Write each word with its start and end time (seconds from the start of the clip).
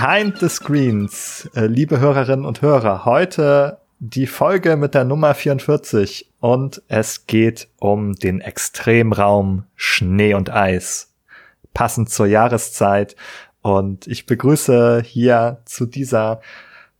Behind 0.00 0.38
the 0.38 0.48
Screens, 0.48 1.50
äh, 1.54 1.66
liebe 1.66 2.00
Hörerinnen 2.00 2.46
und 2.46 2.62
Hörer, 2.62 3.04
heute 3.04 3.80
die 3.98 4.26
Folge 4.26 4.76
mit 4.76 4.94
der 4.94 5.04
Nummer 5.04 5.34
44 5.34 6.32
und 6.40 6.80
es 6.88 7.26
geht 7.26 7.68
um 7.78 8.14
den 8.14 8.40
Extremraum 8.40 9.66
Schnee 9.76 10.32
und 10.32 10.48
Eis. 10.48 11.12
Passend 11.74 12.08
zur 12.08 12.24
Jahreszeit 12.24 13.14
und 13.60 14.06
ich 14.06 14.24
begrüße 14.24 15.02
hier 15.04 15.60
zu 15.66 15.84
dieser 15.84 16.40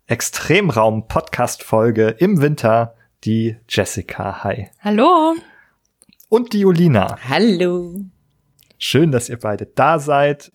Extremraum-Podcast-Folge 0.06 2.16
im 2.18 2.42
Winter 2.42 2.96
die 3.24 3.56
Jessica. 3.66 4.44
Hi. 4.44 4.68
Hallo. 4.80 5.36
Und 6.28 6.52
die 6.52 6.60
Julina. 6.60 7.16
Hallo. 7.26 7.94
Schön, 8.76 9.10
dass 9.10 9.30
ihr 9.30 9.38
beide 9.38 9.64
da 9.64 9.98
seid. 9.98 10.52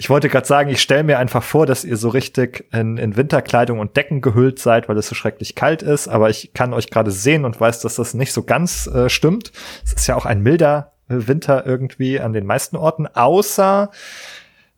Ich 0.00 0.08
wollte 0.08 0.28
gerade 0.28 0.46
sagen, 0.46 0.70
ich 0.70 0.80
stelle 0.80 1.02
mir 1.02 1.18
einfach 1.18 1.42
vor, 1.42 1.66
dass 1.66 1.84
ihr 1.84 1.96
so 1.96 2.08
richtig 2.08 2.66
in, 2.72 2.98
in 2.98 3.16
Winterkleidung 3.16 3.80
und 3.80 3.96
Decken 3.96 4.20
gehüllt 4.20 4.60
seid, 4.60 4.88
weil 4.88 4.96
es 4.96 5.08
so 5.08 5.16
schrecklich 5.16 5.56
kalt 5.56 5.82
ist. 5.82 6.06
Aber 6.06 6.30
ich 6.30 6.52
kann 6.54 6.72
euch 6.72 6.88
gerade 6.88 7.10
sehen 7.10 7.44
und 7.44 7.60
weiß, 7.60 7.80
dass 7.80 7.96
das 7.96 8.14
nicht 8.14 8.32
so 8.32 8.44
ganz 8.44 8.86
äh, 8.86 9.08
stimmt. 9.08 9.50
Es 9.84 9.92
ist 9.92 10.06
ja 10.06 10.14
auch 10.14 10.24
ein 10.24 10.40
milder 10.40 10.92
äh, 11.08 11.26
Winter 11.26 11.66
irgendwie 11.66 12.20
an 12.20 12.32
den 12.32 12.46
meisten 12.46 12.76
Orten, 12.76 13.08
außer 13.08 13.90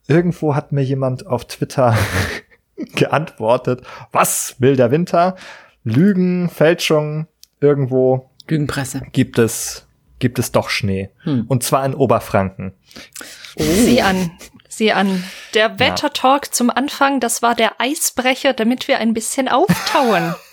irgendwo 0.09 0.55
hat 0.55 0.73
mir 0.73 0.83
jemand 0.83 1.27
auf 1.27 1.45
Twitter 1.45 1.95
geantwortet, 2.95 3.83
was 4.13 4.57
milder 4.59 4.91
Winter? 4.91 5.37
Lügen, 5.85 6.49
Fälschung, 6.49 7.27
irgendwo 7.61 8.31
Lügenpresse. 8.49 9.03
gibt 9.13 9.39
es 9.39 9.87
gibt 10.19 10.39
es 10.39 10.53
doch 10.53 10.69
Schnee. 10.69 11.11
Hm. 11.25 11.45
Und 11.49 11.63
zwar 11.63 11.85
in 11.85 11.95
Oberfranken. 11.95 12.73
Oh. 13.57 13.63
Sieh 13.63 14.03
an, 14.03 14.33
sieh 14.81 14.93
an. 14.93 15.23
Der 15.53 15.79
Wettertalk 15.79 16.47
ja. 16.47 16.53
zum 16.53 16.71
Anfang, 16.71 17.21
das 17.21 17.43
war 17.43 17.55
der 17.55 17.73
Eisbrecher, 17.79 18.55
damit 18.55 18.89
wir 18.89 18.99
ein 18.99 19.15
bisschen 19.15 19.49
auftauen. 19.49 20.35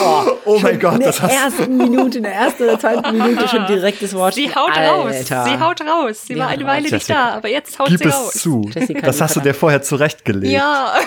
Oh, 0.00 0.22
oh 0.44 0.58
mein 0.60 0.78
Gott, 0.78 1.04
das 1.04 1.20
hast 1.20 1.32
In 1.32 1.36
der 1.36 1.44
ersten 1.44 1.76
Minute, 1.76 2.18
in 2.18 2.22
der 2.22 2.34
ersten 2.34 2.62
oder 2.62 2.78
zweiten 2.78 3.18
Minute 3.18 3.48
schon 3.48 3.66
direkt 3.66 4.00
das 4.00 4.14
Wort. 4.14 4.34
Sie 4.34 4.54
haut 4.54 4.70
Alter. 4.70 4.92
raus, 4.92 5.26
sie 5.26 5.58
haut 5.58 5.80
raus. 5.80 6.22
Sie 6.24 6.34
ja, 6.34 6.38
war 6.38 6.48
eine 6.50 6.64
Weile 6.64 6.88
Jessica, 6.88 6.96
nicht 6.96 7.10
da, 7.10 7.36
aber 7.36 7.48
jetzt 7.48 7.76
haut 7.80 7.88
gib 7.88 7.98
sie 7.98 8.08
es 8.08 8.14
raus. 8.14 8.32
zu. 8.32 8.70
Jessica, 8.72 9.00
das 9.00 9.20
hast 9.20 9.34
du 9.34 9.40
dir 9.40 9.54
vorher 9.54 9.82
zurechtgelegt. 9.82 10.52
Ja. 10.52 10.94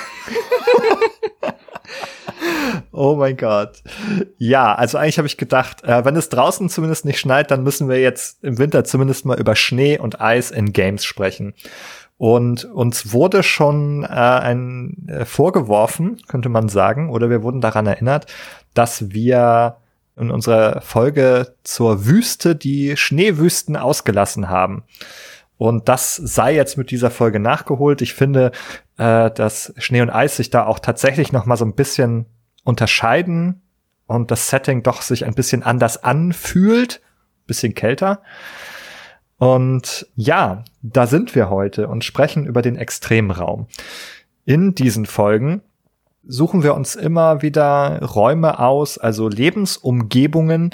Oh 2.92 3.16
mein 3.16 3.38
Gott. 3.38 3.82
Ja, 4.38 4.76
also 4.76 4.98
eigentlich 4.98 5.18
habe 5.18 5.28
ich 5.28 5.38
gedacht, 5.38 5.84
äh, 5.84 6.04
wenn 6.04 6.16
es 6.16 6.30
draußen 6.30 6.70
zumindest 6.70 7.06
nicht 7.06 7.20
schneit, 7.20 7.52
dann 7.52 7.64
müssen 7.64 7.88
wir 7.88 8.00
jetzt 8.00 8.44
im 8.44 8.58
Winter 8.58 8.84
zumindest 8.84 9.26
mal 9.26 9.40
über 9.40 9.56
Schnee 9.56 9.98
und 9.98 10.20
Eis 10.20 10.52
in 10.52 10.74
Games 10.74 11.06
sprechen. 11.06 11.54
Und 12.20 12.66
uns 12.66 13.14
wurde 13.14 13.44
schon 13.44 14.04
äh, 14.04 14.08
ein 14.08 15.08
äh, 15.08 15.24
vorgeworfen, 15.24 16.22
könnte 16.28 16.50
man 16.50 16.68
sagen, 16.68 17.10
oder 17.10 17.30
wir 17.30 17.44
wurden 17.44 17.62
daran 17.62 17.88
erinnert, 17.88 18.26
dass 18.74 19.12
wir 19.12 19.78
in 20.18 20.30
unserer 20.30 20.82
Folge 20.82 21.56
zur 21.64 22.06
Wüste 22.06 22.58
die 22.58 22.98
Schneewüsten 22.98 23.78
ausgelassen 23.78 24.50
haben. 24.50 24.84
Und 25.58 25.88
das 25.88 26.18
sei 26.18 26.56
jetzt 26.56 26.78
mit 26.78 26.92
dieser 26.92 27.10
Folge 27.10 27.40
nachgeholt. 27.40 28.02
Ich 28.02 28.14
finde, 28.14 28.52
äh, 28.98 29.32
dass 29.32 29.74
Schnee 29.78 30.02
und 30.02 30.10
Eis 30.10 30.36
sich 30.36 30.50
da 30.50 30.66
auch 30.66 30.80
tatsächlich 30.80 31.32
noch 31.32 31.46
mal 31.46 31.56
so 31.56 31.64
ein 31.64 31.74
bisschen 31.74 32.26
unterscheiden 32.66 33.62
und 34.08 34.30
das 34.30 34.50
Setting 34.50 34.84
doch 34.84 35.04
sich 35.04 35.24
ein 35.24 35.36
bisschen 35.36 35.64
anders 35.64 36.04
anfühlt, 36.04 37.00
bisschen 37.48 37.76
kälter. 37.76 38.22
Und 39.40 40.06
ja, 40.16 40.66
da 40.82 41.08
sind 41.08 41.34
wir 41.34 41.50
heute 41.50 41.88
und 41.88 42.04
sprechen 42.04 42.46
über 42.46 42.62
den 42.62 42.76
Extremraum. 42.76 43.68
In 44.46 44.76
diesen 44.76 45.06
Folgen 45.06 45.62
suchen 46.28 46.62
wir 46.62 46.76
uns 46.76 46.96
immer 46.96 47.42
wieder 47.42 48.04
Räume 48.04 48.60
aus, 48.60 48.98
also 48.98 49.28
Lebensumgebungen, 49.30 50.72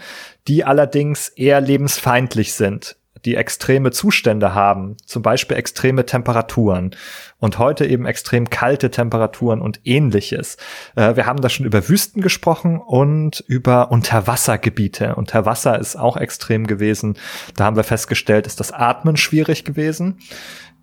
die 0.48 0.66
allerdings 0.66 1.30
eher 1.30 1.62
lebensfeindlich 1.62 2.54
sind 2.54 2.98
die 3.26 3.36
extreme 3.36 3.92
Zustände 3.92 4.54
haben, 4.54 4.96
zum 5.06 5.24
Beispiel 5.24 5.58
extreme 5.58 6.06
Temperaturen 6.06 6.92
und 7.40 7.58
heute 7.58 7.86
eben 7.86 8.06
extrem 8.06 8.50
kalte 8.50 8.92
Temperaturen 8.92 9.62
und 9.62 9.82
ähnliches. 9.84 10.58
Äh, 10.96 11.16
wir 11.16 11.26
haben 11.26 11.42
da 11.42 11.50
schon 11.50 11.66
über 11.66 11.90
Wüsten 11.90 12.22
gesprochen 12.22 12.80
und 12.80 13.44
über 13.48 13.92
Unterwassergebiete. 13.92 15.16
Unterwasser 15.16 15.80
ist 15.80 15.96
auch 15.96 16.18
extrem 16.18 16.68
gewesen. 16.68 17.18
Da 17.56 17.66
haben 17.66 17.76
wir 17.76 17.84
festgestellt, 17.84 18.48
ist 18.48 18.60
das 18.60 18.72
Atmen 18.72 19.18
schwierig 19.18 19.66
gewesen. 19.66 20.20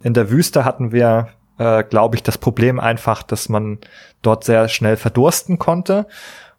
In 0.03 0.15
der 0.15 0.31
Wüste 0.31 0.65
hatten 0.65 0.91
wir, 0.91 1.29
äh, 1.59 1.85
glaube 1.85 2.17
ich, 2.17 2.23
das 2.25 2.39
Problem 2.39 2.81
einfach, 2.81 3.23
dass 3.23 3.49
man 3.49 3.79
dort 4.21 4.45
sehr 4.45 4.69
schnell 4.69 4.97
verdursten 4.97 5.59
konnte. 5.59 6.07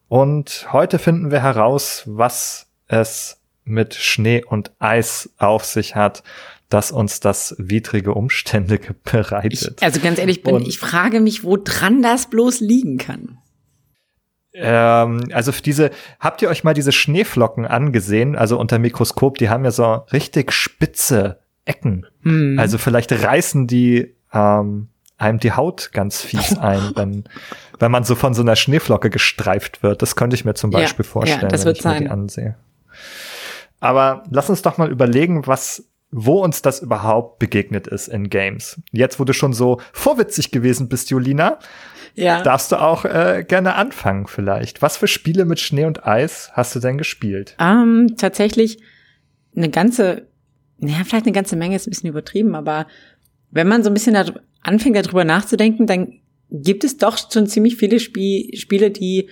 Und 0.07 0.67
heute 0.71 0.97
finden 0.97 1.29
wir 1.29 1.41
heraus, 1.41 2.03
was 2.05 2.67
es 2.87 3.42
mit 3.65 3.93
Schnee 3.95 4.43
und 4.43 4.71
Eis 4.79 5.29
auf 5.37 5.65
sich 5.65 5.95
hat, 5.95 6.23
dass 6.69 6.91
uns 6.91 7.19
das 7.19 7.55
widrige 7.59 8.13
Umstände 8.13 8.79
bereitet. 9.03 9.75
Ich, 9.77 9.83
also 9.83 9.99
ganz 9.99 10.19
ehrlich, 10.19 10.43
bin, 10.43 10.61
ich 10.61 10.79
frage 10.79 11.19
mich, 11.19 11.43
wo 11.43 11.57
dran 11.57 12.01
das 12.01 12.29
bloß 12.29 12.61
liegen 12.61 12.97
kann. 12.97 13.37
Ähm, 14.53 15.29
also 15.31 15.51
für 15.51 15.61
diese, 15.61 15.91
habt 16.19 16.41
ihr 16.41 16.49
euch 16.49 16.63
mal 16.63 16.73
diese 16.73 16.91
Schneeflocken 16.91 17.65
angesehen? 17.65 18.35
Also 18.35 18.59
unter 18.59 18.79
Mikroskop, 18.79 19.37
die 19.37 19.49
haben 19.49 19.65
ja 19.65 19.71
so 19.71 20.03
richtig 20.11 20.51
spitze 20.51 21.39
Ecken. 21.65 22.05
Hm. 22.23 22.57
Also 22.59 22.77
vielleicht 22.77 23.11
reißen 23.11 23.67
die 23.67 24.15
ähm, 24.33 24.89
einem 25.17 25.39
die 25.39 25.53
Haut 25.53 25.91
ganz 25.93 26.21
fies 26.21 26.57
ein, 26.59 26.91
wenn, 26.95 27.23
wenn 27.79 27.91
man 27.91 28.03
so 28.03 28.15
von 28.15 28.33
so 28.33 28.41
einer 28.41 28.55
Schneeflocke 28.55 29.09
gestreift 29.09 29.83
wird. 29.83 30.01
Das 30.01 30.15
könnte 30.15 30.35
ich 30.35 30.45
mir 30.45 30.53
zum 30.53 30.71
Beispiel 30.71 31.05
ja, 31.05 31.11
vorstellen, 31.11 31.41
ja, 31.41 31.47
das 31.47 31.65
wenn 31.65 31.73
ich 31.73 31.81
sein. 31.81 31.93
mir 31.93 31.99
die 32.01 32.09
ansehe. 32.09 32.55
Aber 33.83 34.23
lass 34.29 34.49
uns 34.49 34.61
doch 34.61 34.77
mal 34.77 34.89
überlegen, 34.89 35.45
was 35.45 35.89
wo 36.15 36.43
uns 36.43 36.61
das 36.61 36.79
überhaupt 36.79 37.39
begegnet 37.39 37.87
ist 37.87 38.07
in 38.07 38.29
Games. 38.29 38.79
Jetzt, 38.91 39.19
wo 39.19 39.23
du 39.23 39.33
schon 39.33 39.51
so 39.51 39.81
vorwitzig 39.93 40.51
gewesen 40.51 40.87
bist, 40.87 41.09
Julina, 41.09 41.57
ja. 42.13 42.43
darfst 42.43 42.71
du 42.71 42.79
auch 42.79 43.03
äh, 43.03 43.43
gerne 43.45 43.73
anfangen 43.73 44.27
vielleicht. 44.27 44.83
Was 44.83 44.95
für 44.95 45.07
Spiele 45.07 45.45
mit 45.45 45.59
Schnee 45.59 45.85
und 45.85 46.05
Eis 46.05 46.51
hast 46.53 46.75
du 46.75 46.79
denn 46.79 46.99
gespielt? 46.99 47.55
Um, 47.59 47.65
ähm, 47.65 48.15
tatsächlich 48.15 48.77
eine 49.55 49.69
ganze, 49.69 50.27
naja, 50.77 51.03
vielleicht 51.03 51.25
eine 51.25 51.33
ganze 51.33 51.55
Menge 51.55 51.75
ist 51.75 51.87
ein 51.87 51.89
bisschen 51.89 52.09
übertrieben, 52.09 52.53
aber 52.53 52.85
wenn 53.49 53.67
man 53.67 53.83
so 53.83 53.89
ein 53.89 53.95
bisschen 53.95 54.15
anfängt, 54.61 54.95
darüber 54.95 55.25
nachzudenken, 55.25 55.87
dann 55.87 56.19
gibt 56.51 56.83
es 56.83 56.97
doch 56.97 57.17
schon 57.17 57.47
ziemlich 57.47 57.75
viele 57.77 57.99
Spie 57.99 58.55
Spiele, 58.55 58.91
die 58.91 59.29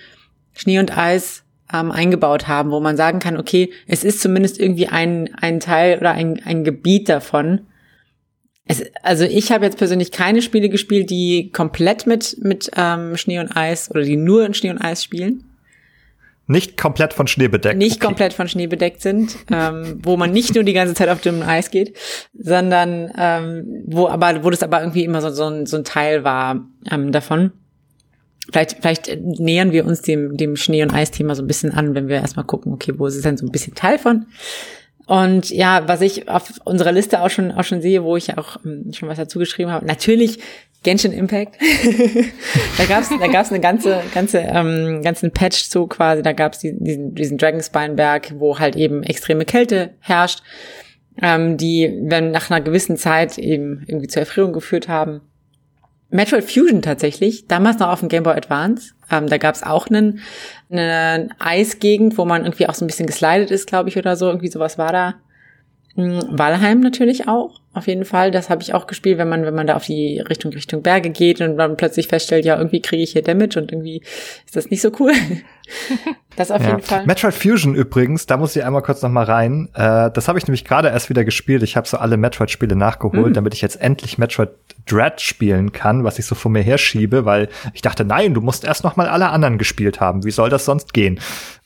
Schnee 0.53 0.79
und 0.79 0.97
Eis 0.97 1.44
ähm, 1.73 1.91
eingebaut 1.91 2.47
haben, 2.47 2.71
wo 2.71 2.79
man 2.79 2.97
sagen 2.97 3.19
kann, 3.19 3.37
okay, 3.37 3.71
es 3.87 4.03
ist 4.03 4.21
zumindest 4.21 4.59
irgendwie 4.59 4.87
ein, 4.87 5.29
ein 5.39 5.59
Teil 5.59 5.97
oder 5.97 6.11
ein, 6.11 6.41
ein 6.43 6.63
Gebiet 6.63 7.09
davon. 7.09 7.61
Es, 8.65 8.83
also 9.03 9.23
ich 9.23 9.51
habe 9.51 9.65
jetzt 9.65 9.77
persönlich 9.77 10.11
keine 10.11 10.41
Spiele 10.41 10.69
gespielt, 10.69 11.09
die 11.09 11.51
komplett 11.51 12.07
mit, 12.07 12.37
mit 12.41 12.71
ähm, 12.75 13.17
Schnee 13.17 13.39
und 13.39 13.55
Eis 13.55 13.89
oder 13.89 14.01
die 14.01 14.17
nur 14.17 14.45
in 14.45 14.53
Schnee 14.53 14.69
und 14.69 14.79
Eis 14.79 15.03
spielen. 15.03 15.43
Nicht 16.47 16.75
komplett 16.75 17.13
von 17.13 17.27
Schnee 17.27 17.47
bedeckt. 17.47 17.77
Nicht 17.77 17.97
okay. 17.97 18.07
komplett 18.07 18.33
von 18.33 18.49
Schnee 18.49 18.67
bedeckt 18.67 19.01
sind, 19.01 19.38
ähm, 19.51 19.99
wo 20.03 20.17
man 20.17 20.31
nicht 20.31 20.53
nur 20.53 20.65
die 20.65 20.74
ganze 20.74 20.94
Zeit 20.94 21.07
auf 21.07 21.21
dem 21.21 21.41
Eis 21.44 21.71
geht, 21.71 21.95
sondern 22.38 23.09
ähm, 23.17 23.83
wo 23.85 24.09
aber 24.09 24.44
wo 24.44 24.50
das 24.50 24.62
aber 24.62 24.81
irgendwie 24.81 25.06
immer 25.06 25.21
so, 25.21 25.29
so, 25.29 25.45
ein, 25.45 25.65
so 25.65 25.77
ein 25.77 25.85
Teil 25.85 26.25
war 26.25 26.67
ähm, 26.91 27.13
davon. 27.13 27.53
Vielleicht, 28.51 28.77
vielleicht 28.81 29.19
nähern 29.21 29.71
wir 29.71 29.85
uns 29.85 30.01
dem, 30.01 30.35
dem 30.35 30.55
Schnee- 30.55 30.83
und 30.83 30.93
Eisthema 30.93 31.35
so 31.35 31.43
ein 31.43 31.47
bisschen 31.47 31.71
an, 31.73 31.93
wenn 31.93 32.07
wir 32.07 32.17
erstmal 32.17 32.45
gucken, 32.45 32.73
okay, 32.73 32.93
wo 32.97 33.05
ist 33.05 33.15
es 33.15 33.21
denn 33.21 33.38
so 33.38 33.45
ein 33.45 33.51
bisschen 33.51 33.75
Teil 33.75 33.99
von? 33.99 34.25
Und 35.05 35.49
ja, 35.49 35.88
was 35.88 36.01
ich 36.01 36.29
auf 36.29 36.53
unserer 36.63 36.91
Liste 36.91 37.21
auch 37.21 37.29
schon, 37.29 37.51
auch 37.51 37.63
schon 37.63 37.81
sehe, 37.81 38.03
wo 38.03 38.15
ich 38.17 38.38
auch 38.38 38.57
ähm, 38.65 38.91
schon 38.93 39.09
was 39.09 39.17
dazu 39.17 39.39
geschrieben 39.39 39.71
habe, 39.71 39.85
natürlich 39.85 40.39
Genshin 40.83 41.11
Impact. 41.11 41.57
da 42.77 42.85
gab's 42.85 43.09
da 43.09 43.27
gab's 43.27 43.51
eine 43.51 43.59
ganze, 43.59 44.01
ganze, 44.13 44.39
ähm, 44.39 45.01
ganzen 45.03 45.31
Patch 45.31 45.69
zu 45.69 45.85
quasi. 45.88 46.23
Da 46.23 46.31
gab's 46.31 46.59
diesen, 46.59 47.13
diesen 47.13 47.38
Dragonspine-Berg, 47.38 48.33
wo 48.38 48.57
halt 48.57 48.75
eben 48.75 49.03
extreme 49.03 49.45
Kälte 49.45 49.91
herrscht, 49.99 50.41
ähm, 51.21 51.57
die, 51.57 51.99
wenn 52.03 52.31
nach 52.31 52.49
einer 52.49 52.61
gewissen 52.61 52.97
Zeit 52.97 53.38
eben 53.38 53.83
irgendwie 53.88 54.07
zur 54.07 54.21
Erfrierung 54.21 54.53
geführt 54.53 54.88
haben. 54.88 55.21
Metroid 56.12 56.44
Fusion 56.44 56.81
tatsächlich, 56.81 57.48
damals 57.48 57.80
noch 57.80 57.90
auf 57.90 58.02
dem 58.02 58.10
Game 58.10 58.24
Boy 58.24 58.34
Advance. 58.34 58.94
Ähm, 59.10 59.28
da 59.28 59.38
gab 59.38 59.56
es 59.56 59.63
auch 59.63 59.88
einen, 59.88 60.19
eine 60.69 61.30
Eisgegend, 61.40 62.18
wo 62.18 62.25
man 62.25 62.44
irgendwie 62.44 62.68
auch 62.68 62.74
so 62.74 62.86
ein 62.86 62.88
bisschen 62.88 63.08
geslidet 63.08 63.50
ist, 63.50 63.68
glaube 63.68 63.90
ich, 63.90 63.98
oder 63.98 64.16
so. 64.16 64.28
Irgendwie 64.28 64.50
sowas 64.50 64.78
war 64.78 64.92
da. 64.92 65.16
Hm, 65.95 66.21
Valheim 66.31 66.79
natürlich 66.79 67.27
auch, 67.27 67.59
auf 67.73 67.88
jeden 67.88 68.05
Fall. 68.05 68.31
Das 68.31 68.49
habe 68.49 68.61
ich 68.61 68.73
auch 68.73 68.88
gespielt, 68.88 69.17
wenn 69.17 69.29
man, 69.29 69.45
wenn 69.45 69.53
man 69.53 69.67
da 69.67 69.75
auf 69.75 69.85
die 69.85 70.19
Richtung 70.19 70.51
Richtung 70.53 70.81
Berge 70.81 71.09
geht 71.09 71.41
und 71.41 71.57
dann 71.57 71.77
plötzlich 71.77 72.07
feststellt, 72.07 72.45
ja, 72.45 72.57
irgendwie 72.57 72.81
kriege 72.81 73.03
ich 73.03 73.11
hier 73.11 73.21
Damage 73.21 73.59
und 73.59 73.71
irgendwie 73.71 74.01
ist 74.45 74.55
das 74.55 74.69
nicht 74.69 74.81
so 74.81 74.91
cool. 74.99 75.11
das 76.35 76.51
auf 76.51 76.61
ja. 76.61 76.69
jeden 76.69 76.81
Fall. 76.81 77.05
Metroid 77.05 77.33
Fusion 77.33 77.75
übrigens, 77.75 78.25
da 78.25 78.38
muss 78.38 78.55
ich 78.55 78.63
einmal 78.63 78.81
kurz 78.81 79.01
noch 79.01 79.09
mal 79.09 79.25
rein. 79.25 79.69
Äh, 79.73 80.11
das 80.11 80.27
habe 80.27 80.39
ich 80.39 80.47
nämlich 80.47 80.65
gerade 80.65 80.89
erst 80.89 81.09
wieder 81.09 81.25
gespielt. 81.25 81.63
Ich 81.63 81.75
habe 81.75 81.88
so 81.88 81.97
alle 81.97 82.17
Metroid-Spiele 82.17 82.75
nachgeholt, 82.75 83.29
mhm. 83.29 83.33
damit 83.33 83.53
ich 83.53 83.61
jetzt 83.61 83.79
endlich 83.81 84.17
Metroid 84.17 84.49
Dread 84.88 85.21
spielen 85.21 85.71
kann, 85.71 86.03
was 86.03 86.19
ich 86.19 86.25
so 86.25 86.35
vor 86.35 86.51
mir 86.51 86.63
herschiebe, 86.63 87.23
weil 87.25 87.49
ich 87.73 87.81
dachte, 87.81 88.03
nein, 88.03 88.33
du 88.33 88.41
musst 88.41 88.63
erst 88.63 88.83
noch 88.83 88.95
mal 88.95 89.07
alle 89.07 89.29
anderen 89.29 89.57
gespielt 89.57 89.99
haben. 89.99 90.25
Wie 90.25 90.31
soll 90.31 90.49
das 90.49 90.65
sonst 90.65 90.93
gehen? 90.93 91.19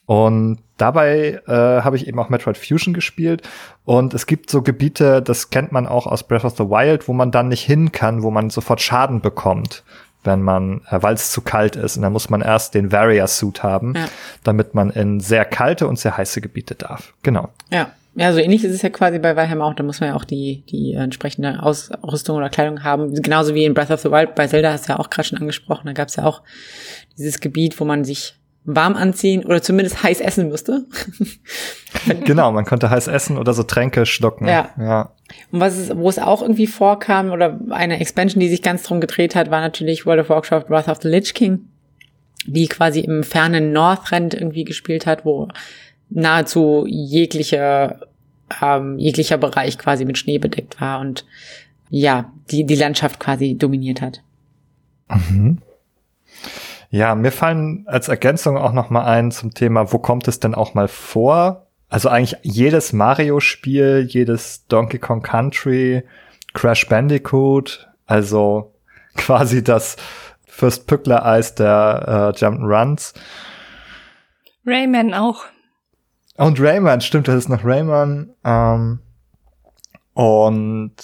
Und 0.05 0.59
dabei 0.77 1.41
äh, 1.47 1.51
habe 1.51 1.95
ich 1.95 2.07
eben 2.07 2.19
auch 2.19 2.29
Metroid 2.29 2.57
Fusion 2.57 2.93
gespielt. 2.93 3.47
Und 3.85 4.13
es 4.13 4.27
gibt 4.27 4.49
so 4.49 4.61
Gebiete, 4.61 5.21
das 5.21 5.49
kennt 5.49 5.71
man 5.71 5.87
auch 5.87 6.05
aus 6.05 6.27
Breath 6.27 6.45
of 6.45 6.57
the 6.57 6.65
Wild, 6.65 7.07
wo 7.07 7.13
man 7.13 7.31
dann 7.31 7.47
nicht 7.47 7.63
hin 7.63 7.91
kann, 7.91 8.21
wo 8.21 8.31
man 8.31 8.49
sofort 8.49 8.81
Schaden 8.81 9.21
bekommt, 9.21 9.83
wenn 10.23 10.41
man, 10.41 10.81
äh, 10.89 11.01
weil 11.01 11.15
es 11.15 11.31
zu 11.31 11.41
kalt 11.41 11.75
ist. 11.75 11.97
Und 11.97 12.03
dann 12.03 12.13
muss 12.13 12.29
man 12.29 12.41
erst 12.41 12.75
den 12.75 12.91
Warrior 12.91 13.27
Suit 13.27 13.63
haben, 13.63 13.93
ja. 13.95 14.07
damit 14.43 14.75
man 14.75 14.91
in 14.91 15.19
sehr 15.19 15.45
kalte 15.45 15.87
und 15.87 15.97
sehr 15.97 16.17
heiße 16.17 16.41
Gebiete 16.41 16.75
darf. 16.75 17.13
Genau. 17.23 17.49
Ja. 17.71 17.91
Ja, 18.17 18.31
so 18.31 18.39
ähnlich 18.39 18.63
ist 18.63 18.73
es 18.73 18.81
ja 18.81 18.89
quasi 18.89 19.19
bei 19.19 19.35
Valheim 19.35 19.61
auch. 19.61 19.73
Da 19.73 19.83
muss 19.83 19.99
man 19.99 20.11
ja 20.11 20.15
auch 20.15 20.23
die, 20.23 20.63
die 20.69 20.93
entsprechende 20.93 21.61
Ausrüstung 21.61 22.37
oder 22.37 22.49
Kleidung 22.49 22.81
haben. 22.81 23.13
Genauso 23.13 23.53
wie 23.55 23.65
in 23.65 23.73
Breath 23.73 23.91
of 23.91 23.99
the 23.99 24.09
Wild. 24.09 24.35
Bei 24.35 24.47
Zelda 24.47 24.71
hast 24.71 24.87
du 24.87 24.93
ja 24.93 24.99
auch 24.99 25.09
gerade 25.09 25.27
schon 25.27 25.37
angesprochen. 25.37 25.87
Da 25.87 25.91
gab 25.91 26.07
es 26.07 26.15
ja 26.15 26.23
auch 26.23 26.41
dieses 27.17 27.41
Gebiet, 27.41 27.77
wo 27.77 27.83
man 27.83 28.05
sich 28.05 28.35
warm 28.65 28.95
anziehen 28.95 29.45
oder 29.45 29.61
zumindest 29.61 30.03
heiß 30.03 30.21
essen 30.21 30.49
müsste. 30.49 30.85
genau, 32.25 32.51
man 32.51 32.65
konnte 32.65 32.89
heiß 32.89 33.07
essen 33.07 33.37
oder 33.37 33.53
so 33.53 33.63
Tränke 33.63 34.05
schlucken. 34.05 34.47
Ja. 34.47 34.69
ja. 34.77 35.11
Und 35.51 35.59
was 35.59 35.77
es, 35.77 35.95
wo 35.95 36.09
es 36.09 36.19
auch 36.19 36.41
irgendwie 36.41 36.67
vorkam 36.67 37.31
oder 37.31 37.59
eine 37.69 37.99
Expansion, 37.99 38.39
die 38.39 38.49
sich 38.49 38.61
ganz 38.61 38.83
drum 38.83 38.99
gedreht 38.99 39.35
hat, 39.35 39.51
war 39.51 39.61
natürlich 39.61 40.05
World 40.05 40.21
of 40.21 40.29
Warcraft 40.29 40.69
Wrath 40.69 40.87
of 40.87 40.99
the 41.01 41.07
Lich 41.07 41.33
King, 41.33 41.67
die 42.45 42.67
quasi 42.67 43.01
im 43.01 43.23
fernen 43.23 43.71
Northrend 43.71 44.33
irgendwie 44.33 44.63
gespielt 44.63 45.05
hat, 45.05 45.25
wo 45.25 45.47
nahezu 46.09 46.85
jeglicher 46.87 47.99
ähm, 48.61 48.97
jeglicher 48.97 49.37
Bereich 49.37 49.77
quasi 49.77 50.05
mit 50.05 50.17
Schnee 50.17 50.37
bedeckt 50.37 50.79
war 50.81 50.99
und 50.99 51.25
ja, 51.89 52.31
die 52.51 52.65
die 52.65 52.75
Landschaft 52.75 53.19
quasi 53.19 53.55
dominiert 53.55 54.01
hat. 54.01 54.21
Mhm. 55.09 55.59
Ja, 56.89 57.15
mir 57.15 57.31
fallen 57.31 57.85
als 57.87 58.07
Ergänzung 58.07 58.57
auch 58.57 58.71
noch 58.71 58.89
mal 58.89 59.05
ein 59.05 59.31
zum 59.31 59.53
Thema, 59.53 59.91
wo 59.91 59.99
kommt 59.99 60.27
es 60.27 60.39
denn 60.39 60.55
auch 60.55 60.73
mal 60.73 60.87
vor? 60.87 61.67
Also 61.89 62.09
eigentlich 62.09 62.37
jedes 62.43 62.93
Mario-Spiel, 62.93 64.05
jedes 64.09 64.67
Donkey 64.67 64.99
Kong 64.99 65.21
Country, 65.21 66.03
Crash 66.53 66.87
Bandicoot, 66.87 67.89
also 68.05 68.73
quasi 69.15 69.63
das 69.63 69.97
First 70.45 70.87
Pückler-Eis 70.87 71.55
der 71.55 72.33
äh, 72.35 72.37
Jump'n'Runs. 72.37 73.13
Rayman 74.65 75.13
auch. 75.13 75.43
Und 76.37 76.59
Rayman, 76.59 77.01
stimmt, 77.01 77.27
das 77.27 77.35
ist 77.35 77.49
noch 77.49 77.63
Rayman. 77.63 78.33
Ähm, 78.43 78.99
und 80.13 80.95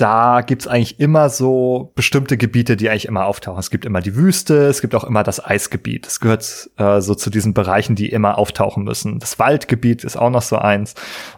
da 0.00 0.40
gibt's 0.40 0.66
eigentlich 0.66 0.98
immer 0.98 1.28
so 1.28 1.92
bestimmte 1.94 2.36
Gebiete, 2.36 2.76
die 2.76 2.88
eigentlich 2.88 3.06
immer 3.06 3.26
auftauchen. 3.26 3.58
Es 3.60 3.70
gibt 3.70 3.84
immer 3.84 4.00
die 4.00 4.16
Wüste, 4.16 4.66
es 4.66 4.80
gibt 4.80 4.94
auch 4.94 5.04
immer 5.04 5.22
das 5.22 5.44
Eisgebiet. 5.44 6.06
Das 6.06 6.20
gehört 6.20 6.70
äh, 6.78 7.00
so 7.00 7.14
zu 7.14 7.28
diesen 7.28 7.52
Bereichen, 7.52 7.96
die 7.96 8.08
immer 8.08 8.38
auftauchen 8.38 8.84
müssen. 8.84 9.18
Das 9.18 9.38
Waldgebiet 9.38 10.02
ist 10.04 10.16
auch 10.16 10.30
noch 10.30 10.42
so 10.42 10.56
eins. 10.56 10.94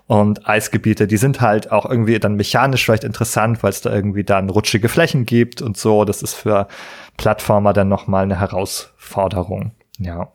Und 0.06 0.48
Eisgebiete, 0.48 1.06
die 1.06 1.16
sind 1.16 1.40
halt 1.40 1.72
auch 1.72 1.84
irgendwie 1.88 2.18
dann 2.20 2.36
mechanisch 2.36 2.84
vielleicht 2.84 3.04
interessant, 3.04 3.62
weil 3.62 3.70
es 3.70 3.80
da 3.80 3.92
irgendwie 3.92 4.24
dann 4.24 4.48
rutschige 4.48 4.88
Flächen 4.88 5.26
gibt 5.26 5.60
und 5.60 5.76
so. 5.76 6.04
Das 6.04 6.22
ist 6.22 6.34
für 6.34 6.68
Plattformer 7.16 7.72
dann 7.72 7.88
noch 7.88 8.06
mal 8.06 8.22
eine 8.22 8.38
Herausforderung. 8.38 9.72
Ja. 9.98 10.32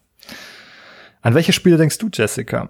An 1.22 1.34
welche 1.34 1.54
Spiele 1.54 1.78
denkst 1.78 1.98
du, 1.98 2.10
Jessica? 2.12 2.70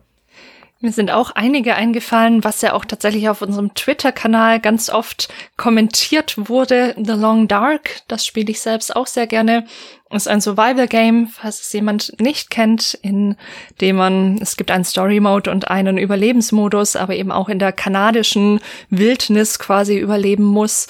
Mir 0.80 0.92
sind 0.92 1.10
auch 1.10 1.32
einige 1.32 1.74
eingefallen, 1.74 2.44
was 2.44 2.62
ja 2.62 2.74
auch 2.74 2.86
tatsächlich 2.86 3.30
auf 3.30 3.42
unserem 3.42 3.74
Twitter-Kanal 3.74 4.60
ganz 4.60 4.92
oft 4.92 5.28
kommentiert 5.58 6.50
wurde. 6.50 6.94
The 6.98 7.14
Long 7.14 7.48
Dark, 7.48 8.02
das 8.08 8.28
spiele 8.28 8.52
ich 8.52 8.62
selbst 8.62 8.96
auch 8.96 9.08
sehr 9.08 9.26
gerne. 9.26 9.66
Ist 10.12 10.28
ein 10.28 10.40
Survival-Game, 10.40 11.30
falls 11.30 11.62
es 11.62 11.74
jemand 11.74 12.22
nicht 12.22 12.52
kennt, 12.52 12.94
in 13.02 13.36
dem 13.82 13.96
man, 13.96 14.38
es 14.40 14.56
gibt 14.56 14.70
einen 14.70 14.86
Story-Mode 14.86 15.50
und 15.50 15.68
einen 15.68 15.98
Überlebensmodus, 15.98 16.96
aber 16.96 17.16
eben 17.16 17.32
auch 17.32 17.50
in 17.50 17.58
der 17.58 17.72
kanadischen 17.72 18.60
Wildnis 18.92 19.58
quasi 19.58 19.98
überleben 19.98 20.44
muss 20.44 20.88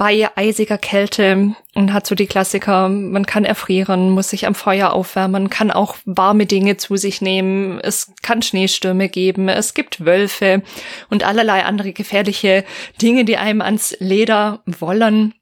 bei 0.00 0.30
eisiger 0.34 0.78
Kälte 0.78 1.54
und 1.74 1.92
hat 1.92 2.06
so 2.06 2.14
die 2.14 2.26
Klassiker, 2.26 2.88
man 2.88 3.26
kann 3.26 3.44
erfrieren, 3.44 4.08
muss 4.08 4.30
sich 4.30 4.46
am 4.46 4.54
Feuer 4.54 4.94
aufwärmen, 4.94 5.50
kann 5.50 5.70
auch 5.70 5.94
warme 6.06 6.46
Dinge 6.46 6.78
zu 6.78 6.96
sich 6.96 7.20
nehmen, 7.20 7.78
es 7.80 8.10
kann 8.22 8.40
Schneestürme 8.40 9.10
geben, 9.10 9.50
es 9.50 9.74
gibt 9.74 10.06
Wölfe 10.06 10.62
und 11.10 11.22
allerlei 11.22 11.66
andere 11.66 11.92
gefährliche 11.92 12.64
Dinge, 13.02 13.26
die 13.26 13.36
einem 13.36 13.60
ans 13.60 13.94
Leder 14.00 14.62
wollen. 14.64 15.34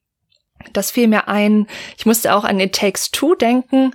Das 0.72 0.90
fiel 0.90 1.06
mir 1.06 1.28
ein. 1.28 1.68
Ich 1.96 2.04
musste 2.04 2.34
auch 2.34 2.42
an 2.42 2.58
It 2.58 2.74
Takes 2.74 3.12
Two 3.12 3.36
denken. 3.36 3.92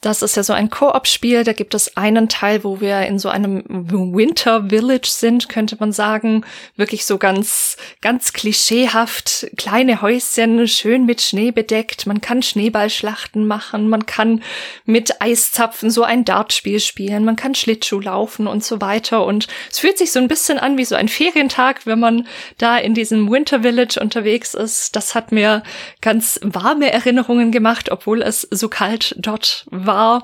Das 0.00 0.22
ist 0.22 0.36
ja 0.36 0.44
so 0.44 0.52
ein 0.52 0.70
Koop-Spiel. 0.70 1.42
Da 1.42 1.52
gibt 1.52 1.74
es 1.74 1.96
einen 1.96 2.28
Teil, 2.28 2.62
wo 2.62 2.80
wir 2.80 3.00
in 3.06 3.18
so 3.18 3.28
einem 3.28 3.64
Winter 3.66 4.68
Village 4.68 5.08
sind, 5.08 5.48
könnte 5.48 5.76
man 5.80 5.90
sagen. 5.90 6.44
Wirklich 6.76 7.04
so 7.04 7.18
ganz, 7.18 7.76
ganz 8.00 8.32
klischeehaft. 8.32 9.48
Kleine 9.56 10.00
Häuschen, 10.00 10.68
schön 10.68 11.04
mit 11.04 11.20
Schnee 11.20 11.50
bedeckt. 11.50 12.06
Man 12.06 12.20
kann 12.20 12.42
Schneeballschlachten 12.42 13.44
machen. 13.44 13.88
Man 13.88 14.06
kann 14.06 14.44
mit 14.84 15.20
Eiszapfen 15.20 15.90
so 15.90 16.04
ein 16.04 16.24
Dartspiel 16.24 16.78
spielen. 16.78 17.24
Man 17.24 17.34
kann 17.34 17.56
Schlittschuh 17.56 17.98
laufen 17.98 18.46
und 18.46 18.62
so 18.62 18.80
weiter. 18.80 19.26
Und 19.26 19.48
es 19.68 19.80
fühlt 19.80 19.98
sich 19.98 20.12
so 20.12 20.20
ein 20.20 20.28
bisschen 20.28 20.58
an 20.58 20.78
wie 20.78 20.84
so 20.84 20.94
ein 20.94 21.08
Ferientag, 21.08 21.86
wenn 21.86 21.98
man 21.98 22.28
da 22.58 22.78
in 22.78 22.94
diesem 22.94 23.28
Winter 23.28 23.62
Village 23.62 23.98
unterwegs 24.00 24.54
ist. 24.54 24.94
Das 24.94 25.16
hat 25.16 25.32
mir 25.32 25.64
ganz 26.00 26.38
warme 26.44 26.92
Erinnerungen 26.92 27.50
gemacht, 27.50 27.90
obwohl 27.90 28.22
es 28.22 28.42
so 28.42 28.68
kalt 28.68 29.16
dort 29.18 29.66
war 29.70 29.87
war. 29.88 30.22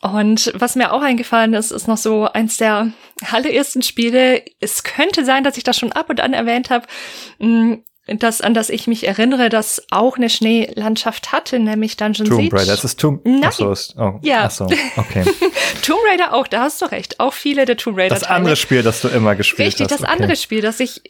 Und 0.00 0.50
was 0.56 0.74
mir 0.74 0.92
auch 0.92 1.02
eingefallen 1.02 1.52
ist, 1.52 1.70
ist 1.70 1.86
noch 1.86 1.98
so 1.98 2.24
eins 2.24 2.56
der 2.56 2.92
allerersten 3.30 3.82
Spiele. 3.82 4.42
Es 4.58 4.82
könnte 4.82 5.24
sein, 5.24 5.44
dass 5.44 5.58
ich 5.58 5.64
das 5.64 5.78
schon 5.78 5.92
ab 5.92 6.08
und 6.08 6.20
an 6.20 6.32
erwähnt 6.32 6.70
habe, 6.70 6.86
mm, 7.38 7.74
das, 8.06 8.40
an 8.40 8.52
das 8.52 8.68
ich 8.68 8.88
mich 8.88 9.06
erinnere, 9.06 9.48
das 9.48 9.86
auch 9.90 10.16
eine 10.16 10.28
Schneelandschaft 10.28 11.30
hatte, 11.30 11.60
nämlich 11.60 11.96
Dungeon 11.96 12.26
Tomb 12.26 12.40
Siege. 12.40 12.50
Tomb 12.50 12.60
Raider, 12.60 12.72
das 12.72 12.84
ist 12.84 12.98
Tomb 12.98 13.20
Nein. 13.24 13.50
Ist, 13.70 13.94
oh, 13.96 14.18
ja. 14.22 14.44
Achso, 14.44 14.66
okay. 14.96 15.24
Tomb 15.82 16.00
Raider 16.10 16.34
auch, 16.34 16.48
da 16.48 16.62
hast 16.62 16.82
du 16.82 16.86
recht. 16.86 17.20
Auch 17.20 17.32
viele 17.32 17.64
der 17.64 17.76
Tomb 17.76 17.96
Raider. 17.96 18.14
Das 18.14 18.24
andere 18.24 18.56
Spiel, 18.56 18.82
das 18.82 19.02
du 19.02 19.08
immer 19.08 19.36
gespielt 19.36 19.68
Richtig, 19.68 19.84
hast. 19.84 19.92
Richtig, 19.92 20.06
das 20.06 20.12
okay. 20.12 20.22
andere 20.22 20.36
Spiel, 20.36 20.62
das 20.62 20.80
ich 20.80 21.02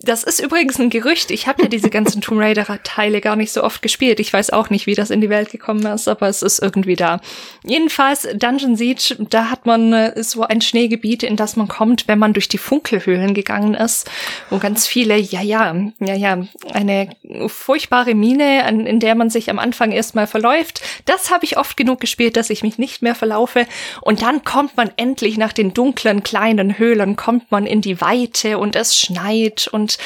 das 0.00 0.24
ist 0.24 0.40
übrigens 0.40 0.78
ein 0.80 0.90
Gerücht. 0.90 1.30
Ich 1.30 1.46
habe 1.46 1.62
ja 1.62 1.68
diese 1.68 1.90
ganzen 1.90 2.20
Tomb 2.20 2.40
Raider-Teile 2.40 3.20
gar 3.20 3.36
nicht 3.36 3.52
so 3.52 3.62
oft 3.62 3.82
gespielt. 3.82 4.20
Ich 4.20 4.32
weiß 4.32 4.50
auch 4.50 4.70
nicht, 4.70 4.86
wie 4.86 4.94
das 4.94 5.10
in 5.10 5.20
die 5.20 5.28
Welt 5.28 5.50
gekommen 5.50 5.84
ist, 5.86 6.08
aber 6.08 6.28
es 6.28 6.42
ist 6.42 6.60
irgendwie 6.60 6.96
da. 6.96 7.20
Jedenfalls, 7.64 8.26
Dungeon 8.34 8.76
Siege, 8.76 9.16
da 9.30 9.50
hat 9.50 9.66
man 9.66 9.92
äh, 9.92 10.22
so 10.22 10.42
ein 10.42 10.60
Schneegebiet, 10.60 11.22
in 11.22 11.36
das 11.36 11.56
man 11.56 11.68
kommt, 11.68 12.08
wenn 12.08 12.18
man 12.18 12.32
durch 12.32 12.48
die 12.48 12.58
Funkelhöhlen 12.58 13.34
gegangen 13.34 13.74
ist, 13.74 14.10
wo 14.50 14.58
ganz 14.58 14.86
viele, 14.86 15.16
ja, 15.16 15.42
ja, 15.42 15.74
ja, 16.00 16.14
ja, 16.14 16.46
eine 16.72 17.10
furchtbare 17.46 18.14
Mine, 18.14 18.64
an, 18.64 18.86
in 18.86 19.00
der 19.00 19.14
man 19.14 19.30
sich 19.30 19.50
am 19.50 19.58
Anfang 19.58 19.92
erstmal 19.92 20.26
verläuft. 20.26 20.80
Das 21.04 21.30
habe 21.30 21.44
ich 21.44 21.56
oft 21.56 21.76
genug 21.76 22.00
gespielt, 22.00 22.36
dass 22.36 22.50
ich 22.50 22.62
mich 22.62 22.78
nicht 22.78 23.02
mehr 23.02 23.14
verlaufe. 23.14 23.66
Und 24.00 24.22
dann 24.22 24.44
kommt 24.44 24.76
man 24.76 24.90
endlich 24.96 25.38
nach 25.38 25.52
den 25.52 25.74
dunklen 25.74 26.22
kleinen 26.22 26.78
Höhlen, 26.78 27.16
kommt 27.16 27.50
man 27.50 27.66
in 27.66 27.80
die 27.80 28.00
Weite 28.00 28.58
und 28.58 28.74
es 28.74 28.96
schneit 28.96 29.47
und 29.72 29.98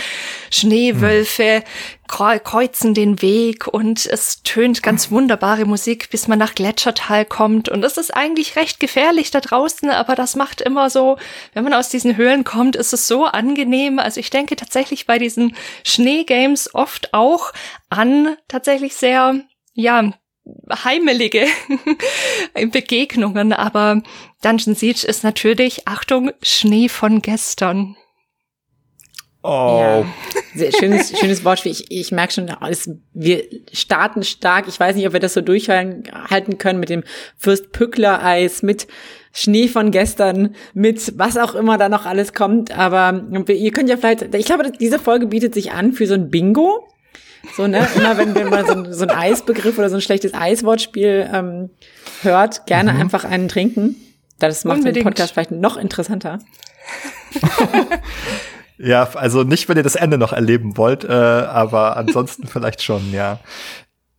Schneewölfe 0.50 1.64
kreuzen 2.08 2.92
den 2.92 3.22
Weg 3.22 3.66
und 3.66 4.04
es 4.04 4.42
tönt 4.42 4.82
ganz 4.82 5.11
wunderbare 5.11 5.64
Musik, 5.64 6.11
bis 6.11 6.28
man 6.28 6.38
nach 6.38 6.54
Gletschertal 6.54 7.25
kommt. 7.25 7.70
Und 7.70 7.82
es 7.84 7.96
ist 7.96 8.14
eigentlich 8.14 8.56
recht 8.56 8.80
gefährlich 8.80 9.30
da 9.30 9.40
draußen, 9.40 9.88
aber 9.88 10.14
das 10.14 10.37
macht 10.37 10.61
immer 10.61 10.90
so, 10.90 11.16
wenn 11.54 11.64
man 11.64 11.72
aus 11.72 11.88
diesen 11.88 12.16
Höhlen 12.16 12.44
kommt, 12.44 12.76
ist 12.76 12.92
es 12.92 13.06
so 13.06 13.25
angenehm. 13.25 13.99
Also 13.99 14.20
ich 14.20 14.28
denke 14.28 14.56
tatsächlich 14.56 15.06
bei 15.06 15.18
diesen 15.18 15.56
Schneegames 15.84 16.75
oft 16.75 17.14
auch 17.14 17.52
an 17.88 18.37
tatsächlich 18.46 18.94
sehr, 18.94 19.40
ja, 19.72 20.12
heimelige 20.84 21.46
Begegnungen, 22.54 23.52
aber 23.52 24.02
Dungeon 24.42 24.75
Siege 24.75 25.06
ist 25.06 25.25
natürlich, 25.25 25.87
Achtung, 25.87 26.32
Schnee 26.42 26.88
von 26.88 27.22
gestern. 27.22 27.96
Oh. 29.42 30.04
Ja, 30.54 30.70
schönes, 30.78 31.18
schönes 31.18 31.44
Wortspiel. 31.44 31.72
Ich, 31.72 31.90
ich 31.90 32.12
merke 32.12 32.32
schon, 32.32 32.49
es, 32.68 32.88
wir 33.12 33.42
starten 33.72 34.22
stark. 34.22 34.68
Ich 34.68 34.78
weiß 34.78 34.94
nicht, 34.94 35.06
ob 35.06 35.12
wir 35.12 35.20
das 35.20 35.34
so 35.34 35.40
durchhalten 35.40 36.58
können 36.58 36.78
mit 36.78 36.90
dem 36.90 37.02
Fürst 37.38 37.72
Pückler 37.72 38.25
Eis, 38.25 38.62
mit 38.62 38.87
Schnee 39.32 39.66
von 39.66 39.90
gestern 39.90 40.54
mit 40.75 41.18
was 41.18 41.37
auch 41.37 41.54
immer 41.54 41.76
da 41.78 41.88
noch 41.88 42.06
alles 42.06 42.34
kommt. 42.34 42.76
Aber 42.76 43.22
ihr 43.49 43.72
könnt 43.72 43.88
ja 43.88 43.96
vielleicht, 43.96 44.34
ich 44.34 44.46
glaube, 44.46 44.70
diese 44.78 44.99
Folge 44.99 45.26
bietet 45.26 45.54
sich 45.54 45.72
an 45.72 45.92
für 45.92 46.06
so 46.06 46.14
ein 46.14 46.30
Bingo. 46.30 46.87
So, 47.56 47.66
ne? 47.66 47.88
Immer 47.96 48.16
wenn, 48.18 48.37
wenn 48.37 48.50
man 48.50 48.66
so, 48.66 48.92
so 48.92 49.02
ein 49.02 49.11
Eisbegriff 49.11 49.76
oder 49.76 49.90
so 49.90 49.96
ein 49.96 50.02
schlechtes 50.02 50.34
Eiswortspiel 50.34 51.28
ähm, 51.32 51.70
hört, 52.22 52.66
gerne 52.66 52.92
mhm. 52.92 53.00
einfach 53.00 53.25
einen 53.25 53.49
trinken. 53.49 53.96
Das 54.38 54.64
macht 54.64 54.78
Unbedingt. 54.78 54.99
den 54.99 55.04
Podcast 55.04 55.32
vielleicht 55.32 55.50
noch 55.50 55.76
interessanter. 55.76 56.38
ja, 58.79 59.09
also 59.14 59.43
nicht, 59.43 59.69
wenn 59.69 59.76
ihr 59.76 59.83
das 59.83 59.95
Ende 59.95 60.19
noch 60.19 60.33
erleben 60.33 60.76
wollt, 60.76 61.05
äh, 61.05 61.12
aber 61.12 61.97
ansonsten 61.99 62.47
vielleicht 62.47 62.83
schon, 62.83 63.12
ja. 63.12 63.38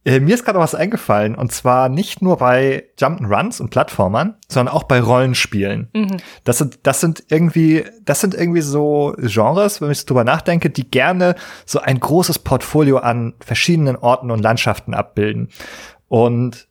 Äh, 0.06 0.20
mir 0.20 0.36
ist 0.36 0.44
gerade 0.44 0.60
was 0.60 0.76
eingefallen, 0.76 1.36
und 1.36 1.54
zwar 1.54 1.88
nicht 1.88 2.22
nur 2.22 2.38
bei 2.38 2.90
Jump'n'Runs 3.00 3.62
und 3.62 3.70
Plattformern, 3.70 4.36
sondern 4.50 4.74
auch 4.74 4.84
bei 4.84 5.00
Rollenspielen. 5.00 5.90
Mhm. 5.94 6.18
Das 6.44 6.58
sind, 6.58 6.80
das 6.84 7.00
sind 7.00 7.24
irgendwie, 7.30 7.86
das 8.04 8.20
sind 8.20 8.34
irgendwie 8.34 8.62
so 8.62 9.16
Genres, 9.18 9.80
wenn 9.82 9.92
ich 9.92 10.06
drüber 10.06 10.26
nachdenke, 10.26 10.70
die 10.70 10.90
gerne 10.90 11.36
so 11.66 11.80
ein 11.80 12.00
großes 12.00 12.40
Portfolio 12.40 12.98
an 12.98 13.34
verschiedenen 13.40 13.96
Orten 13.96 14.30
und 14.30 14.42
Landschaften 14.42 14.94
abbilden. 14.94 15.50
Und 16.10 16.68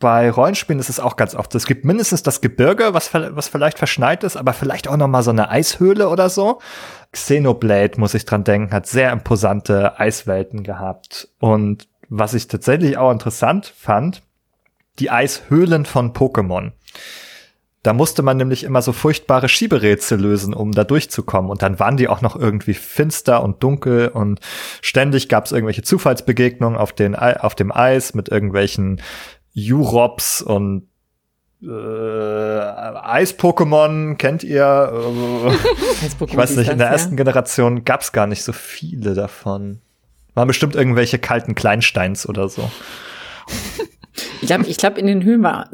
bei 0.00 0.30
Rollenspielen 0.30 0.80
ist 0.80 0.88
es 0.88 0.98
auch 0.98 1.16
ganz 1.16 1.34
oft. 1.34 1.54
Es 1.54 1.66
gibt 1.66 1.84
mindestens 1.84 2.22
das 2.22 2.40
Gebirge, 2.40 2.94
was, 2.94 3.12
was 3.12 3.48
vielleicht 3.48 3.78
verschneit 3.78 4.24
ist, 4.24 4.38
aber 4.38 4.54
vielleicht 4.54 4.88
auch 4.88 4.96
noch 4.96 5.08
mal 5.08 5.22
so 5.22 5.30
eine 5.30 5.50
Eishöhle 5.50 6.08
oder 6.08 6.30
so. 6.30 6.60
Xenoblade, 7.12 7.98
muss 7.98 8.14
ich 8.14 8.24
dran 8.24 8.44
denken, 8.44 8.72
hat 8.72 8.86
sehr 8.86 9.12
imposante 9.12 9.98
Eiswelten 9.98 10.62
gehabt. 10.62 11.28
Und 11.38 11.88
was 12.08 12.34
ich 12.34 12.48
tatsächlich 12.48 12.98
auch 12.98 13.10
interessant 13.10 13.66
fand, 13.66 14.22
die 14.98 15.10
Eishöhlen 15.10 15.86
von 15.86 16.12
Pokémon. 16.12 16.72
Da 17.82 17.94
musste 17.94 18.22
man 18.22 18.36
nämlich 18.36 18.64
immer 18.64 18.82
so 18.82 18.92
furchtbare 18.92 19.48
Schieberätsel 19.48 20.20
lösen, 20.20 20.52
um 20.52 20.72
da 20.72 20.84
durchzukommen. 20.84 21.50
Und 21.50 21.62
dann 21.62 21.78
waren 21.78 21.96
die 21.96 22.08
auch 22.08 22.20
noch 22.20 22.36
irgendwie 22.36 22.74
finster 22.74 23.42
und 23.42 23.62
dunkel 23.62 24.08
und 24.08 24.40
ständig 24.82 25.30
gab 25.30 25.46
es 25.46 25.52
irgendwelche 25.52 25.82
Zufallsbegegnungen 25.82 26.78
auf, 26.78 26.92
den, 26.92 27.16
auf 27.16 27.54
dem 27.54 27.72
Eis 27.72 28.12
mit 28.12 28.28
irgendwelchen 28.28 29.00
Jurops 29.52 30.42
und 30.42 30.89
äh, 31.62 31.66
Eis-Pokémon 31.66 34.16
kennt 34.16 34.44
ihr. 34.44 34.92
ich 36.26 36.36
weiß 36.36 36.56
nicht, 36.56 36.70
in 36.70 36.78
der 36.78 36.88
ersten 36.88 37.16
Generation 37.16 37.84
gab 37.84 38.00
es 38.00 38.12
gar 38.12 38.26
nicht 38.26 38.42
so 38.42 38.52
viele 38.52 39.14
davon. 39.14 39.80
Waren 40.34 40.48
bestimmt 40.48 40.74
irgendwelche 40.74 41.18
kalten 41.18 41.54
Kleinsteins 41.54 42.28
oder 42.28 42.48
so. 42.48 42.70
ich 44.40 44.46
glaube, 44.46 44.66
ich 44.66 44.76
glaub, 44.76 44.96
in 44.96 45.06
den 45.06 45.22
Höhlen 45.22 45.42
war 45.42 45.68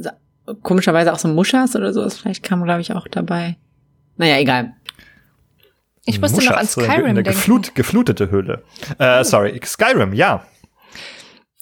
komischerweise 0.62 1.12
auch 1.12 1.18
so 1.18 1.28
Muschas 1.28 1.76
oder 1.76 1.92
so. 1.92 2.08
Vielleicht 2.08 2.42
kam, 2.42 2.64
glaube 2.64 2.80
ich, 2.80 2.92
auch 2.92 3.06
dabei. 3.08 3.56
Naja, 4.16 4.38
egal. 4.38 4.72
Ich 6.04 6.20
musste 6.20 6.36
Muschas, 6.36 6.52
noch 6.52 6.60
an 6.60 6.66
Skyrim 6.66 7.04
eine 7.04 7.22
denken. 7.22 7.38
Geflut, 7.38 7.74
geflutete 7.74 8.30
Höhle. 8.30 8.62
Äh, 8.98 9.20
oh. 9.20 9.24
Sorry, 9.24 9.60
Skyrim, 9.64 10.12
ja. 10.12 10.44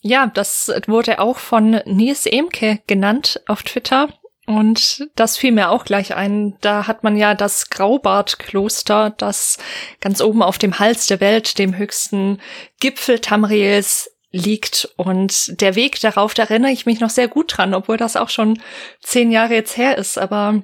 Ja, 0.07 0.27
das 0.27 0.71
wurde 0.87 1.19
auch 1.19 1.39
von 1.39 1.81
Nils 1.87 2.27
Emke 2.27 2.83
genannt 2.87 3.41
auf 3.47 3.63
Twitter. 3.63 4.11
Und 4.47 5.09
das 5.17 5.39
fiel 5.39 5.51
mir 5.51 5.71
auch 5.71 5.87
gleich 5.87 6.15
ein. 6.15 6.59
Da 6.61 6.87
hat 6.87 7.05
man 7.05 7.17
ja 7.17 7.35
das 7.35 7.71
Graubart-Kloster, 7.71 9.15
das 9.17 9.57
ganz 10.03 10.21
oben 10.21 10.43
auf 10.43 10.59
dem 10.59 10.79
Hals 10.79 11.07
der 11.07 11.21
Welt, 11.21 11.59
dem 11.59 11.79
höchsten 11.79 12.39
Gipfel 12.81 13.21
Tamriels 13.21 14.11
liegt. 14.31 14.91
Und 14.99 15.59
der 15.63 15.75
Weg 15.75 15.99
darauf, 16.01 16.35
da 16.35 16.43
erinnere 16.43 16.73
ich 16.73 16.85
mich 16.85 17.01
noch 17.01 17.09
sehr 17.09 17.29
gut 17.29 17.57
dran, 17.57 17.73
obwohl 17.73 17.97
das 17.97 18.17
auch 18.17 18.29
schon 18.29 18.61
zehn 19.01 19.33
Jahre 19.33 19.55
jetzt 19.55 19.79
her 19.79 19.97
ist. 19.97 20.19
Aber 20.19 20.61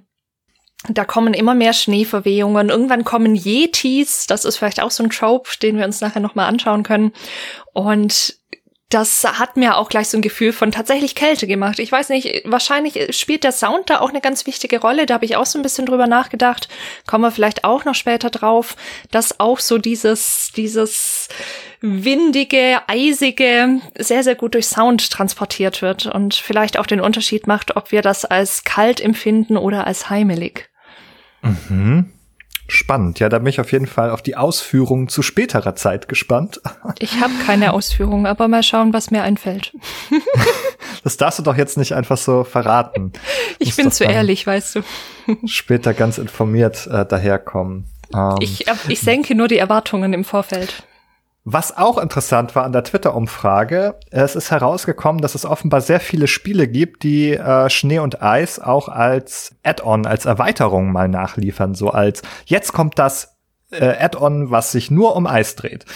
da 0.86 1.06
kommen 1.06 1.32
immer 1.32 1.54
mehr 1.54 1.72
Schneeverwehungen. 1.72 2.68
Irgendwann 2.68 3.04
kommen 3.04 3.34
Yetis. 3.34 4.26
Das 4.26 4.44
ist 4.44 4.58
vielleicht 4.58 4.82
auch 4.82 4.90
so 4.90 5.02
ein 5.02 5.08
Trope, 5.08 5.48
den 5.62 5.78
wir 5.78 5.86
uns 5.86 6.02
nachher 6.02 6.20
nochmal 6.20 6.46
anschauen 6.46 6.82
können. 6.82 7.14
Und 7.72 8.38
das 8.90 9.22
hat 9.24 9.56
mir 9.56 9.76
auch 9.76 9.88
gleich 9.88 10.08
so 10.08 10.18
ein 10.18 10.22
Gefühl 10.22 10.52
von 10.52 10.72
tatsächlich 10.72 11.14
Kälte 11.14 11.46
gemacht. 11.46 11.78
Ich 11.78 11.92
weiß 11.92 12.08
nicht, 12.08 12.42
wahrscheinlich 12.44 13.16
spielt 13.16 13.44
der 13.44 13.52
Sound 13.52 13.88
da 13.88 14.00
auch 14.00 14.10
eine 14.10 14.20
ganz 14.20 14.46
wichtige 14.46 14.80
Rolle. 14.80 15.06
Da 15.06 15.14
habe 15.14 15.24
ich 15.24 15.36
auch 15.36 15.46
so 15.46 15.58
ein 15.58 15.62
bisschen 15.62 15.86
drüber 15.86 16.08
nachgedacht. 16.08 16.68
Kommen 17.06 17.22
wir 17.22 17.30
vielleicht 17.30 17.62
auch 17.62 17.84
noch 17.84 17.94
später 17.94 18.30
drauf, 18.30 18.76
dass 19.12 19.38
auch 19.38 19.60
so 19.60 19.78
dieses, 19.78 20.50
dieses 20.56 21.28
windige, 21.80 22.80
eisige 22.88 23.80
sehr, 23.96 24.24
sehr 24.24 24.34
gut 24.34 24.54
durch 24.54 24.66
Sound 24.66 25.08
transportiert 25.08 25.82
wird 25.82 26.06
und 26.06 26.34
vielleicht 26.34 26.76
auch 26.76 26.86
den 26.86 27.00
Unterschied 27.00 27.46
macht, 27.46 27.76
ob 27.76 27.92
wir 27.92 28.02
das 28.02 28.24
als 28.24 28.64
kalt 28.64 29.00
empfinden 29.00 29.56
oder 29.56 29.86
als 29.86 30.10
heimelig. 30.10 30.68
Mhm. 31.42 32.12
Spannend. 32.70 33.18
Ja, 33.18 33.28
da 33.28 33.38
bin 33.38 33.48
ich 33.48 33.60
auf 33.60 33.72
jeden 33.72 33.88
Fall 33.88 34.10
auf 34.10 34.22
die 34.22 34.36
Ausführungen 34.36 35.08
zu 35.08 35.22
späterer 35.22 35.74
Zeit 35.74 36.08
gespannt. 36.08 36.60
Ich 36.98 37.20
habe 37.20 37.32
keine 37.46 37.72
Ausführungen, 37.72 38.26
aber 38.26 38.46
mal 38.46 38.62
schauen, 38.62 38.92
was 38.92 39.10
mir 39.10 39.22
einfällt. 39.22 39.74
das 41.04 41.16
darfst 41.16 41.38
du 41.38 41.42
doch 41.42 41.56
jetzt 41.56 41.78
nicht 41.78 41.94
einfach 41.94 42.18
so 42.18 42.44
verraten. 42.44 43.12
Ich 43.58 43.74
bin 43.74 43.90
zu 43.90 44.04
ehrlich, 44.04 44.46
weißt 44.46 44.76
du. 44.76 44.80
später 45.46 45.94
ganz 45.94 46.18
informiert 46.18 46.86
äh, 46.86 47.06
daherkommen. 47.06 47.86
Ähm, 48.14 48.36
ich, 48.40 48.66
ich 48.88 49.00
senke 49.00 49.34
nur 49.34 49.48
die 49.48 49.58
Erwartungen 49.58 50.12
im 50.12 50.24
Vorfeld. 50.24 50.82
Was 51.44 51.76
auch 51.76 51.96
interessant 51.96 52.54
war 52.54 52.64
an 52.64 52.72
der 52.72 52.84
Twitter-Umfrage, 52.84 53.98
es 54.10 54.36
ist 54.36 54.50
herausgekommen, 54.50 55.22
dass 55.22 55.34
es 55.34 55.46
offenbar 55.46 55.80
sehr 55.80 56.00
viele 56.00 56.26
Spiele 56.26 56.68
gibt, 56.68 57.02
die 57.02 57.32
äh, 57.32 57.70
Schnee 57.70 57.98
und 57.98 58.22
Eis 58.22 58.58
auch 58.58 58.88
als 58.88 59.56
Add-on, 59.62 60.04
als 60.04 60.26
Erweiterung 60.26 60.92
mal 60.92 61.08
nachliefern, 61.08 61.74
so 61.74 61.90
als 61.90 62.20
jetzt 62.44 62.74
kommt 62.74 62.98
das 62.98 63.38
äh, 63.70 63.86
Add-on, 63.86 64.50
was 64.50 64.72
sich 64.72 64.90
nur 64.90 65.16
um 65.16 65.26
Eis 65.26 65.56
dreht. 65.56 65.86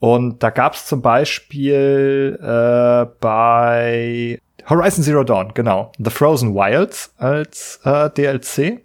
Und 0.00 0.42
da 0.42 0.50
gab 0.50 0.74
es 0.74 0.86
zum 0.86 1.00
Beispiel 1.00 2.38
äh, 2.40 3.06
bei 3.20 4.40
Horizon 4.68 5.04
Zero 5.04 5.24
Dawn, 5.24 5.52
genau, 5.54 5.92
The 5.98 6.10
Frozen 6.10 6.54
Wilds 6.54 7.14
als 7.16 7.80
äh, 7.84 8.10
DLC. 8.10 8.84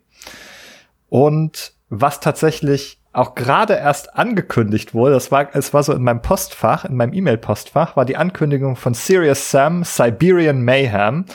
Und 1.09 1.73
was 1.89 2.19
tatsächlich 2.19 2.99
auch 3.13 3.35
gerade 3.35 3.75
erst 3.75 4.15
angekündigt 4.15 4.95
wurde, 4.95 5.13
das 5.13 5.31
war, 5.31 5.55
es 5.55 5.73
war 5.73 5.83
so 5.83 5.93
in 5.93 6.03
meinem 6.03 6.21
Postfach, 6.21 6.83
in 6.83 6.95
meinem 6.95 7.13
E-Mail-Postfach, 7.13 7.95
war 7.95 8.05
die 8.05 8.17
Ankündigung 8.17 8.75
von 8.75 8.95
Serious 8.95 9.51
Sam 9.51 9.83
Siberian 9.83 10.63
Mayhem, 10.63 11.25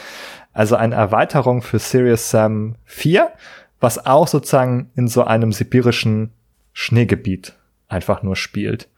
also 0.52 0.74
eine 0.74 0.96
Erweiterung 0.96 1.62
für 1.62 1.78
Serious 1.78 2.30
Sam 2.30 2.74
4, 2.84 3.30
was 3.78 4.04
auch 4.04 4.26
sozusagen 4.26 4.90
in 4.96 5.06
so 5.06 5.22
einem 5.22 5.52
sibirischen 5.52 6.32
Schneegebiet 6.72 7.54
einfach 7.88 8.24
nur 8.24 8.34
spielt. 8.34 8.88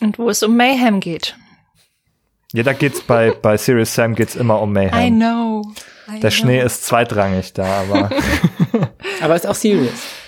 Und 0.00 0.18
wo 0.18 0.30
es 0.30 0.44
um 0.44 0.56
Mayhem 0.56 1.00
geht. 1.00 1.36
Ja, 2.52 2.62
da 2.62 2.72
geht's 2.72 3.00
bei, 3.00 3.32
bei 3.42 3.56
Serious 3.56 3.94
Sam 3.94 4.14
geht's 4.14 4.36
immer 4.36 4.62
um 4.62 4.72
Mayhem. 4.72 4.96
I 4.96 5.10
know. 5.10 5.62
I 6.08 6.20
Der 6.20 6.30
know. 6.30 6.36
Schnee 6.36 6.62
ist 6.62 6.86
zweitrangig 6.86 7.52
da, 7.52 7.82
aber. 7.82 8.10
aber 9.20 9.34
ist 9.34 9.46
auch 9.46 9.56
serious. 9.56 10.19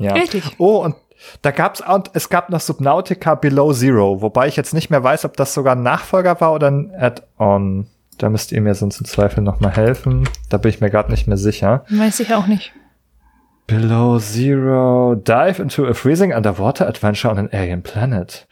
Ja. 0.00 0.14
Richtig. 0.14 0.42
Oh, 0.58 0.78
und 0.78 0.96
da 1.42 1.50
gab's 1.50 1.82
auch, 1.82 2.04
es 2.14 2.30
gab 2.30 2.48
noch 2.48 2.60
Subnautica 2.60 3.34
Below 3.34 3.72
Zero, 3.74 4.22
wobei 4.22 4.48
ich 4.48 4.56
jetzt 4.56 4.72
nicht 4.72 4.90
mehr 4.90 5.04
weiß, 5.04 5.26
ob 5.26 5.36
das 5.36 5.52
sogar 5.52 5.76
ein 5.76 5.82
Nachfolger 5.82 6.40
war 6.40 6.54
oder 6.54 6.70
ein 6.70 6.92
Add-on. 6.98 7.86
Da 8.16 8.30
müsst 8.30 8.50
ihr 8.52 8.60
mir 8.60 8.74
sonst 8.74 9.00
im 9.00 9.06
Zweifel 9.06 9.42
noch 9.42 9.60
mal 9.60 9.70
helfen. 9.70 10.28
Da 10.48 10.56
bin 10.56 10.70
ich 10.70 10.80
mir 10.80 10.90
gerade 10.90 11.10
nicht 11.10 11.26
mehr 11.26 11.36
sicher. 11.36 11.84
Weiß 11.90 12.20
ich 12.20 12.34
auch 12.34 12.46
nicht. 12.46 12.72
Below 13.66 14.18
Zero, 14.18 15.14
dive 15.14 15.62
into 15.62 15.86
a 15.86 15.94
freezing 15.94 16.34
underwater 16.34 16.88
adventure 16.88 17.30
on 17.30 17.38
an 17.38 17.50
alien 17.52 17.82
planet. 17.82 18.46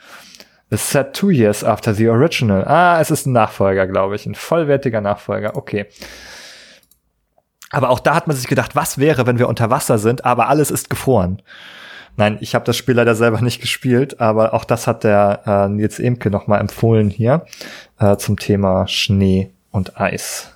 Is 0.70 0.86
set 0.88 1.14
two 1.14 1.30
years 1.30 1.64
after 1.64 1.94
the 1.94 2.08
original. 2.08 2.62
Ah, 2.66 3.00
es 3.00 3.10
ist 3.10 3.26
ein 3.26 3.32
Nachfolger, 3.32 3.86
glaube 3.86 4.16
ich. 4.16 4.26
Ein 4.26 4.34
vollwertiger 4.34 5.00
Nachfolger. 5.00 5.56
Okay. 5.56 5.86
Aber 7.70 7.90
auch 7.90 8.00
da 8.00 8.14
hat 8.14 8.26
man 8.26 8.36
sich 8.36 8.46
gedacht, 8.46 8.76
was 8.76 8.98
wäre, 8.98 9.26
wenn 9.26 9.38
wir 9.38 9.48
unter 9.48 9.70
Wasser 9.70 9.98
sind, 9.98 10.24
aber 10.24 10.48
alles 10.48 10.70
ist 10.70 10.90
gefroren. 10.90 11.42
Nein, 12.16 12.38
ich 12.40 12.54
habe 12.54 12.64
das 12.64 12.76
Spiel 12.76 12.96
leider 12.96 13.14
selber 13.14 13.40
nicht 13.42 13.60
gespielt, 13.60 14.20
aber 14.20 14.52
auch 14.52 14.64
das 14.64 14.86
hat 14.86 15.04
der 15.04 15.42
äh, 15.46 15.68
Nils 15.68 16.00
Emke 16.00 16.30
noch 16.30 16.48
mal 16.48 16.58
empfohlen 16.58 17.10
hier 17.10 17.46
äh, 17.98 18.16
zum 18.16 18.38
Thema 18.38 18.88
Schnee 18.88 19.52
und 19.70 20.00
Eis. 20.00 20.52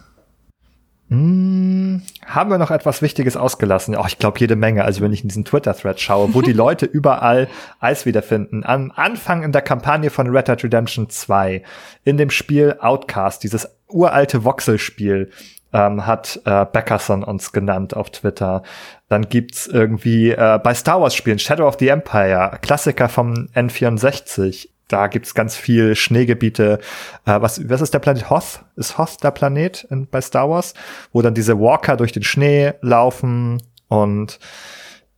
Hm, 1.12 2.00
haben 2.25 2.50
wir 2.50 2.57
noch 2.57 2.71
etwas 2.71 3.02
Wichtiges 3.02 3.37
ausgelassen? 3.37 3.95
Oh, 3.97 4.04
ich 4.07 4.19
glaube 4.19 4.40
jede 4.40 4.57
Menge. 4.57 4.83
Also 4.83 5.02
wenn 5.02 5.12
ich 5.12 5.23
in 5.23 5.28
diesen 5.28 5.45
Twitter-Thread 5.45 6.00
schaue, 6.00 6.33
wo 6.33 6.40
die 6.40 6.54
Leute 6.54 6.87
überall 6.92 7.49
Eis 7.81 8.07
wiederfinden. 8.07 8.64
Am 8.64 8.90
Anfang 8.97 9.42
in 9.42 9.52
der 9.52 9.61
Kampagne 9.61 10.09
von 10.09 10.28
Red 10.31 10.49
Dead 10.49 10.64
Redemption 10.64 11.11
2, 11.11 11.62
in 12.04 12.16
dem 12.16 12.31
Spiel 12.31 12.76
Outcast, 12.81 13.42
dieses 13.45 13.69
uralte 13.88 14.42
Voxel-Spiel, 14.45 15.31
ähm, 15.73 16.07
hat 16.07 16.41
äh, 16.45 16.67
Beckerson 16.67 17.25
uns 17.25 17.52
genannt 17.52 17.97
auf 17.97 18.11
Twitter. 18.11 18.62
Dann 19.09 19.29
gibt's 19.29 19.67
irgendwie 19.67 20.31
äh, 20.31 20.59
bei 20.62 20.75
Star 20.75 21.00
Wars 21.00 21.14
Spielen 21.14 21.38
Shadow 21.38 21.67
of 21.67 21.76
the 21.79 21.88
Empire, 21.88 22.59
Klassiker 22.62 23.09
vom 23.09 23.49
N64. 23.55 24.69
da 24.88 25.07
gibt's 25.07 25.35
ganz 25.35 25.57
viel 25.57 25.95
Schneegebiete. 25.97 26.79
Äh, 27.25 27.41
was, 27.41 27.69
was 27.69 27.81
ist 27.81 27.95
der 27.95 27.99
Planet 28.00 28.31
Hoth? 28.31 28.61
Ist 28.76 28.99
Hoth 28.99 29.23
der 29.23 29.31
Planet 29.31 29.85
in, 29.91 30.07
bei 30.07 30.21
Star 30.21 30.50
Wars? 30.50 30.75
Wo 31.12 31.23
dann 31.23 31.35
diese 31.35 31.59
Walker 31.59 31.97
durch 31.97 32.12
den 32.12 32.23
Schnee 32.23 32.75
laufen 32.81 33.62
und 33.88 34.38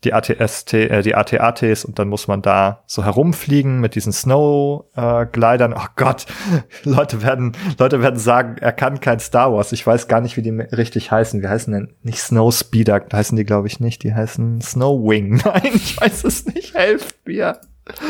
die 0.05 0.13
ATST, 0.13 0.75
äh, 0.75 1.03
die 1.03 1.15
ATATs 1.15 1.85
und 1.85 1.99
dann 1.99 2.09
muss 2.09 2.29
man 2.29 2.43
da 2.43 2.83
so 2.87 3.05
herumfliegen 3.05 3.81
mit 3.81 3.95
diesen 3.95 4.13
Snow-Glidern. 4.13 5.73
Äh, 5.73 5.77
oh 5.79 5.87
Gott, 5.97 6.27
Leute 6.85 7.23
werden, 7.23 7.53
Leute 7.79 8.01
werden 8.03 8.19
sagen, 8.19 8.57
er 8.61 8.73
kann 8.73 9.01
kein 9.01 9.21
Star 9.21 9.53
Wars. 9.53 9.73
Ich 9.73 9.87
weiß 9.87 10.09
gar 10.09 10.21
nicht, 10.21 10.37
wie 10.37 10.43
die 10.43 10.51
richtig 10.51 11.11
heißen. 11.11 11.43
Wie 11.43 11.49
heißen 11.49 11.73
denn 11.73 11.95
nicht 12.03 12.21
Snow 12.21 12.55
Speeder? 12.55 13.05
Heißen 13.13 13.37
die, 13.37 13.45
glaube 13.45 13.67
ich, 13.67 13.81
nicht. 13.81 14.03
Die 14.03 14.15
heißen 14.15 14.61
Snow 14.61 15.01
Wing. 15.09 15.41
Nein, 15.45 15.73
ich 15.75 16.01
weiß 16.01 16.25
es 16.25 16.47
nicht. 16.47 16.75
Helft 16.75 17.17
mir. 17.27 17.59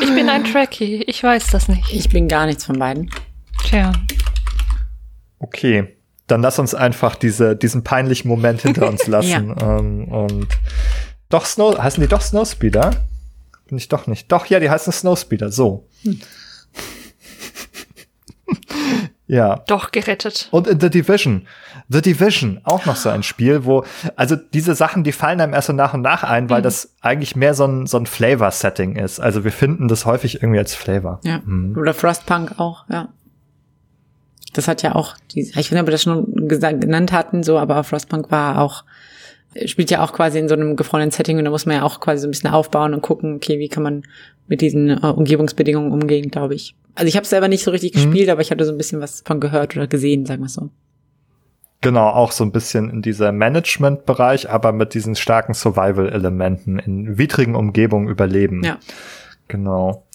Ich 0.00 0.14
bin 0.14 0.28
ein 0.28 0.44
Trekkie. 0.44 1.02
Ich 1.06 1.22
weiß 1.22 1.48
das 1.48 1.68
nicht. 1.68 1.92
Ich 1.92 2.08
bin 2.08 2.28
gar 2.28 2.46
nichts 2.46 2.64
von 2.64 2.78
beiden. 2.78 3.10
Tja. 3.64 3.92
Okay. 5.38 5.96
Dann 6.26 6.40
lass 6.40 6.58
uns 6.58 6.74
einfach 6.74 7.16
diese, 7.16 7.54
diesen 7.54 7.84
peinlichen 7.84 8.28
Moment 8.28 8.62
hinter 8.62 8.88
uns 8.88 9.06
lassen. 9.08 9.54
ja. 9.58 9.78
ähm, 9.78 10.08
und 10.08 10.48
doch 11.28 11.46
Snow, 11.46 11.78
heißen 11.78 12.00
die 12.00 12.08
doch 12.08 12.20
Snowspeeder? 12.20 12.90
Bin 13.66 13.78
ich 13.78 13.88
doch 13.88 14.06
nicht. 14.06 14.30
Doch, 14.30 14.46
ja, 14.46 14.60
die 14.60 14.70
heißen 14.70 14.92
Snowspeeder, 14.92 15.50
so. 15.50 15.86
Hm. 16.02 16.20
ja. 19.26 19.62
Doch 19.66 19.90
gerettet. 19.90 20.48
Und 20.50 20.66
in 20.66 20.80
The 20.80 20.90
Division. 20.90 21.46
The 21.88 22.02
Division, 22.02 22.60
auch 22.64 22.86
noch 22.86 22.96
so 22.96 23.10
ein 23.10 23.22
Spiel, 23.22 23.64
wo, 23.64 23.84
also 24.16 24.36
diese 24.36 24.74
Sachen, 24.74 25.04
die 25.04 25.12
fallen 25.12 25.40
einem 25.40 25.52
erst 25.52 25.66
so 25.66 25.72
nach 25.72 25.94
und 25.94 26.00
nach 26.00 26.24
ein, 26.24 26.48
weil 26.48 26.60
mhm. 26.60 26.64
das 26.64 26.94
eigentlich 27.00 27.36
mehr 27.36 27.54
so 27.54 27.66
ein, 27.66 27.86
so 27.86 27.98
ein 27.98 28.06
Flavor-Setting 28.06 28.96
ist. 28.96 29.20
Also 29.20 29.44
wir 29.44 29.52
finden 29.52 29.88
das 29.88 30.06
häufig 30.06 30.36
irgendwie 30.36 30.58
als 30.58 30.74
Flavor. 30.74 31.20
Ja. 31.24 31.40
Mhm. 31.44 31.76
Oder 31.76 31.92
Frostpunk 31.94 32.58
auch, 32.58 32.84
ja. 32.88 33.08
Das 34.54 34.68
hat 34.68 34.82
ja 34.82 34.94
auch, 34.94 35.16
die, 35.32 35.40
ich 35.40 35.56
weiß 35.56 35.70
nicht, 35.70 35.80
ob 35.80 35.86
wir 35.86 35.92
das 35.92 36.02
schon 36.02 36.48
genannt 36.48 37.12
hatten, 37.12 37.42
so, 37.42 37.58
aber 37.58 37.82
Frostpunk 37.82 38.30
war 38.30 38.60
auch 38.60 38.84
spielt 39.66 39.90
ja 39.90 40.02
auch 40.02 40.12
quasi 40.12 40.38
in 40.38 40.48
so 40.48 40.54
einem 40.54 40.76
gefrorenen 40.76 41.10
Setting 41.10 41.38
und 41.38 41.44
da 41.44 41.50
muss 41.50 41.66
man 41.66 41.76
ja 41.76 41.82
auch 41.82 42.00
quasi 42.00 42.22
so 42.22 42.28
ein 42.28 42.30
bisschen 42.30 42.50
aufbauen 42.50 42.94
und 42.94 43.02
gucken, 43.02 43.36
okay, 43.36 43.58
wie 43.58 43.68
kann 43.68 43.82
man 43.82 44.02
mit 44.46 44.60
diesen 44.60 44.90
äh, 44.90 45.06
Umgebungsbedingungen 45.06 45.92
umgehen, 45.92 46.30
glaube 46.30 46.54
ich. 46.54 46.74
Also 46.94 47.08
ich 47.08 47.16
habe 47.16 47.26
selber 47.26 47.48
nicht 47.48 47.64
so 47.64 47.70
richtig 47.70 47.94
mhm. 47.94 48.10
gespielt, 48.10 48.28
aber 48.28 48.40
ich 48.40 48.50
hatte 48.50 48.64
so 48.64 48.72
ein 48.72 48.78
bisschen 48.78 49.00
was 49.00 49.22
von 49.24 49.40
gehört 49.40 49.76
oder 49.76 49.86
gesehen, 49.86 50.26
sagen 50.26 50.42
wir 50.42 50.48
so. 50.48 50.70
Genau, 51.80 52.08
auch 52.08 52.32
so 52.32 52.44
ein 52.44 52.52
bisschen 52.52 52.88
in 52.88 53.02
dieser 53.02 53.30
Management-Bereich, 53.30 54.48
aber 54.48 54.72
mit 54.72 54.94
diesen 54.94 55.16
starken 55.16 55.52
Survival-Elementen 55.52 56.78
in 56.78 57.18
widrigen 57.18 57.54
Umgebungen 57.54 58.08
überleben. 58.08 58.62
Ja. 58.64 58.78
Genau. 59.48 60.06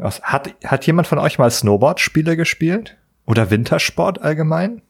Hat, 0.00 0.54
hat 0.64 0.86
jemand 0.86 1.08
von 1.08 1.18
euch 1.18 1.38
mal 1.38 1.50
Snowboard-Spiele 1.50 2.36
gespielt? 2.38 2.96
Oder 3.26 3.50
Wintersport 3.50 4.22
allgemein? 4.22 4.80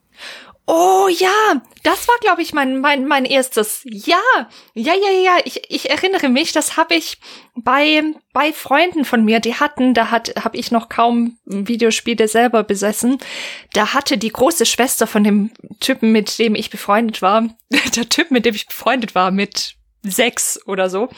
Oh 0.73 1.09
ja, 1.09 1.61
das 1.83 2.07
war, 2.07 2.15
glaube 2.21 2.43
ich, 2.43 2.53
mein, 2.53 2.79
mein, 2.79 3.05
mein 3.09 3.25
erstes. 3.25 3.81
Ja, 3.83 4.21
ja, 4.73 4.93
ja, 4.95 5.11
ja, 5.21 5.39
ich, 5.45 5.63
ich 5.69 5.91
erinnere 5.91 6.29
mich, 6.29 6.53
das 6.53 6.77
habe 6.77 6.95
ich 6.95 7.19
bei, 7.57 8.05
bei 8.33 8.53
Freunden 8.53 9.05
von 9.05 9.25
mir, 9.25 9.41
die 9.41 9.57
hatten, 9.57 9.95
da 9.95 10.13
hat, 10.13 10.33
habe 10.45 10.57
ich 10.57 10.71
noch 10.71 10.89
kaum 10.89 11.39
Videospiele 11.45 12.29
selber 12.29 12.63
besessen. 12.63 13.19
Da 13.73 13.95
hatte 13.95 14.17
die 14.17 14.31
große 14.31 14.65
Schwester 14.65 15.09
von 15.09 15.25
dem 15.25 15.51
Typen, 15.81 16.13
mit 16.13 16.39
dem 16.39 16.55
ich 16.55 16.71
befreundet 16.71 17.21
war, 17.21 17.49
der 17.97 18.09
Typ, 18.09 18.31
mit 18.31 18.45
dem 18.45 18.55
ich 18.55 18.69
befreundet 18.69 19.17
war, 19.17 19.33
mit 19.33 19.75
sechs 20.03 20.59
oder 20.67 20.89
so. 20.89 21.09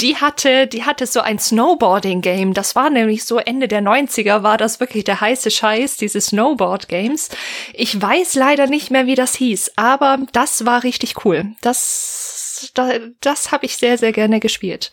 Die 0.00 0.16
hatte, 0.16 0.66
die 0.66 0.84
hatte 0.84 1.06
so 1.06 1.20
ein 1.20 1.38
Snowboarding-Game. 1.38 2.54
Das 2.54 2.76
war 2.76 2.90
nämlich 2.90 3.24
so 3.24 3.38
Ende 3.38 3.68
der 3.68 3.82
90er 3.82 4.42
war 4.42 4.58
das 4.58 4.80
wirklich 4.80 5.04
der 5.04 5.20
heiße 5.20 5.50
Scheiß, 5.50 5.96
diese 5.96 6.20
Snowboard-Games. 6.20 7.30
Ich 7.72 8.00
weiß 8.00 8.34
leider 8.34 8.66
nicht 8.66 8.90
mehr, 8.90 9.06
wie 9.06 9.14
das 9.14 9.34
hieß, 9.34 9.72
aber 9.76 10.18
das 10.32 10.66
war 10.66 10.82
richtig 10.82 11.24
cool. 11.24 11.52
Das, 11.60 12.70
das, 12.74 13.00
das 13.20 13.52
habe 13.52 13.66
ich 13.66 13.76
sehr, 13.76 13.96
sehr 13.96 14.12
gerne 14.12 14.40
gespielt. 14.40 14.92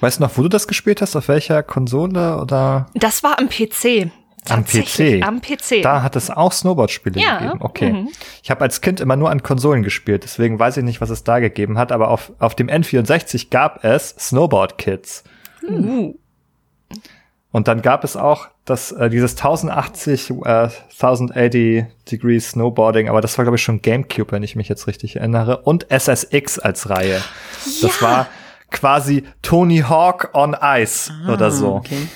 Weißt 0.00 0.18
du 0.18 0.24
noch, 0.24 0.36
wo 0.36 0.42
du 0.42 0.48
das 0.48 0.66
gespielt 0.66 1.00
hast? 1.00 1.14
Auf 1.14 1.28
welcher 1.28 1.62
Konsole 1.62 2.38
oder? 2.40 2.86
Das 2.94 3.22
war 3.22 3.38
am 3.38 3.48
PC. 3.48 4.10
Am 4.48 4.64
PC. 4.64 5.22
Am 5.22 5.40
PC. 5.40 5.82
Da 5.82 6.02
hat 6.02 6.16
es 6.16 6.28
auch 6.30 6.52
Snowboard-Spiele 6.52 7.20
ja. 7.20 7.38
gegeben. 7.38 7.58
Okay. 7.60 7.92
Mhm. 7.92 8.08
Ich 8.42 8.50
habe 8.50 8.62
als 8.62 8.80
Kind 8.80 9.00
immer 9.00 9.16
nur 9.16 9.30
an 9.30 9.42
Konsolen 9.42 9.82
gespielt, 9.82 10.24
deswegen 10.24 10.58
weiß 10.58 10.78
ich 10.78 10.84
nicht, 10.84 11.00
was 11.00 11.10
es 11.10 11.22
da 11.22 11.38
gegeben 11.38 11.78
hat, 11.78 11.92
aber 11.92 12.08
auf, 12.08 12.32
auf 12.38 12.56
dem 12.56 12.68
N64 12.68 13.50
gab 13.50 13.84
es 13.84 14.16
Snowboard 14.18 14.78
Kids. 14.78 15.22
Mhm. 15.66 16.16
Und 17.52 17.68
dann 17.68 17.82
gab 17.82 18.02
es 18.02 18.16
auch 18.16 18.48
das, 18.64 18.92
äh, 18.92 19.10
dieses 19.10 19.36
1080, 19.36 20.30
äh, 20.30 20.68
1080 20.88 21.84
Degrees 22.10 22.50
Snowboarding, 22.50 23.08
aber 23.08 23.20
das 23.20 23.36
war, 23.36 23.44
glaube 23.44 23.56
ich, 23.56 23.62
schon 23.62 23.82
GameCube, 23.82 24.32
wenn 24.32 24.42
ich 24.42 24.56
mich 24.56 24.68
jetzt 24.68 24.86
richtig 24.86 25.16
erinnere. 25.16 25.58
Und 25.58 25.86
SSX 25.90 26.58
als 26.58 26.88
Reihe. 26.88 27.18
Ja. 27.18 27.22
Das 27.82 28.02
war 28.02 28.26
quasi 28.70 29.24
Tony 29.42 29.80
Hawk 29.80 30.30
on 30.32 30.56
Ice 30.60 31.12
ah, 31.26 31.34
oder 31.34 31.50
so. 31.50 31.74
Okay. 31.74 32.08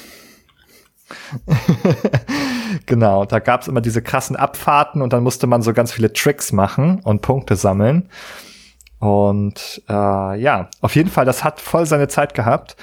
genau, 2.86 3.24
da 3.24 3.38
gab 3.38 3.62
es 3.62 3.68
immer 3.68 3.80
diese 3.80 4.02
krassen 4.02 4.36
Abfahrten 4.36 5.02
und 5.02 5.12
dann 5.12 5.22
musste 5.22 5.46
man 5.46 5.62
so 5.62 5.72
ganz 5.72 5.92
viele 5.92 6.12
Tricks 6.12 6.52
machen 6.52 7.00
und 7.04 7.22
Punkte 7.22 7.56
sammeln. 7.56 8.08
Und 8.98 9.82
äh, 9.88 10.40
ja, 10.40 10.68
auf 10.80 10.96
jeden 10.96 11.10
Fall, 11.10 11.24
das 11.24 11.44
hat 11.44 11.60
voll 11.60 11.86
seine 11.86 12.08
Zeit 12.08 12.34
gehabt. 12.34 12.76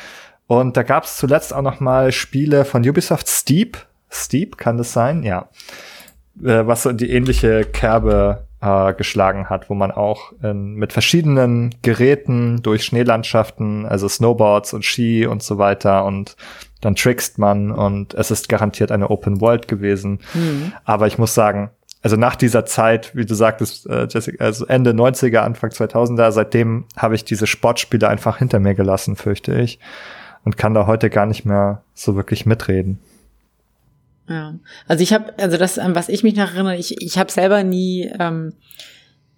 Und 0.47 0.77
da 0.77 0.83
gab 0.83 1.05
es 1.05 1.17
zuletzt 1.17 1.53
auch 1.53 1.61
noch 1.61 1.79
mal 1.79 2.11
Spiele 2.11 2.65
von 2.65 2.87
Ubisoft 2.87 3.27
Steep. 3.27 3.77
Steep 4.09 4.57
kann 4.57 4.77
das 4.77 4.93
sein? 4.93 5.23
Ja. 5.23 5.49
Äh, 6.43 6.67
was 6.67 6.83
so 6.83 6.91
die 6.91 7.09
ähnliche 7.09 7.65
Kerbe 7.65 8.45
äh, 8.61 8.93
geschlagen 8.93 9.49
hat, 9.49 9.69
wo 9.69 9.73
man 9.73 9.91
auch 9.91 10.31
in, 10.41 10.75
mit 10.75 10.93
verschiedenen 10.93 11.75
Geräten 11.81 12.61
durch 12.61 12.85
Schneelandschaften, 12.85 13.85
also 13.85 14.07
Snowboards 14.07 14.73
und 14.73 14.85
Ski 14.85 15.25
und 15.25 15.43
so 15.43 15.57
weiter 15.57 16.05
und 16.05 16.35
dann 16.85 16.95
trickst 16.95 17.37
man 17.37 17.71
und 17.71 18.13
es 18.13 18.31
ist 18.31 18.49
garantiert 18.49 18.91
eine 18.91 19.09
Open 19.09 19.41
World 19.41 19.67
gewesen. 19.67 20.19
Mhm. 20.33 20.73
Aber 20.83 21.07
ich 21.07 21.17
muss 21.17 21.33
sagen, 21.33 21.71
also 22.01 22.17
nach 22.17 22.35
dieser 22.35 22.65
Zeit, 22.65 23.15
wie 23.15 23.25
du 23.25 23.33
sagtest, 23.33 23.87
äh, 23.87 24.07
Jessica, 24.09 24.43
also 24.43 24.65
Ende 24.65 24.91
90er, 24.91 25.39
Anfang 25.39 25.69
2000er, 25.69 26.31
seitdem 26.31 26.85
habe 26.97 27.15
ich 27.15 27.23
diese 27.23 27.47
Sportspiele 27.47 28.07
einfach 28.09 28.37
hinter 28.37 28.59
mir 28.59 28.75
gelassen, 28.75 29.15
fürchte 29.15 29.55
ich. 29.55 29.79
Und 30.43 30.57
kann 30.57 30.73
da 30.73 30.85
heute 30.85 31.09
gar 31.09 31.25
nicht 31.25 31.45
mehr 31.45 31.83
so 31.93 32.17
wirklich 32.17 32.45
mitreden. 32.45 32.99
Ja, 34.27 34.55
also 34.87 35.01
ich 35.01 35.13
habe, 35.13 35.33
also 35.37 35.57
das, 35.57 35.79
an 35.79 35.95
was 35.95 36.09
ich 36.09 36.23
mich 36.23 36.35
noch 36.35 36.53
erinnere, 36.53 36.75
ich, 36.75 37.01
ich 37.01 37.17
habe 37.17 37.31
selber 37.31 37.63
nie 37.63 38.11
ähm, 38.19 38.53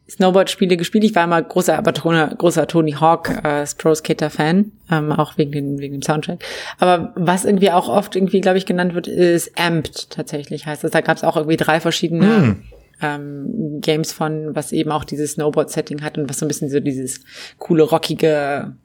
Snowboard-Spiele 0.09 0.77
gespielt. 0.77 1.03
Ich 1.03 1.13
war 1.15 1.23
immer 1.23 1.41
großer, 1.41 1.75
aber 1.77 1.91
großer 1.91 2.67
Tony 2.67 2.91
Hawk 2.91 3.29
äh, 3.43 3.65
Pro 3.77 3.95
Skater 3.95 4.29
Fan, 4.29 4.71
ähm, 4.91 5.11
auch 5.11 5.35
wegen, 5.37 5.51
den, 5.51 5.79
wegen 5.79 5.93
dem 5.93 6.03
Soundtrack. 6.03 6.45
Aber 6.77 7.11
was 7.15 7.43
irgendwie 7.43 7.71
auch 7.71 7.89
oft 7.89 8.15
irgendwie, 8.15 8.41
glaube 8.41 8.59
ich, 8.59 8.67
genannt 8.67 8.93
wird, 8.93 9.07
ist 9.07 9.59
Amped 9.59 10.11
tatsächlich 10.11 10.67
heißt 10.67 10.83
das. 10.83 10.91
Da 10.91 11.01
gab 11.01 11.17
es 11.17 11.23
auch 11.23 11.37
irgendwie 11.37 11.57
drei 11.57 11.79
verschiedene 11.79 12.25
mm. 12.25 12.63
ähm, 13.01 13.81
Games 13.81 14.13
von, 14.13 14.55
was 14.55 14.71
eben 14.71 14.91
auch 14.91 15.05
dieses 15.05 15.31
Snowboard-Setting 15.33 16.03
hat 16.03 16.19
und 16.19 16.29
was 16.29 16.37
so 16.37 16.45
ein 16.45 16.49
bisschen 16.49 16.69
so 16.69 16.79
dieses 16.79 17.21
coole, 17.57 17.81
rockige 17.83 18.75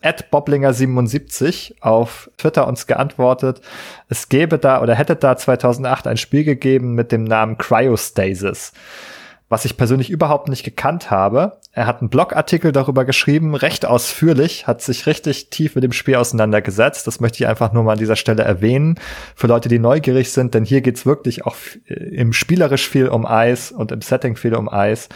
at 0.00 0.30
Boblinger77 0.30 1.74
auf 1.80 2.30
Twitter 2.38 2.66
uns 2.66 2.86
geantwortet, 2.86 3.60
es 4.08 4.28
gäbe 4.28 4.58
da 4.58 4.80
oder 4.80 4.94
hätte 4.94 5.16
da 5.16 5.36
2008 5.36 6.06
ein 6.06 6.16
Spiel 6.16 6.44
gegeben 6.44 6.94
mit 6.94 7.12
dem 7.12 7.24
Namen 7.24 7.58
Cryostasis 7.58 8.72
was 9.48 9.64
ich 9.64 9.76
persönlich 9.76 10.10
überhaupt 10.10 10.48
nicht 10.48 10.64
gekannt 10.64 11.10
habe. 11.10 11.58
Er 11.70 11.86
hat 11.86 12.00
einen 12.00 12.10
Blogartikel 12.10 12.72
darüber 12.72 13.04
geschrieben, 13.04 13.54
recht 13.54 13.86
ausführlich, 13.86 14.66
hat 14.66 14.82
sich 14.82 15.06
richtig 15.06 15.50
tief 15.50 15.76
mit 15.76 15.84
dem 15.84 15.92
Spiel 15.92 16.16
auseinandergesetzt. 16.16 17.06
Das 17.06 17.20
möchte 17.20 17.42
ich 17.42 17.46
einfach 17.46 17.72
nur 17.72 17.84
mal 17.84 17.92
an 17.92 17.98
dieser 17.98 18.16
Stelle 18.16 18.42
erwähnen, 18.42 18.98
für 19.36 19.46
Leute, 19.46 19.68
die 19.68 19.78
neugierig 19.78 20.32
sind, 20.32 20.54
denn 20.54 20.64
hier 20.64 20.80
geht's 20.80 21.06
wirklich 21.06 21.46
auch 21.46 21.54
im 21.86 22.32
spielerisch 22.32 22.88
viel 22.88 23.08
um 23.08 23.24
Eis 23.24 23.70
und 23.70 23.92
im 23.92 24.02
Setting 24.02 24.34
viel 24.34 24.54
um 24.54 24.68
Eis. 24.68 25.08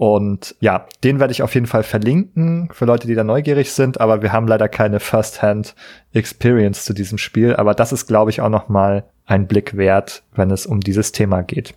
Und 0.00 0.54
ja, 0.60 0.86
den 1.02 1.18
werde 1.18 1.32
ich 1.32 1.42
auf 1.42 1.54
jeden 1.54 1.66
Fall 1.66 1.82
verlinken 1.82 2.68
für 2.70 2.84
Leute, 2.84 3.08
die 3.08 3.16
da 3.16 3.24
neugierig 3.24 3.72
sind, 3.72 4.00
aber 4.00 4.22
wir 4.22 4.30
haben 4.30 4.46
leider 4.46 4.68
keine 4.68 5.00
First-Hand 5.00 5.74
Experience 6.12 6.84
zu 6.84 6.92
diesem 6.92 7.18
Spiel, 7.18 7.56
aber 7.56 7.74
das 7.74 7.90
ist 7.90 8.06
glaube 8.06 8.30
ich 8.30 8.40
auch 8.40 8.48
noch 8.48 8.68
mal 8.68 9.10
ein 9.26 9.48
Blick 9.48 9.76
wert, 9.76 10.22
wenn 10.36 10.52
es 10.52 10.66
um 10.66 10.78
dieses 10.78 11.10
Thema 11.10 11.42
geht. 11.42 11.74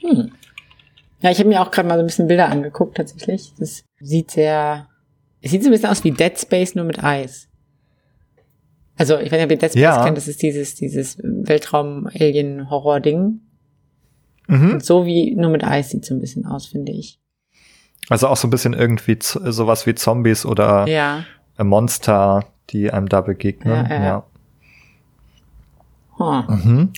Hm. 0.00 0.32
Ja, 1.20 1.30
ich 1.30 1.38
habe 1.38 1.50
mir 1.50 1.60
auch 1.60 1.70
gerade 1.70 1.86
mal 1.86 1.96
so 1.96 2.00
ein 2.00 2.06
bisschen 2.06 2.26
Bilder 2.26 2.48
angeguckt 2.48 2.96
tatsächlich. 2.96 3.52
Das 3.58 3.84
sieht 4.00 4.30
sehr, 4.30 4.88
es 5.42 5.50
sieht 5.50 5.64
so 5.64 5.68
ein 5.68 5.72
bisschen 5.72 5.90
aus 5.90 6.04
wie 6.04 6.12
Dead 6.12 6.38
Space 6.38 6.74
nur 6.74 6.86
mit 6.86 7.04
Eis. 7.04 7.50
Also 8.96 9.18
ich 9.18 9.30
weiß 9.30 9.32
nicht, 9.32 9.44
ob 9.44 9.50
ihr 9.50 9.58
Dead 9.58 9.72
Space 9.72 9.82
ja. 9.82 10.06
kennt, 10.06 10.16
das 10.16 10.26
ist 10.26 10.40
dieses, 10.40 10.74
dieses 10.74 11.18
Weltraum-Alien-Horror-Ding. 11.22 13.42
Mhm. 14.48 14.80
So 14.80 15.06
wie 15.06 15.34
nur 15.34 15.50
mit 15.50 15.62
Eis 15.62 15.90
sieht 15.90 16.04
so 16.04 16.14
ein 16.14 16.20
bisschen 16.20 16.46
aus, 16.46 16.66
finde 16.66 16.92
ich. 16.92 17.20
Also 18.08 18.28
auch 18.28 18.36
so 18.36 18.48
ein 18.48 18.50
bisschen 18.50 18.72
irgendwie 18.72 19.18
sowas 19.20 19.86
wie 19.86 19.94
Zombies 19.94 20.46
oder 20.46 20.88
ja. 20.88 21.24
Monster, 21.58 22.46
die 22.70 22.90
einem 22.90 23.08
da 23.08 23.20
begegnen. 23.20 23.86
Ja. 23.88 23.94
ja. 23.94 24.04
ja. 24.04 24.24
Huh. 26.18 26.42
Mhm. 26.52 26.92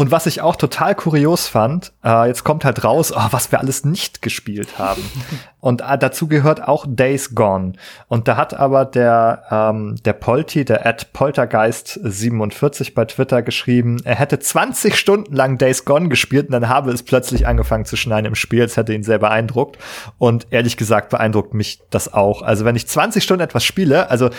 Und 0.00 0.10
was 0.10 0.24
ich 0.24 0.40
auch 0.40 0.56
total 0.56 0.94
kurios 0.94 1.46
fand, 1.46 1.92
äh, 2.02 2.26
jetzt 2.26 2.42
kommt 2.42 2.64
halt 2.64 2.84
raus, 2.84 3.12
oh, 3.14 3.26
was 3.32 3.52
wir 3.52 3.60
alles 3.60 3.84
nicht 3.84 4.22
gespielt 4.22 4.78
haben. 4.78 5.02
Und 5.60 5.82
äh, 5.82 5.98
dazu 5.98 6.26
gehört 6.26 6.66
auch 6.66 6.86
Days 6.88 7.34
Gone. 7.34 7.74
Und 8.08 8.26
da 8.26 8.38
hat 8.38 8.54
aber 8.54 8.86
der, 8.86 9.42
ähm, 9.50 9.96
der 10.06 10.14
Polti, 10.14 10.64
der 10.64 10.86
Ad 10.86 11.08
Poltergeist47 11.12 12.94
bei 12.94 13.04
Twitter 13.04 13.42
geschrieben, 13.42 14.00
er 14.04 14.14
hätte 14.14 14.38
20 14.38 14.96
Stunden 14.96 15.36
lang 15.36 15.58
Days 15.58 15.84
Gone 15.84 16.08
gespielt 16.08 16.46
und 16.46 16.52
dann 16.52 16.70
habe 16.70 16.92
es 16.92 17.02
plötzlich 17.02 17.46
angefangen 17.46 17.84
zu 17.84 17.96
schneien 17.96 18.24
im 18.24 18.36
Spiel. 18.36 18.62
Es 18.62 18.78
hätte 18.78 18.94
ihn 18.94 19.02
sehr 19.02 19.18
beeindruckt. 19.18 19.76
Und 20.16 20.46
ehrlich 20.48 20.78
gesagt 20.78 21.10
beeindruckt 21.10 21.52
mich 21.52 21.82
das 21.90 22.10
auch. 22.10 22.40
Also 22.40 22.64
wenn 22.64 22.74
ich 22.74 22.88
20 22.88 23.22
Stunden 23.22 23.42
etwas 23.42 23.66
spiele, 23.66 24.08
also 24.08 24.30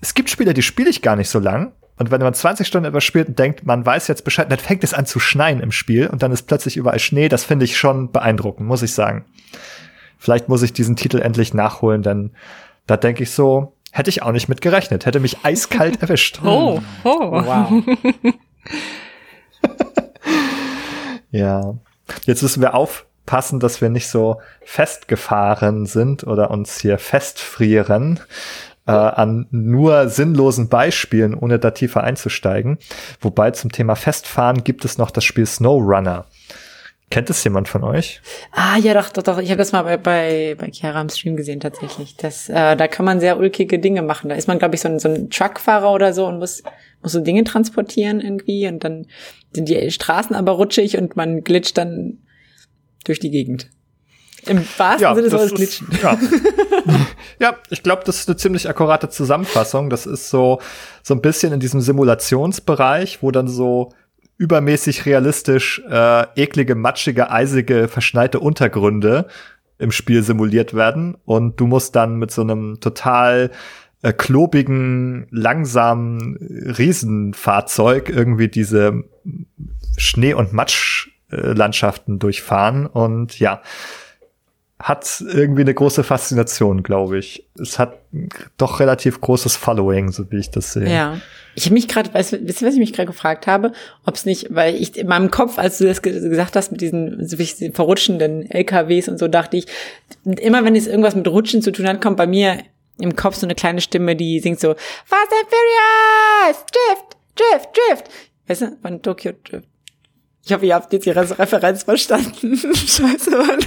es 0.00 0.14
gibt 0.14 0.30
Spiele, 0.30 0.54
die 0.54 0.62
spiele 0.62 0.88
ich 0.88 1.02
gar 1.02 1.16
nicht 1.16 1.28
so 1.28 1.40
lang. 1.40 1.72
Und 1.96 2.10
wenn 2.10 2.20
man 2.20 2.34
20 2.34 2.66
Stunden 2.66 2.88
etwas 2.88 3.04
spielt 3.04 3.28
und 3.28 3.38
denkt, 3.38 3.64
man 3.64 3.86
weiß 3.86 4.08
jetzt 4.08 4.24
Bescheid, 4.24 4.50
dann 4.50 4.58
fängt 4.58 4.82
es 4.82 4.94
an 4.94 5.06
zu 5.06 5.20
schneien 5.20 5.60
im 5.60 5.70
Spiel 5.70 6.08
und 6.08 6.22
dann 6.22 6.32
ist 6.32 6.42
plötzlich 6.42 6.76
überall 6.76 6.98
Schnee. 6.98 7.28
Das 7.28 7.44
finde 7.44 7.64
ich 7.64 7.78
schon 7.78 8.10
beeindruckend, 8.10 8.66
muss 8.66 8.82
ich 8.82 8.92
sagen. 8.92 9.24
Vielleicht 10.18 10.48
muss 10.48 10.62
ich 10.62 10.72
diesen 10.72 10.96
Titel 10.96 11.20
endlich 11.20 11.54
nachholen, 11.54 12.02
denn 12.02 12.32
da 12.86 12.96
denke 12.96 13.22
ich 13.22 13.30
so, 13.30 13.74
hätte 13.92 14.10
ich 14.10 14.22
auch 14.22 14.32
nicht 14.32 14.48
mit 14.48 14.60
gerechnet. 14.60 15.06
Hätte 15.06 15.20
mich 15.20 15.44
eiskalt 15.44 16.00
erwischt. 16.02 16.40
Oh, 16.44 16.80
oh. 17.04 17.30
Wow. 17.30 17.84
ja. 21.30 21.74
Jetzt 22.24 22.42
müssen 22.42 22.60
wir 22.60 22.74
aufpassen, 22.74 23.60
dass 23.60 23.80
wir 23.80 23.88
nicht 23.88 24.08
so 24.08 24.40
festgefahren 24.64 25.86
sind 25.86 26.24
oder 26.24 26.50
uns 26.50 26.80
hier 26.80 26.98
festfrieren 26.98 28.20
äh, 28.86 28.92
an 28.92 29.46
nur 29.50 30.08
sinnlosen 30.08 30.68
Beispielen, 30.68 31.34
ohne 31.34 31.58
da 31.58 31.70
tiefer 31.70 32.02
einzusteigen. 32.02 32.78
Wobei 33.20 33.50
zum 33.52 33.72
Thema 33.72 33.94
Festfahren 33.96 34.64
gibt 34.64 34.84
es 34.84 34.98
noch 34.98 35.10
das 35.10 35.24
Spiel 35.24 35.46
SnowRunner. 35.46 36.26
Kennt 37.10 37.30
es 37.30 37.44
jemand 37.44 37.68
von 37.68 37.84
euch? 37.84 38.20
Ah, 38.50 38.76
ja, 38.78 38.94
doch, 38.94 39.10
doch, 39.10 39.22
doch. 39.22 39.38
Ich 39.38 39.50
habe 39.50 39.58
das 39.58 39.72
mal 39.72 39.82
bei, 39.82 39.96
bei, 39.98 40.56
bei 40.58 40.70
Chiara 40.72 41.00
am 41.00 41.08
Stream 41.08 41.36
gesehen 41.36 41.60
tatsächlich. 41.60 42.16
Das, 42.16 42.48
äh, 42.48 42.76
da 42.76 42.88
kann 42.88 43.04
man 43.04 43.20
sehr 43.20 43.38
ulkige 43.38 43.78
Dinge 43.78 44.02
machen. 44.02 44.30
Da 44.30 44.34
ist 44.34 44.48
man, 44.48 44.58
glaube 44.58 44.74
ich, 44.74 44.80
so 44.80 44.88
ein, 44.88 44.98
so 44.98 45.08
ein 45.08 45.30
Truckfahrer 45.30 45.92
oder 45.92 46.12
so 46.12 46.26
und 46.26 46.38
muss, 46.38 46.62
muss 47.02 47.12
so 47.12 47.20
Dinge 47.20 47.44
transportieren 47.44 48.20
irgendwie 48.20 48.66
und 48.66 48.82
dann 48.82 49.06
sind 49.52 49.68
die 49.68 49.90
Straßen 49.90 50.34
aber 50.34 50.52
rutschig 50.52 50.98
und 50.98 51.14
man 51.14 51.44
glitscht 51.44 51.78
dann 51.78 52.18
durch 53.04 53.20
die 53.20 53.30
Gegend. 53.30 53.70
Im 54.46 54.64
wahrsten 54.76 55.02
ja, 55.02 55.14
Sinne 55.14 55.28
des 55.28 55.54
glitschen. 55.54 55.88
Ja. 56.02 56.18
ja, 57.38 57.56
ich 57.70 57.82
glaube, 57.82 58.02
das 58.04 58.18
ist 58.20 58.28
eine 58.28 58.36
ziemlich 58.36 58.68
akkurate 58.68 59.08
Zusammenfassung. 59.08 59.90
Das 59.90 60.06
ist 60.06 60.30
so, 60.30 60.60
so 61.02 61.14
ein 61.14 61.20
bisschen 61.20 61.52
in 61.52 61.60
diesem 61.60 61.80
Simulationsbereich, 61.80 63.22
wo 63.22 63.30
dann 63.30 63.48
so 63.48 63.92
übermäßig 64.36 65.06
realistisch 65.06 65.82
äh, 65.88 66.26
eklige, 66.36 66.74
matschige, 66.74 67.30
eisige, 67.30 67.88
verschneite 67.88 68.40
Untergründe 68.40 69.26
im 69.78 69.92
Spiel 69.92 70.22
simuliert 70.22 70.74
werden. 70.74 71.16
Und 71.24 71.60
du 71.60 71.66
musst 71.66 71.96
dann 71.96 72.16
mit 72.16 72.30
so 72.30 72.42
einem 72.42 72.80
total 72.80 73.50
äh, 74.02 74.12
klobigen, 74.12 75.26
langsamen 75.30 76.36
Riesenfahrzeug 76.76 78.10
irgendwie 78.10 78.48
diese 78.48 79.04
Schnee- 79.96 80.34
und 80.34 80.52
Matschlandschaften 80.52 82.18
durchfahren. 82.18 82.86
Und 82.86 83.38
ja, 83.38 83.62
hat 84.84 85.24
irgendwie 85.26 85.62
eine 85.62 85.72
große 85.72 86.04
Faszination, 86.04 86.82
glaube 86.82 87.18
ich. 87.18 87.48
Es 87.58 87.78
hat 87.78 88.00
doch 88.58 88.80
relativ 88.80 89.18
großes 89.18 89.56
Following, 89.56 90.12
so 90.12 90.30
wie 90.30 90.36
ich 90.36 90.50
das 90.50 90.74
sehe. 90.74 90.86
Ja. 90.86 91.22
Ich 91.54 91.64
habe 91.64 91.72
mich 91.72 91.88
gerade, 91.88 92.12
weißt 92.12 92.32
du, 92.32 92.46
was 92.46 92.60
ich 92.60 92.78
mich 92.78 92.92
gerade 92.92 93.06
gefragt 93.06 93.46
habe? 93.46 93.72
Ob 94.04 94.14
es 94.14 94.26
nicht, 94.26 94.54
weil 94.54 94.74
ich 94.74 94.98
in 94.98 95.06
meinem 95.06 95.30
Kopf, 95.30 95.58
als 95.58 95.78
du 95.78 95.86
das 95.86 96.02
gesagt 96.02 96.54
hast 96.54 96.70
mit 96.70 96.82
diesen 96.82 97.26
so 97.26 97.38
verrutschenden 97.72 98.50
LKWs 98.50 99.08
und 99.08 99.18
so, 99.18 99.26
dachte 99.26 99.56
ich, 99.56 99.68
immer 100.24 100.62
wenn 100.66 100.76
es 100.76 100.86
irgendwas 100.86 101.14
mit 101.14 101.26
Rutschen 101.28 101.62
zu 101.62 101.72
tun 101.72 101.88
hat, 101.88 102.02
kommt 102.02 102.18
bei 102.18 102.26
mir 102.26 102.58
im 103.00 103.16
Kopf 103.16 103.36
so 103.36 103.46
eine 103.46 103.54
kleine 103.54 103.80
Stimme, 103.80 104.16
die 104.16 104.38
singt 104.40 104.60
so, 104.60 104.74
Fast 105.06 105.32
and 105.32 105.48
Furious, 105.48 106.66
Drift, 106.66 107.16
Drift, 107.36 107.68
Drift. 107.74 108.10
Weißt 108.48 108.60
du, 108.60 108.76
von 108.82 109.00
Tokyo 109.00 109.32
Drift. 109.44 109.66
Ich 110.44 110.52
hoffe, 110.52 110.66
ihr 110.66 110.74
habt 110.74 110.92
jetzt 110.92 111.06
die 111.06 111.10
Referenz 111.10 111.84
verstanden. 111.84 112.54
Scheiße, 112.74 113.30
Mann. 113.30 113.60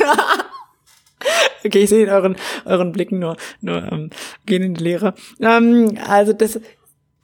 Okay, 1.65 1.79
ich 1.79 1.89
sehe 1.89 2.03
in 2.03 2.09
euren, 2.09 2.37
euren 2.65 2.91
Blicken 2.91 3.19
nur, 3.19 3.35
nur 3.61 3.91
ähm, 3.91 4.09
gehen 4.45 4.63
in 4.63 4.75
die 4.75 4.83
Leere. 4.83 5.15
Ähm, 5.41 5.97
also 6.07 6.31
das, 6.31 6.59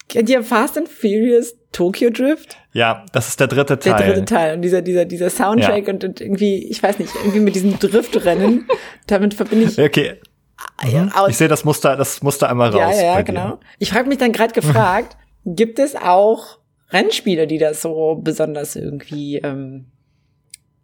kennt 0.09 0.29
ihr 0.29 0.43
Fast 0.43 0.77
and 0.77 0.89
Furious 0.89 1.55
Tokyo 1.71 2.09
Drift? 2.09 2.57
Ja, 2.73 3.05
das 3.13 3.29
ist 3.29 3.39
der 3.39 3.47
dritte 3.47 3.79
Teil. 3.79 3.97
Der 3.97 4.07
dritte 4.07 4.25
Teil. 4.25 4.55
Und 4.55 4.61
dieser, 4.61 4.81
dieser, 4.81 5.05
dieser 5.05 5.29
Soundtrack 5.29 5.87
ja. 5.87 5.93
und, 5.93 6.03
und 6.03 6.21
irgendwie, 6.21 6.67
ich 6.67 6.81
weiß 6.81 6.99
nicht, 6.99 7.13
irgendwie 7.15 7.39
mit 7.39 7.55
diesem 7.55 7.79
Driftrennen, 7.79 8.67
damit 9.07 9.33
verbinde 9.33 9.65
ich. 9.65 9.79
Okay. 9.79 10.19
Mhm. 10.83 11.11
Ich 11.29 11.37
sehe 11.37 11.47
das 11.47 11.63
Muster, 11.63 11.95
das 11.95 12.21
Muster 12.21 12.49
einmal 12.49 12.69
raus. 12.69 12.95
Ja, 12.95 13.15
ja, 13.15 13.21
genau. 13.21 13.59
Ich 13.79 13.93
habe 13.93 14.07
mich 14.07 14.17
dann 14.17 14.31
gerade 14.31 14.53
gefragt, 14.53 15.17
gibt 15.45 15.79
es 15.79 15.95
auch 15.95 16.59
Rennspiele, 16.89 17.47
die 17.47 17.57
das 17.57 17.81
so 17.81 18.19
besonders 18.21 18.75
irgendwie 18.75 19.37
ähm, 19.37 19.85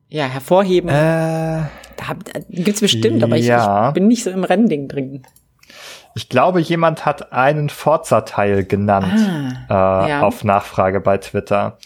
ja, 0.10 0.26
hervorheben? 0.26 0.90
Äh, 0.90 1.64
da 2.00 2.40
gibt's 2.50 2.82
bestimmt, 2.82 3.24
aber 3.24 3.38
ich, 3.38 3.46
ja. 3.46 3.90
ich 3.90 3.94
bin 3.94 4.08
nicht 4.08 4.24
so 4.24 4.30
im 4.30 4.44
Rennding 4.44 4.88
drin. 4.88 5.24
Ich 6.16 6.30
glaube, 6.30 6.60
jemand 6.60 7.06
hat 7.06 7.32
einen 7.32 7.70
Forza-Teil 7.70 8.66
genannt 8.66 9.68
ah, 9.70 10.06
äh, 10.06 10.10
ja. 10.10 10.22
auf 10.22 10.44
Nachfrage 10.44 11.00
bei 11.00 11.18
Twitter. 11.18 11.78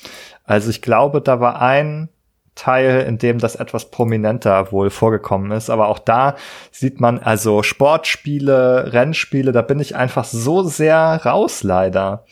Also 0.45 0.69
ich 0.69 0.81
glaube, 0.81 1.21
da 1.21 1.39
war 1.39 1.61
ein 1.61 2.09
Teil, 2.55 3.01
in 3.01 3.17
dem 3.17 3.39
das 3.39 3.55
etwas 3.55 3.91
prominenter 3.91 4.71
wohl 4.71 4.89
vorgekommen 4.89 5.51
ist. 5.51 5.69
Aber 5.69 5.87
auch 5.87 5.99
da 5.99 6.35
sieht 6.71 7.01
man 7.01 7.19
also 7.19 7.63
Sportspiele, 7.63 8.93
Rennspiele, 8.93 9.51
da 9.51 9.61
bin 9.61 9.79
ich 9.79 9.95
einfach 9.95 10.23
so 10.23 10.63
sehr 10.63 11.21
raus 11.25 11.63
leider. 11.63 12.25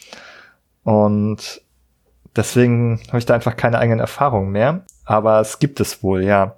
Und 0.83 1.61
deswegen 2.35 3.01
habe 3.07 3.17
ich 3.17 3.25
da 3.25 3.33
einfach 3.33 3.57
keine 3.57 3.79
eigenen 3.79 3.99
Erfahrungen 3.99 4.51
mehr 4.51 4.83
aber 5.11 5.41
es 5.41 5.59
gibt 5.59 5.79
es 5.79 6.03
wohl, 6.03 6.23
ja. 6.23 6.55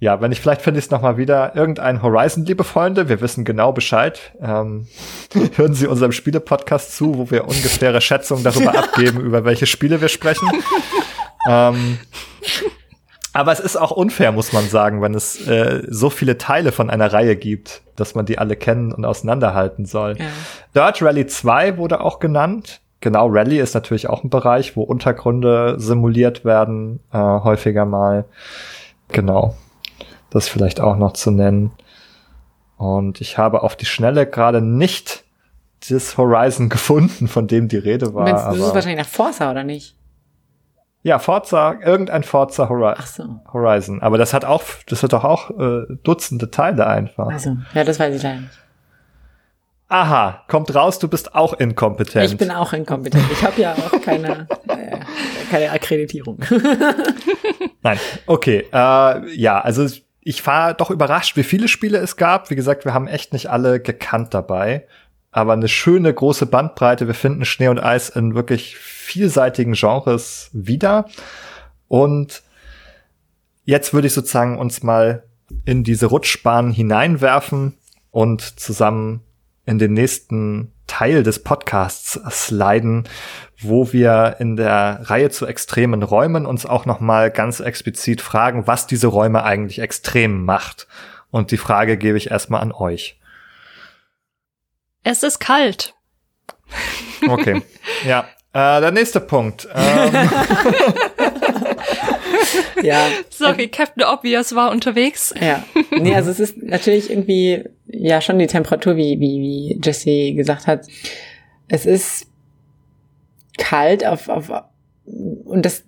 Ja, 0.00 0.20
wenn 0.20 0.32
ich 0.32 0.40
vielleicht 0.40 0.62
finde 0.62 0.78
ich 0.78 0.86
es 0.86 0.90
nochmal 0.90 1.16
wieder 1.16 1.56
irgendein 1.56 2.02
Horizon, 2.02 2.44
liebe 2.44 2.64
Freunde, 2.64 3.08
wir 3.08 3.20
wissen 3.20 3.44
genau 3.44 3.72
Bescheid. 3.72 4.32
Ähm, 4.40 4.86
hören 5.56 5.74
Sie 5.74 5.86
unserem 5.86 6.12
Spiele-Podcast 6.12 6.96
zu, 6.96 7.16
wo 7.16 7.30
wir 7.30 7.44
ungefähre 7.44 8.00
Schätzungen 8.00 8.44
darüber 8.44 8.76
abgeben, 8.78 9.20
über 9.20 9.44
welche 9.44 9.66
Spiele 9.66 10.00
wir 10.00 10.08
sprechen. 10.08 10.48
ähm, 11.48 11.98
aber 13.32 13.50
es 13.50 13.58
ist 13.58 13.76
auch 13.76 13.90
unfair, 13.90 14.30
muss 14.30 14.52
man 14.52 14.68
sagen, 14.68 15.02
wenn 15.02 15.12
es 15.14 15.44
äh, 15.48 15.82
so 15.88 16.08
viele 16.08 16.38
Teile 16.38 16.70
von 16.70 16.88
einer 16.88 17.12
Reihe 17.12 17.34
gibt, 17.34 17.82
dass 17.96 18.14
man 18.14 18.26
die 18.26 18.38
alle 18.38 18.54
kennen 18.54 18.92
und 18.92 19.04
auseinanderhalten 19.04 19.86
soll. 19.86 20.16
Ja. 20.18 20.26
Dirt 20.74 21.02
Rally 21.02 21.26
2 21.26 21.76
wurde 21.76 22.00
auch 22.00 22.20
genannt 22.20 22.80
genau, 23.04 23.28
Rally 23.28 23.60
ist 23.60 23.74
natürlich 23.74 24.08
auch 24.08 24.24
ein 24.24 24.30
Bereich, 24.30 24.76
wo 24.76 24.82
Untergründe 24.82 25.76
simuliert 25.78 26.44
werden, 26.44 27.00
äh, 27.12 27.18
häufiger 27.18 27.84
mal. 27.84 28.24
Genau. 29.08 29.54
Das 30.30 30.48
vielleicht 30.48 30.80
auch 30.80 30.96
noch 30.96 31.12
zu 31.12 31.30
nennen. 31.30 31.70
Und 32.76 33.20
ich 33.20 33.38
habe 33.38 33.62
auf 33.62 33.76
die 33.76 33.84
Schnelle 33.84 34.26
gerade 34.26 34.60
nicht 34.60 35.22
das 35.88 36.16
Horizon 36.16 36.68
gefunden, 36.70 37.28
von 37.28 37.46
dem 37.46 37.68
die 37.68 37.76
Rede 37.76 38.14
war. 38.14 38.24
das 38.24 38.56
ist 38.56 38.74
wahrscheinlich 38.74 38.98
nach 38.98 39.06
Forza, 39.08 39.50
oder 39.50 39.62
nicht? 39.62 39.94
Ja, 41.02 41.18
Forza, 41.18 41.74
irgendein 41.84 42.22
Forza 42.22 42.70
Hori 42.70 42.94
so. 43.04 43.40
Horizon. 43.52 44.00
Aber 44.00 44.16
das 44.16 44.32
hat 44.32 44.46
auch, 44.46 44.62
das 44.86 45.02
hat 45.02 45.12
doch 45.12 45.24
auch 45.24 45.50
äh, 45.50 45.82
Dutzende 46.02 46.50
Teile 46.50 46.86
einfach. 46.86 47.28
Also, 47.28 47.58
ja, 47.74 47.84
das 47.84 48.00
weiß 48.00 48.16
ich 48.16 48.22
leider 48.22 48.40
nicht. 48.40 48.63
Aha, 49.88 50.44
kommt 50.48 50.74
raus, 50.74 50.98
du 50.98 51.08
bist 51.08 51.34
auch 51.34 51.52
inkompetent. 51.52 52.30
Ich 52.30 52.38
bin 52.38 52.50
auch 52.50 52.72
inkompetent. 52.72 53.24
Ich 53.30 53.44
habe 53.44 53.60
ja 53.60 53.74
auch 53.74 54.00
keine, 54.00 54.48
äh, 54.68 54.98
keine 55.50 55.70
Akkreditierung. 55.70 56.38
Nein, 57.82 57.98
okay. 58.26 58.66
Äh, 58.72 59.36
ja, 59.36 59.60
also 59.60 59.86
ich 60.20 60.46
war 60.46 60.72
doch 60.72 60.90
überrascht, 60.90 61.36
wie 61.36 61.42
viele 61.42 61.68
Spiele 61.68 61.98
es 61.98 62.16
gab. 62.16 62.50
Wie 62.50 62.56
gesagt, 62.56 62.86
wir 62.86 62.94
haben 62.94 63.06
echt 63.06 63.34
nicht 63.34 63.50
alle 63.50 63.78
gekannt 63.78 64.32
dabei. 64.32 64.86
Aber 65.30 65.52
eine 65.52 65.68
schöne 65.68 66.12
große 66.14 66.46
Bandbreite. 66.46 67.06
Wir 67.06 67.14
finden 67.14 67.44
Schnee 67.44 67.68
und 67.68 67.78
Eis 67.78 68.08
in 68.08 68.34
wirklich 68.34 68.76
vielseitigen 68.76 69.74
Genres 69.74 70.48
wieder. 70.52 71.06
Und 71.88 72.42
jetzt 73.64 73.92
würde 73.92 74.06
ich 74.06 74.14
sozusagen 74.14 74.58
uns 74.58 74.82
mal 74.82 75.24
in 75.66 75.84
diese 75.84 76.06
Rutschbahn 76.06 76.70
hineinwerfen 76.70 77.74
und 78.10 78.40
zusammen 78.40 79.20
in 79.66 79.78
den 79.78 79.92
nächsten 79.92 80.72
Teil 80.86 81.22
des 81.22 81.42
Podcasts 81.42 82.20
sliden, 82.30 83.08
wo 83.60 83.92
wir 83.92 84.36
in 84.38 84.56
der 84.56 85.00
Reihe 85.04 85.30
zu 85.30 85.46
extremen 85.46 86.02
Räumen 86.02 86.46
uns 86.46 86.66
auch 86.66 86.84
noch 86.84 87.00
mal 87.00 87.30
ganz 87.30 87.60
explizit 87.60 88.20
fragen, 88.20 88.66
was 88.66 88.86
diese 88.86 89.06
Räume 89.06 89.42
eigentlich 89.44 89.78
extrem 89.78 90.44
macht. 90.44 90.86
Und 91.30 91.50
die 91.50 91.56
Frage 91.56 91.96
gebe 91.96 92.18
ich 92.18 92.30
erstmal 92.30 92.60
an 92.60 92.72
euch. 92.72 93.18
Es 95.02 95.22
ist 95.22 95.38
kalt. 95.38 95.94
Okay. 97.28 97.62
Ja, 98.04 98.26
äh, 98.52 98.80
der 98.80 98.90
nächste 98.90 99.20
Punkt. 99.20 99.68
Ähm. 99.74 100.12
ja. 102.82 103.08
Sorry, 103.30 103.68
Captain 103.68 104.04
Obvious 104.04 104.54
war 104.54 104.70
unterwegs. 104.70 105.34
Ja. 105.40 105.64
Nee, 105.90 106.14
also 106.14 106.30
es 106.30 106.40
ist 106.40 106.62
natürlich 106.62 107.10
irgendwie, 107.10 107.64
ja, 107.86 108.20
schon 108.20 108.38
die 108.38 108.46
Temperatur, 108.46 108.96
wie, 108.96 109.18
wie, 109.20 109.40
wie 109.40 109.80
Jesse 109.82 110.32
gesagt 110.34 110.66
hat. 110.66 110.86
Es 111.68 111.86
ist 111.86 112.26
kalt 113.58 114.04
auf, 114.04 114.28
auf, 114.28 114.50
und 115.04 115.64
das 115.64 115.84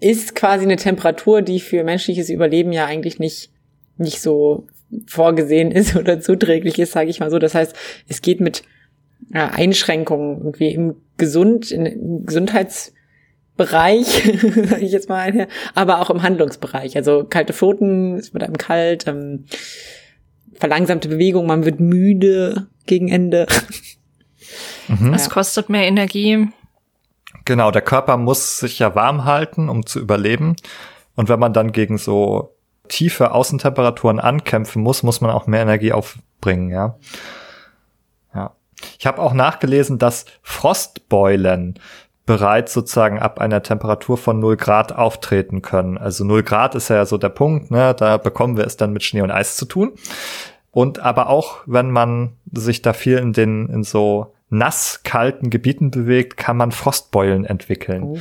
ist 0.00 0.34
quasi 0.34 0.64
eine 0.64 0.76
Temperatur, 0.76 1.42
die 1.42 1.60
für 1.60 1.84
menschliches 1.84 2.30
Überleben 2.30 2.72
ja 2.72 2.86
eigentlich 2.86 3.18
nicht, 3.18 3.50
nicht 3.96 4.20
so 4.20 4.66
vorgesehen 5.06 5.70
ist 5.70 5.96
oder 5.96 6.20
zuträglich 6.20 6.78
ist, 6.78 6.92
sage 6.92 7.10
ich 7.10 7.20
mal 7.20 7.30
so. 7.30 7.38
Das 7.38 7.54
heißt, 7.54 7.74
es 8.08 8.22
geht 8.22 8.40
mit 8.40 8.62
Einschränkungen 9.32 10.38
irgendwie 10.38 10.72
im 10.72 10.96
Gesund, 11.16 11.70
im 11.70 12.24
Gesundheitsbereich, 13.56 14.06
sage 14.68 14.84
ich 14.84 14.92
jetzt 14.92 15.08
mal 15.08 15.20
einher, 15.20 15.48
aber 15.74 16.00
auch 16.00 16.10
im 16.10 16.22
Handlungsbereich. 16.22 16.96
Also 16.96 17.24
kalte 17.24 17.52
Pfoten, 17.52 18.16
es 18.16 18.32
wird 18.32 18.44
einem 18.44 18.58
kalt, 18.58 19.06
ähm, 19.06 19.46
verlangsamte 20.54 21.08
Bewegung, 21.08 21.46
man 21.46 21.64
wird 21.64 21.80
müde 21.80 22.68
gegen 22.86 23.08
Ende. 23.08 23.46
Mhm. 24.88 25.12
Es 25.14 25.28
kostet 25.28 25.68
mehr 25.68 25.82
Energie. 25.82 26.46
Genau, 27.44 27.72
der 27.72 27.82
Körper 27.82 28.16
muss 28.16 28.60
sich 28.60 28.78
ja 28.78 28.94
warm 28.94 29.24
halten, 29.24 29.68
um 29.68 29.84
zu 29.84 29.98
überleben. 29.98 30.54
Und 31.16 31.28
wenn 31.28 31.40
man 31.40 31.52
dann 31.52 31.72
gegen 31.72 31.98
so 31.98 32.56
tiefe 32.86 33.32
Außentemperaturen 33.32 34.20
ankämpfen 34.20 34.80
muss, 34.80 35.02
muss 35.02 35.20
man 35.20 35.32
auch 35.32 35.48
mehr 35.48 35.62
Energie 35.62 35.90
aufbringen, 35.90 36.70
ja. 36.70 36.96
Ich 38.98 39.06
habe 39.06 39.22
auch 39.22 39.32
nachgelesen, 39.32 39.98
dass 39.98 40.26
Frostbeulen 40.42 41.78
bereits 42.26 42.74
sozusagen 42.74 43.20
ab 43.20 43.40
einer 43.40 43.62
Temperatur 43.62 44.18
von 44.18 44.40
0 44.40 44.56
Grad 44.56 44.92
auftreten 44.92 45.62
können. 45.62 45.96
Also 45.96 46.24
0 46.24 46.42
Grad 46.42 46.74
ist 46.74 46.88
ja 46.88 47.06
so 47.06 47.18
der 47.18 47.28
Punkt, 47.28 47.70
ne? 47.70 47.94
da 47.96 48.16
bekommen 48.18 48.56
wir 48.56 48.66
es 48.66 48.76
dann 48.76 48.92
mit 48.92 49.04
Schnee 49.04 49.22
und 49.22 49.30
Eis 49.30 49.56
zu 49.56 49.64
tun. 49.64 49.92
Und 50.72 50.98
aber 50.98 51.30
auch, 51.30 51.60
wenn 51.66 51.90
man 51.90 52.32
sich 52.52 52.82
da 52.82 52.92
viel 52.92 53.18
in 53.18 53.32
den, 53.32 53.68
in 53.68 53.84
so 53.84 54.34
nass 54.50 55.00
kalten 55.04 55.50
Gebieten 55.50 55.90
bewegt, 55.90 56.36
kann 56.36 56.56
man 56.56 56.72
Frostbeulen 56.72 57.44
entwickeln. 57.44 58.02
Oh. 58.02 58.18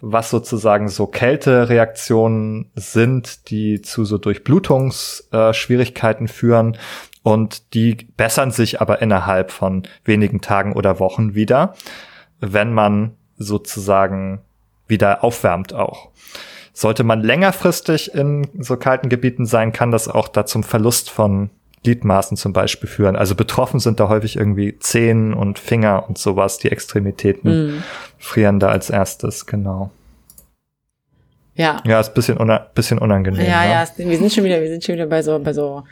Was 0.00 0.30
sozusagen 0.30 0.88
so 0.88 1.06
Kältereaktionen 1.06 2.70
sind, 2.74 3.50
die 3.50 3.82
zu 3.82 4.04
so 4.04 4.18
Durchblutungsschwierigkeiten 4.18 6.26
äh, 6.26 6.30
führen 6.30 6.76
und 7.22 7.74
die 7.74 7.94
bessern 8.16 8.50
sich 8.50 8.80
aber 8.80 9.02
innerhalb 9.02 9.50
von 9.50 9.82
wenigen 10.04 10.40
Tagen 10.40 10.72
oder 10.74 11.00
Wochen 11.00 11.34
wieder, 11.34 11.74
wenn 12.38 12.72
man 12.72 13.16
sozusagen 13.38 14.40
wieder 14.86 15.24
aufwärmt 15.24 15.72
auch. 15.72 16.10
Sollte 16.72 17.04
man 17.04 17.22
längerfristig 17.22 18.14
in 18.14 18.48
so 18.58 18.76
kalten 18.76 19.08
Gebieten 19.08 19.46
sein, 19.46 19.72
kann 19.72 19.90
das 19.90 20.08
auch 20.08 20.28
da 20.28 20.44
zum 20.44 20.64
Verlust 20.64 21.10
von 21.10 21.50
Gliedmaßen 21.84 22.36
zum 22.36 22.52
Beispiel 22.52 22.88
führen. 22.88 23.14
Also 23.14 23.34
betroffen 23.34 23.78
sind 23.78 24.00
da 24.00 24.08
häufig 24.08 24.36
irgendwie 24.36 24.78
Zehen 24.78 25.34
und 25.34 25.58
Finger 25.58 26.08
und 26.08 26.18
sowas. 26.18 26.58
Die 26.58 26.72
Extremitäten 26.72 27.76
mm. 27.76 27.84
frieren 28.18 28.58
da 28.58 28.68
als 28.68 28.90
erstes, 28.90 29.46
genau. 29.46 29.90
Ja. 31.54 31.80
Ja, 31.86 32.00
ist 32.00 32.14
bisschen, 32.14 32.38
una 32.38 32.58
bisschen 32.58 32.98
unangenehm. 32.98 33.46
Ja, 33.46 33.62
ne? 33.62 33.70
ja, 33.70 33.86
wir 33.96 34.18
sind 34.18 34.32
schon 34.32 34.44
wieder, 34.44 34.60
wir 34.60 34.68
sind 34.68 34.82
schon 34.82 34.96
wieder 34.96 35.06
bei 35.06 35.22
so, 35.22 35.38
bei 35.38 35.52
so 35.52 35.84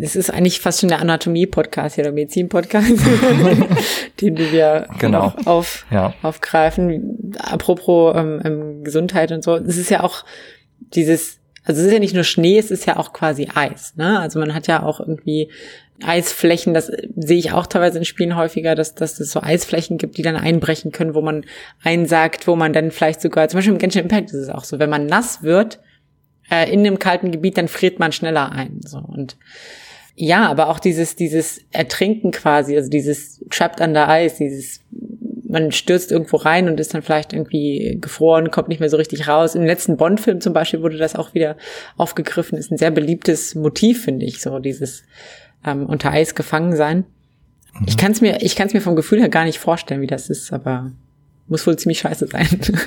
es 0.00 0.16
ist 0.16 0.32
eigentlich 0.32 0.60
fast 0.60 0.80
schon 0.80 0.88
der 0.88 1.00
Anatomie-Podcast 1.00 1.94
hier, 1.96 2.04
der 2.04 2.12
Medizin-Podcast, 2.12 2.90
den 4.20 4.38
wir 4.38 4.86
genau. 4.98 5.32
auf, 5.44 5.86
ja. 5.90 6.14
aufgreifen. 6.22 7.34
Apropos 7.38 8.14
ähm, 8.16 8.40
ähm, 8.44 8.84
Gesundheit 8.84 9.32
und 9.32 9.42
so, 9.42 9.56
es 9.56 9.76
ist 9.76 9.90
ja 9.90 10.02
auch 10.02 10.24
dieses, 10.78 11.38
also 11.64 11.80
es 11.80 11.88
ist 11.88 11.92
ja 11.92 11.98
nicht 11.98 12.14
nur 12.14 12.24
Schnee, 12.24 12.58
es 12.58 12.70
ist 12.70 12.86
ja 12.86 12.96
auch 12.96 13.12
quasi 13.12 13.48
Eis. 13.54 13.94
Ne? 13.96 14.20
Also 14.20 14.38
man 14.38 14.54
hat 14.54 14.66
ja 14.66 14.82
auch 14.82 15.00
irgendwie 15.00 15.50
Eisflächen, 16.02 16.74
das 16.74 16.90
sehe 17.16 17.38
ich 17.38 17.52
auch 17.52 17.66
teilweise 17.66 17.98
in 17.98 18.04
Spielen 18.04 18.36
häufiger, 18.36 18.74
dass, 18.74 18.94
dass 18.94 19.20
es 19.20 19.30
so 19.30 19.40
Eisflächen 19.40 19.96
gibt, 19.96 20.18
die 20.18 20.22
dann 20.22 20.36
einbrechen 20.36 20.92
können, 20.92 21.14
wo 21.14 21.20
man 21.20 21.44
einsagt, 21.82 22.46
wo 22.46 22.56
man 22.56 22.72
dann 22.72 22.90
vielleicht 22.90 23.20
sogar, 23.20 23.48
zum 23.48 23.58
Beispiel 23.58 23.72
im 23.72 23.78
Genshin 23.78 24.02
Impact 24.02 24.30
ist 24.30 24.34
es 24.34 24.48
auch 24.48 24.64
so, 24.64 24.78
wenn 24.78 24.90
man 24.90 25.06
nass 25.06 25.42
wird, 25.42 25.78
äh, 26.50 26.70
in 26.72 26.80
einem 26.80 26.98
kalten 26.98 27.30
Gebiet, 27.30 27.58
dann 27.58 27.68
friert 27.68 27.98
man 27.98 28.12
schneller 28.12 28.52
ein. 28.52 28.80
So 28.84 28.98
und 28.98 29.36
ja, 30.16 30.48
aber 30.48 30.68
auch 30.68 30.78
dieses 30.78 31.16
dieses 31.16 31.60
Ertrinken 31.72 32.30
quasi, 32.30 32.76
also 32.76 32.88
dieses 32.88 33.44
trapped 33.50 33.80
under 33.80 34.06
ice, 34.08 34.36
dieses 34.38 34.80
man 35.54 35.70
stürzt 35.70 36.10
irgendwo 36.10 36.36
rein 36.36 36.68
und 36.68 36.80
ist 36.80 36.94
dann 36.94 37.02
vielleicht 37.02 37.32
irgendwie 37.32 37.98
gefroren, 38.00 38.50
kommt 38.50 38.68
nicht 38.68 38.80
mehr 38.80 38.90
so 38.90 38.96
richtig 38.96 39.28
raus. 39.28 39.54
Im 39.54 39.64
letzten 39.64 39.96
Bond-Film 39.96 40.40
zum 40.40 40.52
Beispiel 40.52 40.82
wurde 40.82 40.96
das 40.96 41.14
auch 41.14 41.32
wieder 41.32 41.56
aufgegriffen. 41.96 42.58
Ist 42.58 42.72
ein 42.72 42.76
sehr 42.76 42.90
beliebtes 42.90 43.54
Motiv, 43.54 44.02
finde 44.04 44.26
ich, 44.26 44.40
so 44.40 44.58
dieses 44.58 45.04
ähm, 45.64 45.86
unter 45.86 46.10
Eis 46.10 46.34
gefangen 46.34 46.74
sein. 46.74 47.04
Mhm. 47.78 47.86
Ich 47.86 47.96
kann 47.96 48.12
es 48.12 48.20
mir, 48.20 48.42
ich 48.42 48.56
kann 48.56 48.66
es 48.66 48.74
mir 48.74 48.80
vom 48.80 48.96
Gefühl 48.96 49.20
her 49.20 49.28
gar 49.28 49.44
nicht 49.44 49.58
vorstellen, 49.58 50.00
wie 50.00 50.08
das 50.08 50.28
ist, 50.28 50.52
aber 50.52 50.90
muss 51.46 51.66
wohl 51.66 51.76
ziemlich 51.76 52.00
scheiße 52.00 52.26
sein. 52.26 52.48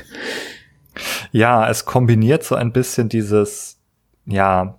Ja, 1.31 1.69
es 1.69 1.85
kombiniert 1.85 2.43
so 2.43 2.55
ein 2.55 2.71
bisschen 2.71 3.09
dieses, 3.09 3.79
ja, 4.25 4.77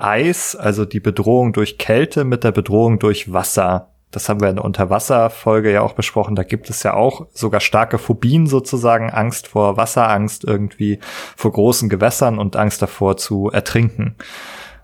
Eis, 0.00 0.56
also 0.56 0.84
die 0.84 1.00
Bedrohung 1.00 1.52
durch 1.52 1.76
Kälte 1.76 2.24
mit 2.24 2.42
der 2.42 2.52
Bedrohung 2.52 2.98
durch 2.98 3.32
Wasser. 3.32 3.90
Das 4.10 4.28
haben 4.28 4.40
wir 4.40 4.48
in 4.48 4.56
der 4.56 4.64
Unterwasserfolge 4.64 5.70
ja 5.70 5.82
auch 5.82 5.92
besprochen. 5.92 6.34
Da 6.34 6.42
gibt 6.42 6.68
es 6.70 6.82
ja 6.82 6.94
auch 6.94 7.26
sogar 7.32 7.60
starke 7.60 7.98
Phobien 7.98 8.46
sozusagen, 8.46 9.10
Angst 9.10 9.46
vor 9.46 9.76
Wasserangst 9.76 10.44
irgendwie 10.44 10.98
vor 11.36 11.52
großen 11.52 11.88
Gewässern 11.88 12.38
und 12.38 12.56
Angst 12.56 12.82
davor 12.82 13.18
zu 13.18 13.50
ertrinken. 13.50 14.16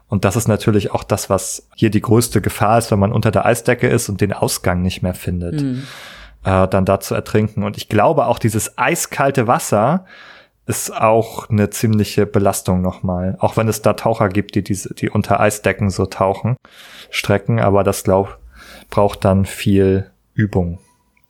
Und 0.09 0.25
das 0.25 0.37
ist 0.37 0.47
natürlich 0.47 0.93
auch 0.93 1.03
das, 1.03 1.29
was 1.29 1.69
hier 1.75 1.91
die 1.91 2.01
größte 2.03 2.41
Gefahr 2.41 2.79
ist, 2.79 2.91
wenn 2.93 3.01
man 3.01 3.13
unter 3.13 3.33
der 3.33 3.47
Eisdecke 3.47 3.89
ist 3.89 4.09
und 4.09 4.21
den 4.21 4.33
Ausgang 4.33 4.83
nicht 4.83 5.03
mehr 5.03 5.15
findet, 5.15 5.61
mhm. 5.63 5.83
äh, 6.45 6.69
dann 6.69 6.85
da 6.85 7.01
zu 7.01 7.15
ertrinken. 7.15 7.65
Und 7.65 7.77
ich 7.77 7.89
glaube 7.89 8.27
auch 8.27 8.39
dieses 8.39 8.79
eiskalte 8.79 9.49
Wasser, 9.49 10.05
ist 10.67 10.91
auch 10.95 11.49
eine 11.49 11.71
ziemliche 11.71 12.27
Belastung 12.27 12.83
nochmal. 12.83 13.37
Auch 13.39 13.57
wenn 13.57 13.69
es 13.69 13.83
da 13.83 13.93
Taucher 13.93 14.29
gibt, 14.29 14.55
die 14.57 14.65
diese, 14.65 14.95
die 14.95 15.09
unter 15.09 15.39
Eisdecken 15.41 15.91
so 15.91 16.07
tauchen, 16.07 16.57
Strecken, 17.11 17.61
aber 17.61 17.85
das 17.85 18.03
glaub, 18.05 18.39
braucht 18.91 19.25
dann 19.25 19.47
viel 19.47 20.11
Übung. 20.35 20.79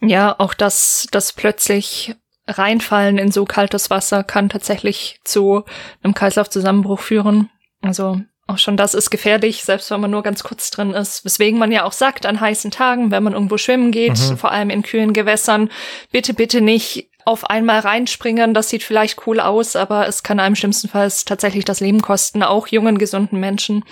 Ja, 0.01 0.35
auch 0.39 0.55
das, 0.55 1.07
das 1.11 1.33
plötzlich 1.33 2.17
reinfallen 2.49 3.19
in 3.19 3.31
so 3.31 3.45
kaltes 3.45 3.91
Wasser 3.91 4.25
kann 4.25 4.49
tatsächlich 4.49 5.21
zu 5.25 5.65
einem 6.03 6.15
Kreislaufzusammenbruch 6.15 7.01
führen. 7.01 7.51
Also 7.83 8.21
Auch 8.47 8.59
schon 8.59 8.77
das 8.77 8.95
ist 8.95 9.11
gefährlich, 9.11 9.65
selbst 9.65 9.91
wenn 9.91 10.01
man 10.01 10.13
nur 10.13 10.23
ganz 10.23 10.45
kurz 10.45 10.71
drin 10.71 10.93
ist. 10.93 11.25
Weswegen 11.25 11.59
man 11.59 11.73
ja 11.73 11.85
auch 11.85 11.93
sagt, 11.93 12.25
an 12.27 12.41
heißen 12.41 12.71
Tagen, 12.71 13.11
wenn 13.11 13.25
man 13.25 13.33
irgendwo 13.33 13.59
schwimmen 13.59 13.91
geht, 13.91 14.19
mhm. 14.19 14.37
vor 14.37 14.53
allem 14.53 14.71
in 14.71 14.83
kühlen 14.83 15.13
Gewässern, 15.13 15.71
bitte, 16.13 16.33
bitte 16.33 16.61
nicht 16.61 17.11
auf 17.27 17.51
einmal 17.51 17.81
reinspringen. 17.81 18.55
Das 18.55 18.69
sieht 18.69 18.83
vielleicht 18.83 19.27
cool 19.27 19.41
aus, 19.41 19.77
aber 19.77 20.07
es 20.07 20.23
kann 20.23 20.41
einem 20.41 20.57
schlimmstenfalls 20.57 21.25
tatsächlich 21.25 21.65
das 21.65 21.81
Leben 21.81 22.01
kosten, 22.01 22.43
auch 22.43 22.69
jungen, 22.69 22.99
gesunden 22.99 23.41
Menschen. 23.41 23.85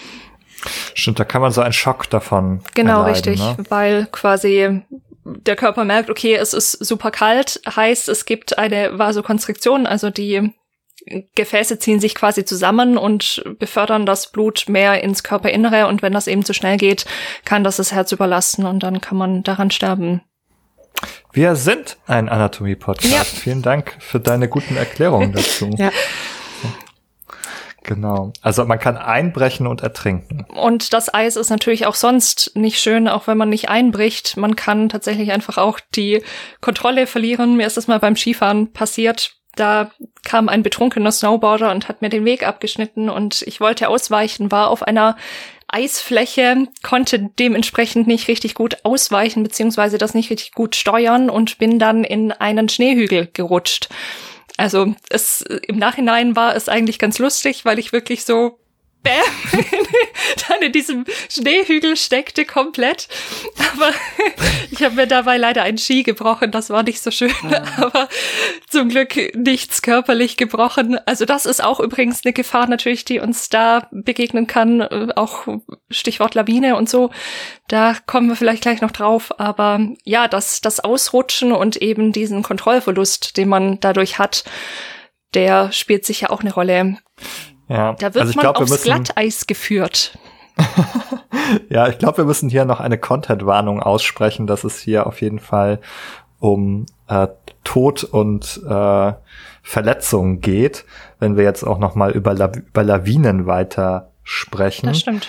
Stimmt, 0.94 1.18
da 1.18 1.24
kann 1.24 1.42
man 1.42 1.50
so 1.50 1.60
einen 1.60 1.72
Schock 1.72 2.08
davon. 2.08 2.62
Genau, 2.74 3.02
erleiden, 3.02 3.32
richtig, 3.32 3.40
ne? 3.40 3.56
weil 3.68 4.06
quasi 4.06 4.82
der 5.24 5.56
Körper 5.56 5.84
merkt, 5.84 6.10
okay, 6.10 6.34
es 6.34 6.54
ist 6.54 6.72
super 6.72 7.10
kalt, 7.10 7.60
heißt, 7.68 8.08
es 8.08 8.24
gibt 8.24 8.56
eine 8.56 8.98
Vasokonstriktion, 8.98 9.86
also 9.86 10.10
die 10.10 10.52
Gefäße 11.34 11.78
ziehen 11.78 12.00
sich 12.00 12.14
quasi 12.14 12.44
zusammen 12.44 12.96
und 12.96 13.42
befördern 13.58 14.06
das 14.06 14.30
Blut 14.30 14.66
mehr 14.68 15.02
ins 15.02 15.22
Körperinnere 15.22 15.86
und 15.86 16.02
wenn 16.02 16.12
das 16.12 16.28
eben 16.28 16.44
zu 16.44 16.54
schnell 16.54 16.76
geht, 16.76 17.04
kann 17.44 17.64
das 17.64 17.76
das 17.76 17.92
Herz 17.92 18.12
überlasten 18.12 18.64
und 18.64 18.82
dann 18.82 19.00
kann 19.00 19.18
man 19.18 19.42
daran 19.42 19.70
sterben. 19.70 20.22
Wir 21.32 21.56
sind 21.56 21.96
ein 22.06 22.28
Anatomie-Podcast. 22.28 23.12
Ja. 23.12 23.24
Vielen 23.24 23.62
Dank 23.62 23.96
für 23.98 24.20
deine 24.20 24.48
guten 24.48 24.76
Erklärungen 24.76 25.32
dazu. 25.34 25.70
ja. 25.76 25.90
Genau. 27.84 28.32
Also 28.40 28.64
man 28.64 28.78
kann 28.78 28.96
einbrechen 28.96 29.66
und 29.66 29.82
ertrinken. 29.82 30.46
Und 30.48 30.94
das 30.94 31.12
Eis 31.12 31.36
ist 31.36 31.50
natürlich 31.50 31.86
auch 31.86 31.94
sonst 31.94 32.52
nicht 32.54 32.80
schön, 32.80 33.08
auch 33.08 33.26
wenn 33.26 33.36
man 33.36 33.50
nicht 33.50 33.68
einbricht. 33.68 34.38
Man 34.38 34.56
kann 34.56 34.88
tatsächlich 34.88 35.32
einfach 35.32 35.58
auch 35.58 35.78
die 35.94 36.22
Kontrolle 36.62 37.06
verlieren. 37.06 37.56
Mir 37.56 37.66
ist 37.66 37.76
das 37.76 37.86
mal 37.86 37.98
beim 38.00 38.16
Skifahren 38.16 38.72
passiert. 38.72 39.34
Da 39.54 39.90
kam 40.24 40.48
ein 40.48 40.62
betrunkener 40.62 41.12
Snowboarder 41.12 41.70
und 41.70 41.86
hat 41.88 42.00
mir 42.00 42.08
den 42.08 42.24
Weg 42.24 42.46
abgeschnitten 42.46 43.10
und 43.10 43.42
ich 43.42 43.60
wollte 43.60 43.88
ausweichen, 43.88 44.50
war 44.50 44.68
auf 44.68 44.82
einer 44.82 45.16
Eisfläche, 45.74 46.68
konnte 46.82 47.30
dementsprechend 47.38 48.06
nicht 48.06 48.28
richtig 48.28 48.54
gut 48.54 48.78
ausweichen, 48.84 49.42
beziehungsweise 49.42 49.98
das 49.98 50.14
nicht 50.14 50.30
richtig 50.30 50.52
gut 50.52 50.76
steuern 50.76 51.28
und 51.28 51.58
bin 51.58 51.80
dann 51.80 52.04
in 52.04 52.30
einen 52.30 52.68
Schneehügel 52.68 53.28
gerutscht. 53.32 53.88
Also 54.56 54.94
es 55.10 55.40
im 55.42 55.78
Nachhinein 55.78 56.36
war 56.36 56.54
es 56.54 56.68
eigentlich 56.68 57.00
ganz 57.00 57.18
lustig, 57.18 57.64
weil 57.64 57.80
ich 57.80 57.92
wirklich 57.92 58.24
so 58.24 58.58
bäm, 59.04 59.62
dann 60.48 60.62
in 60.62 60.72
diesem 60.72 61.04
Schneehügel 61.30 61.96
steckte 61.96 62.44
komplett. 62.44 63.06
Aber 63.72 63.90
ich 64.70 64.82
habe 64.82 64.96
mir 64.96 65.06
dabei 65.06 65.36
leider 65.36 65.62
einen 65.62 65.78
Ski 65.78 66.02
gebrochen. 66.02 66.50
Das 66.50 66.70
war 66.70 66.82
nicht 66.82 67.00
so 67.00 67.10
schön. 67.10 67.32
Ja. 67.48 67.62
Aber 67.76 68.08
zum 68.68 68.88
Glück 68.88 69.14
nichts 69.36 69.82
körperlich 69.82 70.36
gebrochen. 70.36 70.98
Also 71.06 71.24
das 71.24 71.46
ist 71.46 71.62
auch 71.62 71.78
übrigens 71.78 72.22
eine 72.24 72.32
Gefahr 72.32 72.66
natürlich, 72.66 73.04
die 73.04 73.20
uns 73.20 73.48
da 73.48 73.88
begegnen 73.92 74.46
kann. 74.46 74.82
Auch 75.12 75.46
Stichwort 75.90 76.34
Lawine 76.34 76.76
und 76.76 76.88
so. 76.88 77.10
Da 77.68 77.96
kommen 78.06 78.28
wir 78.28 78.36
vielleicht 78.36 78.62
gleich 78.62 78.80
noch 78.80 78.90
drauf. 78.90 79.38
Aber 79.38 79.80
ja, 80.04 80.26
das, 80.26 80.60
das 80.60 80.80
Ausrutschen 80.80 81.52
und 81.52 81.76
eben 81.76 82.12
diesen 82.12 82.42
Kontrollverlust, 82.42 83.36
den 83.36 83.48
man 83.48 83.78
dadurch 83.80 84.18
hat, 84.18 84.44
der 85.34 85.72
spielt 85.72 86.04
sicher 86.04 86.30
auch 86.30 86.40
eine 86.40 86.54
Rolle. 86.54 86.96
Ja. 87.68 87.94
Da 87.94 88.14
wird 88.14 88.24
also 88.24 88.34
man 88.34 88.42
glaub, 88.42 88.56
aufs 88.56 88.70
müssen, 88.70 88.84
Glatteis 88.84 89.46
geführt. 89.46 90.18
ja, 91.68 91.88
ich 91.88 91.98
glaube, 91.98 92.18
wir 92.18 92.24
müssen 92.24 92.48
hier 92.48 92.64
noch 92.64 92.80
eine 92.80 92.98
Content-Warnung 92.98 93.82
aussprechen, 93.82 94.46
dass 94.46 94.64
es 94.64 94.78
hier 94.78 95.06
auf 95.06 95.20
jeden 95.20 95.40
Fall 95.40 95.80
um 96.38 96.86
äh, 97.08 97.28
Tod 97.64 98.04
und 98.04 98.60
äh, 98.68 99.12
Verletzungen 99.62 100.40
geht, 100.40 100.84
wenn 101.18 101.36
wir 101.36 101.44
jetzt 101.44 101.62
auch 101.64 101.78
noch 101.78 101.94
mal 101.94 102.12
über, 102.12 102.34
La 102.34 102.52
über 102.54 102.82
Lawinen 102.82 103.46
weiter 103.46 104.10
sprechen. 104.22 104.86
Das 104.86 105.00
stimmt. 105.00 105.28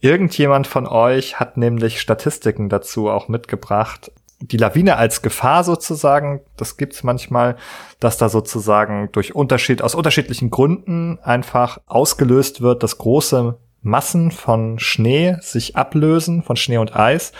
Irgendjemand 0.00 0.66
von 0.66 0.86
euch 0.86 1.38
hat 1.38 1.56
nämlich 1.56 2.00
Statistiken 2.00 2.68
dazu 2.68 3.10
auch 3.10 3.28
mitgebracht, 3.28 4.10
die 4.40 4.56
Lawine 4.56 4.96
als 4.96 5.22
Gefahr 5.22 5.64
sozusagen, 5.64 6.40
das 6.56 6.76
gibt's 6.76 7.02
manchmal, 7.02 7.56
dass 7.98 8.16
da 8.16 8.28
sozusagen 8.28 9.10
durch 9.12 9.34
Unterschied, 9.34 9.82
aus 9.82 9.94
unterschiedlichen 9.94 10.50
Gründen 10.50 11.18
einfach 11.22 11.78
ausgelöst 11.86 12.60
wird, 12.62 12.82
dass 12.82 12.98
große 12.98 13.58
Massen 13.82 14.30
von 14.30 14.78
Schnee 14.78 15.36
sich 15.40 15.76
ablösen, 15.76 16.42
von 16.42 16.56
Schnee 16.56 16.78
und 16.78 16.96
Eis, 16.96 17.32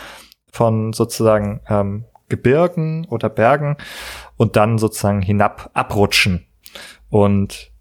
von 0.51 0.93
sozusagen 0.93 1.61
ähm, 1.67 2.05
Gebirgen 2.29 3.05
oder 3.05 3.29
Bergen 3.29 3.77
und 4.37 4.55
dann 4.55 4.77
sozusagen 4.77 5.21
hinab 5.21 5.69
abrutschen. 5.73 6.45
Und 7.09 7.71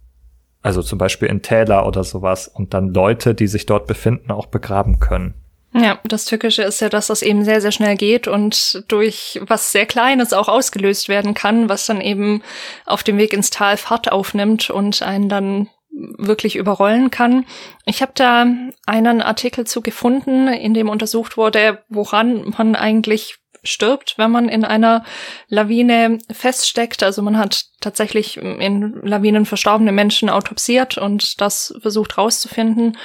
also 0.63 0.83
zum 0.83 0.99
Beispiel 0.99 1.29
in 1.29 1.43
Täler 1.43 1.87
oder 1.87 2.05
sowas 2.05 2.49
und 2.49 2.75
dann 2.75 2.93
Leute, 2.93 3.35
die 3.35 3.47
sich 3.47 3.67
dort 3.67 3.87
befinden, 3.87 4.31
auch 4.31 4.47
begraben 4.47 4.99
können. 4.99 5.40
Ja, 5.73 6.01
das 6.03 6.25
Tückische 6.25 6.63
ist 6.63 6.81
ja, 6.81 6.89
dass 6.89 7.07
das 7.07 7.23
eben 7.23 7.45
sehr, 7.45 7.61
sehr 7.61 7.71
schnell 7.71 7.97
geht 7.97 8.27
und 8.27 8.83
durch 8.89 9.41
was 9.43 9.71
sehr 9.71 9.87
Kleines 9.87 10.33
auch 10.33 10.49
ausgelöst 10.49 11.09
werden 11.09 11.33
kann, 11.33 11.69
was 11.69 11.87
dann 11.87 12.01
eben 12.01 12.43
auf 12.87 13.05
dem 13.05 13.19
Weg 13.19 13.33
ins 13.33 13.51
Tal 13.51 13.77
Fahrt 13.77 14.11
aufnimmt 14.11 14.71
und 14.71 15.03
einen 15.03 15.29
dann 15.29 15.69
wirklich 15.93 16.57
überrollen 16.57 17.11
kann. 17.11 17.47
Ich 17.85 18.03
habe 18.03 18.13
da 18.15 18.47
einen 18.87 19.23
Artikel 19.23 19.67
zu 19.67 19.81
gefunden, 19.81 20.49
in 20.49 20.75
dem 20.75 20.89
untersucht 20.89 21.37
wurde, 21.37 21.83
woran 21.89 22.53
man 22.57 22.75
eigentlich 22.75 23.39
stirbt, 23.63 24.15
wenn 24.17 24.31
man 24.31 24.49
in 24.49 24.65
einer 24.65 25.05
Lawine 25.49 26.19
feststeckt. 26.31 27.03
Also 27.03 27.23
man 27.23 27.39
hat 27.39 27.67
tatsächlich 27.81 28.37
in 28.37 29.01
Lawinen 29.03 29.47
verstorbene 29.47 29.93
Menschen 29.93 30.31
autopsiert 30.31 30.99
und 30.99 31.41
das 31.41 31.75
versucht 31.81 32.19
rauszufinden. 32.19 32.97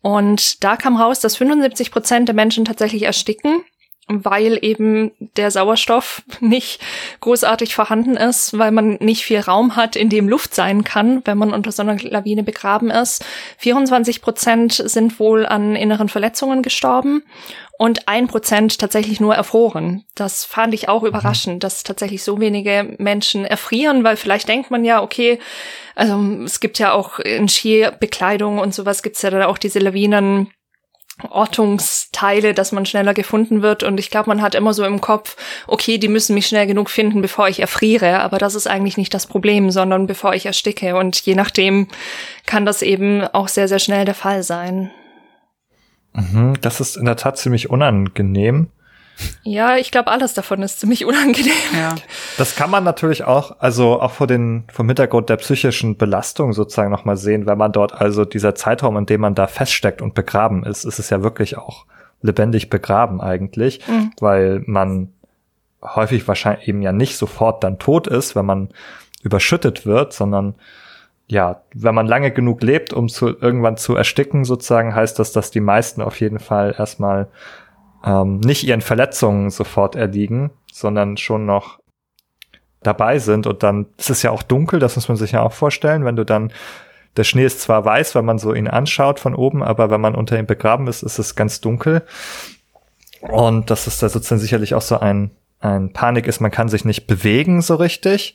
Und 0.00 0.64
da 0.64 0.76
kam 0.76 0.96
raus, 0.96 1.20
dass 1.20 1.36
75 1.36 1.92
Prozent 1.92 2.28
der 2.28 2.34
Menschen 2.34 2.64
tatsächlich 2.64 3.04
ersticken, 3.04 3.64
weil 4.08 4.58
eben 4.62 5.12
der 5.36 5.50
Sauerstoff 5.50 6.22
nicht 6.40 6.80
großartig 7.20 7.74
vorhanden 7.74 8.16
ist, 8.16 8.58
weil 8.58 8.70
man 8.70 8.94
nicht 9.00 9.24
viel 9.24 9.40
Raum 9.40 9.76
hat, 9.76 9.96
in 9.96 10.08
dem 10.08 10.28
Luft 10.28 10.54
sein 10.54 10.84
kann, 10.84 11.22
wenn 11.24 11.38
man 11.38 11.52
unter 11.52 11.72
so 11.72 11.82
einer 11.82 11.96
Lawine 11.98 12.42
begraben 12.42 12.90
ist. 12.90 13.24
24 13.58 14.22
Prozent 14.22 14.72
sind 14.72 15.18
wohl 15.18 15.46
an 15.46 15.76
inneren 15.76 16.08
Verletzungen 16.08 16.62
gestorben 16.62 17.22
und 17.78 18.06
ein 18.06 18.28
Prozent 18.28 18.78
tatsächlich 18.78 19.20
nur 19.20 19.34
erfroren. 19.34 20.04
Das 20.14 20.44
fand 20.44 20.72
ich 20.72 20.88
auch 20.88 21.02
mhm. 21.02 21.08
überraschend, 21.08 21.64
dass 21.64 21.82
tatsächlich 21.82 22.22
so 22.22 22.38
wenige 22.38 22.94
Menschen 22.98 23.44
erfrieren, 23.44 24.04
weil 24.04 24.16
vielleicht 24.16 24.48
denkt 24.48 24.70
man 24.70 24.84
ja, 24.84 25.02
okay, 25.02 25.38
also 25.94 26.16
es 26.44 26.60
gibt 26.60 26.78
ja 26.78 26.92
auch 26.92 27.18
in 27.18 27.48
Skibekleidung 27.48 28.58
und 28.58 28.72
sowas 28.72 29.02
gibt's 29.02 29.22
ja 29.22 29.30
dann 29.30 29.42
auch 29.42 29.58
diese 29.58 29.80
Lawinen. 29.80 30.52
Ortungsteile, 31.28 32.54
dass 32.54 32.72
man 32.72 32.86
schneller 32.86 33.14
gefunden 33.14 33.62
wird. 33.62 33.82
Und 33.82 34.00
ich 34.00 34.10
glaube, 34.10 34.28
man 34.28 34.42
hat 34.42 34.54
immer 34.54 34.72
so 34.72 34.84
im 34.84 35.00
Kopf, 35.00 35.36
okay, 35.66 35.98
die 35.98 36.08
müssen 36.08 36.34
mich 36.34 36.46
schnell 36.46 36.66
genug 36.66 36.90
finden, 36.90 37.22
bevor 37.22 37.48
ich 37.48 37.60
erfriere. 37.60 38.20
Aber 38.20 38.38
das 38.38 38.54
ist 38.54 38.66
eigentlich 38.66 38.96
nicht 38.96 39.14
das 39.14 39.26
Problem, 39.26 39.70
sondern 39.70 40.06
bevor 40.06 40.34
ich 40.34 40.46
ersticke. 40.46 40.96
Und 40.96 41.20
je 41.20 41.34
nachdem 41.34 41.88
kann 42.46 42.66
das 42.66 42.82
eben 42.82 43.22
auch 43.22 43.48
sehr, 43.48 43.68
sehr 43.68 43.78
schnell 43.78 44.04
der 44.04 44.14
Fall 44.14 44.42
sein. 44.42 44.90
Mhm, 46.14 46.54
das 46.60 46.80
ist 46.80 46.96
in 46.96 47.04
der 47.04 47.16
Tat 47.16 47.38
ziemlich 47.38 47.70
unangenehm. 47.70 48.68
Ja, 49.44 49.76
ich 49.76 49.90
glaube, 49.90 50.10
alles 50.10 50.34
davon 50.34 50.62
ist 50.62 50.80
ziemlich 50.80 51.04
unangenehm. 51.06 51.52
Ja. 51.74 51.94
Das 52.38 52.56
kann 52.56 52.70
man 52.70 52.84
natürlich 52.84 53.24
auch, 53.24 53.58
also 53.58 54.00
auch 54.00 54.12
vor 54.12 54.26
den, 54.26 54.64
vom 54.72 54.86
Hintergrund 54.88 55.28
der 55.28 55.36
psychischen 55.36 55.96
Belastung 55.96 56.52
sozusagen 56.52 56.90
nochmal 56.90 57.16
sehen, 57.16 57.46
wenn 57.46 57.58
man 57.58 57.72
dort 57.72 57.92
also 57.92 58.24
dieser 58.24 58.54
Zeitraum, 58.54 58.96
in 58.96 59.06
dem 59.06 59.20
man 59.20 59.34
da 59.34 59.46
feststeckt 59.46 60.02
und 60.02 60.14
begraben 60.14 60.64
ist, 60.64 60.84
ist 60.84 60.98
es 60.98 61.10
ja 61.10 61.22
wirklich 61.22 61.58
auch 61.58 61.86
lebendig 62.22 62.70
begraben 62.70 63.20
eigentlich, 63.20 63.86
mhm. 63.88 64.12
weil 64.20 64.62
man 64.66 65.12
häufig 65.82 66.26
wahrscheinlich 66.28 66.68
eben 66.68 66.82
ja 66.82 66.92
nicht 66.92 67.16
sofort 67.16 67.64
dann 67.64 67.78
tot 67.78 68.06
ist, 68.06 68.36
wenn 68.36 68.46
man 68.46 68.68
überschüttet 69.22 69.84
wird, 69.86 70.12
sondern 70.12 70.54
ja, 71.26 71.62
wenn 71.74 71.94
man 71.94 72.06
lange 72.06 72.30
genug 72.30 72.62
lebt, 72.62 72.92
um 72.92 73.08
zu 73.08 73.28
irgendwann 73.28 73.76
zu 73.76 73.96
ersticken, 73.96 74.44
sozusagen, 74.44 74.94
heißt 74.94 75.18
das, 75.18 75.32
dass 75.32 75.50
die 75.50 75.60
meisten 75.60 76.02
auf 76.02 76.20
jeden 76.20 76.38
Fall 76.38 76.74
erstmal 76.76 77.28
ähm, 78.04 78.38
nicht 78.40 78.64
ihren 78.64 78.80
Verletzungen 78.80 79.50
sofort 79.50 79.94
erliegen, 79.96 80.50
sondern 80.72 81.16
schon 81.16 81.46
noch 81.46 81.78
dabei 82.82 83.18
sind 83.18 83.46
und 83.46 83.62
dann 83.62 83.86
ist 83.96 84.10
es 84.10 84.22
ja 84.22 84.30
auch 84.30 84.42
dunkel, 84.42 84.80
das 84.80 84.96
muss 84.96 85.08
man 85.08 85.16
sich 85.16 85.32
ja 85.32 85.42
auch 85.42 85.52
vorstellen, 85.52 86.04
wenn 86.04 86.16
du 86.16 86.24
dann 86.24 86.52
der 87.16 87.24
Schnee 87.24 87.44
ist 87.44 87.60
zwar 87.60 87.84
weiß, 87.84 88.14
wenn 88.14 88.24
man 88.24 88.38
so 88.38 88.54
ihn 88.54 88.68
anschaut 88.68 89.20
von 89.20 89.34
oben, 89.34 89.62
aber 89.62 89.90
wenn 89.90 90.00
man 90.00 90.14
unter 90.14 90.38
ihm 90.38 90.46
begraben 90.46 90.86
ist, 90.86 91.02
ist 91.02 91.18
es 91.18 91.36
ganz 91.36 91.60
dunkel. 91.60 92.02
Und 93.20 93.70
das 93.70 93.86
ist 93.86 94.02
da 94.02 94.08
sozusagen 94.08 94.40
sicherlich 94.40 94.74
auch 94.74 94.82
so 94.82 94.98
ein, 94.98 95.30
ein 95.60 95.92
Panik 95.92 96.26
ist, 96.26 96.40
man 96.40 96.50
kann 96.50 96.68
sich 96.68 96.84
nicht 96.84 97.06
bewegen 97.06 97.60
so 97.60 97.74
richtig. 97.74 98.34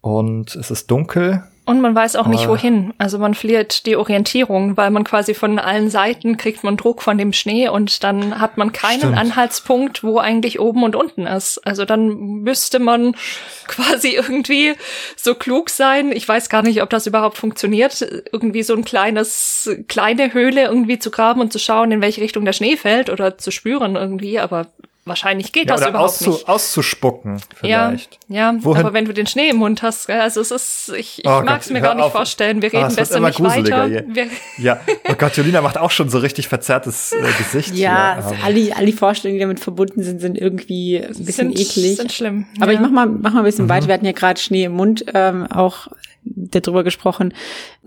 Und 0.00 0.54
es 0.54 0.70
ist 0.70 0.90
dunkel 0.90 1.42
Und 1.68 1.80
man 1.82 1.94
weiß 1.94 2.16
auch 2.16 2.26
nicht 2.26 2.44
Aber- 2.44 2.54
wohin. 2.54 2.94
Also 2.98 3.18
man 3.18 3.34
verliert 3.34 3.84
die 3.86 3.96
Orientierung, 3.96 4.76
weil 4.76 4.90
man 4.90 5.04
quasi 5.04 5.34
von 5.34 5.58
allen 5.58 5.90
Seiten 5.90 6.36
kriegt 6.38 6.64
man 6.64 6.76
Druck 6.76 7.02
von 7.02 7.18
dem 7.18 7.32
Schnee 7.32 7.68
und 7.68 8.02
dann 8.02 8.40
hat 8.40 8.56
man 8.56 8.72
keinen 8.72 9.00
Stimmt. 9.00 9.18
Anhaltspunkt, 9.18 10.02
wo 10.02 10.18
eigentlich 10.18 10.60
oben 10.60 10.82
und 10.82 10.96
unten 10.96 11.26
ist. 11.26 11.58
Also 11.66 11.84
dann 11.84 12.08
müsste 12.42 12.78
man 12.78 13.14
quasi 13.68 14.08
irgendwie 14.16 14.74
so 15.16 15.34
klug 15.34 15.68
sein. 15.70 16.10
Ich 16.12 16.26
weiß 16.26 16.48
gar 16.48 16.62
nicht, 16.62 16.82
ob 16.82 16.90
das 16.90 17.06
überhaupt 17.06 17.36
funktioniert, 17.36 18.00
irgendwie 18.32 18.62
so 18.62 18.74
ein 18.74 18.84
kleines, 18.84 19.70
kleine 19.88 20.32
Höhle 20.32 20.64
irgendwie 20.64 20.98
zu 20.98 21.10
graben 21.10 21.40
und 21.42 21.52
zu 21.52 21.58
schauen, 21.58 21.92
in 21.92 22.00
welche 22.00 22.20
Richtung 22.22 22.44
der 22.46 22.54
Schnee 22.54 22.76
fällt 22.76 23.10
oder 23.10 23.36
zu 23.36 23.50
spüren 23.50 23.94
irgendwie, 23.96 24.38
aber 24.38 24.68
wahrscheinlich 25.08 25.52
geht 25.52 25.66
Ja, 25.68 25.72
das 25.74 25.80
oder 25.82 25.90
überhaupt 25.90 26.10
auszu 26.10 26.30
nicht. 26.30 26.48
auszuspucken 26.48 27.36
Ja, 27.62 27.86
vielleicht. 27.88 28.18
ja, 28.28 28.54
Wohin- 28.60 28.80
aber 28.84 28.92
wenn 28.92 29.04
du 29.04 29.12
den 29.14 29.26
Schnee 29.26 29.48
im 29.50 29.56
Mund 29.56 29.82
hast, 29.82 30.06
gell, 30.06 30.20
also 30.20 30.40
es 30.40 30.50
ist, 30.50 30.92
ich, 30.96 31.20
ich 31.20 31.26
Oh 31.26 31.42
mag 31.42 31.60
es 31.60 31.70
mir 31.70 31.80
gar 31.80 31.94
nicht 31.94 32.04
auf. 32.04 32.12
vorstellen. 32.12 32.62
Wir 32.62 32.68
Ah, 32.74 32.78
reden 32.78 32.88
wird 32.90 32.96
besser 32.96 33.16
immer 33.16 33.28
nicht 33.28 33.42
weiter. 33.42 33.86
hier. 33.86 34.04
Wir, 34.08 34.26
Ja, 34.58 34.80
oh 35.10 35.14
Gott, 35.18 35.36
Julina 35.36 35.60
macht 35.62 35.78
auch 35.78 35.90
schon 35.90 36.08
so 36.08 36.18
richtig 36.18 36.48
verzerrtes 36.48 37.12
äh, 37.12 37.16
Gesicht. 37.38 37.74
Ja, 37.74 38.18
Ähm, 38.30 38.36
alle, 38.44 38.76
alle 38.76 38.92
Vorstellungen, 38.92 39.38
die 39.38 39.42
damit 39.42 39.60
verbunden 39.60 40.02
sind, 40.02 40.20
sind 40.20 40.38
irgendwie 40.38 40.98
ein 40.98 41.08
bisschen 41.24 41.52
sind, 41.52 41.58
eklig. 41.58 41.96
Sind 41.96 42.12
schlimm. 42.12 42.46
Aber 42.60 42.72
ja. 42.72 42.78
ich 42.78 42.80
mach 42.80 42.90
mal, 42.90 43.06
mach 43.06 43.32
mal 43.32 43.40
ein 43.40 43.44
bisschen 43.44 43.64
Mhm. 43.64 43.70
weiter. 43.70 43.86
Wir 43.88 43.94
hatten 43.94 44.06
ja 44.06 44.12
gerade 44.12 44.40
Schnee 44.40 44.64
im 44.64 44.72
Mund 44.72 45.04
ähm, 45.14 45.46
auch 45.50 45.88
darüber 46.24 46.84
gesprochen. 46.84 47.32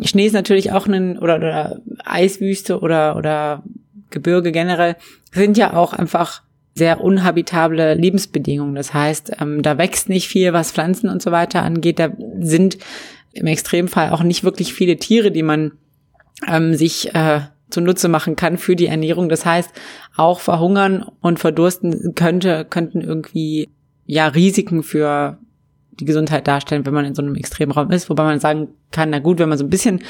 Schnee 0.01 0.25
ist 0.25 0.33
natürlich 0.33 0.71
auch 0.71 0.87
ein 0.87 1.19
oder, 1.19 1.35
oder 1.35 1.79
Eiswüste 2.03 2.79
oder 2.79 3.15
oder 3.15 3.63
Gebirge 4.09 4.51
generell 4.51 4.95
sind 5.31 5.57
ja 5.57 5.73
auch 5.73 5.93
einfach 5.93 6.41
sehr 6.73 7.01
unhabitable 7.01 7.93
Lebensbedingungen. 7.95 8.75
Das 8.75 8.93
heißt, 8.93 9.33
ähm, 9.39 9.61
da 9.61 9.77
wächst 9.77 10.09
nicht 10.09 10.27
viel, 10.27 10.53
was 10.53 10.71
Pflanzen 10.71 11.09
und 11.09 11.21
so 11.21 11.31
weiter 11.31 11.63
angeht. 11.63 11.99
Da 11.99 12.09
sind 12.39 12.77
im 13.33 13.47
Extremfall 13.47 14.11
auch 14.11 14.23
nicht 14.23 14.43
wirklich 14.43 14.73
viele 14.73 14.97
Tiere, 14.97 15.31
die 15.31 15.43
man 15.43 15.73
ähm, 16.47 16.75
sich 16.75 17.13
äh, 17.13 17.41
zunutze 17.69 18.07
machen 18.07 18.35
kann 18.35 18.57
für 18.57 18.75
die 18.75 18.87
Ernährung. 18.87 19.29
Das 19.29 19.45
heißt, 19.45 19.71
auch 20.15 20.39
verhungern 20.39 21.05
und 21.21 21.39
verdursten 21.39 22.15
könnte, 22.15 22.65
könnten 22.69 23.01
irgendwie 23.01 23.69
ja 24.05 24.27
Risiken 24.27 24.83
für 24.83 25.37
die 25.99 26.05
Gesundheit 26.05 26.47
darstellen, 26.47 26.85
wenn 26.85 26.93
man 26.93 27.05
in 27.05 27.15
so 27.15 27.21
einem 27.21 27.35
Extremraum 27.35 27.91
ist, 27.91 28.09
wobei 28.09 28.23
man 28.23 28.39
sagen 28.39 28.69
kann, 28.91 29.09
na 29.09 29.19
gut, 29.19 29.39
wenn 29.39 29.49
man 29.49 29.57
so 29.57 29.63
ein 29.63 29.69
bisschen 29.69 30.01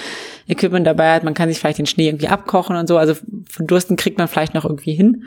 Equipment 0.47 0.85
dabei 0.85 1.13
hat, 1.13 1.23
man 1.23 1.33
kann 1.33 1.49
sich 1.49 1.59
vielleicht 1.59 1.79
den 1.79 1.85
Schnee 1.85 2.07
irgendwie 2.07 2.27
abkochen 2.27 2.75
und 2.75 2.87
so, 2.87 2.97
also 2.97 3.15
verdursten 3.49 3.97
kriegt 3.97 4.17
man 4.17 4.27
vielleicht 4.27 4.53
noch 4.53 4.63
irgendwie 4.63 4.93
hin, 4.93 5.23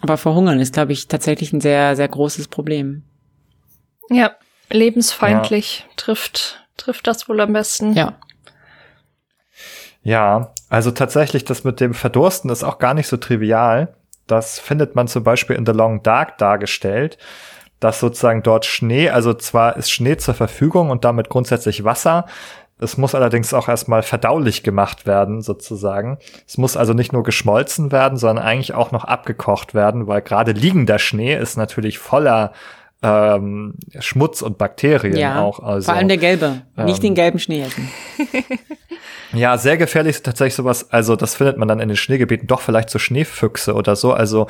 aber 0.00 0.16
verhungern 0.16 0.60
ist, 0.60 0.74
glaube 0.74 0.92
ich, 0.92 1.08
tatsächlich 1.08 1.52
ein 1.52 1.60
sehr, 1.60 1.96
sehr 1.96 2.08
großes 2.08 2.48
Problem. 2.48 3.04
ja, 4.10 4.32
lebensfeindlich 4.70 5.86
trifft, 5.96 6.66
trifft 6.76 7.06
das 7.06 7.28
wohl 7.28 7.40
am 7.40 7.52
besten. 7.52 7.94
Ja. 7.94 8.18
Ja, 10.02 10.52
also 10.68 10.90
tatsächlich, 10.90 11.44
das 11.44 11.64
mit 11.64 11.80
dem 11.80 11.94
Verdursten 11.94 12.50
ist 12.50 12.62
auch 12.62 12.78
gar 12.78 12.92
nicht 12.92 13.06
so 13.06 13.16
trivial. 13.16 13.96
Das 14.26 14.58
findet 14.58 14.94
man 14.94 15.08
zum 15.08 15.24
Beispiel 15.24 15.56
in 15.56 15.64
The 15.64 15.72
Long 15.72 16.02
Dark 16.02 16.36
dargestellt, 16.36 17.16
dass 17.80 18.00
sozusagen 18.00 18.42
dort 18.42 18.66
Schnee, 18.66 19.08
also 19.08 19.32
zwar 19.32 19.76
ist 19.76 19.90
Schnee 19.90 20.16
zur 20.16 20.34
Verfügung 20.34 20.90
und 20.90 21.04
damit 21.04 21.30
grundsätzlich 21.30 21.84
Wasser, 21.84 22.26
es 22.78 22.96
muss 22.96 23.14
allerdings 23.14 23.54
auch 23.54 23.68
erstmal 23.68 24.02
verdaulich 24.02 24.62
gemacht 24.62 25.06
werden, 25.06 25.42
sozusagen. 25.42 26.18
Es 26.46 26.58
muss 26.58 26.76
also 26.76 26.92
nicht 26.92 27.12
nur 27.12 27.22
geschmolzen 27.22 27.92
werden, 27.92 28.18
sondern 28.18 28.44
eigentlich 28.44 28.74
auch 28.74 28.92
noch 28.92 29.04
abgekocht 29.04 29.74
werden, 29.74 30.06
weil 30.06 30.22
gerade 30.22 30.52
liegender 30.52 30.98
Schnee 30.98 31.36
ist 31.36 31.56
natürlich 31.56 31.98
voller 31.98 32.52
ähm, 33.02 33.74
Schmutz 34.00 34.42
und 34.42 34.58
Bakterien 34.58 35.16
Ja, 35.16 35.40
auch. 35.40 35.60
Also, 35.60 35.86
vor 35.86 35.94
allem 35.94 36.08
der 36.08 36.16
gelbe, 36.16 36.62
nicht 36.76 36.96
ähm, 36.96 37.02
den 37.02 37.14
gelben 37.14 37.38
Schnee 37.38 37.62
essen. 37.62 37.88
Ja, 39.34 39.58
sehr 39.58 39.76
gefährlich 39.76 40.16
ist 40.16 40.24
tatsächlich 40.24 40.54
sowas, 40.54 40.90
also 40.92 41.16
das 41.16 41.34
findet 41.34 41.56
man 41.56 41.68
dann 41.68 41.80
in 41.80 41.88
den 41.88 41.96
Schneegebieten, 41.96 42.46
doch 42.46 42.60
vielleicht 42.60 42.90
so 42.90 42.98
Schneefüchse 42.98 43.74
oder 43.74 43.96
so. 43.96 44.12
Also 44.12 44.46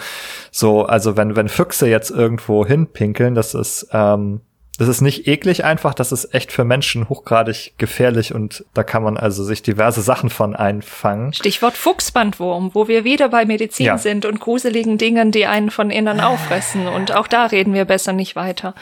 so, 0.50 0.84
also 0.84 1.16
wenn, 1.16 1.36
wenn 1.36 1.48
Füchse 1.48 1.88
jetzt 1.88 2.10
irgendwo 2.10 2.66
hinpinkeln, 2.66 3.34
das 3.34 3.54
ist, 3.54 3.88
ähm, 3.92 4.42
das 4.78 4.88
ist 4.88 5.00
nicht 5.02 5.28
eklig 5.28 5.64
einfach, 5.64 5.94
das 5.94 6.10
ist 6.10 6.34
echt 6.34 6.50
für 6.50 6.64
Menschen 6.64 7.08
hochgradig 7.08 7.74
gefährlich 7.78 8.34
und 8.34 8.64
da 8.74 8.82
kann 8.82 9.04
man 9.04 9.16
also 9.16 9.44
sich 9.44 9.62
diverse 9.62 10.02
Sachen 10.02 10.30
von 10.30 10.56
einfangen. 10.56 11.32
Stichwort 11.32 11.76
Fuchsbandwurm, 11.76 12.74
wo 12.74 12.88
wir 12.88 13.04
wieder 13.04 13.28
bei 13.28 13.44
Medizin 13.44 13.86
Ja. 13.86 13.98
sind 13.98 14.24
und 14.26 14.40
gruseligen 14.40 14.98
Dingen, 14.98 15.30
die 15.30 15.46
einen 15.46 15.70
von 15.70 15.90
innen 15.90 16.20
auffressen. 16.20 16.88
Und 16.88 17.14
auch 17.14 17.28
da 17.28 17.46
reden 17.46 17.72
wir 17.72 17.84
besser 17.84 18.12
nicht 18.12 18.34
weiter. 18.34 18.74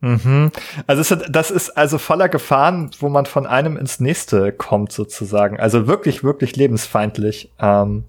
Mhm. 0.00 0.52
Also 0.86 1.16
das 1.16 1.50
ist 1.50 1.70
also 1.70 1.98
voller 1.98 2.28
Gefahren, 2.28 2.90
wo 3.00 3.08
man 3.08 3.26
von 3.26 3.46
einem 3.46 3.76
ins 3.76 4.00
nächste 4.00 4.52
kommt 4.52 4.92
sozusagen. 4.92 5.58
Also 5.58 5.86
wirklich, 5.86 6.22
wirklich 6.22 6.56
lebensfeindlich. 6.56 7.50
Ähm, 7.60 8.04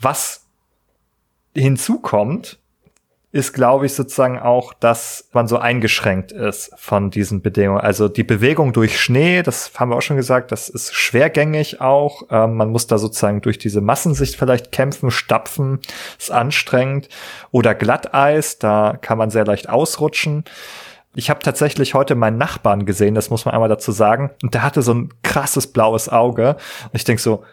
was 0.00 0.44
hinzukommt, 1.54 2.57
ist, 3.38 3.52
glaube 3.52 3.86
ich, 3.86 3.94
sozusagen 3.94 4.38
auch, 4.38 4.74
dass 4.74 5.28
man 5.32 5.46
so 5.46 5.58
eingeschränkt 5.58 6.32
ist 6.32 6.72
von 6.76 7.10
diesen 7.10 7.40
Bedingungen. 7.40 7.80
Also 7.80 8.08
die 8.08 8.24
Bewegung 8.24 8.72
durch 8.72 9.00
Schnee, 9.00 9.42
das 9.42 9.70
haben 9.76 9.90
wir 9.90 9.96
auch 9.96 10.02
schon 10.02 10.16
gesagt, 10.16 10.50
das 10.50 10.68
ist 10.68 10.92
schwergängig 10.92 11.80
auch. 11.80 12.24
Ähm, 12.30 12.56
man 12.56 12.70
muss 12.70 12.88
da 12.88 12.98
sozusagen 12.98 13.40
durch 13.40 13.58
diese 13.58 13.80
Massensicht 13.80 14.36
vielleicht 14.36 14.72
kämpfen, 14.72 15.12
stapfen, 15.12 15.78
ist 16.18 16.32
anstrengend. 16.32 17.08
Oder 17.52 17.76
Glatteis, 17.76 18.58
da 18.58 18.98
kann 19.00 19.18
man 19.18 19.30
sehr 19.30 19.44
leicht 19.44 19.68
ausrutschen. 19.68 20.44
Ich 21.14 21.30
habe 21.30 21.40
tatsächlich 21.40 21.94
heute 21.94 22.16
meinen 22.16 22.38
Nachbarn 22.38 22.86
gesehen, 22.86 23.14
das 23.14 23.30
muss 23.30 23.44
man 23.44 23.54
einmal 23.54 23.68
dazu 23.68 23.92
sagen. 23.92 24.30
Und 24.42 24.54
der 24.54 24.62
hatte 24.64 24.82
so 24.82 24.94
ein 24.94 25.14
krasses 25.22 25.68
blaues 25.68 26.08
Auge. 26.08 26.56
Und 26.84 26.94
ich 26.94 27.04
denk 27.04 27.20
so, 27.20 27.44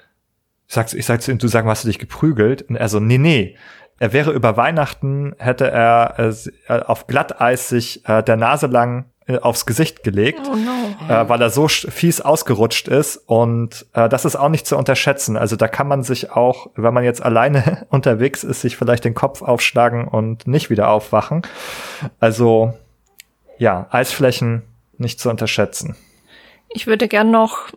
ich 0.68 0.74
sag, 0.74 0.94
ich 0.94 1.06
sag 1.06 1.22
zu 1.22 1.32
ihm, 1.32 1.38
du 1.38 1.48
sag 1.48 1.66
hast 1.66 1.84
du 1.84 1.88
dich 1.88 2.00
geprügelt? 2.00 2.64
Und 2.64 2.76
er 2.76 2.90
so, 2.90 3.00
nee, 3.00 3.18
nee. 3.18 3.56
Er 3.98 4.12
wäre 4.12 4.32
über 4.32 4.58
Weihnachten, 4.58 5.36
hätte 5.38 5.72
er 5.72 6.16
äh, 6.20 6.34
äh, 6.68 6.82
auf 6.82 7.08
Glatteis 7.08 7.70
sich 7.70 8.08
äh, 8.10 8.22
der 8.24 8.36
Nase 8.36 8.68
lang 8.68 9.06
äh, 9.28 9.40
aufs 9.40 9.66
Gesicht 9.66 10.04
gelegt, 10.04 10.42
Oh 10.52 10.56
no. 10.56 11.14
äh, 11.14 11.30
weil 11.30 11.42
er 11.42 11.50
so 11.50 11.68
fies 11.70 12.20
ausgerutscht 12.20 12.90
ist. 12.90 13.16
Und 13.16 13.86
äh, 13.94 14.10
das 14.10 14.26
ist 14.26 14.36
auch 14.36 14.50
nicht 14.50 14.68
zu 14.68 14.76
unterschätzen. 14.78 15.38
Also 15.38 15.56
da 15.56 15.68
kann 15.70 15.88
man 15.88 16.04
sich 16.04 16.32
auch, 16.32 16.68
wenn 16.76 16.94
man 16.94 17.06
jetzt 17.06 17.24
alleine 17.24 17.88
unterwegs 17.90 18.44
ist, 18.44 18.62
sich 18.62 18.76
vielleicht 18.76 19.06
den 19.06 19.14
Kopf 19.14 19.42
aufschlagen 19.42 20.08
und 20.08 20.46
nicht 20.46 20.70
wieder 20.70 20.90
aufwachen. 20.90 21.44
Also 22.20 22.74
ja, 23.58 23.88
Eisflächen 23.92 24.64
nicht 24.98 25.20
zu 25.22 25.30
unterschätzen. 25.30 25.96
Ich 26.70 26.86
würde 26.86 27.08
gern 27.08 27.32
noch 27.32 27.70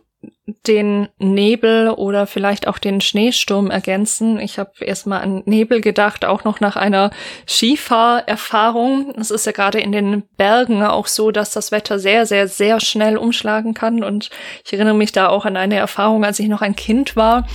den 0.67 1.07
Nebel 1.17 1.89
oder 1.89 2.27
vielleicht 2.27 2.67
auch 2.67 2.79
den 2.79 3.01
Schneesturm 3.01 3.71
ergänzen. 3.71 4.39
Ich 4.39 4.59
habe 4.59 4.71
erstmal 4.81 5.21
an 5.21 5.43
Nebel 5.45 5.79
gedacht, 5.79 6.25
auch 6.25 6.43
noch 6.43 6.59
nach 6.59 6.75
einer 6.75 7.11
Skifahrerfahrung. 7.47 9.13
Es 9.17 9.31
ist 9.31 9.45
ja 9.45 9.51
gerade 9.51 9.79
in 9.79 9.91
den 9.91 10.23
Bergen 10.37 10.83
auch 10.83 11.07
so, 11.07 11.31
dass 11.31 11.51
das 11.51 11.71
Wetter 11.71 11.99
sehr, 11.99 12.25
sehr, 12.25 12.47
sehr 12.47 12.79
schnell 12.79 13.17
umschlagen 13.17 13.73
kann. 13.73 14.03
Und 14.03 14.29
ich 14.65 14.73
erinnere 14.73 14.95
mich 14.95 15.11
da 15.11 15.29
auch 15.29 15.45
an 15.45 15.55
eine 15.55 15.77
Erfahrung, 15.77 16.25
als 16.25 16.39
ich 16.39 16.47
noch 16.47 16.61
ein 16.61 16.75
Kind 16.75 17.15
war, 17.15 17.47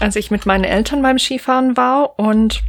als 0.00 0.16
ich 0.16 0.30
mit 0.30 0.46
meinen 0.46 0.64
Eltern 0.64 1.02
beim 1.02 1.18
Skifahren 1.18 1.76
war 1.76 2.18
und 2.18 2.62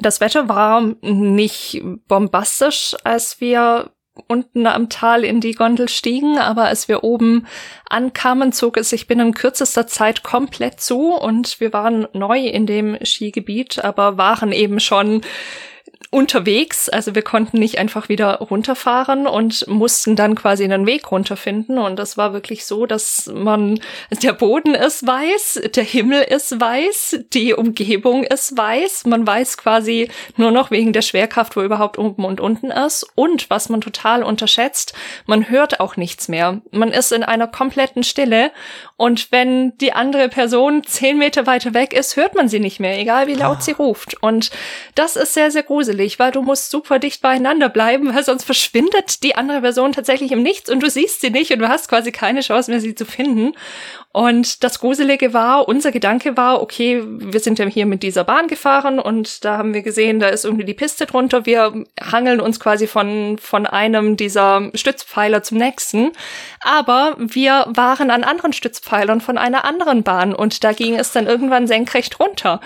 das 0.00 0.20
Wetter 0.20 0.48
war 0.48 0.82
nicht 1.02 1.82
bombastisch, 2.08 2.96
als 3.04 3.40
wir 3.40 3.90
unten 4.28 4.66
am 4.66 4.88
Tal 4.88 5.24
in 5.24 5.40
die 5.40 5.52
Gondel 5.52 5.88
stiegen, 5.88 6.38
aber 6.38 6.64
als 6.64 6.88
wir 6.88 7.02
oben 7.02 7.46
ankamen, 7.88 8.52
zog 8.52 8.76
es 8.76 8.90
sich 8.90 9.06
binnen 9.06 9.34
kürzester 9.34 9.86
Zeit 9.86 10.22
komplett 10.22 10.80
zu 10.80 11.12
und 11.12 11.60
wir 11.60 11.72
waren 11.72 12.06
neu 12.12 12.38
in 12.38 12.66
dem 12.66 12.96
Skigebiet, 13.04 13.84
aber 13.84 14.16
waren 14.16 14.52
eben 14.52 14.80
schon 14.80 15.22
unterwegs, 16.14 16.88
also 16.88 17.16
wir 17.16 17.22
konnten 17.22 17.58
nicht 17.58 17.78
einfach 17.78 18.08
wieder 18.08 18.36
runterfahren 18.36 19.26
und 19.26 19.66
mussten 19.66 20.14
dann 20.14 20.36
quasi 20.36 20.62
einen 20.62 20.86
Weg 20.86 21.10
runterfinden. 21.10 21.76
Und 21.76 21.98
das 21.98 22.16
war 22.16 22.32
wirklich 22.32 22.64
so, 22.64 22.86
dass 22.86 23.30
man, 23.34 23.80
der 24.22 24.32
Boden 24.32 24.76
ist 24.76 25.04
weiß, 25.04 25.62
der 25.74 25.82
Himmel 25.82 26.22
ist 26.22 26.60
weiß, 26.60 27.18
die 27.32 27.52
Umgebung 27.52 28.22
ist 28.22 28.56
weiß, 28.56 29.06
man 29.06 29.26
weiß 29.26 29.56
quasi 29.56 30.08
nur 30.36 30.52
noch 30.52 30.70
wegen 30.70 30.92
der 30.92 31.02
Schwerkraft, 31.02 31.56
wo 31.56 31.62
überhaupt 31.62 31.98
oben 31.98 32.24
und 32.24 32.40
unten 32.40 32.70
ist. 32.70 33.04
Und 33.16 33.50
was 33.50 33.68
man 33.68 33.80
total 33.80 34.22
unterschätzt, 34.22 34.94
man 35.26 35.50
hört 35.50 35.80
auch 35.80 35.96
nichts 35.96 36.28
mehr. 36.28 36.62
Man 36.70 36.92
ist 36.92 37.10
in 37.10 37.24
einer 37.24 37.48
kompletten 37.48 38.04
Stille. 38.04 38.52
Und 38.96 39.32
wenn 39.32 39.76
die 39.78 39.92
andere 39.92 40.28
Person 40.28 40.84
zehn 40.84 41.18
Meter 41.18 41.48
weiter 41.48 41.74
weg 41.74 41.92
ist, 41.92 42.14
hört 42.14 42.36
man 42.36 42.48
sie 42.48 42.60
nicht 42.60 42.78
mehr, 42.78 43.00
egal 43.00 43.26
wie 43.26 43.34
laut 43.34 43.64
sie 43.64 43.72
ruft. 43.72 44.22
Und 44.22 44.52
das 44.94 45.16
ist 45.16 45.34
sehr, 45.34 45.50
sehr 45.50 45.64
gruselig 45.64 46.03
gruselig, 46.04 46.18
weil 46.18 46.32
du 46.32 46.42
musst 46.42 46.70
super 46.70 46.98
dicht 46.98 47.22
beieinander 47.22 47.68
bleiben, 47.68 48.14
weil 48.14 48.24
sonst 48.24 48.44
verschwindet 48.44 49.22
die 49.22 49.34
andere 49.34 49.60
Person 49.60 49.92
tatsächlich 49.92 50.32
im 50.32 50.42
Nichts 50.42 50.70
und 50.70 50.82
du 50.82 50.90
siehst 50.90 51.20
sie 51.20 51.30
nicht 51.30 51.50
und 51.52 51.58
du 51.58 51.68
hast 51.68 51.88
quasi 51.88 52.12
keine 52.12 52.40
Chance 52.40 52.70
mehr, 52.70 52.80
sie 52.80 52.94
zu 52.94 53.04
finden. 53.04 53.54
Und 54.12 54.62
das 54.62 54.78
Gruselige 54.78 55.32
war, 55.32 55.66
unser 55.66 55.90
Gedanke 55.90 56.36
war, 56.36 56.62
okay, 56.62 57.02
wir 57.04 57.40
sind 57.40 57.58
ja 57.58 57.66
hier 57.66 57.84
mit 57.84 58.04
dieser 58.04 58.22
Bahn 58.22 58.46
gefahren 58.46 59.00
und 59.00 59.44
da 59.44 59.58
haben 59.58 59.74
wir 59.74 59.82
gesehen, 59.82 60.20
da 60.20 60.28
ist 60.28 60.44
irgendwie 60.44 60.64
die 60.64 60.74
Piste 60.74 61.06
drunter. 61.06 61.46
Wir 61.46 61.84
hangeln 62.00 62.40
uns 62.40 62.60
quasi 62.60 62.86
von, 62.86 63.38
von 63.38 63.66
einem 63.66 64.16
dieser 64.16 64.70
Stützpfeiler 64.74 65.42
zum 65.42 65.58
nächsten. 65.58 66.12
Aber 66.60 67.16
wir 67.18 67.66
waren 67.70 68.12
an 68.12 68.22
anderen 68.22 68.52
Stützpfeilern 68.52 69.20
von 69.20 69.36
einer 69.36 69.64
anderen 69.64 70.04
Bahn 70.04 70.32
und 70.32 70.62
da 70.62 70.72
ging 70.72 70.94
es 70.94 71.10
dann 71.10 71.26
irgendwann 71.26 71.66
senkrecht 71.66 72.20
runter. 72.20 72.60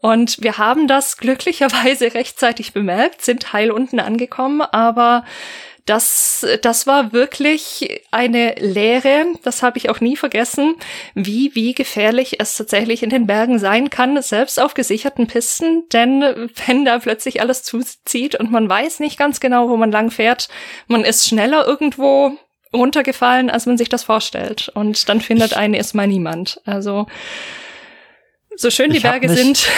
Und 0.00 0.42
wir 0.42 0.58
haben 0.58 0.88
das 0.88 1.16
glücklicherweise 1.16 2.14
rechtzeitig 2.14 2.72
bemerkt, 2.72 3.22
sind 3.22 3.52
heil 3.52 3.70
unten 3.70 4.00
angekommen, 4.00 4.60
aber 4.60 5.24
das, 5.86 6.44
das 6.62 6.88
war 6.88 7.12
wirklich 7.12 8.02
eine 8.10 8.56
Lehre, 8.58 9.26
das 9.44 9.62
habe 9.62 9.78
ich 9.78 9.88
auch 9.88 10.00
nie 10.00 10.16
vergessen, 10.16 10.74
wie, 11.14 11.54
wie 11.54 11.74
gefährlich 11.74 12.40
es 12.40 12.56
tatsächlich 12.56 13.04
in 13.04 13.10
den 13.10 13.28
Bergen 13.28 13.60
sein 13.60 13.88
kann, 13.88 14.20
selbst 14.20 14.60
auf 14.60 14.74
gesicherten 14.74 15.28
Pisten, 15.28 15.88
denn 15.92 16.50
wenn 16.66 16.84
da 16.84 16.98
plötzlich 16.98 17.40
alles 17.40 17.62
zuzieht 17.62 18.34
und 18.34 18.50
man 18.50 18.68
weiß 18.68 18.98
nicht 18.98 19.16
ganz 19.16 19.38
genau, 19.38 19.68
wo 19.68 19.76
man 19.76 19.92
lang 19.92 20.10
fährt, 20.10 20.48
man 20.88 21.04
ist 21.04 21.28
schneller 21.28 21.64
irgendwo 21.66 22.36
runtergefallen, 22.72 23.48
als 23.48 23.66
man 23.66 23.78
sich 23.78 23.88
das 23.88 24.02
vorstellt. 24.02 24.70
Und 24.74 25.08
dann 25.08 25.20
findet 25.20 25.56
einen 25.56 25.74
erstmal 25.74 26.08
niemand. 26.08 26.60
Also, 26.64 27.06
so 28.56 28.70
schön 28.70 28.90
die 28.90 29.00
Berge 29.00 29.28
nicht, 29.28 29.38
sind. 29.38 29.68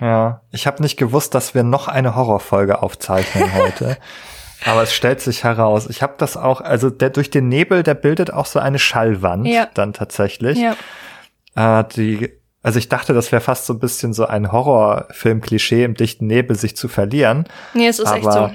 Ja, 0.00 0.42
ich 0.50 0.66
habe 0.66 0.82
nicht 0.82 0.96
gewusst, 0.96 1.34
dass 1.34 1.54
wir 1.54 1.62
noch 1.62 1.86
eine 1.86 2.16
Horrorfolge 2.16 2.82
aufzeichnen 2.82 3.54
heute. 3.54 3.96
Aber 4.64 4.82
es 4.82 4.92
stellt 4.92 5.20
sich 5.20 5.44
heraus. 5.44 5.88
Ich 5.88 6.02
habe 6.02 6.14
das 6.18 6.36
auch, 6.36 6.60
also 6.60 6.90
der 6.90 7.10
durch 7.10 7.30
den 7.30 7.48
Nebel, 7.48 7.82
der 7.82 7.94
bildet 7.94 8.32
auch 8.32 8.46
so 8.46 8.58
eine 8.58 8.78
Schallwand 8.78 9.46
ja. 9.46 9.68
dann 9.72 9.92
tatsächlich. 9.92 10.58
Ja. 10.58 11.80
Äh, 11.80 11.84
die, 11.94 12.30
also 12.62 12.78
ich 12.78 12.88
dachte, 12.88 13.14
das 13.14 13.30
wäre 13.30 13.40
fast 13.40 13.66
so 13.66 13.74
ein 13.74 13.78
bisschen 13.78 14.12
so 14.12 14.26
ein 14.26 14.50
Horrorfilm-Klischee 14.50 15.84
im 15.84 15.94
dichten 15.94 16.26
Nebel 16.26 16.56
sich 16.56 16.76
zu 16.76 16.88
verlieren. 16.88 17.46
Nee, 17.72 17.86
es 17.86 17.98
ist 17.98 18.10
echt 18.10 18.24
so. 18.24 18.50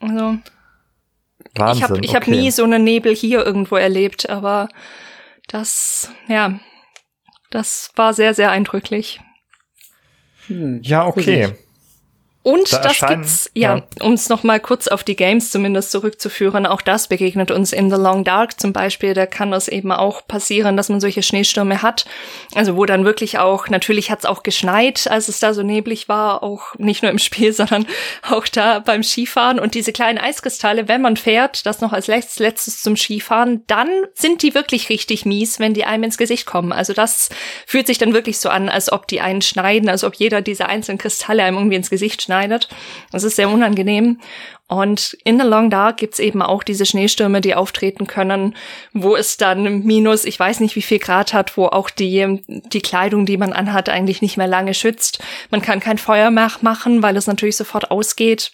Also 0.00 0.38
Wahnsinn, 1.54 1.76
ich 1.76 1.82
habe 1.82 2.00
ich 2.00 2.10
okay. 2.10 2.16
hab 2.16 2.28
nie 2.28 2.50
so 2.50 2.64
einen 2.64 2.84
Nebel 2.84 3.14
hier 3.14 3.44
irgendwo 3.44 3.76
erlebt, 3.76 4.28
aber 4.28 4.68
das, 5.48 6.10
ja, 6.26 6.58
das 7.50 7.90
war 7.96 8.14
sehr, 8.14 8.34
sehr 8.34 8.50
eindrücklich. 8.50 9.20
Hm, 10.46 10.80
ja, 10.82 11.06
okay. 11.06 11.54
Und 12.42 12.72
da 12.72 12.78
das 12.78 13.00
gibt's, 13.00 13.50
ja, 13.52 13.76
ja. 13.76 13.82
um 14.00 14.14
es 14.14 14.30
nochmal 14.30 14.60
kurz 14.60 14.88
auf 14.88 15.04
die 15.04 15.14
Games 15.14 15.50
zumindest 15.50 15.90
zurückzuführen, 15.90 16.64
auch 16.64 16.80
das 16.80 17.06
begegnet 17.06 17.50
uns 17.50 17.74
in 17.74 17.90
The 17.90 18.00
Long 18.00 18.24
Dark 18.24 18.58
zum 18.58 18.72
Beispiel. 18.72 19.12
Da 19.12 19.26
kann 19.26 19.52
es 19.52 19.68
eben 19.68 19.92
auch 19.92 20.26
passieren, 20.26 20.74
dass 20.74 20.88
man 20.88 21.00
solche 21.00 21.22
Schneestürme 21.22 21.82
hat. 21.82 22.06
Also 22.54 22.76
wo 22.76 22.86
dann 22.86 23.04
wirklich 23.04 23.38
auch, 23.38 23.68
natürlich 23.68 24.10
hat's 24.10 24.24
auch 24.24 24.42
geschneit, 24.42 25.06
als 25.10 25.28
es 25.28 25.38
da 25.38 25.52
so 25.52 25.62
neblig 25.62 26.08
war, 26.08 26.42
auch 26.42 26.74
nicht 26.78 27.02
nur 27.02 27.10
im 27.10 27.18
Spiel, 27.18 27.52
sondern 27.52 27.86
auch 28.22 28.48
da 28.48 28.78
beim 28.78 29.02
Skifahren. 29.02 29.60
Und 29.60 29.74
diese 29.74 29.92
kleinen 29.92 30.16
Eiskristalle, 30.18 30.88
wenn 30.88 31.02
man 31.02 31.18
fährt, 31.18 31.66
das 31.66 31.82
noch 31.82 31.92
als 31.92 32.06
letztes, 32.06 32.38
letztes 32.38 32.80
zum 32.80 32.96
Skifahren, 32.96 33.64
dann 33.66 33.90
sind 34.14 34.42
die 34.42 34.54
wirklich 34.54 34.88
richtig 34.88 35.26
mies, 35.26 35.58
wenn 35.58 35.74
die 35.74 35.84
einem 35.84 36.04
ins 36.04 36.16
Gesicht 36.16 36.46
kommen. 36.46 36.72
Also 36.72 36.94
das 36.94 37.28
fühlt 37.66 37.86
sich 37.86 37.98
dann 37.98 38.14
wirklich 38.14 38.38
so 38.38 38.48
an, 38.48 38.70
als 38.70 38.90
ob 38.90 39.06
die 39.08 39.20
einen 39.20 39.42
schneiden, 39.42 39.90
als 39.90 40.04
ob 40.04 40.14
jeder 40.14 40.40
dieser 40.40 40.70
einzelnen 40.70 40.96
Kristalle 40.96 41.42
einem 41.42 41.58
irgendwie 41.58 41.76
ins 41.76 41.90
Gesicht 41.90 42.29
schneidet. 42.30 42.68
Das 43.10 43.24
ist 43.24 43.36
sehr 43.36 43.48
unangenehm. 43.48 44.20
Und 44.68 45.16
in 45.24 45.40
The 45.40 45.44
Long 45.44 45.68
Dark 45.68 45.96
gibt's 45.96 46.20
eben 46.20 46.42
auch 46.42 46.62
diese 46.62 46.86
Schneestürme, 46.86 47.40
die 47.40 47.56
auftreten 47.56 48.06
können, 48.06 48.54
wo 48.92 49.16
es 49.16 49.36
dann 49.36 49.82
minus, 49.82 50.24
ich 50.24 50.38
weiß 50.38 50.60
nicht 50.60 50.76
wie 50.76 50.82
viel 50.82 51.00
Grad 51.00 51.34
hat, 51.34 51.56
wo 51.56 51.66
auch 51.66 51.90
die, 51.90 52.40
die 52.46 52.80
Kleidung, 52.80 53.26
die 53.26 53.36
man 53.36 53.52
anhat, 53.52 53.88
eigentlich 53.88 54.22
nicht 54.22 54.36
mehr 54.36 54.46
lange 54.46 54.74
schützt. 54.74 55.20
Man 55.50 55.60
kann 55.60 55.80
kein 55.80 55.98
Feuer 55.98 56.30
mehr 56.30 56.52
machen, 56.60 57.02
weil 57.02 57.16
es 57.16 57.26
natürlich 57.26 57.56
sofort 57.56 57.90
ausgeht. 57.90 58.52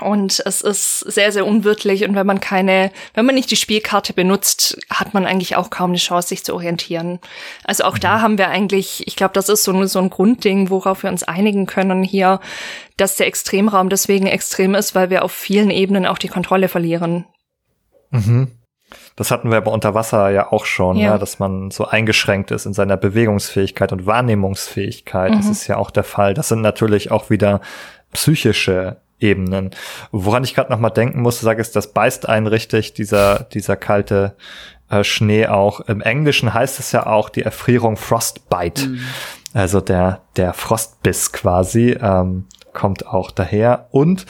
Und 0.00 0.42
es 0.44 0.60
ist 0.60 1.00
sehr, 1.00 1.32
sehr 1.32 1.46
unwirtlich. 1.46 2.04
Und 2.04 2.14
wenn 2.14 2.26
man 2.26 2.40
keine, 2.40 2.90
wenn 3.14 3.24
man 3.24 3.34
nicht 3.34 3.50
die 3.50 3.56
Spielkarte 3.56 4.12
benutzt, 4.12 4.78
hat 4.90 5.14
man 5.14 5.24
eigentlich 5.24 5.56
auch 5.56 5.70
kaum 5.70 5.90
eine 5.90 5.98
Chance, 5.98 6.28
sich 6.28 6.44
zu 6.44 6.54
orientieren. 6.54 7.18
Also 7.64 7.84
auch 7.84 7.96
da 7.96 8.18
mhm. 8.18 8.22
haben 8.22 8.38
wir 8.38 8.48
eigentlich, 8.48 9.06
ich 9.06 9.16
glaube, 9.16 9.32
das 9.32 9.48
ist 9.48 9.64
so 9.64 9.72
ein, 9.72 9.86
so 9.88 9.98
ein 9.98 10.10
Grundding, 10.10 10.68
worauf 10.68 11.02
wir 11.02 11.10
uns 11.10 11.22
einigen 11.22 11.66
können 11.66 12.02
hier, 12.02 12.40
dass 12.98 13.16
der 13.16 13.26
Extremraum 13.26 13.88
deswegen 13.88 14.26
extrem 14.26 14.74
ist, 14.74 14.94
weil 14.94 15.08
wir 15.08 15.24
auf 15.24 15.32
vielen 15.32 15.70
Ebenen 15.70 16.04
auch 16.04 16.18
die 16.18 16.28
Kontrolle 16.28 16.68
verlieren. 16.68 17.24
Mhm. 18.10 18.52
Das 19.16 19.30
hatten 19.30 19.50
wir 19.50 19.56
aber 19.56 19.72
unter 19.72 19.94
Wasser 19.94 20.28
ja 20.28 20.52
auch 20.52 20.66
schon, 20.66 20.98
ja. 20.98 21.14
ne? 21.14 21.18
dass 21.18 21.38
man 21.38 21.70
so 21.70 21.86
eingeschränkt 21.86 22.50
ist 22.50 22.66
in 22.66 22.74
seiner 22.74 22.98
Bewegungsfähigkeit 22.98 23.92
und 23.92 24.04
Wahrnehmungsfähigkeit. 24.04 25.32
Mhm. 25.32 25.36
Das 25.36 25.48
ist 25.48 25.66
ja 25.66 25.78
auch 25.78 25.90
der 25.90 26.04
Fall. 26.04 26.34
Das 26.34 26.48
sind 26.48 26.60
natürlich 26.60 27.10
auch 27.10 27.30
wieder 27.30 27.62
psychische 28.12 28.98
Ebenen. 29.18 29.70
Woran 30.12 30.44
ich 30.44 30.54
gerade 30.54 30.70
noch 30.70 30.78
mal 30.78 30.90
denken 30.90 31.22
musste, 31.22 31.44
sage 31.44 31.60
ist, 31.60 31.76
das 31.76 31.92
beißt 31.92 32.28
einen 32.28 32.46
richtig, 32.46 32.94
dieser, 32.94 33.44
dieser 33.44 33.76
kalte 33.76 34.36
äh, 34.90 35.04
Schnee 35.04 35.46
auch. 35.46 35.80
Im 35.80 36.00
Englischen 36.00 36.52
heißt 36.52 36.78
es 36.78 36.92
ja 36.92 37.06
auch 37.06 37.28
die 37.28 37.42
Erfrierung 37.42 37.96
Frostbite. 37.96 38.88
Mhm. 38.88 39.00
Also 39.54 39.80
der, 39.80 40.22
der 40.36 40.52
Frostbiss 40.52 41.32
quasi 41.32 41.96
ähm, 42.00 42.44
kommt 42.72 43.06
auch 43.06 43.30
daher. 43.30 43.88
Und 43.90 44.26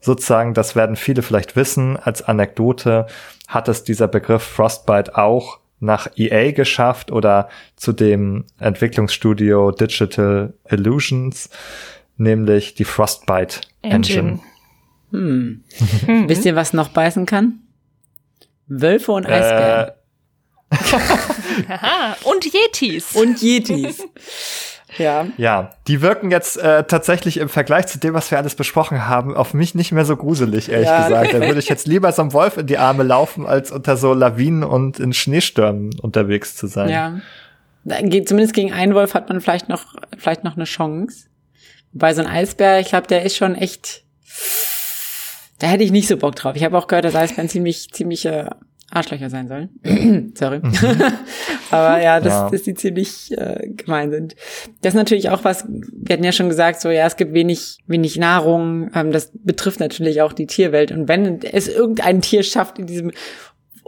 sozusagen, 0.00 0.54
das 0.54 0.74
werden 0.74 0.96
viele 0.96 1.22
vielleicht 1.22 1.56
wissen, 1.56 1.96
als 1.96 2.22
Anekdote 2.22 3.06
hat 3.48 3.68
es 3.68 3.84
dieser 3.84 4.08
Begriff 4.08 4.42
Frostbite 4.42 5.16
auch 5.16 5.58
nach 5.78 6.08
EA 6.16 6.52
geschafft 6.52 7.10
oder 7.10 7.48
zu 7.76 7.92
dem 7.92 8.46
Entwicklungsstudio 8.58 9.72
Digital 9.72 10.54
Illusions 10.70 11.50
nämlich 12.16 12.74
die 12.74 12.84
Frostbite 12.84 13.60
Engine. 13.82 14.18
Engine. 14.18 14.40
Hm. 15.10 15.64
Wisst 16.28 16.44
ihr, 16.44 16.56
was 16.56 16.72
noch 16.72 16.88
beißen 16.88 17.26
kann? 17.26 17.60
Wölfe 18.66 19.12
und 19.12 19.26
Eisbären. 19.26 19.88
Äh. 19.88 19.92
Aha, 21.68 22.16
und 22.24 22.46
Yetis. 22.46 23.14
Und 23.14 23.42
Yetis. 23.42 24.02
Ja. 24.98 25.26
Ja, 25.36 25.72
die 25.86 26.02
wirken 26.02 26.30
jetzt 26.30 26.58
äh, 26.58 26.84
tatsächlich 26.84 27.38
im 27.38 27.48
Vergleich 27.48 27.86
zu 27.86 27.98
dem, 27.98 28.14
was 28.14 28.30
wir 28.30 28.38
alles 28.38 28.54
besprochen 28.54 29.06
haben, 29.06 29.34
auf 29.34 29.54
mich 29.54 29.74
nicht 29.74 29.92
mehr 29.92 30.04
so 30.04 30.16
gruselig, 30.16 30.70
ehrlich 30.70 30.88
ja. 30.88 31.04
gesagt. 31.04 31.32
Da 31.32 31.40
würde 31.40 31.58
ich 31.58 31.68
jetzt 31.68 31.86
lieber 31.86 32.12
so 32.12 32.22
einem 32.22 32.32
Wolf 32.32 32.58
in 32.58 32.66
die 32.66 32.78
Arme 32.78 33.02
laufen, 33.02 33.46
als 33.46 33.70
unter 33.70 33.96
so 33.96 34.12
Lawinen 34.12 34.64
und 34.64 35.00
in 35.00 35.12
Schneestürmen 35.12 35.98
unterwegs 36.00 36.56
zu 36.56 36.66
sein. 36.66 36.88
Ja. 36.88 37.20
Zumindest 38.26 38.54
gegen 38.54 38.72
einen 38.72 38.94
Wolf 38.94 39.14
hat 39.14 39.28
man 39.28 39.40
vielleicht 39.40 39.68
noch, 39.68 39.94
vielleicht 40.18 40.44
noch 40.44 40.56
eine 40.56 40.64
Chance. 40.64 41.26
Wobei 41.92 42.14
so 42.14 42.22
ein 42.22 42.26
Eisbär, 42.26 42.80
ich 42.80 42.88
glaube, 42.88 43.06
der 43.06 43.22
ist 43.22 43.36
schon 43.36 43.54
echt. 43.54 44.04
Da 45.58 45.68
hätte 45.68 45.84
ich 45.84 45.92
nicht 45.92 46.08
so 46.08 46.16
Bock 46.16 46.34
drauf. 46.34 46.56
Ich 46.56 46.64
habe 46.64 46.76
auch 46.76 46.86
gehört, 46.88 47.04
dass 47.04 47.14
Eisbären 47.14 47.48
ziemlich, 47.48 47.92
ziemliche 47.92 48.56
Arschlöcher 48.92 49.30
sein 49.30 49.48
sollen. 49.48 50.32
Sorry. 50.34 50.58
Mhm. 50.58 50.72
Aber 51.70 52.02
ja, 52.02 52.20
das, 52.20 52.32
ja. 52.32 52.50
dass 52.50 52.62
die 52.62 52.74
ziemlich 52.74 53.32
äh, 53.38 53.68
gemein 53.68 54.10
sind. 54.10 54.36
Das 54.82 54.92
ist 54.92 54.98
natürlich 54.98 55.30
auch 55.30 55.44
was, 55.44 55.64
wir 55.66 56.12
hatten 56.12 56.24
ja 56.24 56.32
schon 56.32 56.50
gesagt, 56.50 56.80
so 56.80 56.90
ja, 56.90 57.06
es 57.06 57.16
gibt 57.16 57.32
wenig, 57.32 57.78
wenig 57.86 58.18
Nahrung. 58.18 58.90
Ähm, 58.94 59.12
das 59.12 59.30
betrifft 59.32 59.80
natürlich 59.80 60.20
auch 60.20 60.34
die 60.34 60.46
Tierwelt. 60.46 60.92
Und 60.92 61.08
wenn 61.08 61.40
es 61.42 61.68
irgendein 61.68 62.20
Tier 62.20 62.42
schafft, 62.42 62.78
in 62.78 62.86
diesem 62.86 63.12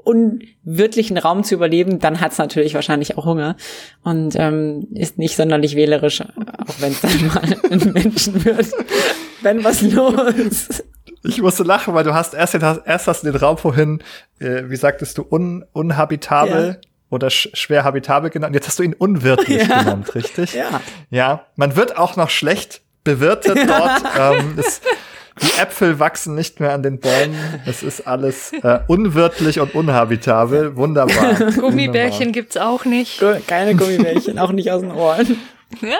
unwirtlichen 0.04 1.18
Raum 1.18 1.44
zu 1.44 1.54
überleben, 1.54 1.98
dann 1.98 2.20
hat 2.20 2.32
es 2.32 2.38
natürlich 2.38 2.74
wahrscheinlich 2.74 3.16
auch 3.16 3.24
Hunger 3.24 3.56
und 4.02 4.34
ähm, 4.36 4.88
ist 4.94 5.18
nicht 5.18 5.36
sonderlich 5.36 5.76
wählerisch, 5.76 6.20
auch 6.20 6.80
wenn 6.80 6.92
es 6.92 7.00
dann 7.00 7.26
mal 7.26 7.56
ein 7.70 7.92
Menschen 7.92 8.44
wird, 8.44 8.68
wenn 9.42 9.64
was 9.64 9.82
los. 9.82 10.82
Ich 11.22 11.40
musste 11.40 11.62
lachen, 11.62 11.94
weil 11.94 12.04
du 12.04 12.12
hast 12.12 12.34
erst, 12.34 12.54
erst 12.54 13.08
hast 13.08 13.22
du 13.22 13.32
den 13.32 13.36
Raum 13.36 13.56
vorhin, 13.56 14.02
äh, 14.40 14.64
wie 14.66 14.76
sagtest 14.76 15.16
du, 15.16 15.26
un, 15.28 15.64
unhabitabel 15.72 16.78
ja. 16.80 16.88
oder 17.08 17.30
sch 17.30 17.48
schwer 17.54 17.84
habitabel 17.84 18.28
genannt. 18.30 18.54
Jetzt 18.54 18.68
hast 18.68 18.78
du 18.78 18.82
ihn 18.82 18.92
unwirtlich 18.92 19.62
ja. 19.68 19.78
genannt, 19.78 20.14
richtig? 20.14 20.54
Ja. 20.54 20.82
Ja, 21.10 21.46
man 21.56 21.76
wird 21.76 21.96
auch 21.96 22.16
noch 22.16 22.28
schlecht 22.28 22.82
bewirtet 23.04 23.56
ja. 23.56 23.64
dort. 23.64 24.02
Ähm, 24.18 24.58
ist, 24.58 24.82
die 25.42 25.60
Äpfel 25.60 25.98
wachsen 25.98 26.34
nicht 26.34 26.60
mehr 26.60 26.72
an 26.72 26.82
den 26.82 27.00
Bäumen. 27.00 27.36
Es 27.66 27.82
ist 27.82 28.06
alles 28.06 28.52
äh, 28.52 28.80
unwirtlich 28.86 29.58
und 29.58 29.74
unhabitabel. 29.74 30.76
Wunderbar. 30.76 31.34
Gummibärchen 31.56 32.12
Wunderbar. 32.12 32.32
gibt's 32.32 32.56
auch 32.56 32.84
nicht. 32.84 33.22
Keine 33.46 33.74
Gummibärchen, 33.74 34.38
auch 34.38 34.52
nicht 34.52 34.70
aus 34.70 34.82
den 34.82 34.92
Ohren. 34.92 35.36
Ja. 35.80 35.98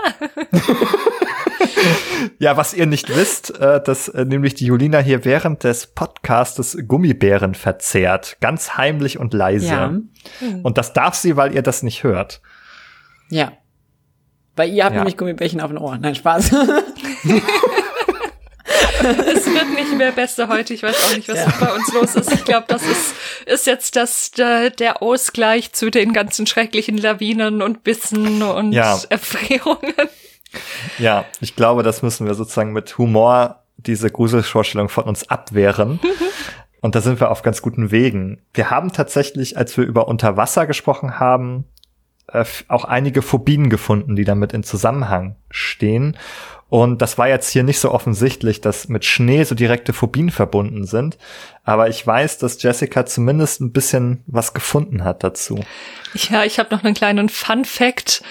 ja, 2.38 2.56
was 2.56 2.74
ihr 2.74 2.86
nicht 2.86 3.08
wisst, 3.08 3.58
äh, 3.58 3.82
dass 3.82 4.08
äh, 4.08 4.24
nämlich 4.24 4.54
die 4.54 4.66
Julina 4.66 4.98
hier 4.98 5.24
während 5.24 5.64
des 5.64 5.88
Podcastes 5.88 6.78
Gummibären 6.86 7.54
verzehrt. 7.54 8.36
Ganz 8.40 8.76
heimlich 8.76 9.18
und 9.18 9.34
leise. 9.34 9.66
Ja. 9.66 9.98
Und 10.62 10.78
das 10.78 10.92
darf 10.92 11.14
sie, 11.14 11.36
weil 11.36 11.54
ihr 11.54 11.62
das 11.62 11.82
nicht 11.82 12.04
hört. 12.04 12.40
Ja. 13.30 13.52
Weil 14.56 14.70
ihr 14.70 14.84
habt 14.84 14.94
ja. 14.94 15.00
nämlich 15.00 15.16
Gummibärchen 15.16 15.60
auf 15.60 15.70
den 15.70 15.78
Ohren. 15.78 16.00
Nein, 16.00 16.14
Spaß. 16.14 16.52
es 19.04 19.46
wird 19.46 19.74
nicht 19.74 19.96
mehr 19.96 20.12
besser 20.12 20.48
heute. 20.48 20.74
Ich 20.74 20.82
weiß 20.82 20.96
auch 21.04 21.16
nicht, 21.16 21.28
was 21.28 21.38
ja. 21.38 21.52
bei 21.60 21.72
uns 21.72 21.92
los 21.92 22.14
ist. 22.14 22.32
Ich 22.32 22.44
glaube, 22.44 22.66
das 22.68 22.82
ist, 22.82 23.14
ist 23.46 23.66
jetzt 23.66 23.96
das, 23.96 24.30
der, 24.32 24.70
der 24.70 25.02
Ausgleich 25.02 25.72
zu 25.72 25.90
den 25.90 26.12
ganzen 26.12 26.46
schrecklichen 26.46 26.98
Lawinen 26.98 27.62
und 27.62 27.84
Bissen 27.84 28.42
und 28.42 28.72
ja. 28.72 28.98
Erfrierungen. 29.08 29.94
Ja, 30.98 31.24
ich 31.40 31.56
glaube, 31.56 31.82
das 31.82 32.02
müssen 32.02 32.26
wir 32.26 32.34
sozusagen 32.34 32.72
mit 32.72 32.96
Humor 32.98 33.64
diese 33.76 34.10
Gruselvorstellung 34.10 34.88
von 34.88 35.04
uns 35.04 35.28
abwehren. 35.28 36.00
Und 36.80 36.94
da 36.94 37.00
sind 37.00 37.18
wir 37.18 37.30
auf 37.30 37.40
ganz 37.40 37.62
guten 37.62 37.90
Wegen. 37.90 38.42
Wir 38.52 38.68
haben 38.68 38.92
tatsächlich, 38.92 39.56
als 39.56 39.74
wir 39.78 39.84
über 39.86 40.06
Unterwasser 40.06 40.66
gesprochen 40.66 41.18
haben, 41.18 41.64
äh, 42.26 42.44
auch 42.68 42.84
einige 42.84 43.22
Phobien 43.22 43.70
gefunden, 43.70 44.16
die 44.16 44.24
damit 44.24 44.52
in 44.52 44.62
Zusammenhang 44.62 45.36
stehen. 45.50 46.18
Und 46.68 47.02
das 47.02 47.18
war 47.18 47.28
jetzt 47.28 47.50
hier 47.50 47.62
nicht 47.62 47.78
so 47.78 47.90
offensichtlich, 47.90 48.60
dass 48.60 48.88
mit 48.88 49.04
Schnee 49.04 49.44
so 49.44 49.54
direkte 49.54 49.92
Phobien 49.92 50.30
verbunden 50.30 50.84
sind. 50.84 51.18
Aber 51.62 51.88
ich 51.88 52.04
weiß, 52.06 52.38
dass 52.38 52.62
Jessica 52.62 53.06
zumindest 53.06 53.60
ein 53.60 53.72
bisschen 53.72 54.24
was 54.26 54.54
gefunden 54.54 55.04
hat 55.04 55.22
dazu. 55.22 55.60
Ja, 56.14 56.44
ich 56.44 56.58
habe 56.58 56.74
noch 56.74 56.84
einen 56.84 56.94
kleinen 56.94 57.28
Fun 57.28 57.64
Fact 57.64 58.22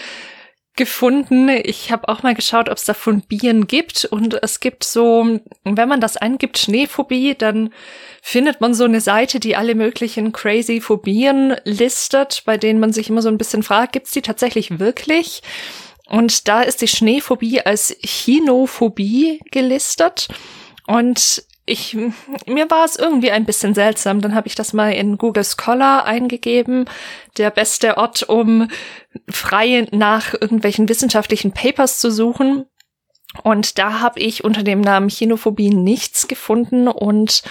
gefunden. 0.76 1.50
Ich 1.50 1.92
habe 1.92 2.10
auch 2.10 2.24
mal 2.24 2.34
geschaut, 2.34 2.70
ob 2.70 2.78
es 2.78 2.86
da 2.86 2.94
Phobien 2.94 3.68
gibt. 3.68 4.06
Und 4.06 4.42
es 4.42 4.60
gibt 4.60 4.84
so, 4.84 5.40
wenn 5.64 5.90
man 5.90 6.02
das 6.02 6.18
eingibt, 6.18 6.58
Schneephobie, 6.58 7.36
dann 7.36 7.72
findet 8.22 8.60
man 8.60 8.74
so 8.74 8.86
eine 8.86 9.02
Seite, 9.02 9.40
die 9.40 9.56
alle 9.56 9.76
möglichen 9.76 10.32
crazy 10.32 10.82
Phobien 10.82 11.56
listet, 11.64 12.44
bei 12.46 12.58
denen 12.58 12.80
man 12.80 12.92
sich 12.92 13.10
immer 13.10 13.22
so 13.22 13.30
ein 13.30 13.38
bisschen 13.38 13.64
fragt, 13.64 13.94
gibt's 13.94 14.12
die 14.12 14.22
tatsächlich 14.22 14.80
wirklich? 14.80 15.44
Und 16.14 16.47
da 16.47 16.61
ist 16.61 16.84
die 16.84 16.88
Schneephobie 16.88 17.61
als 17.61 17.97
Chinophobie 18.03 19.39
gelistet. 19.49 20.28
Und 20.86 21.43
ich, 21.66 21.97
mir 22.45 22.70
war 22.70 22.86
es 22.86 22.97
irgendwie 22.97 23.32
ein 23.32 23.45
bisschen 23.45 23.74
seltsam. 23.74 24.22
Dann 24.22 24.36
habe 24.36 24.47
ich 24.47 24.53
das 24.53 24.74
mal 24.74 24.93
in 24.93 25.18
Google 25.18 25.43
Scholar 25.43 26.05
eingegeben. 26.05 26.88
Der 27.38 27.49
beste 27.49 27.97
Ort, 27.97 28.30
um 28.30 28.68
frei 29.28 29.88
nach 29.89 30.36
irgendwelchen 30.36 30.88
wissenschaftlichen 30.88 31.51
Papers 31.51 31.97
zu 31.97 32.11
suchen. 32.11 32.68
Und 33.41 33.80
da 33.80 33.99
habe 33.99 34.20
ich 34.20 34.43
unter 34.43 34.61
dem 34.61 34.82
Namen 34.82 35.09
Chinophobie 35.09 35.72
nichts 35.72 36.28
gefunden 36.28 36.88
und 36.88 37.41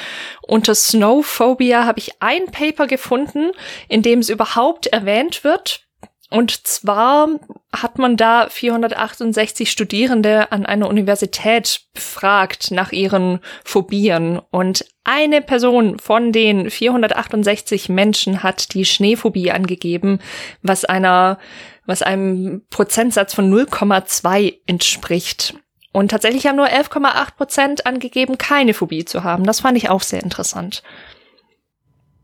unter 0.42 0.76
Snowphobia 0.76 1.84
habe 1.84 1.98
ich 1.98 2.22
ein 2.22 2.46
Paper 2.46 2.86
gefunden, 2.86 3.50
in 3.88 4.02
dem 4.02 4.20
es 4.20 4.28
überhaupt 4.28 4.86
erwähnt 4.86 5.42
wird. 5.42 5.88
Und 6.32 6.66
zwar 6.66 7.28
hat 7.74 7.98
man 7.98 8.16
da 8.16 8.48
468 8.48 9.70
Studierende 9.70 10.50
an 10.50 10.64
einer 10.64 10.88
Universität 10.88 11.82
befragt 11.92 12.70
nach 12.70 12.90
ihren 12.90 13.40
Phobien. 13.64 14.40
Und 14.50 14.86
eine 15.04 15.42
Person 15.42 15.98
von 15.98 16.32
den 16.32 16.70
468 16.70 17.90
Menschen 17.90 18.42
hat 18.42 18.72
die 18.72 18.86
Schneephobie 18.86 19.50
angegeben, 19.50 20.20
was 20.62 20.86
einer, 20.86 21.38
was 21.84 22.00
einem 22.00 22.62
Prozentsatz 22.70 23.34
von 23.34 23.52
0,2 23.52 24.54
entspricht. 24.64 25.54
Und 25.92 26.12
tatsächlich 26.12 26.46
haben 26.46 26.56
nur 26.56 26.68
11,8 26.68 27.36
Prozent 27.36 27.84
angegeben, 27.84 28.38
keine 28.38 28.72
Phobie 28.72 29.04
zu 29.04 29.22
haben. 29.22 29.44
Das 29.44 29.60
fand 29.60 29.76
ich 29.76 29.90
auch 29.90 30.00
sehr 30.00 30.22
interessant. 30.22 30.82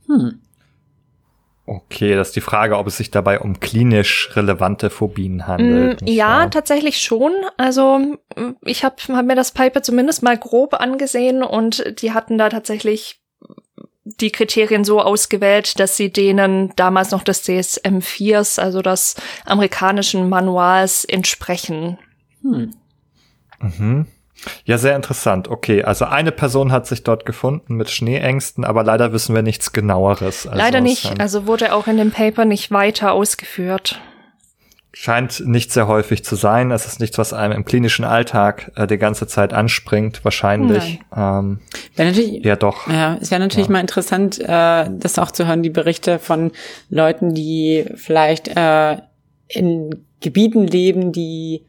Hm. 0.06 0.40
Okay, 1.70 2.14
das 2.14 2.28
ist 2.28 2.36
die 2.36 2.40
Frage, 2.40 2.78
ob 2.78 2.86
es 2.86 2.96
sich 2.96 3.10
dabei 3.10 3.40
um 3.40 3.60
klinisch 3.60 4.30
relevante 4.34 4.88
Phobien 4.88 5.46
handelt. 5.46 6.00
Mm, 6.00 6.06
ja, 6.06 6.38
wahr? 6.38 6.50
tatsächlich 6.50 6.98
schon. 7.02 7.32
Also 7.58 8.18
ich 8.64 8.84
habe 8.84 8.96
hab 9.08 9.26
mir 9.26 9.34
das 9.34 9.52
Piper 9.52 9.82
zumindest 9.82 10.22
mal 10.22 10.38
grob 10.38 10.72
angesehen 10.80 11.42
und 11.42 12.00
die 12.00 12.12
hatten 12.12 12.38
da 12.38 12.48
tatsächlich 12.48 13.20
die 14.04 14.30
Kriterien 14.30 14.82
so 14.84 15.02
ausgewählt, 15.02 15.78
dass 15.78 15.94
sie 15.94 16.10
denen 16.10 16.72
damals 16.76 17.10
noch 17.10 17.22
des 17.22 17.42
DSM 17.42 17.98
4s, 17.98 18.58
also 18.58 18.80
des 18.80 19.16
amerikanischen 19.44 20.30
Manuals, 20.30 21.04
entsprechen. 21.04 21.98
Hm. 22.40 22.70
Mhm. 23.60 24.06
Ja, 24.64 24.78
sehr 24.78 24.96
interessant. 24.96 25.48
Okay, 25.48 25.82
also 25.82 26.04
eine 26.04 26.32
Person 26.32 26.72
hat 26.72 26.86
sich 26.86 27.02
dort 27.02 27.26
gefunden 27.26 27.74
mit 27.74 27.90
Schneeängsten, 27.90 28.64
aber 28.64 28.84
leider 28.84 29.12
wissen 29.12 29.34
wir 29.34 29.42
nichts 29.42 29.72
genaueres. 29.72 30.46
Also 30.46 30.58
leider 30.58 30.80
nicht. 30.80 31.20
Also 31.20 31.46
wurde 31.46 31.74
auch 31.74 31.86
in 31.86 31.96
dem 31.96 32.10
Paper 32.10 32.44
nicht 32.44 32.70
weiter 32.70 33.12
ausgeführt. 33.12 34.00
Scheint 34.92 35.46
nicht 35.46 35.70
sehr 35.70 35.86
häufig 35.86 36.24
zu 36.24 36.34
sein. 36.34 36.70
Es 36.70 36.86
ist 36.86 36.98
nichts, 36.98 37.18
was 37.18 37.32
einem 37.32 37.52
im 37.52 37.64
klinischen 37.64 38.04
Alltag 38.04 38.72
äh, 38.74 38.86
die 38.86 38.98
ganze 38.98 39.26
Zeit 39.26 39.52
anspringt, 39.52 40.24
wahrscheinlich. 40.24 41.00
Ähm, 41.14 41.60
natürlich, 41.96 42.44
ja, 42.44 42.56
doch. 42.56 42.88
Ja, 42.88 43.16
es 43.20 43.30
wäre 43.30 43.40
natürlich 43.40 43.68
ja. 43.68 43.72
mal 43.72 43.80
interessant, 43.80 44.40
äh, 44.40 44.86
das 44.90 45.18
auch 45.18 45.30
zu 45.30 45.46
hören, 45.46 45.62
die 45.62 45.70
Berichte 45.70 46.18
von 46.18 46.52
Leuten, 46.90 47.34
die 47.34 47.84
vielleicht 47.94 48.48
äh, 48.48 48.96
in 49.46 50.04
Gebieten 50.20 50.66
leben, 50.66 51.12
die 51.12 51.64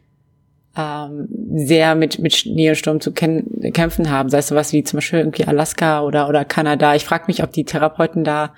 ähm, 0.79 1.27
sehr 1.55 1.95
mit, 1.95 2.19
mit 2.19 2.33
Schnee 2.33 2.69
und 2.69 2.75
Sturm 2.75 3.01
zu 3.01 3.11
kämpfen 3.11 4.09
haben, 4.09 4.29
sei 4.29 4.37
es 4.37 4.47
sowas 4.47 4.71
wie 4.71 4.83
zum 4.83 4.97
Beispiel 4.97 5.19
irgendwie 5.19 5.45
Alaska 5.45 6.01
oder, 6.01 6.29
oder 6.29 6.45
Kanada. 6.45 6.95
Ich 6.95 7.03
frage 7.03 7.25
mich, 7.27 7.43
ob 7.43 7.51
die 7.51 7.65
Therapeuten 7.65 8.23
da 8.23 8.53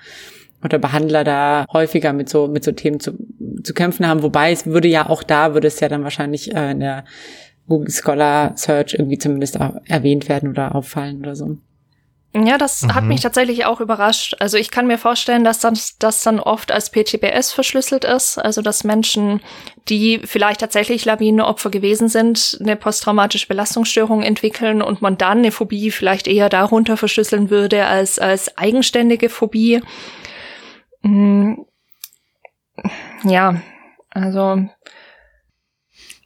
oder 0.62 0.78
Behandler 0.78 1.24
da 1.24 1.66
häufiger 1.72 2.12
mit 2.12 2.28
so, 2.28 2.46
mit 2.46 2.62
so 2.62 2.70
Themen 2.70 3.00
zu, 3.00 3.12
zu 3.64 3.74
kämpfen 3.74 4.06
haben. 4.06 4.22
Wobei 4.22 4.52
es 4.52 4.66
würde 4.66 4.86
ja 4.86 5.08
auch 5.08 5.24
da, 5.24 5.54
würde 5.54 5.66
es 5.66 5.80
ja 5.80 5.88
dann 5.88 6.04
wahrscheinlich 6.04 6.54
äh, 6.54 6.70
in 6.70 6.80
der 6.80 7.04
Google 7.66 7.90
Scholar 7.90 8.56
Search 8.56 8.94
irgendwie 8.94 9.18
zumindest 9.18 9.58
erwähnt 9.86 10.28
werden 10.28 10.48
oder 10.48 10.74
auffallen 10.74 11.18
oder 11.18 11.34
so. 11.34 11.56
Ja, 12.34 12.56
das 12.56 12.82
mhm. 12.82 12.94
hat 12.94 13.04
mich 13.04 13.20
tatsächlich 13.20 13.66
auch 13.66 13.80
überrascht. 13.80 14.36
Also 14.38 14.56
ich 14.56 14.70
kann 14.70 14.86
mir 14.86 14.96
vorstellen, 14.96 15.44
dass 15.44 15.58
das, 15.58 15.98
das 15.98 16.22
dann 16.22 16.40
oft 16.40 16.72
als 16.72 16.90
PTBS 16.90 17.52
verschlüsselt 17.52 18.04
ist. 18.06 18.38
Also 18.38 18.62
dass 18.62 18.84
Menschen, 18.84 19.42
die 19.90 20.20
vielleicht 20.24 20.60
tatsächlich 20.60 21.04
Lawinenopfer 21.04 21.68
gewesen 21.68 22.08
sind, 22.08 22.56
eine 22.60 22.76
posttraumatische 22.76 23.48
Belastungsstörung 23.48 24.22
entwickeln 24.22 24.80
und 24.80 25.02
man 25.02 25.18
dann 25.18 25.38
eine 25.38 25.52
Phobie 25.52 25.90
vielleicht 25.90 26.26
eher 26.26 26.48
darunter 26.48 26.96
verschlüsseln 26.96 27.50
würde 27.50 27.84
als 27.84 28.18
als 28.18 28.56
eigenständige 28.56 29.28
Phobie. 29.28 29.82
Mhm. 31.02 31.66
Ja, 33.24 33.60
also 34.08 34.64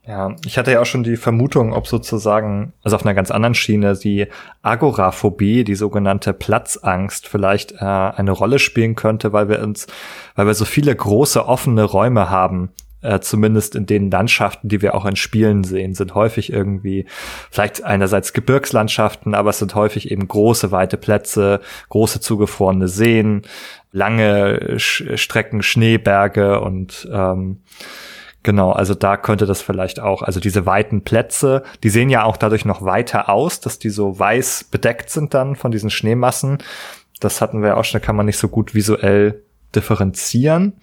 ja, 0.06 0.36
ich 0.44 0.56
hatte 0.56 0.70
ja 0.70 0.80
auch 0.80 0.86
schon 0.86 1.02
die 1.02 1.16
Vermutung, 1.16 1.72
ob 1.72 1.88
sozusagen, 1.88 2.72
also 2.84 2.94
auf 2.94 3.04
einer 3.04 3.14
ganz 3.14 3.32
anderen 3.32 3.54
Schiene, 3.54 3.96
die 3.96 4.28
Agoraphobie, 4.62 5.64
die 5.64 5.74
sogenannte 5.74 6.32
Platzangst, 6.32 7.26
vielleicht 7.26 7.72
äh, 7.72 7.84
eine 7.84 8.30
Rolle 8.30 8.60
spielen 8.60 8.94
könnte, 8.94 9.32
weil 9.32 9.48
wir 9.48 9.60
uns, 9.62 9.88
weil 10.36 10.46
wir 10.46 10.54
so 10.54 10.64
viele 10.64 10.94
große 10.94 11.44
offene 11.44 11.82
Räume 11.82 12.30
haben, 12.30 12.70
äh, 13.02 13.18
zumindest 13.18 13.74
in 13.74 13.86
den 13.86 14.08
Landschaften, 14.08 14.68
die 14.68 14.80
wir 14.80 14.94
auch 14.94 15.06
in 15.06 15.16
Spielen 15.16 15.64
sehen, 15.64 15.94
sind 15.94 16.14
häufig 16.14 16.52
irgendwie 16.52 17.06
vielleicht 17.50 17.82
einerseits 17.82 18.32
Gebirgslandschaften, 18.32 19.34
aber 19.34 19.50
es 19.50 19.58
sind 19.58 19.74
häufig 19.74 20.12
eben 20.12 20.28
große, 20.28 20.70
weite 20.70 20.98
Plätze, 20.98 21.60
große 21.88 22.20
zugefrorene 22.20 22.86
Seen, 22.86 23.42
lange 23.90 24.78
Sch 24.78 25.02
Strecken, 25.16 25.62
Schneeberge 25.62 26.60
und 26.60 27.08
ähm, 27.12 27.58
Genau, 28.46 28.70
also 28.70 28.94
da 28.94 29.16
könnte 29.16 29.44
das 29.44 29.60
vielleicht 29.60 29.98
auch, 29.98 30.22
also 30.22 30.38
diese 30.38 30.66
weiten 30.66 31.02
Plätze, 31.02 31.64
die 31.82 31.88
sehen 31.90 32.10
ja 32.10 32.22
auch 32.22 32.36
dadurch 32.36 32.64
noch 32.64 32.84
weiter 32.84 33.28
aus, 33.28 33.58
dass 33.58 33.80
die 33.80 33.90
so 33.90 34.16
weiß 34.16 34.68
bedeckt 34.70 35.10
sind 35.10 35.34
dann 35.34 35.56
von 35.56 35.72
diesen 35.72 35.90
Schneemassen. 35.90 36.58
Das 37.18 37.40
hatten 37.40 37.60
wir 37.60 37.76
auch 37.76 37.82
schon, 37.82 38.00
da 38.00 38.06
kann 38.06 38.14
man 38.14 38.26
nicht 38.26 38.38
so 38.38 38.46
gut 38.46 38.72
visuell 38.72 39.42
differenzieren. 39.74 40.74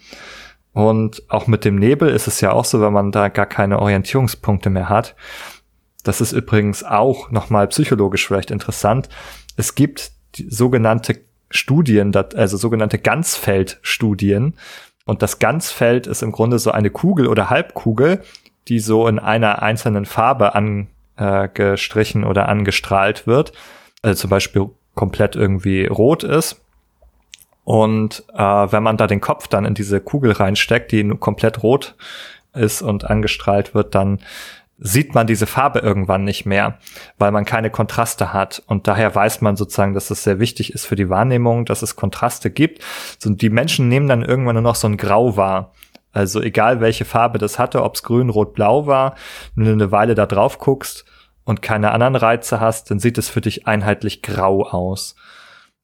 Und 0.73 1.23
auch 1.29 1.47
mit 1.47 1.63
dem 1.63 1.77
Nebel 1.77 2.09
ist 2.09 2.27
es 2.27 2.41
ja 2.41 2.51
auch 2.51 2.65
so, 2.65 2.81
wenn 2.81 2.91
man 2.91 3.13
da 3.13 3.29
gar 3.29 3.45
keine 3.45 3.79
Orientierungspunkte 3.79 4.69
mehr 4.69 4.89
hat. 4.89 5.15
Das 6.03 6.19
ist 6.19 6.33
übrigens 6.33 6.83
auch 6.83 7.31
nochmal 7.31 7.69
psychologisch 7.69 8.27
vielleicht 8.27 8.51
interessant. 8.51 9.07
Es 9.55 9.73
gibt 9.75 10.11
sogenannte 10.49 11.21
Studien, 11.49 12.13
also 12.13 12.57
sogenannte 12.57 12.99
Ganzfeldstudien, 12.99 14.55
und 15.05 15.21
das 15.21 15.39
Ganzfeld 15.39 16.07
ist 16.07 16.23
im 16.23 16.31
Grunde 16.31 16.59
so 16.59 16.71
eine 16.71 16.89
Kugel 16.89 17.27
oder 17.27 17.49
Halbkugel, 17.49 18.23
die 18.67 18.79
so 18.79 19.07
in 19.07 19.19
einer 19.19 19.61
einzelnen 19.61 20.05
Farbe 20.05 20.55
angestrichen 20.55 22.23
äh, 22.23 22.25
oder 22.25 22.47
angestrahlt 22.47 23.27
wird. 23.27 23.51
Also 24.01 24.21
zum 24.21 24.29
Beispiel 24.29 24.69
komplett 24.95 25.35
irgendwie 25.35 25.85
rot 25.85 26.23
ist. 26.23 26.61
Und 27.65 28.23
äh, 28.33 28.41
wenn 28.41 28.83
man 28.83 28.97
da 28.97 29.07
den 29.07 29.21
Kopf 29.21 29.47
dann 29.47 29.65
in 29.65 29.73
diese 29.73 29.99
Kugel 29.99 30.31
reinsteckt, 30.31 30.91
die 30.91 31.07
komplett 31.19 31.63
rot 31.63 31.95
ist 32.53 32.81
und 32.81 33.09
angestrahlt 33.09 33.73
wird, 33.73 33.95
dann 33.95 34.19
sieht 34.77 35.13
man 35.15 35.27
diese 35.27 35.45
Farbe 35.45 35.79
irgendwann 35.79 36.23
nicht 36.23 36.45
mehr, 36.45 36.79
weil 37.17 37.31
man 37.31 37.45
keine 37.45 37.69
Kontraste 37.69 38.33
hat. 38.33 38.61
Und 38.67 38.87
daher 38.87 39.13
weiß 39.13 39.41
man 39.41 39.55
sozusagen, 39.55 39.93
dass 39.93 40.09
es 40.09 40.23
sehr 40.23 40.39
wichtig 40.39 40.73
ist 40.73 40.85
für 40.85 40.95
die 40.95 41.09
Wahrnehmung, 41.09 41.65
dass 41.65 41.81
es 41.81 41.95
Kontraste 41.95 42.51
gibt. 42.51 42.83
So, 43.19 43.29
die 43.29 43.49
Menschen 43.49 43.87
nehmen 43.87 44.07
dann 44.07 44.23
irgendwann 44.23 44.55
nur 44.55 44.63
noch 44.63 44.75
so 44.75 44.87
ein 44.87 44.97
Grau 44.97 45.37
wahr. 45.37 45.73
Also 46.11 46.41
egal 46.41 46.79
welche 46.79 47.05
Farbe 47.05 47.39
das 47.39 47.57
hatte, 47.57 47.83
ob 47.83 47.95
es 47.95 48.03
grün, 48.03 48.29
rot, 48.29 48.53
blau 48.53 48.85
war, 48.85 49.15
wenn 49.55 49.65
du 49.65 49.71
eine 49.71 49.91
Weile 49.91 50.15
da 50.15 50.25
drauf 50.25 50.59
guckst, 50.59 51.05
und 51.45 51.61
keine 51.61 51.91
anderen 51.91 52.15
Reize 52.15 52.59
hast, 52.59 52.89
dann 52.89 52.99
sieht 52.99 53.17
es 53.17 53.29
für 53.29 53.41
dich 53.41 53.67
einheitlich 53.67 54.21
grau 54.21 54.63
aus. 54.63 55.15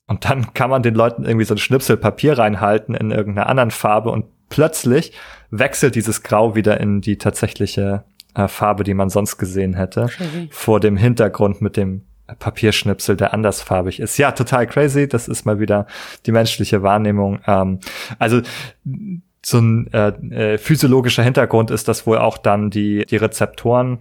Und 0.08 0.26
dann 0.26 0.54
kann 0.54 0.70
man 0.70 0.82
den 0.82 0.96
Leuten 0.96 1.26
irgendwie 1.26 1.46
so 1.46 1.54
ein 1.54 1.60
Schnipsel 1.60 1.98
Papier 1.98 2.38
reinhalten 2.38 2.96
in 2.96 3.12
irgendeiner 3.12 3.48
anderen 3.48 3.72
Farbe 3.72 4.10
und 4.10 4.26
plötzlich 4.50 5.14
wechselt 5.52 5.96
dieses 5.96 6.24
Grau 6.24 6.56
wieder 6.56 6.80
in 6.80 7.02
die 7.02 7.18
tatsächliche 7.18 8.04
äh, 8.36 8.48
Farbe, 8.48 8.84
die 8.84 8.94
man 8.94 9.10
sonst 9.10 9.38
gesehen 9.38 9.74
hätte, 9.74 10.08
Crazy. 10.08 10.50
vor 10.52 10.80
dem 10.80 10.98
Hintergrund 10.98 11.62
mit 11.62 11.78
dem 11.78 12.04
Papierschnipsel, 12.38 13.16
der 13.16 13.34
andersfarbig 13.34 14.00
ist. 14.00 14.18
Ja, 14.18 14.32
total 14.32 14.68
crazy. 14.68 15.08
Das 15.08 15.28
ist 15.28 15.46
mal 15.46 15.60
wieder 15.60 15.88
die 16.26 16.32
menschliche 16.32 16.84
Wahrnehmung. 16.84 17.40
Ähm, 17.48 17.80
also 18.20 18.42
so 19.44 19.60
ein 19.60 19.92
äh, 19.94 20.10
äh, 20.54 20.58
physiologischer 20.58 21.24
Hintergrund 21.24 21.72
ist, 21.72 21.88
dass 21.88 22.06
wohl 22.06 22.18
auch 22.18 22.38
dann 22.38 22.70
die, 22.70 23.06
die 23.06 23.16
Rezeptoren 23.16 24.00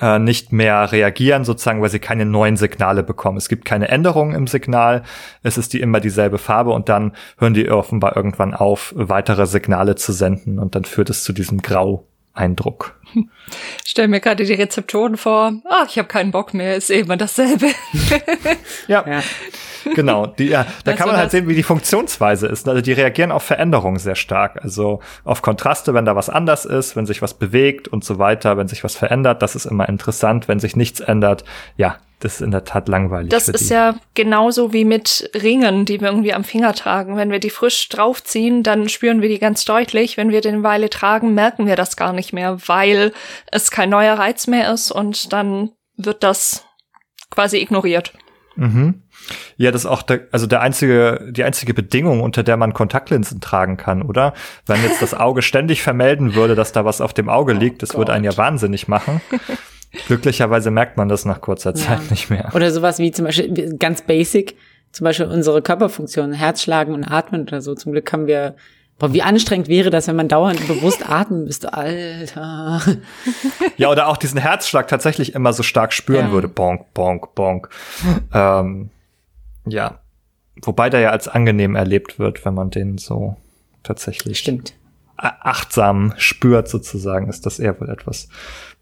äh, 0.00 0.18
nicht 0.18 0.52
mehr 0.52 0.90
reagieren, 0.92 1.44
sozusagen, 1.44 1.82
weil 1.82 1.90
sie 1.90 1.98
keine 1.98 2.24
neuen 2.24 2.56
Signale 2.56 3.02
bekommen. 3.02 3.36
Es 3.36 3.48
gibt 3.48 3.64
keine 3.64 3.88
Änderungen 3.88 4.34
im 4.34 4.46
Signal, 4.46 5.02
es 5.42 5.58
ist 5.58 5.72
die 5.72 5.80
immer 5.80 6.00
dieselbe 6.00 6.38
Farbe 6.38 6.70
und 6.70 6.88
dann 6.88 7.12
hören 7.38 7.54
die 7.54 7.68
offenbar 7.70 8.16
irgendwann 8.16 8.54
auf, 8.54 8.94
weitere 8.96 9.46
Signale 9.46 9.96
zu 9.96 10.12
senden 10.12 10.58
und 10.58 10.74
dann 10.74 10.84
führt 10.84 11.10
es 11.10 11.24
zu 11.24 11.32
diesem 11.32 11.60
Grau-Eindruck. 12.36 12.94
Stell 13.84 14.08
mir 14.08 14.20
gerade 14.20 14.44
die 14.44 14.52
Rezeptoren 14.52 15.16
vor. 15.16 15.54
Ah, 15.64 15.86
ich 15.88 15.98
habe 15.98 16.08
keinen 16.08 16.30
Bock 16.30 16.54
mehr, 16.54 16.76
ist 16.76 16.90
eh 16.90 17.00
immer 17.00 17.16
dasselbe. 17.16 17.70
Ja, 18.86 19.04
Ja. 19.08 19.22
Genau. 19.94 20.26
Die, 20.26 20.48
ja, 20.48 20.66
da 20.84 20.92
kann 20.94 21.08
man 21.08 21.16
halt 21.16 21.30
sehen, 21.30 21.48
wie 21.48 21.54
die 21.54 21.62
Funktionsweise 21.62 22.46
ist. 22.46 22.68
Also 22.68 22.80
die 22.80 22.92
reagieren 22.92 23.32
auf 23.32 23.42
Veränderungen 23.42 23.98
sehr 23.98 24.14
stark. 24.14 24.62
Also 24.62 25.00
auf 25.24 25.42
Kontraste, 25.42 25.94
wenn 25.94 26.04
da 26.04 26.16
was 26.16 26.28
anders 26.28 26.64
ist, 26.64 26.96
wenn 26.96 27.06
sich 27.06 27.22
was 27.22 27.34
bewegt 27.34 27.88
und 27.88 28.04
so 28.04 28.18
weiter, 28.18 28.56
wenn 28.56 28.68
sich 28.68 28.84
was 28.84 28.96
verändert, 28.96 29.42
das 29.42 29.54
ist 29.54 29.66
immer 29.66 29.88
interessant. 29.88 30.48
Wenn 30.48 30.60
sich 30.60 30.76
nichts 30.76 31.00
ändert, 31.00 31.44
ja, 31.76 31.98
das 32.20 32.36
ist 32.36 32.40
in 32.40 32.50
der 32.50 32.64
Tat 32.64 32.88
langweilig. 32.88 33.28
Das 33.28 33.48
ist 33.48 33.68
ja 33.68 33.94
genauso 34.14 34.72
wie 34.72 34.86
mit 34.86 35.30
Ringen, 35.34 35.84
die 35.84 36.00
wir 36.00 36.08
irgendwie 36.08 36.32
am 36.32 36.44
Finger 36.44 36.72
tragen. 36.72 37.16
Wenn 37.16 37.30
wir 37.30 37.40
die 37.40 37.50
frisch 37.50 37.88
draufziehen, 37.90 38.62
dann 38.62 38.88
spüren 38.88 39.20
wir 39.20 39.28
die 39.28 39.38
ganz 39.38 39.66
deutlich. 39.66 40.16
Wenn 40.16 40.30
wir 40.30 40.40
den 40.40 40.62
Weile 40.62 40.88
tragen, 40.88 41.34
merken 41.34 41.66
wir 41.66 41.76
das 41.76 41.96
gar 41.96 42.14
nicht 42.14 42.32
mehr, 42.32 42.56
weil 42.66 43.12
es 43.52 43.70
kein 43.70 43.90
neuer 43.90 44.14
Reiz 44.14 44.46
mehr 44.46 44.72
ist 44.72 44.90
und 44.90 45.32
dann 45.34 45.72
wird 45.98 46.22
das 46.22 46.64
quasi 47.30 47.58
ignoriert. 47.58 48.14
Mhm. 48.56 49.02
Ja, 49.56 49.70
das 49.70 49.82
ist 49.82 49.86
auch 49.90 50.02
der, 50.02 50.20
also 50.32 50.46
der 50.46 50.60
einzige, 50.60 51.20
die 51.30 51.42
einzige 51.44 51.74
Bedingung, 51.74 52.20
unter 52.22 52.42
der 52.42 52.56
man 52.56 52.72
Kontaktlinsen 52.74 53.40
tragen 53.40 53.76
kann, 53.76 54.02
oder? 54.02 54.34
Wenn 54.66 54.82
jetzt 54.82 55.02
das 55.02 55.14
Auge 55.14 55.42
ständig 55.42 55.82
vermelden 55.82 56.34
würde, 56.34 56.54
dass 56.54 56.72
da 56.72 56.84
was 56.84 57.00
auf 57.00 57.12
dem 57.14 57.28
Auge 57.28 57.52
liegt, 57.52 57.82
das 57.82 57.96
würde 57.96 58.12
einen 58.12 58.24
ja 58.24 58.36
wahnsinnig 58.36 58.88
machen. 58.88 59.20
Glücklicherweise 60.06 60.70
merkt 60.70 60.96
man 60.96 61.08
das 61.08 61.24
nach 61.24 61.40
kurzer 61.40 61.74
Zeit 61.74 62.00
Ja. 62.04 62.10
nicht 62.10 62.30
mehr. 62.30 62.50
Oder 62.54 62.70
sowas 62.70 62.98
wie 62.98 63.10
zum 63.12 63.24
Beispiel 63.24 63.76
ganz 63.78 64.02
basic, 64.02 64.56
zum 64.92 65.04
Beispiel 65.04 65.26
unsere 65.26 65.62
Körperfunktionen, 65.62 66.32
Herzschlagen 66.34 66.94
und 66.94 67.04
Atmen 67.04 67.42
oder 67.42 67.60
so. 67.62 67.74
Zum 67.74 67.92
Glück 67.92 68.12
haben 68.12 68.26
wir, 68.26 68.56
boah, 68.98 69.12
wie 69.12 69.22
anstrengend 69.22 69.68
wäre 69.68 69.90
das, 69.90 70.06
wenn 70.08 70.16
man 70.16 70.28
dauernd 70.28 70.66
bewusst 70.68 71.02
atmen 71.08 71.44
müsste. 71.44 71.72
Alter. 71.72 72.80
Ja, 73.78 73.90
oder 73.90 74.08
auch 74.08 74.16
diesen 74.16 74.40
Herzschlag 74.40 74.88
tatsächlich 74.88 75.34
immer 75.34 75.52
so 75.52 75.62
stark 75.62 75.92
spüren 75.92 76.26
Ja. 76.26 76.32
würde. 76.32 76.48
Bonk, 76.48 76.94
bonk, 76.94 77.34
bonk. 77.34 77.68
ähm, 78.32 78.88
ja. 79.66 80.00
Wobei 80.62 80.88
der 80.88 81.00
ja 81.00 81.10
als 81.10 81.28
angenehm 81.28 81.76
erlebt 81.76 82.18
wird, 82.18 82.44
wenn 82.46 82.54
man 82.54 82.70
den 82.70 82.96
so 82.96 83.36
tatsächlich 83.82 84.38
Stimmt. 84.38 84.72
achtsam 85.18 86.12
spürt, 86.16 86.68
sozusagen, 86.68 87.28
ist 87.28 87.46
das 87.46 87.58
eher 87.58 87.78
wohl 87.80 87.88
etwas 87.90 88.28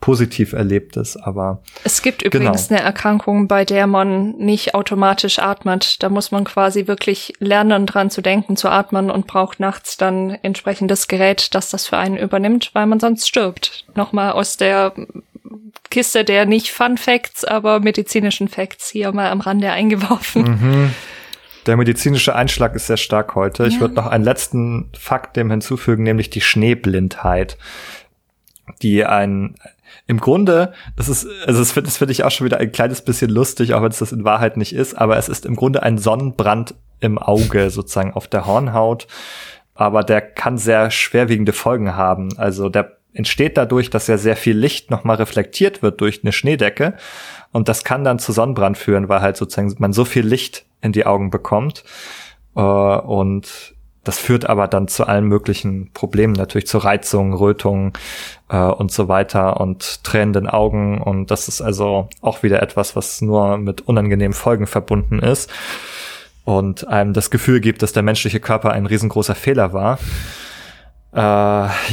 positiv 0.00 0.52
Erlebtes, 0.52 1.16
aber 1.16 1.62
Es 1.84 2.02
gibt 2.02 2.22
übrigens 2.22 2.68
Genau. 2.68 2.78
eine 2.78 2.86
Erkrankung, 2.86 3.48
bei 3.48 3.64
der 3.64 3.86
man 3.86 4.32
nicht 4.36 4.74
automatisch 4.74 5.38
atmet. 5.38 6.02
Da 6.02 6.08
muss 6.10 6.30
man 6.30 6.44
quasi 6.44 6.86
wirklich 6.86 7.32
lernen, 7.38 7.86
dran 7.86 8.10
zu 8.10 8.20
denken, 8.20 8.56
zu 8.56 8.68
atmen 8.68 9.10
und 9.10 9.26
braucht 9.26 9.60
nachts 9.60 9.96
dann 9.96 10.30
entsprechendes 10.42 11.08
Gerät, 11.08 11.54
das 11.54 11.70
das 11.70 11.86
für 11.86 11.96
einen 11.96 12.16
übernimmt, 12.18 12.70
weil 12.74 12.86
man 12.86 13.00
sonst 13.00 13.26
stirbt. 13.28 13.86
Nochmal 13.94 14.32
aus 14.32 14.56
der 14.56 14.92
Kiste 15.94 16.24
der 16.24 16.44
nicht 16.44 16.72
Fun 16.72 16.98
Facts, 16.98 17.44
aber 17.44 17.78
medizinischen 17.78 18.48
Facts 18.48 18.90
hier 18.90 19.12
mal 19.12 19.30
am 19.30 19.40
Rande 19.40 19.70
eingeworfen. 19.70 20.92
Der 21.66 21.76
medizinische 21.76 22.34
Einschlag 22.34 22.74
ist 22.74 22.88
sehr 22.88 22.96
stark 22.96 23.36
heute. 23.36 23.64
Ich 23.68 23.74
Ja. 23.74 23.80
würde 23.82 23.94
noch 23.94 24.08
einen 24.08 24.24
letzten 24.24 24.90
Fakt 24.98 25.36
dem 25.36 25.52
hinzufügen, 25.52 26.02
nämlich 26.02 26.30
die 26.30 26.40
Schneeblindheit, 26.40 27.58
die 28.82 29.04
ein 29.04 29.54
im 30.08 30.18
Grunde, 30.18 30.72
das 30.96 31.08
ist, 31.08 31.28
also 31.46 31.60
das 31.60 31.70
finde 31.70 31.90
find 31.92 32.10
ich 32.10 32.24
auch 32.24 32.32
schon 32.32 32.44
wieder 32.44 32.58
ein 32.58 32.72
kleines 32.72 33.02
bisschen 33.02 33.30
lustig, 33.30 33.72
auch 33.74 33.82
wenn 33.82 33.90
es 33.92 34.00
das 34.00 34.10
in 34.10 34.24
Wahrheit 34.24 34.56
nicht 34.56 34.74
ist, 34.74 34.94
aber 34.94 35.16
es 35.16 35.28
ist 35.28 35.46
im 35.46 35.54
Grunde 35.54 35.84
ein 35.84 35.96
Sonnenbrand 35.98 36.74
im 36.98 37.18
Auge, 37.18 37.70
sozusagen 37.70 38.14
auf 38.14 38.26
der 38.26 38.46
Hornhaut. 38.46 39.06
Aber 39.76 40.02
der 40.02 40.20
kann 40.22 40.58
sehr 40.58 40.90
schwerwiegende 40.90 41.52
Folgen 41.52 41.94
haben. 41.94 42.36
Also 42.36 42.68
der 42.68 42.96
entsteht 43.14 43.56
dadurch, 43.56 43.90
dass 43.90 44.08
ja 44.08 44.18
sehr 44.18 44.36
viel 44.36 44.56
Licht 44.56 44.90
nochmal 44.90 45.16
reflektiert 45.16 45.82
wird 45.82 46.00
durch 46.00 46.20
eine 46.22 46.32
Schneedecke. 46.32 46.94
Und 47.52 47.68
das 47.68 47.84
kann 47.84 48.04
dann 48.04 48.18
zu 48.18 48.32
Sonnenbrand 48.32 48.76
führen, 48.76 49.08
weil 49.08 49.20
halt 49.20 49.36
sozusagen 49.36 49.74
man 49.78 49.92
so 49.92 50.04
viel 50.04 50.26
Licht 50.26 50.66
in 50.82 50.92
die 50.92 51.06
Augen 51.06 51.30
bekommt. 51.30 51.84
Äh, 52.56 52.60
und 52.60 53.74
das 54.02 54.18
führt 54.18 54.46
aber 54.46 54.68
dann 54.68 54.86
zu 54.86 55.06
allen 55.06 55.24
möglichen 55.24 55.90
Problemen, 55.92 56.34
natürlich 56.34 56.66
zu 56.66 56.78
Reizungen, 56.78 57.32
Rötungen 57.32 57.94
äh, 58.50 58.58
und 58.58 58.92
so 58.92 59.08
weiter 59.08 59.60
und 59.60 60.04
tränenden 60.04 60.46
Augen. 60.46 61.00
Und 61.00 61.30
das 61.30 61.48
ist 61.48 61.62
also 61.62 62.08
auch 62.20 62.42
wieder 62.42 62.62
etwas, 62.62 62.96
was 62.96 63.22
nur 63.22 63.56
mit 63.56 63.80
unangenehmen 63.82 64.34
Folgen 64.34 64.66
verbunden 64.66 65.20
ist 65.20 65.50
und 66.44 66.86
einem 66.86 67.14
das 67.14 67.30
Gefühl 67.30 67.60
gibt, 67.60 67.82
dass 67.82 67.92
der 67.92 68.02
menschliche 68.02 68.40
Körper 68.40 68.72
ein 68.72 68.86
riesengroßer 68.86 69.34
Fehler 69.34 69.72
war. 69.72 69.98
Äh, 71.14 71.18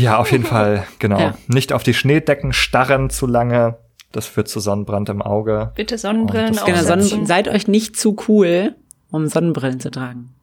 ja, 0.02 0.18
auf 0.18 0.32
jeden 0.32 0.46
Fall, 0.46 0.86
genau. 1.00 1.20
Ja. 1.20 1.34
Nicht 1.48 1.74
auf 1.74 1.84
die 1.84 1.94
Schneedecken 1.94 2.54
starren 2.54 3.10
zu 3.10 3.28
lange. 3.28 3.78
Das 4.12 4.26
führt 4.26 4.48
zu 4.50 4.60
Sonnenbrand 4.60 5.10
im 5.10 5.22
Auge. 5.22 5.72
Bitte 5.76 5.98
Sonnenbrillen 5.98 6.52
Genau, 6.54 6.64
aufsetzen. 6.64 7.02
Sonnen 7.04 7.26
seid 7.28 7.48
euch 7.48 7.68
nicht 7.68 7.98
zu 7.98 8.18
cool, 8.28 8.76
um 9.12 9.28
Sonnenbrillen 9.28 9.80
zu 9.80 9.90
tragen. 9.92 10.34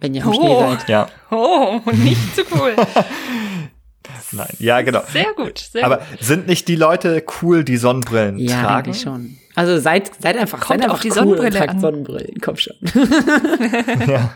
Wenn 0.00 0.14
ihr 0.14 0.24
am 0.24 0.30
Oh. 0.30 0.34
Schnee 0.34 0.58
seid. 0.76 0.88
Ja, 0.88 1.08
Oh, 1.30 1.80
nicht 1.92 2.34
zu 2.34 2.42
cool. 2.56 2.74
nein, 4.32 4.48
ja, 4.58 4.80
genau. 4.82 5.02
Sehr 5.12 5.32
gut, 5.36 5.58
sehr 5.58 5.84
Aber 5.84 5.98
gut. 5.98 6.06
sind 6.20 6.46
nicht 6.48 6.66
die 6.66 6.76
Leute 6.76 7.22
cool, 7.42 7.62
die 7.62 7.76
Sonnenbrillen 7.76 8.38
Ja, 8.38 8.62
tragen? 8.62 8.74
eigentlich 8.88 9.00
schon. 9.02 9.36
Also 9.54 9.78
seid, 9.78 10.10
seid 10.20 10.36
einfach, 10.36 10.58
Kommt 10.60 10.80
seid 10.80 10.90
auf 10.90 10.96
einfach 10.96 11.02
die 11.02 11.08
cool 11.10 11.14
Sonnenbrille 11.14 11.48
und 11.50 11.56
tragt 11.56 11.70
an. 11.70 11.80
Sonnenbrillen. 11.80 12.34
Komm 12.40 12.56
schon. 12.56 12.74
Ja, 14.08 14.32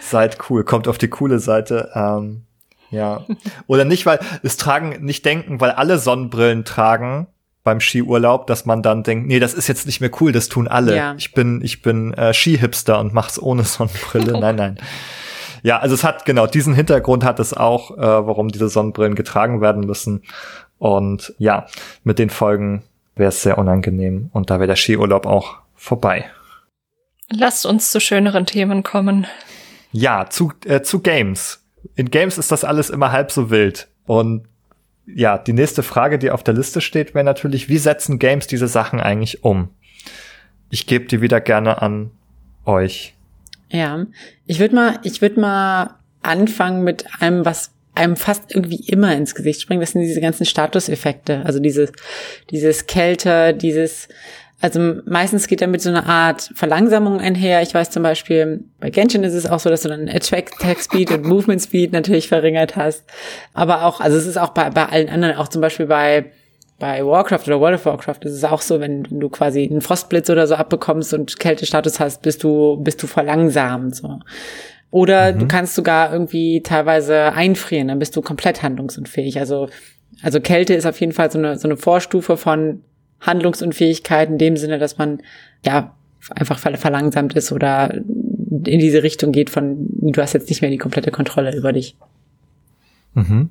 seid 0.00 0.38
cool, 0.48 0.64
kommt 0.64 0.88
auf 0.88 0.96
die 0.98 1.08
coole 1.08 1.38
Seite. 1.40 1.90
Ähm, 1.94 2.44
ja. 2.94 3.24
Oder 3.66 3.84
nicht, 3.84 4.06
weil 4.06 4.20
es 4.42 4.56
tragen, 4.56 5.04
nicht 5.04 5.24
denken, 5.24 5.60
weil 5.60 5.72
alle 5.72 5.98
Sonnenbrillen 5.98 6.64
tragen 6.64 7.26
beim 7.64 7.80
Skiurlaub, 7.80 8.46
dass 8.46 8.66
man 8.66 8.82
dann 8.82 9.02
denkt, 9.02 9.26
nee, 9.26 9.40
das 9.40 9.54
ist 9.54 9.68
jetzt 9.68 9.86
nicht 9.86 10.00
mehr 10.00 10.10
cool, 10.20 10.32
das 10.32 10.48
tun 10.48 10.68
alle. 10.68 10.96
Ja. 10.96 11.14
Ich 11.16 11.32
bin, 11.32 11.62
ich 11.62 11.82
bin 11.82 12.12
äh, 12.12 12.34
Skihipster 12.34 12.98
und 13.00 13.14
mach's 13.14 13.38
ohne 13.40 13.64
Sonnenbrille. 13.64 14.32
Nein, 14.40 14.56
nein. 14.56 14.78
Ja, 15.62 15.78
also 15.78 15.94
es 15.94 16.04
hat 16.04 16.26
genau 16.26 16.46
diesen 16.46 16.74
Hintergrund 16.74 17.24
hat 17.24 17.40
es 17.40 17.54
auch, 17.54 17.96
äh, 17.96 18.00
warum 18.00 18.48
diese 18.48 18.68
Sonnenbrillen 18.68 19.14
getragen 19.14 19.62
werden 19.62 19.86
müssen. 19.86 20.22
Und 20.78 21.34
ja, 21.38 21.66
mit 22.02 22.18
den 22.18 22.28
Folgen 22.28 22.82
wäre 23.16 23.30
es 23.30 23.42
sehr 23.42 23.56
unangenehm 23.56 24.28
und 24.34 24.50
da 24.50 24.56
wäre 24.56 24.66
der 24.66 24.76
Skiurlaub 24.76 25.24
auch 25.24 25.56
vorbei. 25.74 26.26
Lasst 27.30 27.64
uns 27.64 27.90
zu 27.90 27.98
schöneren 27.98 28.44
Themen 28.44 28.82
kommen. 28.82 29.26
Ja, 29.92 30.28
zu, 30.28 30.52
äh, 30.66 30.82
zu 30.82 31.00
Games. 31.00 31.63
In 31.96 32.10
Games 32.10 32.38
ist 32.38 32.52
das 32.52 32.64
alles 32.64 32.90
immer 32.90 33.12
halb 33.12 33.30
so 33.30 33.50
wild. 33.50 33.88
Und 34.06 34.46
ja, 35.06 35.38
die 35.38 35.52
nächste 35.52 35.82
Frage, 35.82 36.18
die 36.18 36.30
auf 36.30 36.42
der 36.42 36.54
Liste 36.54 36.80
steht, 36.80 37.14
wäre 37.14 37.24
natürlich, 37.24 37.68
wie 37.68 37.78
setzen 37.78 38.18
Games 38.18 38.46
diese 38.46 38.68
Sachen 38.68 39.00
eigentlich 39.00 39.44
um? 39.44 39.68
Ich 40.70 40.86
gebe 40.86 41.06
die 41.06 41.20
wieder 41.20 41.40
gerne 41.40 41.82
an 41.82 42.10
euch. 42.64 43.14
Ja, 43.70 44.06
ich 44.46 44.60
würde 44.60 44.74
mal, 44.74 44.98
ich 45.02 45.20
würde 45.20 45.40
mal 45.40 45.96
anfangen 46.22 46.84
mit 46.84 47.04
einem, 47.20 47.44
was 47.44 47.70
einem 47.94 48.16
fast 48.16 48.54
irgendwie 48.54 48.82
immer 48.88 49.14
ins 49.14 49.34
Gesicht 49.34 49.60
springt. 49.60 49.82
Das 49.82 49.92
sind 49.92 50.02
diese 50.02 50.20
ganzen 50.20 50.46
Statuseffekte. 50.46 51.42
Also 51.44 51.60
dieses, 51.60 51.92
dieses 52.50 52.86
Kälte, 52.86 53.54
dieses, 53.54 54.08
also 54.64 54.80
meistens 55.04 55.46
geht 55.46 55.60
damit 55.60 55.82
so 55.82 55.90
eine 55.90 56.06
Art 56.06 56.50
Verlangsamung 56.54 57.20
einher. 57.20 57.60
Ich 57.60 57.74
weiß 57.74 57.90
zum 57.90 58.02
Beispiel, 58.02 58.64
bei 58.80 58.88
Genshin 58.88 59.22
ist 59.22 59.34
es 59.34 59.44
auch 59.44 59.58
so, 59.58 59.68
dass 59.68 59.82
du 59.82 59.90
dann 59.90 60.08
Attack 60.08 60.52
Speed 60.80 61.10
und 61.10 61.26
Movement 61.26 61.60
Speed 61.60 61.92
natürlich 61.92 62.28
verringert 62.28 62.74
hast. 62.74 63.04
Aber 63.52 63.84
auch, 63.84 64.00
also 64.00 64.16
es 64.16 64.26
ist 64.26 64.38
auch 64.38 64.54
bei, 64.54 64.70
bei 64.70 64.86
allen 64.86 65.10
anderen, 65.10 65.36
auch 65.36 65.48
zum 65.48 65.60
Beispiel 65.60 65.84
bei, 65.84 66.32
bei 66.78 67.04
Warcraft 67.04 67.42
oder 67.46 67.60
World 67.60 67.74
of 67.74 67.84
Warcraft 67.84 68.20
ist 68.22 68.32
es 68.32 68.42
auch 68.42 68.62
so, 68.62 68.80
wenn, 68.80 69.04
wenn 69.10 69.20
du 69.20 69.28
quasi 69.28 69.68
einen 69.70 69.82
Frostblitz 69.82 70.30
oder 70.30 70.46
so 70.46 70.54
abbekommst 70.54 71.12
und 71.12 71.38
Kältestatus 71.38 72.00
hast, 72.00 72.22
bist 72.22 72.42
du, 72.42 72.78
bist 72.78 73.02
du 73.02 73.06
verlangsamt, 73.06 73.94
so. 73.94 74.20
Oder 74.90 75.32
du 75.34 75.46
kannst 75.46 75.74
sogar 75.74 76.10
irgendwie 76.10 76.62
teilweise 76.62 77.34
einfrieren, 77.34 77.88
dann 77.88 77.98
bist 77.98 78.16
du 78.16 78.22
komplett 78.22 78.62
handlungsunfähig. 78.62 79.38
Also, 79.40 79.68
also 80.22 80.40
Kälte 80.40 80.72
ist 80.72 80.86
auf 80.86 80.98
jeden 81.00 81.12
Fall 81.12 81.30
so 81.30 81.38
eine, 81.38 81.58
so 81.58 81.68
eine 81.68 81.76
Vorstufe 81.76 82.38
von 82.38 82.80
Handlungsunfähigkeit 83.26 84.28
in 84.28 84.38
dem 84.38 84.56
Sinne, 84.56 84.78
dass 84.78 84.98
man 84.98 85.20
ja 85.64 85.94
einfach 86.30 86.58
verlangsamt 86.58 87.34
ist 87.34 87.52
oder 87.52 87.92
in 87.94 88.78
diese 88.78 89.02
Richtung 89.02 89.32
geht 89.32 89.50
von, 89.50 89.88
du 89.90 90.22
hast 90.22 90.32
jetzt 90.32 90.48
nicht 90.48 90.62
mehr 90.62 90.70
die 90.70 90.78
komplette 90.78 91.10
Kontrolle 91.10 91.54
über 91.54 91.72
dich. 91.72 91.96
Mhm. 93.14 93.50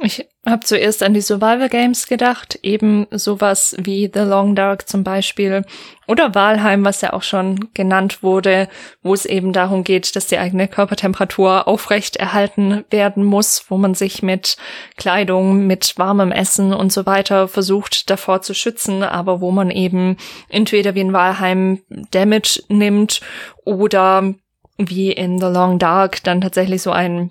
Ich 0.00 0.26
habe 0.46 0.64
zuerst 0.64 1.02
an 1.02 1.14
die 1.14 1.20
Survival 1.20 1.68
Games 1.68 2.06
gedacht, 2.06 2.58
eben 2.62 3.06
sowas 3.10 3.76
wie 3.78 4.10
The 4.12 4.20
Long 4.20 4.56
Dark 4.56 4.88
zum 4.88 5.04
Beispiel 5.04 5.64
oder 6.08 6.34
Walheim, 6.34 6.84
was 6.84 7.02
ja 7.02 7.12
auch 7.12 7.22
schon 7.22 7.68
genannt 7.74 8.22
wurde, 8.22 8.68
wo 9.02 9.14
es 9.14 9.26
eben 9.26 9.52
darum 9.52 9.84
geht, 9.84 10.16
dass 10.16 10.26
die 10.26 10.38
eigene 10.38 10.66
Körpertemperatur 10.66 11.68
aufrecht 11.68 12.16
erhalten 12.16 12.84
werden 12.90 13.22
muss, 13.22 13.66
wo 13.68 13.76
man 13.76 13.94
sich 13.94 14.22
mit 14.22 14.56
Kleidung, 14.96 15.66
mit 15.66 15.98
warmem 15.98 16.32
Essen 16.32 16.72
und 16.72 16.92
so 16.92 17.06
weiter 17.06 17.46
versucht 17.46 18.10
davor 18.10 18.42
zu 18.42 18.54
schützen, 18.54 19.02
aber 19.04 19.40
wo 19.40 19.52
man 19.52 19.70
eben 19.70 20.16
entweder 20.48 20.94
wie 20.94 21.00
in 21.00 21.12
Walheim 21.12 21.82
Damage 22.10 22.62
nimmt 22.68 23.20
oder 23.64 24.34
wie 24.78 25.12
in 25.12 25.38
The 25.38 25.46
Long 25.46 25.78
Dark 25.78 26.24
dann 26.24 26.40
tatsächlich 26.40 26.82
so 26.82 26.90
ein 26.90 27.30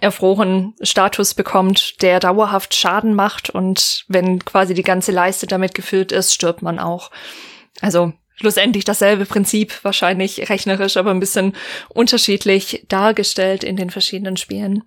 erfroren 0.00 0.74
Status 0.82 1.34
bekommt, 1.34 2.02
der 2.02 2.20
dauerhaft 2.20 2.74
Schaden 2.74 3.14
macht 3.14 3.50
und 3.50 4.04
wenn 4.08 4.44
quasi 4.44 4.74
die 4.74 4.82
ganze 4.82 5.12
Leiste 5.12 5.46
damit 5.46 5.74
gefüllt 5.74 6.12
ist, 6.12 6.32
stirbt 6.32 6.62
man 6.62 6.78
auch. 6.78 7.10
Also 7.80 8.12
schlussendlich 8.34 8.84
dasselbe 8.84 9.26
Prinzip, 9.26 9.84
wahrscheinlich 9.84 10.48
rechnerisch, 10.48 10.96
aber 10.96 11.10
ein 11.10 11.20
bisschen 11.20 11.54
unterschiedlich 11.88 12.84
dargestellt 12.88 13.64
in 13.64 13.76
den 13.76 13.90
verschiedenen 13.90 14.36
Spielen. 14.36 14.82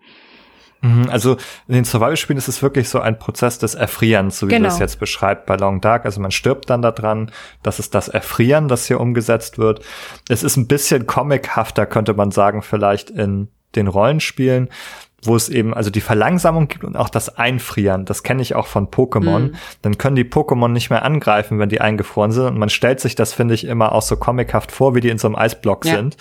Mhm, 0.81 1.09
also 1.09 1.37
in 1.67 1.75
den 1.75 1.85
Survival-Spielen 1.85 2.37
ist 2.37 2.47
es 2.47 2.61
wirklich 2.61 2.89
so 2.89 2.99
ein 2.99 3.17
Prozess 3.17 3.57
des 3.57 3.75
Erfrierens, 3.75 4.39
so 4.39 4.47
wie 4.47 4.51
genau. 4.51 4.69
das 4.69 4.79
jetzt 4.79 4.99
beschreibt 4.99 5.45
bei 5.45 5.55
Long 5.55 5.81
Dark. 5.81 6.05
Also 6.05 6.21
man 6.21 6.31
stirbt 6.31 6.69
dann 6.69 6.81
da 6.81 6.91
dran. 6.91 7.31
Das 7.63 7.79
ist 7.79 7.95
das 7.95 8.07
Erfrieren, 8.07 8.67
das 8.67 8.85
hier 8.85 8.99
umgesetzt 8.99 9.57
wird. 9.57 9.83
Es 10.29 10.43
ist 10.43 10.57
ein 10.57 10.67
bisschen 10.67 11.07
comichafter, 11.07 11.85
könnte 11.85 12.13
man 12.13 12.31
sagen, 12.31 12.61
vielleicht 12.61 13.09
in 13.09 13.49
den 13.75 13.87
Rollenspielen, 13.87 14.69
wo 15.23 15.35
es 15.35 15.49
eben 15.49 15.73
also 15.73 15.89
die 15.89 16.01
Verlangsamung 16.01 16.67
gibt 16.67 16.83
und 16.83 16.95
auch 16.95 17.09
das 17.09 17.37
Einfrieren. 17.37 18.05
Das 18.05 18.23
kenne 18.23 18.41
ich 18.41 18.55
auch 18.55 18.67
von 18.67 18.87
Pokémon. 18.87 19.39
Mhm. 19.39 19.55
Dann 19.81 19.97
können 19.97 20.15
die 20.15 20.23
Pokémon 20.23 20.69
nicht 20.69 20.89
mehr 20.89 21.03
angreifen, 21.03 21.59
wenn 21.59 21.69
die 21.69 21.81
eingefroren 21.81 22.31
sind. 22.31 22.45
Und 22.45 22.57
man 22.57 22.69
stellt 22.69 22.99
sich 22.99 23.15
das, 23.15 23.33
finde 23.33 23.53
ich, 23.53 23.65
immer 23.65 23.93
auch 23.93 24.01
so 24.01 24.17
comichaft 24.17 24.71
vor, 24.71 24.95
wie 24.95 25.01
die 25.01 25.09
in 25.09 25.17
so 25.17 25.27
einem 25.27 25.35
Eisblock 25.35 25.85
ja. 25.85 25.95
sind. 25.95 26.17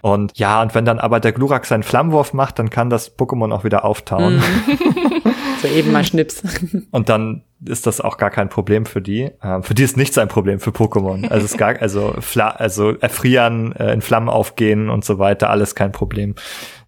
Und 0.00 0.36
ja, 0.38 0.62
und 0.62 0.74
wenn 0.74 0.84
dann 0.84 0.98
aber 0.98 1.20
der 1.20 1.32
Glurak 1.32 1.66
seinen 1.66 1.82
Flammenwurf 1.82 2.32
macht, 2.32 2.58
dann 2.58 2.70
kann 2.70 2.90
das 2.90 3.16
Pokémon 3.16 3.52
auch 3.52 3.64
wieder 3.64 3.84
auftauen. 3.84 4.36
Mhm. 4.36 5.32
so 5.62 5.68
eben 5.68 5.92
mal 5.92 6.04
Schnips. 6.04 6.42
Und 6.90 7.08
dann 7.08 7.42
ist 7.64 7.86
das 7.86 8.00
auch 8.00 8.16
gar 8.18 8.30
kein 8.30 8.48
Problem 8.48 8.86
für 8.86 9.00
die. 9.00 9.30
Ähm, 9.42 9.62
für 9.62 9.74
die 9.74 9.82
ist 9.82 9.96
nichts 9.96 10.16
ein 10.18 10.28
Problem 10.28 10.60
für 10.60 10.70
Pokémon. 10.70 11.28
Also 11.28 11.44
es 11.44 11.56
gar, 11.56 11.80
also, 11.80 12.14
Fla 12.20 12.50
also 12.50 12.92
erfrieren, 12.92 13.74
äh, 13.74 13.92
in 13.92 14.00
Flammen 14.00 14.28
aufgehen 14.28 14.88
und 14.90 15.04
so 15.04 15.18
weiter, 15.18 15.50
alles 15.50 15.74
kein 15.74 15.90
Problem. 15.90 16.36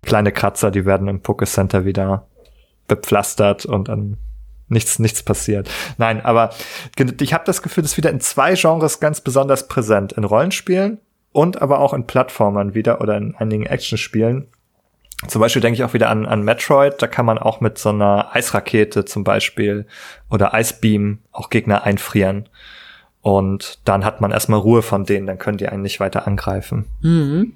Kleine 0.02 0.32
Kratzer, 0.32 0.70
die 0.70 0.86
werden 0.86 1.08
im 1.08 1.20
Pokécenter 1.22 1.84
wieder 1.84 2.26
bepflastert 2.88 3.66
und 3.66 3.88
dann 3.88 4.16
nichts, 4.68 4.98
nichts 4.98 5.22
passiert. 5.22 5.70
Nein, 5.98 6.24
aber 6.24 6.50
ich 7.20 7.34
habe 7.34 7.44
das 7.44 7.62
Gefühl, 7.62 7.82
das 7.82 7.92
ist 7.92 7.96
wieder 7.96 8.10
in 8.10 8.20
zwei 8.20 8.54
Genres 8.54 9.00
ganz 9.00 9.20
besonders 9.20 9.68
präsent. 9.68 10.12
In 10.12 10.24
Rollenspielen 10.24 10.98
und 11.32 11.60
aber 11.60 11.80
auch 11.80 11.92
in 11.92 12.06
Plattformern 12.06 12.74
wieder 12.74 13.00
oder 13.00 13.16
in 13.16 13.34
einigen 13.36 13.66
Actionspielen. 13.66 14.48
Zum 15.26 15.40
Beispiel 15.40 15.60
denke 15.60 15.74
ich 15.74 15.84
auch 15.84 15.92
wieder 15.92 16.08
an, 16.08 16.24
an 16.24 16.42
Metroid, 16.42 17.02
da 17.02 17.06
kann 17.06 17.26
man 17.26 17.36
auch 17.36 17.60
mit 17.60 17.76
so 17.76 17.90
einer 17.90 18.34
Eisrakete 18.34 19.04
zum 19.04 19.22
Beispiel 19.22 19.86
oder 20.30 20.54
Eisbeam 20.54 21.18
auch 21.30 21.50
Gegner 21.50 21.84
einfrieren. 21.84 22.48
Und 23.20 23.80
dann 23.84 24.06
hat 24.06 24.22
man 24.22 24.30
erstmal 24.30 24.60
Ruhe 24.60 24.80
von 24.80 25.04
denen, 25.04 25.26
dann 25.26 25.36
können 25.36 25.58
die 25.58 25.68
einen 25.68 25.82
nicht 25.82 26.00
weiter 26.00 26.26
angreifen. 26.26 26.86
Mhm. 27.02 27.52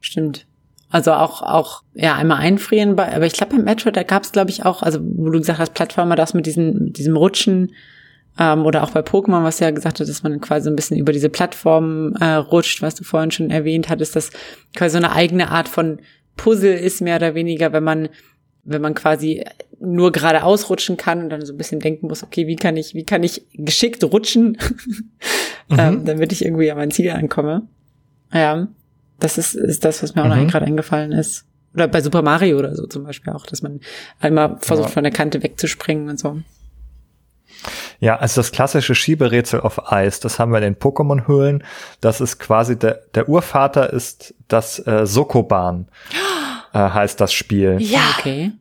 Stimmt. 0.00 0.46
Also 0.94 1.12
auch, 1.12 1.42
auch, 1.42 1.82
ja, 1.94 2.14
einmal 2.14 2.38
einfrieren, 2.38 2.96
aber 2.96 3.26
ich 3.26 3.32
glaube 3.32 3.56
beim 3.56 3.64
Metroid, 3.64 3.96
da 3.96 4.04
gab 4.04 4.22
es, 4.22 4.30
glaube 4.30 4.50
ich, 4.50 4.64
auch, 4.64 4.80
also 4.80 5.00
wo 5.02 5.28
du 5.28 5.40
gesagt 5.40 5.58
hast, 5.58 5.74
Plattformer, 5.74 6.14
das 6.14 6.34
mit 6.34 6.46
diesem, 6.46 6.92
diesem 6.92 7.16
Rutschen, 7.16 7.72
ähm, 8.38 8.64
oder 8.64 8.84
auch 8.84 8.92
bei 8.92 9.00
Pokémon, 9.00 9.42
was 9.42 9.58
ja 9.58 9.72
gesagt 9.72 9.98
hat, 9.98 10.08
dass 10.08 10.22
man 10.22 10.40
quasi 10.40 10.70
ein 10.70 10.76
bisschen 10.76 10.96
über 10.96 11.12
diese 11.12 11.30
Plattform 11.30 12.14
äh, 12.20 12.34
rutscht, 12.34 12.80
was 12.80 12.94
du 12.94 13.02
vorhin 13.02 13.32
schon 13.32 13.50
erwähnt 13.50 13.88
hattest, 13.88 14.14
dass 14.14 14.30
quasi 14.76 14.92
so 14.92 14.98
eine 14.98 15.10
eigene 15.10 15.50
Art 15.50 15.66
von 15.66 15.98
Puzzle 16.36 16.74
ist, 16.76 17.00
mehr 17.00 17.16
oder 17.16 17.34
weniger, 17.34 17.72
wenn 17.72 17.82
man, 17.82 18.08
wenn 18.62 18.80
man 18.80 18.94
quasi 18.94 19.44
nur 19.80 20.12
gerade 20.12 20.44
ausrutschen 20.44 20.96
kann 20.96 21.24
und 21.24 21.30
dann 21.30 21.44
so 21.44 21.54
ein 21.54 21.58
bisschen 21.58 21.80
denken 21.80 22.06
muss, 22.06 22.22
okay, 22.22 22.46
wie 22.46 22.54
kann 22.54 22.76
ich, 22.76 22.94
wie 22.94 23.04
kann 23.04 23.24
ich 23.24 23.44
geschickt 23.54 24.04
rutschen, 24.04 24.58
mhm. 25.68 25.76
ähm, 25.76 26.04
damit 26.04 26.30
ich 26.30 26.44
irgendwie 26.44 26.70
an 26.70 26.78
mein 26.78 26.92
Ziel 26.92 27.10
ankomme. 27.10 27.62
Ja, 28.32 28.68
das 29.24 29.38
ist, 29.38 29.54
ist 29.54 29.84
das, 29.84 30.02
was 30.02 30.14
mir 30.14 30.22
auch 30.22 30.34
mhm. 30.34 30.44
noch 30.44 30.50
gerade 30.50 30.66
eingefallen 30.66 31.12
ist. 31.12 31.46
Oder 31.74 31.88
bei 31.88 32.00
Super 32.00 32.22
Mario 32.22 32.58
oder 32.58 32.76
so 32.76 32.86
zum 32.86 33.04
Beispiel 33.04 33.32
auch, 33.32 33.46
dass 33.46 33.62
man 33.62 33.80
einmal 34.20 34.58
versucht, 34.60 34.90
ja. 34.90 34.92
von 34.92 35.02
der 35.02 35.12
Kante 35.12 35.42
wegzuspringen 35.42 36.08
und 36.08 36.18
so. 36.18 36.38
Ja, 37.98 38.16
also 38.16 38.40
das 38.40 38.52
klassische 38.52 38.94
Schieberätsel 38.94 39.60
auf 39.60 39.90
Eis, 39.90 40.20
das 40.20 40.38
haben 40.38 40.52
wir 40.52 40.58
in 40.58 40.64
den 40.64 40.76
Pokémon-Höhlen. 40.76 41.64
Das 42.00 42.20
ist 42.20 42.38
quasi 42.38 42.78
der, 42.78 43.00
der 43.14 43.28
Urvater 43.28 43.92
ist 43.92 44.34
das 44.46 44.86
äh, 44.86 45.06
Sokoban, 45.06 45.88
äh, 46.72 46.78
heißt 46.78 47.20
das 47.20 47.32
Spiel. 47.32 47.78
Ja, 47.80 48.00
okay. 48.18 48.52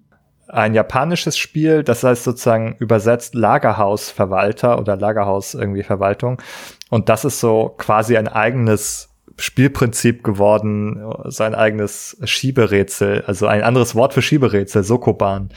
Ein 0.48 0.74
japanisches 0.74 1.38
Spiel, 1.38 1.84
das 1.84 2.04
heißt 2.04 2.24
sozusagen 2.24 2.76
übersetzt 2.80 3.36
Lagerhausverwalter 3.36 4.80
oder 4.80 4.96
Lagerhaus 4.96 5.56
irgendwie 5.56 5.84
Verwaltung. 5.84 6.42
Und 6.90 7.10
das 7.10 7.26
ist 7.26 7.40
so 7.40 7.74
quasi 7.78 8.18
ein 8.18 8.28
eigenes 8.28 9.13
Spielprinzip 9.38 10.24
geworden, 10.24 11.04
sein 11.26 11.56
eigenes 11.56 12.18
Schieberätsel, 12.24 13.24
also 13.26 13.48
ein 13.48 13.64
anderes 13.64 13.96
Wort 13.96 14.14
für 14.14 14.22
Schieberätsel, 14.22 14.84
Sokoban 14.84 15.50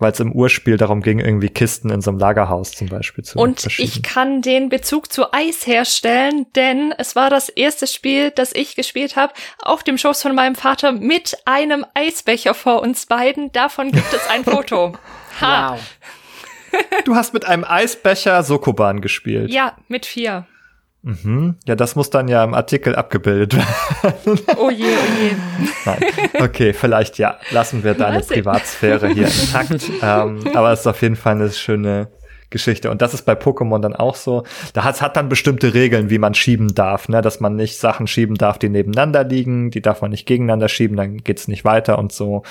weil 0.00 0.12
es 0.12 0.20
im 0.20 0.32
Urspiel 0.32 0.78
darum 0.78 1.02
ging, 1.02 1.18
irgendwie 1.18 1.50
Kisten 1.50 1.90
in 1.90 2.00
so 2.00 2.10
einem 2.10 2.18
Lagerhaus 2.18 2.72
zum 2.72 2.88
Beispiel 2.88 3.22
zu 3.22 3.38
Und 3.38 3.66
ich 3.78 4.02
kann 4.02 4.40
den 4.40 4.70
Bezug 4.70 5.12
zu 5.12 5.32
Eis 5.32 5.66
herstellen, 5.66 6.46
denn 6.56 6.92
es 6.96 7.14
war 7.14 7.30
das 7.30 7.50
erste 7.50 7.86
Spiel, 7.86 8.30
das 8.30 8.52
ich 8.52 8.74
gespielt 8.74 9.16
habe, 9.16 9.34
auf 9.58 9.82
dem 9.82 9.98
Schoß 9.98 10.22
von 10.22 10.34
meinem 10.34 10.54
Vater 10.54 10.92
mit 10.92 11.36
einem 11.44 11.84
Eisbecher 11.94 12.54
vor 12.54 12.82
uns 12.82 13.06
beiden. 13.06 13.52
Davon 13.52 13.92
gibt 13.92 14.12
es 14.12 14.26
ein 14.28 14.42
Foto. 14.44 14.94
Ha. 15.40 15.72
Wow. 15.72 15.80
Du 17.04 17.14
hast 17.14 17.32
mit 17.32 17.46
einem 17.46 17.64
Eisbecher 17.64 18.42
Sokoban 18.42 19.00
gespielt. 19.00 19.50
Ja, 19.50 19.76
mit 19.88 20.06
vier. 20.06 20.46
Mhm. 21.02 21.56
Ja, 21.66 21.76
das 21.76 21.96
muss 21.96 22.10
dann 22.10 22.28
ja 22.28 22.44
im 22.44 22.52
Artikel 22.52 22.94
abgebildet 22.94 23.56
werden. 24.02 24.40
Oh 24.58 24.70
je, 24.70 24.84
oh 24.84 25.22
je. 25.22 25.30
Nein. 25.86 25.98
Okay, 26.40 26.72
vielleicht 26.72 27.18
ja. 27.18 27.38
Lassen 27.50 27.82
wir 27.84 27.94
deine 27.94 28.20
Privatsphäre 28.20 29.08
hier 29.08 29.26
intakt. 29.26 29.90
ähm, 30.02 30.42
aber 30.54 30.72
es 30.72 30.80
ist 30.80 30.86
auf 30.86 31.00
jeden 31.00 31.16
Fall 31.16 31.36
eine 31.36 31.50
schöne 31.50 32.08
Geschichte. 32.50 32.90
Und 32.90 33.00
das 33.00 33.14
ist 33.14 33.22
bei 33.22 33.32
Pokémon 33.32 33.78
dann 33.80 33.94
auch 33.94 34.16
so. 34.16 34.44
Da 34.74 34.84
hat, 34.84 35.00
hat 35.00 35.16
dann 35.16 35.28
bestimmte 35.28 35.72
Regeln, 35.72 36.10
wie 36.10 36.18
man 36.18 36.34
schieben 36.34 36.74
darf, 36.74 37.08
ne? 37.08 37.22
dass 37.22 37.40
man 37.40 37.56
nicht 37.56 37.78
Sachen 37.78 38.06
schieben 38.06 38.36
darf, 38.36 38.58
die 38.58 38.68
nebeneinander 38.68 39.24
liegen, 39.24 39.70
die 39.70 39.80
darf 39.80 40.02
man 40.02 40.10
nicht 40.10 40.26
gegeneinander 40.26 40.68
schieben, 40.68 40.96
dann 40.96 41.18
geht's 41.18 41.48
nicht 41.48 41.64
weiter 41.64 41.98
und 41.98 42.12
so. 42.12 42.42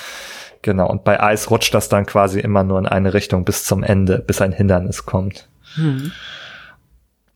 Genau. 0.62 0.90
Und 0.90 1.04
bei 1.04 1.22
Eis 1.22 1.52
rutscht 1.52 1.74
das 1.74 1.90
dann 1.90 2.06
quasi 2.06 2.40
immer 2.40 2.64
nur 2.64 2.80
in 2.80 2.86
eine 2.86 3.14
Richtung 3.14 3.46
bis 3.46 3.66
zum 3.66 3.84
Ende, 3.84 4.20
bis 4.20 4.42
ein 4.42 4.52
Hindernis 4.52 5.06
kommt. 5.06 5.48
Hm. 5.76 6.12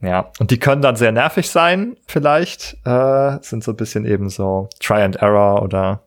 Ja, 0.03 0.31
und 0.39 0.51
die 0.51 0.59
können 0.59 0.81
dann 0.81 0.97
sehr 0.97 1.13
nervig 1.13 1.49
sein, 1.49 1.95
vielleicht. 2.07 2.75
Äh, 2.85 3.37
sind 3.41 3.63
so 3.63 3.71
ein 3.71 3.77
bisschen 3.77 4.05
eben 4.05 4.29
so 4.29 4.67
Try 4.81 5.01
and 5.01 5.15
Error 5.15 5.63
oder 5.63 6.03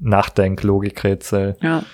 Nachdenk, 0.00 0.62
Logikrätsel. 0.64 1.56
Ja. 1.62 1.84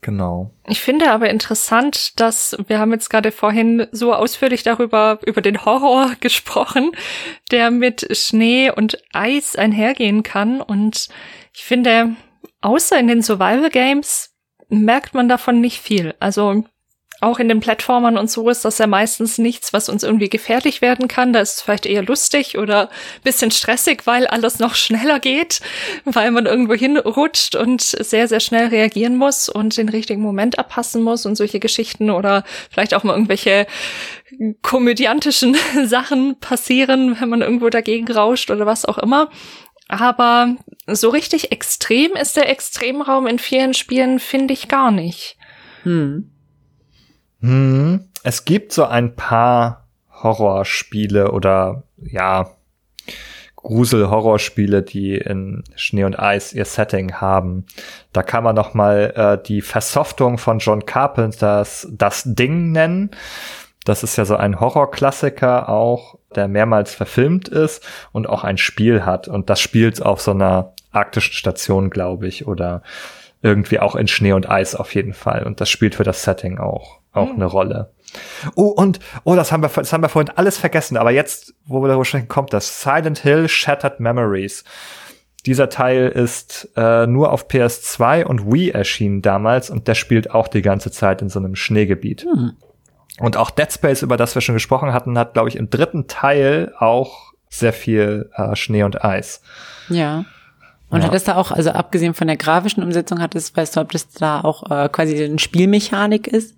Genau. 0.00 0.52
Ich 0.66 0.80
finde 0.80 1.12
aber 1.12 1.30
interessant, 1.30 2.18
dass 2.20 2.56
wir 2.66 2.80
haben 2.80 2.92
jetzt 2.92 3.08
gerade 3.08 3.30
vorhin 3.30 3.86
so 3.92 4.12
ausführlich 4.12 4.64
darüber, 4.64 5.20
über 5.24 5.40
den 5.40 5.64
Horror 5.64 6.12
gesprochen, 6.20 6.92
der 7.50 7.70
mit 7.70 8.16
Schnee 8.16 8.70
und 8.70 8.98
Eis 9.12 9.54
einhergehen 9.54 10.22
kann. 10.22 10.60
Und 10.60 11.08
ich 11.52 11.64
finde, 11.64 12.16
außer 12.62 12.98
in 12.98 13.08
den 13.08 13.22
Survival 13.22 13.70
Games 13.70 14.34
merkt 14.68 15.14
man 15.14 15.28
davon 15.28 15.60
nicht 15.60 15.80
viel. 15.80 16.14
Also 16.18 16.64
auch 17.22 17.38
in 17.38 17.48
den 17.48 17.60
Plattformern 17.60 18.18
und 18.18 18.30
so 18.30 18.50
ist 18.50 18.64
das 18.64 18.78
ja 18.78 18.86
meistens 18.86 19.38
nichts, 19.38 19.72
was 19.72 19.88
uns 19.88 20.02
irgendwie 20.02 20.28
gefährlich 20.28 20.82
werden 20.82 21.06
kann. 21.06 21.32
Da 21.32 21.40
ist 21.40 21.56
es 21.56 21.62
vielleicht 21.62 21.86
eher 21.86 22.02
lustig 22.02 22.58
oder 22.58 22.90
bisschen 23.22 23.52
stressig, 23.52 24.06
weil 24.06 24.26
alles 24.26 24.58
noch 24.58 24.74
schneller 24.74 25.20
geht, 25.20 25.60
weil 26.04 26.32
man 26.32 26.46
irgendwo 26.46 26.74
hinrutscht 26.74 27.54
und 27.54 27.80
sehr, 27.80 28.26
sehr 28.26 28.40
schnell 28.40 28.66
reagieren 28.68 29.16
muss 29.16 29.48
und 29.48 29.76
den 29.76 29.88
richtigen 29.88 30.20
Moment 30.20 30.58
abpassen 30.58 31.02
muss 31.02 31.24
und 31.24 31.36
solche 31.36 31.60
Geschichten 31.60 32.10
oder 32.10 32.42
vielleicht 32.70 32.92
auch 32.92 33.04
mal 33.04 33.14
irgendwelche 33.14 33.66
komödiantischen 34.62 35.56
Sachen 35.84 36.40
passieren, 36.40 37.20
wenn 37.20 37.28
man 37.28 37.42
irgendwo 37.42 37.68
dagegen 37.68 38.10
rauscht 38.10 38.50
oder 38.50 38.66
was 38.66 38.84
auch 38.84 38.98
immer. 38.98 39.30
Aber 39.86 40.56
so 40.86 41.10
richtig 41.10 41.52
extrem 41.52 42.14
ist 42.14 42.36
der 42.36 42.48
Extremraum 42.48 43.28
in 43.28 43.38
vielen 43.38 43.74
Spielen, 43.74 44.18
finde 44.18 44.54
ich 44.54 44.66
gar 44.66 44.90
nicht. 44.90 45.36
Hm. 45.84 46.32
Hm, 47.42 48.08
es 48.22 48.44
gibt 48.44 48.72
so 48.72 48.84
ein 48.84 49.14
paar 49.14 49.86
Horrorspiele 50.22 51.32
oder 51.32 51.82
ja, 52.00 52.50
Grusel-Horrorspiele, 53.56 54.82
die 54.82 55.16
in 55.16 55.62
Schnee 55.76 56.04
und 56.04 56.18
Eis 56.18 56.52
ihr 56.52 56.64
Setting 56.64 57.14
haben. 57.14 57.66
Da 58.12 58.22
kann 58.22 58.42
man 58.42 58.56
noch 58.56 58.74
mal 58.74 59.12
äh, 59.14 59.42
die 59.42 59.60
Versoftung 59.60 60.38
von 60.38 60.58
John 60.58 60.84
Carpenters 60.84 61.88
Das 61.92 62.22
Ding 62.24 62.72
nennen. 62.72 63.10
Das 63.84 64.02
ist 64.02 64.16
ja 64.16 64.24
so 64.24 64.36
ein 64.36 64.60
Horrorklassiker 64.60 65.68
auch, 65.68 66.18
der 66.34 66.48
mehrmals 66.48 66.94
verfilmt 66.94 67.48
ist 67.48 67.84
und 68.12 68.28
auch 68.28 68.44
ein 68.44 68.58
Spiel 68.58 69.04
hat. 69.04 69.28
Und 69.28 69.50
das 69.50 69.60
spielt 69.60 70.02
auf 70.02 70.20
so 70.20 70.32
einer 70.32 70.72
arktischen 70.92 71.34
Station, 71.34 71.90
glaube 71.90 72.28
ich, 72.28 72.46
oder 72.46 72.82
irgendwie 73.42 73.80
auch 73.80 73.96
in 73.96 74.06
Schnee 74.06 74.32
und 74.32 74.48
Eis 74.48 74.74
auf 74.74 74.94
jeden 74.94 75.14
Fall. 75.14 75.44
Und 75.44 75.60
das 75.60 75.68
spielt 75.68 75.96
für 75.96 76.04
das 76.04 76.22
Setting 76.22 76.58
auch, 76.58 76.98
auch 77.12 77.28
mhm. 77.28 77.36
eine 77.36 77.46
Rolle. 77.46 77.92
Oh, 78.56 78.68
und, 78.68 79.00
oh, 79.24 79.34
das 79.34 79.52
haben 79.52 79.62
wir, 79.62 79.68
das 79.68 79.92
haben 79.92 80.02
wir 80.02 80.08
vorhin 80.08 80.32
alles 80.36 80.58
vergessen, 80.58 80.96
aber 80.96 81.10
jetzt, 81.10 81.54
wo 81.64 81.80
wir 81.82 81.88
darüber 81.88 82.04
sprechen, 82.04 82.28
kommt 82.28 82.52
das. 82.52 82.82
Silent 82.82 83.18
Hill 83.20 83.48
Shattered 83.48 84.00
Memories. 84.00 84.64
Dieser 85.46 85.68
Teil 85.68 86.08
ist 86.08 86.68
äh, 86.76 87.06
nur 87.06 87.32
auf 87.32 87.48
PS2 87.48 88.24
und 88.24 88.52
Wii 88.52 88.70
erschienen 88.70 89.22
damals 89.22 89.70
und 89.70 89.88
der 89.88 89.94
spielt 89.94 90.30
auch 90.30 90.46
die 90.46 90.62
ganze 90.62 90.90
Zeit 90.90 91.20
in 91.20 91.28
so 91.28 91.40
einem 91.40 91.56
Schneegebiet. 91.56 92.22
Hm. 92.22 92.52
Und 93.18 93.36
auch 93.36 93.50
Dead 93.50 93.70
Space, 93.70 94.02
über 94.02 94.16
das 94.16 94.34
wir 94.34 94.42
schon 94.42 94.54
gesprochen 94.54 94.92
hatten, 94.92 95.18
hat, 95.18 95.34
glaube 95.34 95.48
ich, 95.48 95.56
im 95.56 95.68
dritten 95.68 96.06
Teil 96.06 96.72
auch 96.78 97.32
sehr 97.48 97.72
viel 97.72 98.30
äh, 98.34 98.56
Schnee 98.56 98.84
und 98.84 99.04
Eis. 99.04 99.42
Ja. 99.88 100.24
Und 100.88 101.00
ja. 101.00 101.06
hat 101.06 101.14
es 101.14 101.24
da 101.24 101.36
auch, 101.36 101.50
also 101.50 101.70
abgesehen 101.70 102.14
von 102.14 102.26
der 102.26 102.36
grafischen 102.36 102.82
Umsetzung, 102.82 103.20
hat 103.20 103.34
es, 103.34 103.56
weißt 103.56 103.76
du, 103.76 103.80
ob 103.80 103.92
das 103.92 104.08
da 104.10 104.40
auch 104.40 104.70
äh, 104.70 104.88
quasi 104.88 105.22
eine 105.22 105.38
Spielmechanik 105.38 106.26
ist? 106.26 106.56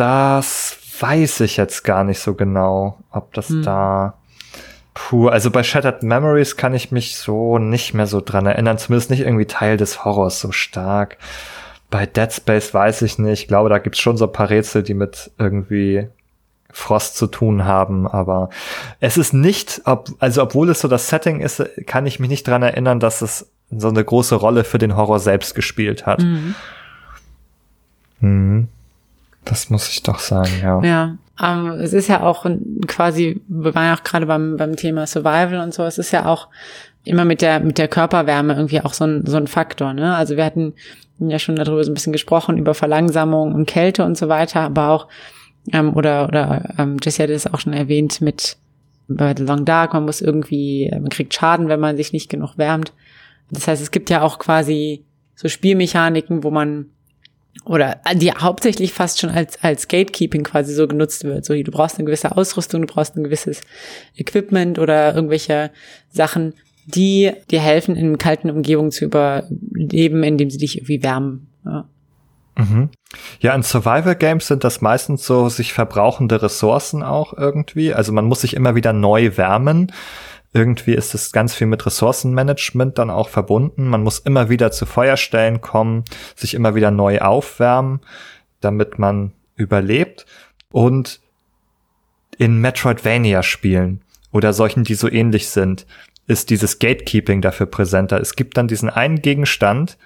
Das 0.00 0.78
weiß 0.98 1.40
ich 1.40 1.58
jetzt 1.58 1.84
gar 1.84 2.04
nicht 2.04 2.20
so 2.20 2.32
genau, 2.32 2.98
ob 3.10 3.34
das 3.34 3.50
hm. 3.50 3.62
da. 3.62 4.14
Puh, 4.94 5.28
also 5.28 5.50
bei 5.50 5.62
Shattered 5.62 6.02
Memories 6.02 6.56
kann 6.56 6.72
ich 6.72 6.90
mich 6.90 7.18
so 7.18 7.58
nicht 7.58 7.92
mehr 7.92 8.06
so 8.06 8.22
dran 8.22 8.46
erinnern, 8.46 8.78
zumindest 8.78 9.10
nicht 9.10 9.20
irgendwie 9.20 9.44
Teil 9.44 9.76
des 9.76 10.02
Horrors 10.02 10.40
so 10.40 10.52
stark. 10.52 11.18
Bei 11.90 12.06
Dead 12.06 12.32
Space 12.32 12.72
weiß 12.72 13.02
ich 13.02 13.18
nicht. 13.18 13.42
Ich 13.42 13.48
glaube, 13.48 13.68
da 13.68 13.76
gibt's 13.76 13.98
schon 13.98 14.16
so 14.16 14.24
ein 14.24 14.32
paar 14.32 14.48
Rätsel, 14.48 14.82
die 14.82 14.94
mit 14.94 15.32
irgendwie 15.38 16.08
Frost 16.70 17.18
zu 17.18 17.26
tun 17.26 17.66
haben, 17.66 18.08
aber 18.08 18.48
es 19.00 19.18
ist 19.18 19.34
nicht, 19.34 19.82
ob, 19.84 20.08
also 20.18 20.42
obwohl 20.42 20.70
es 20.70 20.80
so 20.80 20.88
das 20.88 21.08
Setting 21.08 21.40
ist, 21.40 21.62
kann 21.86 22.06
ich 22.06 22.20
mich 22.20 22.30
nicht 22.30 22.48
dran 22.48 22.62
erinnern, 22.62 23.00
dass 23.00 23.20
es 23.20 23.50
so 23.70 23.88
eine 23.88 24.02
große 24.02 24.36
Rolle 24.36 24.64
für 24.64 24.78
den 24.78 24.96
Horror 24.96 25.18
selbst 25.18 25.54
gespielt 25.54 26.06
hat. 26.06 26.22
Mhm. 26.22 26.54
Mhm. 28.20 28.68
Das 29.44 29.70
muss 29.70 29.88
ich 29.88 30.02
doch 30.02 30.18
sagen, 30.18 30.52
ja. 30.62 30.82
Ja, 30.82 31.16
ähm, 31.42 31.72
es 31.80 31.92
ist 31.92 32.08
ja 32.08 32.22
auch 32.22 32.46
quasi, 32.86 33.40
wir 33.48 33.74
waren 33.74 33.86
ja 33.86 33.94
auch 33.94 34.04
gerade 34.04 34.26
beim, 34.26 34.56
beim 34.56 34.76
Thema 34.76 35.06
Survival 35.06 35.60
und 35.60 35.72
so, 35.72 35.84
es 35.84 35.98
ist 35.98 36.12
ja 36.12 36.26
auch 36.26 36.48
immer 37.04 37.24
mit 37.24 37.40
der, 37.40 37.60
mit 37.60 37.78
der 37.78 37.88
Körperwärme 37.88 38.54
irgendwie 38.54 38.80
auch 38.82 38.92
so 38.92 39.04
ein, 39.04 39.24
so 39.26 39.36
ein 39.36 39.46
Faktor, 39.46 39.94
ne? 39.94 40.14
Also 40.14 40.36
wir 40.36 40.44
hatten 40.44 40.74
ja 41.18 41.38
schon 41.38 41.56
darüber 41.56 41.82
so 41.84 41.90
ein 41.90 41.94
bisschen 41.94 42.12
gesprochen, 42.12 42.58
über 42.58 42.74
Verlangsamung 42.74 43.54
und 43.54 43.66
Kälte 43.66 44.04
und 44.04 44.16
so 44.16 44.28
weiter, 44.28 44.60
aber 44.60 44.90
auch, 44.90 45.08
ähm, 45.72 45.94
oder, 45.94 46.28
oder 46.28 46.74
ähm, 46.78 46.96
Jesse 47.02 47.22
hat 47.22 47.30
es 47.30 47.46
auch 47.46 47.60
schon 47.60 47.72
erwähnt 47.72 48.20
mit 48.20 48.56
bei 49.08 49.34
The 49.36 49.42
Long 49.42 49.64
Dark, 49.64 49.92
man 49.92 50.04
muss 50.04 50.20
irgendwie, 50.20 50.88
man 50.92 51.08
kriegt 51.08 51.34
Schaden, 51.34 51.68
wenn 51.68 51.80
man 51.80 51.96
sich 51.96 52.12
nicht 52.12 52.30
genug 52.30 52.58
wärmt. 52.58 52.92
Das 53.50 53.66
heißt, 53.66 53.82
es 53.82 53.90
gibt 53.90 54.08
ja 54.08 54.22
auch 54.22 54.38
quasi 54.38 55.04
so 55.34 55.48
Spielmechaniken, 55.48 56.44
wo 56.44 56.50
man 56.50 56.86
oder 57.64 58.00
äh, 58.04 58.16
die 58.16 58.32
hauptsächlich 58.32 58.92
fast 58.92 59.20
schon 59.20 59.30
als, 59.30 59.62
als 59.62 59.88
Gatekeeping 59.88 60.44
quasi 60.44 60.74
so 60.74 60.86
genutzt 60.86 61.24
wird. 61.24 61.44
So, 61.44 61.54
du 61.54 61.70
brauchst 61.70 61.98
eine 61.98 62.06
gewisse 62.06 62.36
Ausrüstung, 62.36 62.82
du 62.82 62.92
brauchst 62.92 63.16
ein 63.16 63.24
gewisses 63.24 63.62
Equipment 64.16 64.78
oder 64.78 65.14
irgendwelche 65.14 65.70
Sachen, 66.10 66.54
die 66.86 67.32
dir 67.50 67.60
helfen, 67.60 67.96
in 67.96 68.18
kalten 68.18 68.50
Umgebungen 68.50 68.90
zu 68.90 69.04
überleben, 69.04 70.22
indem 70.22 70.50
sie 70.50 70.58
dich 70.58 70.78
irgendwie 70.78 71.02
wärmen. 71.02 71.48
Ja. 71.64 71.88
Mhm. 72.56 72.90
Ja, 73.40 73.54
in 73.54 73.62
Survival 73.62 74.16
Games 74.16 74.46
sind 74.46 74.64
das 74.64 74.80
meistens 74.80 75.24
so 75.24 75.48
sich 75.48 75.72
verbrauchende 75.72 76.42
Ressourcen 76.42 77.02
auch 77.02 77.32
irgendwie. 77.36 77.94
Also 77.94 78.12
man 78.12 78.24
muss 78.24 78.42
sich 78.42 78.54
immer 78.54 78.74
wieder 78.74 78.92
neu 78.92 79.36
wärmen 79.36 79.92
irgendwie 80.52 80.94
ist 80.94 81.14
es 81.14 81.32
ganz 81.32 81.54
viel 81.54 81.68
mit 81.68 81.86
Ressourcenmanagement 81.86 82.98
dann 82.98 83.10
auch 83.10 83.28
verbunden. 83.28 83.86
Man 83.88 84.02
muss 84.02 84.18
immer 84.18 84.48
wieder 84.48 84.72
zu 84.72 84.84
Feuerstellen 84.84 85.60
kommen, 85.60 86.04
sich 86.34 86.54
immer 86.54 86.74
wieder 86.74 86.90
neu 86.90 87.20
aufwärmen, 87.20 88.00
damit 88.60 88.98
man 88.98 89.32
überlebt. 89.54 90.26
Und 90.72 91.20
in 92.36 92.60
Metroidvania-Spielen 92.60 94.02
oder 94.32 94.52
solchen, 94.52 94.82
die 94.82 94.94
so 94.94 95.08
ähnlich 95.08 95.48
sind, 95.48 95.86
ist 96.26 96.50
dieses 96.50 96.78
Gatekeeping 96.78 97.42
dafür 97.42 97.66
präsenter. 97.66 98.20
Es 98.20 98.34
gibt 98.34 98.56
dann 98.56 98.68
diesen 98.68 98.90
einen 98.90 99.22
Gegenstand, 99.22 99.98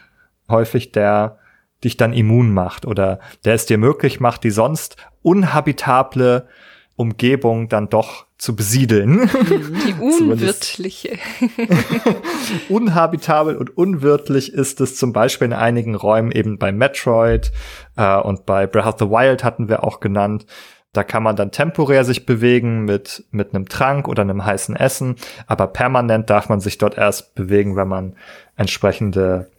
häufig 0.48 0.92
der 0.92 1.38
dich 1.84 1.96
dann 1.96 2.12
immun 2.12 2.52
macht 2.52 2.86
oder 2.86 3.20
der 3.44 3.54
es 3.54 3.66
dir 3.66 3.78
möglich 3.78 4.20
macht, 4.20 4.44
die 4.44 4.50
sonst 4.50 4.96
unhabitable 5.22 6.48
Umgebung 6.96 7.68
dann 7.68 7.88
doch 7.88 8.26
zu 8.38 8.54
besiedeln. 8.54 9.28
Die 9.86 9.94
unwirtliche. 10.00 11.18
Unhabitabel 12.68 13.56
und 13.56 13.76
unwirtlich 13.76 14.52
ist 14.52 14.80
es 14.80 14.96
zum 14.96 15.12
Beispiel 15.12 15.46
in 15.46 15.52
einigen 15.52 15.94
Räumen 15.94 16.30
eben 16.30 16.58
bei 16.58 16.70
Metroid 16.70 17.52
äh, 17.96 18.16
und 18.16 18.46
bei 18.46 18.66
Breath 18.66 18.86
of 18.86 18.94
the 18.98 19.06
Wild 19.06 19.42
hatten 19.42 19.68
wir 19.68 19.82
auch 19.82 20.00
genannt. 20.00 20.46
Da 20.92 21.02
kann 21.02 21.24
man 21.24 21.34
dann 21.34 21.50
temporär 21.50 22.04
sich 22.04 22.24
bewegen 22.24 22.84
mit, 22.84 23.24
mit 23.32 23.52
einem 23.52 23.68
Trank 23.68 24.06
oder 24.06 24.22
einem 24.22 24.44
heißen 24.44 24.76
Essen, 24.76 25.16
aber 25.48 25.66
permanent 25.66 26.30
darf 26.30 26.48
man 26.48 26.60
sich 26.60 26.78
dort 26.78 26.96
erst 26.96 27.34
bewegen, 27.34 27.74
wenn 27.74 27.88
man 27.88 28.14
entsprechende 28.56 29.50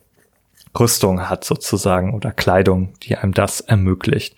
Rüstung 0.79 1.29
hat 1.29 1.43
sozusagen 1.43 2.13
oder 2.13 2.31
Kleidung, 2.31 2.93
die 3.03 3.17
einem 3.17 3.33
das 3.33 3.59
ermöglicht. 3.59 4.35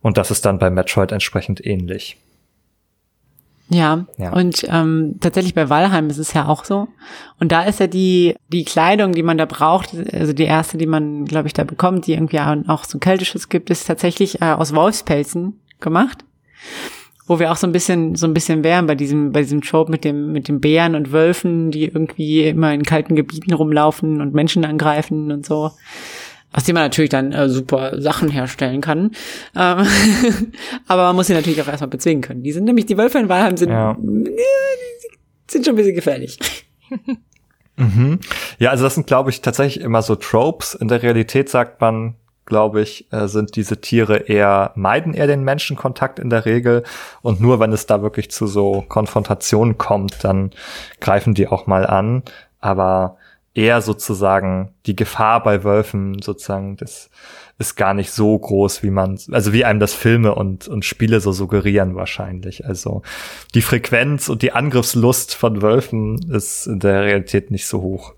Und 0.00 0.16
das 0.16 0.30
ist 0.30 0.44
dann 0.44 0.58
bei 0.58 0.70
Metroid 0.70 1.12
entsprechend 1.12 1.64
ähnlich. 1.64 2.16
Ja, 3.70 4.06
ja. 4.16 4.32
und 4.32 4.64
ähm, 4.68 5.16
tatsächlich 5.20 5.54
bei 5.54 5.68
Valheim 5.68 6.08
ist 6.08 6.16
es 6.16 6.32
ja 6.32 6.48
auch 6.48 6.64
so. 6.64 6.88
Und 7.38 7.52
da 7.52 7.64
ist 7.64 7.80
ja 7.80 7.86
die, 7.86 8.34
die 8.48 8.64
Kleidung, 8.64 9.12
die 9.12 9.22
man 9.22 9.36
da 9.36 9.44
braucht, 9.44 9.90
also 10.12 10.32
die 10.32 10.44
erste, 10.44 10.78
die 10.78 10.86
man, 10.86 11.26
glaube 11.26 11.48
ich, 11.48 11.52
da 11.52 11.64
bekommt, 11.64 12.06
die 12.06 12.14
irgendwie 12.14 12.40
auch 12.40 12.84
so 12.84 12.98
Kälteschutz 12.98 13.50
gibt, 13.50 13.68
ist 13.68 13.86
tatsächlich 13.86 14.40
äh, 14.40 14.46
aus 14.52 14.74
Wolfspelzen 14.74 15.60
gemacht. 15.80 16.24
Wo 17.26 17.38
wir 17.38 17.52
auch 17.52 17.56
so 17.56 17.66
ein 17.66 17.72
bisschen, 17.72 18.14
so 18.14 18.26
ein 18.26 18.32
bisschen 18.32 18.64
wären 18.64 18.86
bei 18.86 18.94
diesem, 18.94 19.32
bei 19.32 19.42
diesem 19.42 19.60
Trope 19.60 19.90
mit 19.90 20.02
dem, 20.02 20.32
mit 20.32 20.48
den 20.48 20.62
Bären 20.62 20.94
und 20.94 21.12
Wölfen, 21.12 21.70
die 21.70 21.84
irgendwie 21.84 22.44
immer 22.44 22.72
in 22.72 22.84
kalten 22.84 23.16
Gebieten 23.16 23.52
rumlaufen 23.52 24.22
und 24.22 24.32
Menschen 24.32 24.64
angreifen 24.64 25.30
und 25.30 25.44
so 25.44 25.72
aus 26.52 26.64
dem 26.64 26.74
man 26.74 26.84
natürlich 26.84 27.10
dann 27.10 27.32
äh, 27.32 27.48
super 27.48 28.00
Sachen 28.00 28.30
herstellen 28.30 28.80
kann. 28.80 29.12
Ähm 29.54 29.86
aber 30.86 31.04
man 31.04 31.16
muss 31.16 31.26
sie 31.26 31.34
natürlich 31.34 31.60
auch 31.60 31.68
erstmal 31.68 31.88
bezwingen 31.88 32.22
können. 32.22 32.42
Die 32.42 32.52
sind 32.52 32.64
nämlich, 32.64 32.86
die 32.86 32.96
Wölfe 32.96 33.18
in 33.18 33.28
Walheim 33.28 33.56
sind, 33.56 33.70
ja. 33.70 33.96
sind 35.46 35.64
schon 35.64 35.74
ein 35.74 35.76
bisschen 35.76 35.94
gefährlich. 35.94 36.38
Mhm. 37.78 38.18
Ja, 38.58 38.70
also 38.70 38.82
das 38.82 38.96
sind, 38.96 39.06
glaube 39.06 39.30
ich, 39.30 39.40
tatsächlich 39.40 39.84
immer 39.84 40.02
so 40.02 40.16
Tropes. 40.16 40.74
In 40.74 40.88
der 40.88 41.00
Realität 41.00 41.48
sagt 41.48 41.80
man, 41.80 42.16
glaube 42.44 42.80
ich, 42.80 43.12
äh, 43.12 43.28
sind 43.28 43.54
diese 43.56 43.80
Tiere 43.80 44.16
eher, 44.28 44.72
meiden 44.74 45.14
eher 45.14 45.26
den 45.26 45.44
Menschenkontakt 45.44 46.18
in 46.18 46.28
der 46.28 46.44
Regel. 46.44 46.82
Und 47.22 47.40
nur 47.40 47.60
wenn 47.60 47.72
es 47.72 47.86
da 47.86 48.02
wirklich 48.02 48.30
zu 48.30 48.46
so 48.46 48.84
Konfrontationen 48.88 49.78
kommt, 49.78 50.24
dann 50.24 50.50
greifen 51.00 51.34
die 51.34 51.46
auch 51.46 51.66
mal 51.66 51.86
an. 51.86 52.24
Aber 52.58 53.16
eher 53.54 53.80
sozusagen 53.80 54.74
die 54.86 54.96
Gefahr 54.96 55.42
bei 55.42 55.64
Wölfen 55.64 56.20
sozusagen, 56.22 56.76
das 56.76 57.10
ist 57.58 57.74
gar 57.74 57.92
nicht 57.92 58.12
so 58.12 58.38
groß, 58.38 58.82
wie 58.82 58.90
man, 58.90 59.18
also 59.32 59.52
wie 59.52 59.64
einem 59.64 59.80
das 59.80 59.94
Filme 59.94 60.34
und, 60.34 60.68
und 60.68 60.84
Spiele 60.84 61.20
so 61.20 61.32
suggerieren 61.32 61.96
wahrscheinlich. 61.96 62.64
Also 62.64 63.02
die 63.54 63.62
Frequenz 63.62 64.28
und 64.28 64.42
die 64.42 64.52
Angriffslust 64.52 65.34
von 65.34 65.60
Wölfen 65.60 66.30
ist 66.30 66.66
in 66.66 66.78
der 66.78 67.02
Realität 67.02 67.50
nicht 67.50 67.66
so 67.66 67.80
hoch. 67.82 68.14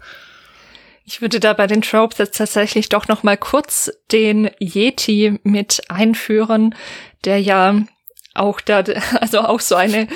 Ich 1.04 1.22
würde 1.22 1.40
da 1.40 1.54
bei 1.54 1.66
den 1.66 1.82
Tropes 1.82 2.18
jetzt 2.18 2.36
tatsächlich 2.36 2.88
doch 2.88 3.08
noch 3.08 3.22
mal 3.22 3.36
kurz 3.36 3.90
den 4.12 4.50
Yeti 4.60 5.40
mit 5.42 5.82
einführen, 5.88 6.74
der 7.24 7.40
ja 7.40 7.74
auch 8.34 8.60
da, 8.60 8.84
also 9.20 9.40
auch 9.40 9.60
so 9.60 9.74
eine, 9.74 10.06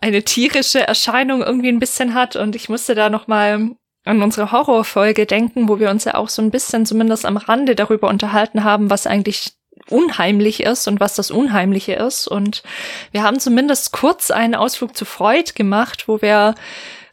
eine 0.00 0.24
tierische 0.24 0.86
Erscheinung 0.86 1.42
irgendwie 1.42 1.68
ein 1.68 1.78
bisschen 1.78 2.14
hat. 2.14 2.36
Und 2.36 2.56
ich 2.56 2.68
musste 2.68 2.94
da 2.94 3.08
noch 3.08 3.28
mal 3.28 3.70
an 4.04 4.22
unsere 4.22 4.52
Horrorfolge 4.52 5.26
denken, 5.26 5.68
wo 5.68 5.78
wir 5.78 5.90
uns 5.90 6.04
ja 6.04 6.14
auch 6.14 6.28
so 6.28 6.42
ein 6.42 6.50
bisschen 6.50 6.86
zumindest 6.86 7.24
am 7.24 7.36
Rande 7.36 7.74
darüber 7.74 8.08
unterhalten 8.08 8.64
haben, 8.64 8.90
was 8.90 9.06
eigentlich 9.06 9.52
unheimlich 9.88 10.62
ist 10.62 10.88
und 10.88 11.00
was 11.00 11.14
das 11.14 11.30
Unheimliche 11.30 11.94
ist. 11.94 12.26
Und 12.28 12.62
wir 13.10 13.22
haben 13.22 13.40
zumindest 13.40 13.92
kurz 13.92 14.30
einen 14.30 14.54
Ausflug 14.54 14.96
zu 14.96 15.04
Freud 15.04 15.52
gemacht, 15.54 16.08
wo 16.08 16.20
wir 16.20 16.54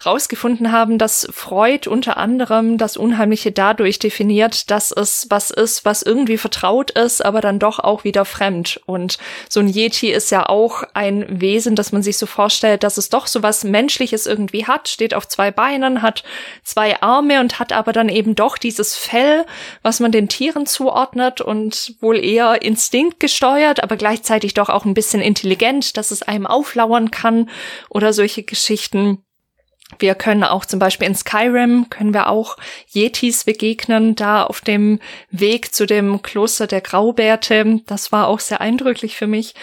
rausgefunden 0.06 0.72
haben, 0.72 0.98
dass 0.98 1.28
Freud 1.32 1.90
unter 1.90 2.18
anderem 2.18 2.78
das 2.78 2.96
Unheimliche 2.96 3.52
dadurch 3.52 4.00
definiert, 4.00 4.72
dass 4.72 4.92
es 4.92 5.28
was 5.30 5.52
ist, 5.52 5.84
was 5.84 6.02
irgendwie 6.04 6.38
vertraut 6.38 6.92
ist, 6.92 7.24
aber 7.24 7.42
dann 7.42 7.60
doch 7.60 7.80
auch 7.80 8.06
wieder 8.06 8.24
fremd. 8.24 8.80
Und 8.86 9.18
so 9.50 9.60
ein 9.60 9.68
Yeti 9.68 10.10
ist 10.12 10.32
ja 10.32 10.48
auch 10.48 10.84
ein 10.94 11.42
Wesen, 11.42 11.76
das 11.76 11.92
man 11.92 12.02
sich 12.02 12.18
so 12.18 12.26
vorstellt, 12.26 12.84
dass 12.84 12.98
es 12.98 13.10
doch 13.10 13.28
so 13.28 13.44
was 13.44 13.66
Menschliches 13.66 14.26
irgendwie 14.26 14.66
hat, 14.66 14.88
steht 14.88 15.14
auf 15.14 15.28
zwei 15.28 15.52
Beinen, 15.52 16.02
hat 16.02 16.24
zwei 16.64 17.02
Arme 17.02 17.42
und 17.42 17.60
hat 17.60 17.74
aber 17.74 17.92
dann 17.92 18.08
eben 18.08 18.36
doch 18.36 18.58
dieses 18.58 18.96
Fell, 18.96 19.46
was 19.82 20.00
man 20.00 20.14
den 20.14 20.30
Tieren 20.30 20.66
zuordnet 20.66 21.42
und 21.42 21.96
wohl 22.00 22.24
eher 22.24 22.62
instinktgesteuert, 22.62 23.84
aber 23.84 23.98
gleichzeitig 23.98 24.54
doch 24.54 24.70
auch 24.70 24.86
ein 24.86 24.94
bisschen 24.94 25.22
intelligent, 25.22 25.98
dass 25.98 26.12
es 26.12 26.22
einem 26.24 26.48
auflauern 26.48 27.12
kann 27.12 27.50
oder 27.90 28.14
solche 28.14 28.44
Geschichten. 28.44 29.24
Wir 29.98 30.14
können 30.14 30.44
auch 30.44 30.66
zum 30.66 30.80
Beispiel 30.80 31.08
in 31.08 31.16
Skyrim 31.16 31.90
können 31.90 32.14
wir 32.14 32.30
auch 32.30 32.58
Yetis 32.94 33.44
begegnen, 33.44 34.16
da 34.16 34.44
auf 34.44 34.62
dem 34.62 35.00
Weg 35.32 35.74
zu 35.74 35.88
dem 35.88 36.22
Kloster 36.22 36.68
der 36.68 36.82
Graubärte. 36.82 37.82
Das 37.88 38.12
war 38.12 38.28
auch 38.28 38.40
sehr 38.40 38.62
eindrücklich 38.62 39.18
für 39.18 39.28
mich. 39.28 39.56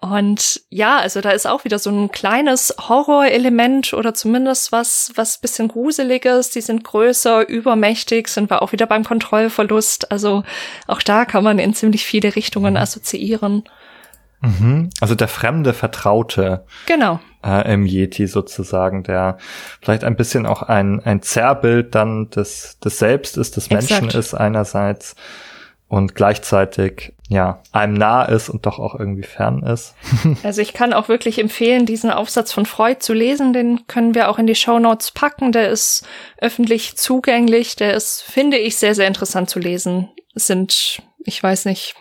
Und 0.00 0.62
ja, 0.70 0.98
also 0.98 1.20
da 1.20 1.30
ist 1.30 1.46
auch 1.46 1.64
wieder 1.64 1.78
so 1.78 1.90
ein 1.90 2.10
kleines 2.10 2.74
Horrorelement 2.88 3.92
oder 3.92 4.14
zumindest 4.14 4.72
was, 4.72 5.12
was 5.14 5.38
bisschen 5.38 5.68
gruseliges. 5.68 6.50
Die 6.50 6.62
sind 6.62 6.84
größer, 6.84 7.46
übermächtig, 7.46 8.28
sind 8.28 8.50
wir 8.50 8.62
auch 8.62 8.72
wieder 8.72 8.86
beim 8.86 9.04
Kontrollverlust. 9.04 10.10
Also 10.10 10.42
auch 10.86 11.02
da 11.02 11.26
kann 11.26 11.44
man 11.44 11.58
in 11.58 11.74
ziemlich 11.74 12.06
viele 12.06 12.34
Richtungen 12.34 12.78
assoziieren. 12.78 13.64
Mhm. 14.40 14.90
Also 15.00 15.14
der 15.14 15.28
fremde 15.28 15.72
Vertraute. 15.72 16.64
Genau. 16.86 17.20
Äh, 17.44 17.72
Im 17.72 17.86
Yeti 17.86 18.26
sozusagen, 18.26 19.02
der 19.02 19.38
vielleicht 19.80 20.04
ein 20.04 20.16
bisschen 20.16 20.46
auch 20.46 20.62
ein, 20.62 21.00
ein 21.00 21.22
Zerrbild 21.22 21.94
dann 21.94 22.30
des, 22.30 22.78
des 22.80 22.98
Selbst 22.98 23.36
ist, 23.36 23.56
des 23.56 23.70
Menschen 23.70 24.06
Exakt. 24.06 24.14
ist 24.14 24.34
einerseits 24.34 25.16
und 25.88 26.14
gleichzeitig 26.14 27.14
ja 27.28 27.62
einem 27.72 27.94
nah 27.94 28.24
ist 28.24 28.48
und 28.48 28.64
doch 28.64 28.78
auch 28.78 28.94
irgendwie 28.94 29.24
fern 29.24 29.62
ist. 29.62 29.94
also 30.42 30.62
ich 30.62 30.72
kann 30.72 30.92
auch 30.92 31.08
wirklich 31.08 31.38
empfehlen, 31.38 31.84
diesen 31.84 32.10
Aufsatz 32.10 32.52
von 32.52 32.64
Freud 32.64 33.00
zu 33.00 33.12
lesen. 33.12 33.52
Den 33.52 33.86
können 33.88 34.14
wir 34.14 34.28
auch 34.30 34.38
in 34.38 34.46
die 34.46 34.54
Show 34.54 34.78
Notes 34.78 35.10
packen. 35.10 35.50
Der 35.52 35.68
ist 35.68 36.06
öffentlich 36.38 36.96
zugänglich. 36.96 37.74
Der 37.76 37.94
ist, 37.94 38.22
finde 38.22 38.56
ich, 38.56 38.76
sehr 38.76 38.94
sehr 38.94 39.08
interessant 39.08 39.50
zu 39.50 39.58
lesen. 39.58 40.10
Es 40.34 40.46
sind, 40.46 41.02
ich 41.24 41.42
weiß 41.42 41.64
nicht, 41.64 41.96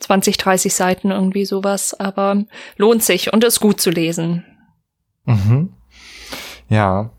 20, 0.00 0.36
30 0.36 0.74
Seiten 0.74 1.10
irgendwie 1.10 1.44
sowas, 1.44 1.98
aber 1.98 2.44
lohnt 2.76 3.02
sich 3.02 3.32
und 3.32 3.44
ist 3.44 3.60
gut 3.60 3.80
zu 3.80 3.90
lesen. 3.90 4.44
Mhm. 5.24 5.72
Ja. 6.68 7.10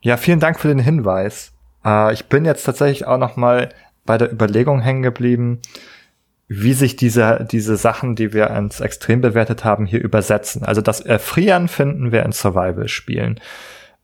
Ja, 0.00 0.16
vielen 0.16 0.40
Dank 0.40 0.60
für 0.60 0.68
den 0.68 0.78
Hinweis. 0.78 1.52
Äh, 1.84 2.12
ich 2.12 2.26
bin 2.26 2.44
jetzt 2.44 2.64
tatsächlich 2.64 3.06
auch 3.06 3.18
noch 3.18 3.36
mal 3.36 3.70
bei 4.04 4.18
der 4.18 4.32
Überlegung 4.32 4.80
hängen 4.80 5.02
geblieben, 5.02 5.60
wie 6.48 6.72
sich 6.72 6.96
diese, 6.96 7.46
diese 7.50 7.76
Sachen, 7.76 8.16
die 8.16 8.32
wir 8.32 8.50
als 8.50 8.80
extrem 8.80 9.20
bewertet 9.20 9.64
haben, 9.64 9.84
hier 9.84 10.02
übersetzen. 10.02 10.64
Also 10.64 10.80
das 10.80 11.00
Erfrieren 11.00 11.68
finden 11.68 12.10
wir 12.10 12.22
in 12.22 12.32
Survival-Spielen. 12.32 13.38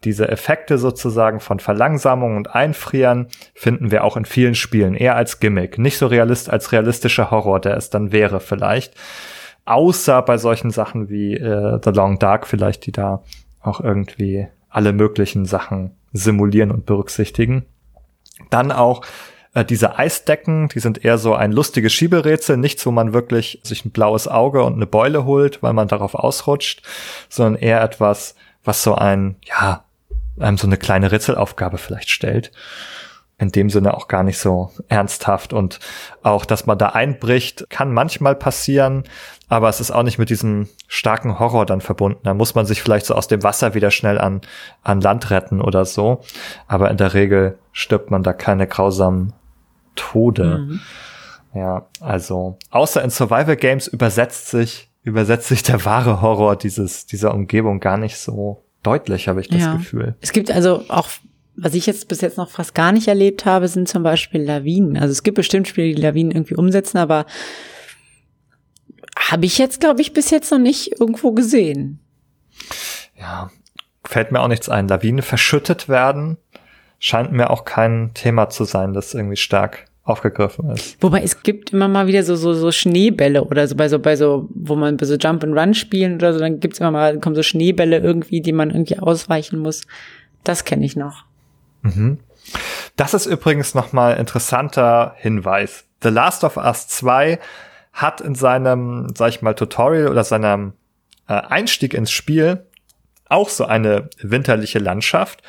Diese 0.04 0.28
Effekte 0.28 0.78
sozusagen 0.78 1.40
von 1.40 1.60
Verlangsamung 1.60 2.36
und 2.36 2.54
Einfrieren 2.54 3.28
finden 3.54 3.90
wir 3.90 4.04
auch 4.04 4.16
in 4.16 4.24
vielen 4.24 4.54
Spielen, 4.54 4.94
eher 4.94 5.16
als 5.16 5.40
Gimmick. 5.40 5.78
Nicht 5.78 5.98
so 5.98 6.06
realist 6.06 6.50
als 6.50 6.72
realistischer 6.72 7.30
Horror, 7.30 7.60
der 7.60 7.76
es 7.76 7.90
dann 7.90 8.12
wäre 8.12 8.40
vielleicht. 8.40 8.94
Außer 9.64 10.20
bei 10.22 10.36
solchen 10.36 10.70
Sachen 10.70 11.08
wie 11.08 11.34
äh, 11.34 11.80
The 11.82 11.90
Long 11.90 12.18
Dark 12.18 12.46
vielleicht, 12.46 12.84
die 12.86 12.92
da 12.92 13.22
auch 13.62 13.80
irgendwie 13.80 14.46
alle 14.68 14.92
möglichen 14.92 15.46
Sachen 15.46 15.92
simulieren 16.12 16.70
und 16.70 16.84
berücksichtigen. 16.84 17.64
Dann 18.50 18.72
auch 18.72 19.02
äh, 19.54 19.64
diese 19.64 19.98
Eisdecken, 19.98 20.68
die 20.68 20.80
sind 20.80 21.04
eher 21.04 21.16
so 21.16 21.34
ein 21.34 21.52
lustiges 21.52 21.92
Schieberätsel, 21.92 22.56
nichts, 22.56 22.84
wo 22.84 22.90
man 22.90 23.14
wirklich 23.14 23.60
sich 23.62 23.84
ein 23.84 23.90
blaues 23.90 24.28
Auge 24.28 24.62
und 24.64 24.74
eine 24.74 24.86
Beule 24.86 25.24
holt, 25.24 25.62
weil 25.62 25.72
man 25.72 25.88
darauf 25.88 26.14
ausrutscht, 26.14 26.82
sondern 27.28 27.62
eher 27.62 27.82
etwas, 27.82 28.34
was 28.64 28.82
so 28.82 28.94
ein, 28.94 29.36
ja, 29.44 29.83
einem 30.38 30.58
so 30.58 30.66
eine 30.66 30.76
kleine 30.76 31.12
Rätselaufgabe 31.12 31.78
vielleicht 31.78 32.10
stellt. 32.10 32.52
In 33.36 33.50
dem 33.50 33.68
Sinne 33.68 33.94
auch 33.94 34.06
gar 34.06 34.22
nicht 34.22 34.38
so 34.38 34.70
ernsthaft 34.88 35.52
und 35.52 35.80
auch, 36.22 36.44
dass 36.44 36.66
man 36.66 36.78
da 36.78 36.90
einbricht, 36.90 37.66
kann 37.68 37.92
manchmal 37.92 38.36
passieren, 38.36 39.02
aber 39.48 39.68
es 39.68 39.80
ist 39.80 39.90
auch 39.90 40.04
nicht 40.04 40.18
mit 40.18 40.30
diesem 40.30 40.68
starken 40.86 41.38
Horror 41.40 41.66
dann 41.66 41.80
verbunden. 41.80 42.20
Da 42.22 42.32
muss 42.32 42.54
man 42.54 42.64
sich 42.64 42.80
vielleicht 42.80 43.06
so 43.06 43.14
aus 43.14 43.26
dem 43.26 43.42
Wasser 43.42 43.74
wieder 43.74 43.90
schnell 43.90 44.18
an, 44.18 44.40
an 44.82 45.00
Land 45.00 45.30
retten 45.30 45.60
oder 45.60 45.84
so. 45.84 46.20
Aber 46.68 46.90
in 46.90 46.96
der 46.96 47.12
Regel 47.12 47.58
stirbt 47.72 48.10
man 48.10 48.22
da 48.22 48.32
keine 48.32 48.68
grausamen 48.68 49.32
Tode. 49.96 50.58
Mhm. 50.58 50.80
Ja, 51.54 51.86
also 52.00 52.58
außer 52.70 53.02
in 53.02 53.10
Survival 53.10 53.56
Games 53.56 53.86
übersetzt 53.86 54.48
sich 54.48 54.90
übersetzt 55.04 55.48
sich 55.48 55.62
der 55.62 55.84
wahre 55.84 56.20
Horror 56.22 56.56
dieses 56.56 57.06
dieser 57.06 57.34
Umgebung 57.34 57.78
gar 57.78 57.98
nicht 57.98 58.16
so 58.16 58.63
deutlich, 58.86 59.28
habe 59.28 59.40
ich 59.40 59.48
das 59.48 59.62
ja. 59.62 59.76
Gefühl. 59.76 60.14
Es 60.20 60.32
gibt 60.32 60.50
also 60.50 60.84
auch 60.88 61.08
was 61.56 61.74
ich 61.74 61.86
jetzt 61.86 62.08
bis 62.08 62.20
jetzt 62.20 62.36
noch 62.36 62.50
fast 62.50 62.74
gar 62.74 62.90
nicht 62.90 63.06
erlebt 63.06 63.44
habe, 63.44 63.68
sind 63.68 63.88
zum 63.88 64.02
Beispiel 64.02 64.42
Lawinen. 64.42 64.96
Also 64.96 65.12
es 65.12 65.22
gibt 65.22 65.36
bestimmt 65.36 65.68
Spiele, 65.68 65.94
die 65.94 66.02
Lawinen 66.02 66.32
irgendwie 66.32 66.56
umsetzen, 66.56 66.98
aber 66.98 67.26
habe 69.16 69.46
ich 69.46 69.58
jetzt, 69.58 69.78
glaube 69.78 70.00
ich, 70.00 70.12
bis 70.12 70.30
jetzt 70.30 70.50
noch 70.50 70.58
nicht 70.58 70.98
irgendwo 71.00 71.30
gesehen. 71.30 72.00
Ja, 73.16 73.52
fällt 74.04 74.32
mir 74.32 74.40
auch 74.40 74.48
nichts 74.48 74.68
ein. 74.68 74.88
Lawinen 74.88 75.22
verschüttet 75.22 75.88
werden 75.88 76.38
scheint 77.04 77.32
mir 77.32 77.50
auch 77.50 77.66
kein 77.66 78.12
Thema 78.14 78.48
zu 78.48 78.64
sein, 78.64 78.94
das 78.94 79.12
irgendwie 79.12 79.36
stark 79.36 79.84
aufgegriffen 80.04 80.70
ist. 80.70 81.02
Wobei 81.02 81.22
es 81.22 81.42
gibt 81.42 81.72
immer 81.72 81.88
mal 81.88 82.06
wieder 82.06 82.22
so 82.22 82.36
so 82.36 82.52
so 82.52 82.70
Schneebälle 82.70 83.44
oder 83.44 83.66
so 83.66 83.74
bei 83.74 83.88
so 83.88 83.98
bei 83.98 84.16
so 84.16 84.48
wo 84.50 84.76
man 84.76 84.96
bei 84.96 85.06
so 85.06 85.14
Jump 85.14 85.42
and 85.42 85.58
Run 85.58 85.74
spielen 85.74 86.16
oder 86.16 86.32
so 86.32 86.38
dann 86.38 86.60
gibt's 86.60 86.78
immer 86.78 86.90
mal 86.90 87.18
kommen 87.20 87.34
so 87.34 87.42
Schneebälle 87.42 87.98
irgendwie, 87.98 88.40
die 88.40 88.52
man 88.52 88.70
irgendwie 88.70 88.98
ausweichen 88.98 89.58
muss. 89.58 89.86
Das 90.44 90.64
kenne 90.64 90.84
ich 90.84 90.94
noch. 90.94 91.24
Mhm. 91.82 92.18
Das 92.96 93.14
ist 93.14 93.26
übrigens 93.26 93.74
noch 93.74 93.92
mal 93.92 94.12
interessanter 94.12 95.14
Hinweis. 95.16 95.84
The 96.02 96.10
Last 96.10 96.44
of 96.44 96.58
Us 96.58 96.86
2 96.88 97.38
hat 97.94 98.20
in 98.20 98.34
seinem, 98.34 99.08
sag 99.14 99.30
ich 99.30 99.40
mal, 99.40 99.54
Tutorial 99.54 100.08
oder 100.08 100.22
seinem 100.22 100.74
äh, 101.28 101.34
Einstieg 101.34 101.94
ins 101.94 102.10
Spiel 102.10 102.66
auch 103.28 103.48
so 103.48 103.64
eine 103.64 104.10
winterliche 104.20 104.78
Landschaft 104.78 105.42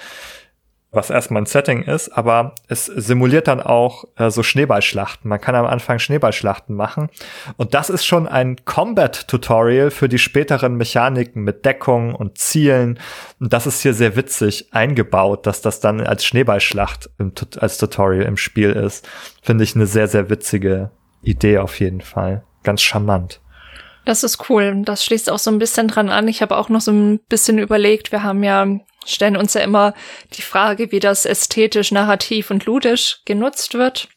was 0.95 1.09
erstmal 1.09 1.43
ein 1.43 1.45
Setting 1.45 1.83
ist, 1.83 2.09
aber 2.09 2.55
es 2.67 2.85
simuliert 2.85 3.47
dann 3.47 3.61
auch 3.61 4.05
äh, 4.15 4.31
so 4.31 4.43
Schneeballschlachten. 4.43 5.27
Man 5.29 5.41
kann 5.41 5.55
am 5.55 5.65
Anfang 5.65 5.99
Schneeballschlachten 5.99 6.75
machen. 6.75 7.09
Und 7.57 7.73
das 7.73 7.89
ist 7.89 8.05
schon 8.05 8.27
ein 8.27 8.63
Combat-Tutorial 8.65 9.91
für 9.91 10.09
die 10.09 10.17
späteren 10.17 10.75
Mechaniken 10.75 11.43
mit 11.43 11.65
Deckung 11.65 12.15
und 12.15 12.37
Zielen. 12.37 12.99
Und 13.39 13.53
das 13.53 13.67
ist 13.67 13.81
hier 13.81 13.93
sehr 13.93 14.15
witzig 14.15 14.69
eingebaut, 14.71 15.45
dass 15.45 15.61
das 15.61 15.79
dann 15.79 16.01
als 16.01 16.25
Schneeballschlacht 16.25 17.09
im, 17.17 17.33
als 17.57 17.77
Tutorial 17.77 18.25
im 18.25 18.37
Spiel 18.37 18.71
ist. 18.71 19.07
Finde 19.41 19.63
ich 19.63 19.75
eine 19.75 19.87
sehr, 19.87 20.07
sehr 20.07 20.29
witzige 20.29 20.91
Idee 21.21 21.59
auf 21.59 21.79
jeden 21.79 22.01
Fall. 22.01 22.43
Ganz 22.63 22.81
charmant. 22.81 23.41
Das 24.05 24.23
ist 24.23 24.49
cool. 24.49 24.83
Das 24.85 25.03
schließt 25.03 25.31
auch 25.31 25.39
so 25.39 25.49
ein 25.49 25.57
bisschen 25.59 25.87
dran 25.87 26.09
an. 26.09 26.27
Ich 26.27 26.41
habe 26.41 26.57
auch 26.57 26.69
noch 26.69 26.81
so 26.81 26.91
ein 26.91 27.19
bisschen 27.27 27.57
überlegt, 27.57 28.11
wir 28.11 28.23
haben 28.23 28.43
ja 28.43 28.65
stellen 29.05 29.37
uns 29.37 29.53
ja 29.53 29.61
immer 29.61 29.93
die 30.33 30.41
Frage, 30.41 30.91
wie 30.91 30.99
das 30.99 31.25
ästhetisch, 31.25 31.91
narrativ 31.91 32.51
und 32.51 32.65
ludisch 32.65 33.21
genutzt 33.25 33.73
wird. 33.73 34.09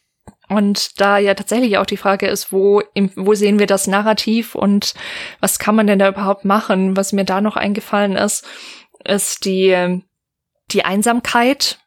Und 0.48 0.98
da 1.00 1.18
ja 1.18 1.34
tatsächlich 1.34 1.76
auch 1.76 1.86
die 1.86 1.98
Frage 1.98 2.26
ist, 2.26 2.52
wo, 2.52 2.82
wo 3.16 3.34
sehen 3.34 3.58
wir 3.58 3.66
das 3.66 3.86
Narrativ 3.86 4.54
und 4.54 4.94
was 5.40 5.58
kann 5.58 5.74
man 5.74 5.86
denn 5.86 5.98
da 5.98 6.08
überhaupt 6.08 6.44
machen? 6.44 6.96
Was 6.96 7.12
mir 7.12 7.24
da 7.24 7.40
noch 7.40 7.56
eingefallen 7.56 8.16
ist, 8.16 8.46
ist 9.04 9.44
die, 9.44 10.02
die 10.70 10.84
Einsamkeit. 10.84 11.78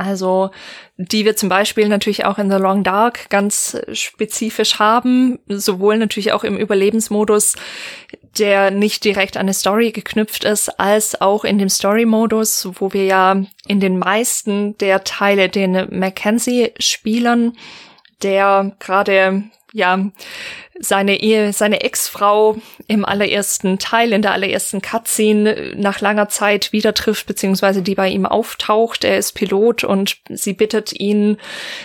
Also, 0.00 0.50
die 0.96 1.26
wir 1.26 1.36
zum 1.36 1.50
Beispiel 1.50 1.86
natürlich 1.88 2.24
auch 2.24 2.38
in 2.38 2.50
The 2.50 2.56
Long 2.56 2.82
Dark 2.84 3.28
ganz 3.28 3.76
spezifisch 3.92 4.78
haben, 4.78 5.38
sowohl 5.46 5.98
natürlich 5.98 6.32
auch 6.32 6.42
im 6.42 6.56
Überlebensmodus 6.56 7.54
der 8.38 8.70
nicht 8.70 9.04
direkt 9.04 9.36
an 9.36 9.42
eine 9.42 9.54
Story 9.54 9.90
geknüpft 9.90 10.44
ist, 10.44 10.68
als 10.78 11.20
auch 11.20 11.44
in 11.44 11.58
dem 11.58 11.68
Story-Modus, 11.68 12.68
wo 12.74 12.92
wir 12.92 13.04
ja 13.04 13.42
in 13.66 13.80
den 13.80 13.98
meisten 13.98 14.78
der 14.78 15.04
Teile 15.04 15.48
den 15.48 15.98
Mackenzie 15.98 16.72
spielen, 16.78 17.56
der 18.22 18.76
gerade 18.78 19.42
ja 19.72 20.10
seine 20.82 21.20
Ehe, 21.20 21.52
seine 21.52 21.82
Ex-Frau 21.82 22.56
im 22.88 23.04
allerersten 23.04 23.78
Teil, 23.78 24.12
in 24.12 24.22
der 24.22 24.32
allerersten 24.32 24.80
Cutscene 24.80 25.74
nach 25.76 26.00
langer 26.00 26.30
Zeit 26.30 26.72
wieder 26.72 26.94
trifft, 26.94 27.26
beziehungsweise 27.26 27.82
die 27.82 27.94
bei 27.94 28.08
ihm 28.08 28.24
auftaucht. 28.24 29.04
Er 29.04 29.18
ist 29.18 29.34
Pilot 29.34 29.84
und 29.84 30.16
sie 30.30 30.54
bittet 30.54 30.98
ihn, 30.98 31.36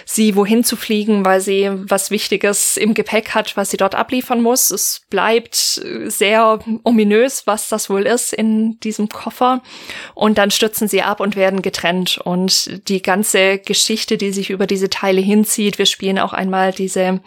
sie 0.05 0.37
wohin 0.37 0.63
zu 0.63 0.77
fliegen, 0.77 1.25
weil 1.25 1.41
sie 1.41 1.69
was 1.73 2.09
Wichtiges 2.09 2.77
im 2.77 2.93
Gepäck 2.93 3.35
hat, 3.35 3.57
was 3.57 3.69
sie 3.69 3.77
dort 3.77 3.95
abliefern 3.95 4.41
muss. 4.41 4.71
Es 4.71 5.01
bleibt 5.09 5.55
sehr 5.55 6.59
ominös, 6.83 7.45
was 7.45 7.67
das 7.67 7.89
wohl 7.89 8.03
ist 8.03 8.31
in 8.31 8.79
diesem 8.79 9.09
Koffer. 9.09 9.61
Und 10.13 10.37
dann 10.37 10.51
stürzen 10.51 10.87
sie 10.87 11.01
ab 11.01 11.19
und 11.19 11.35
werden 11.35 11.61
getrennt. 11.61 12.17
Und 12.23 12.87
die 12.87 13.01
ganze 13.01 13.57
Geschichte, 13.59 14.17
die 14.17 14.31
sich 14.31 14.51
über 14.51 14.67
diese 14.67 14.89
Teile 14.89 15.19
hinzieht, 15.19 15.79
wir 15.79 15.85
spielen 15.85 16.17
auch 16.17 16.31
einmal 16.31 16.71
diese 16.71 17.19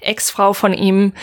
Ex-Frau 0.00 0.52
von 0.52 0.72
ihm, 0.72 1.14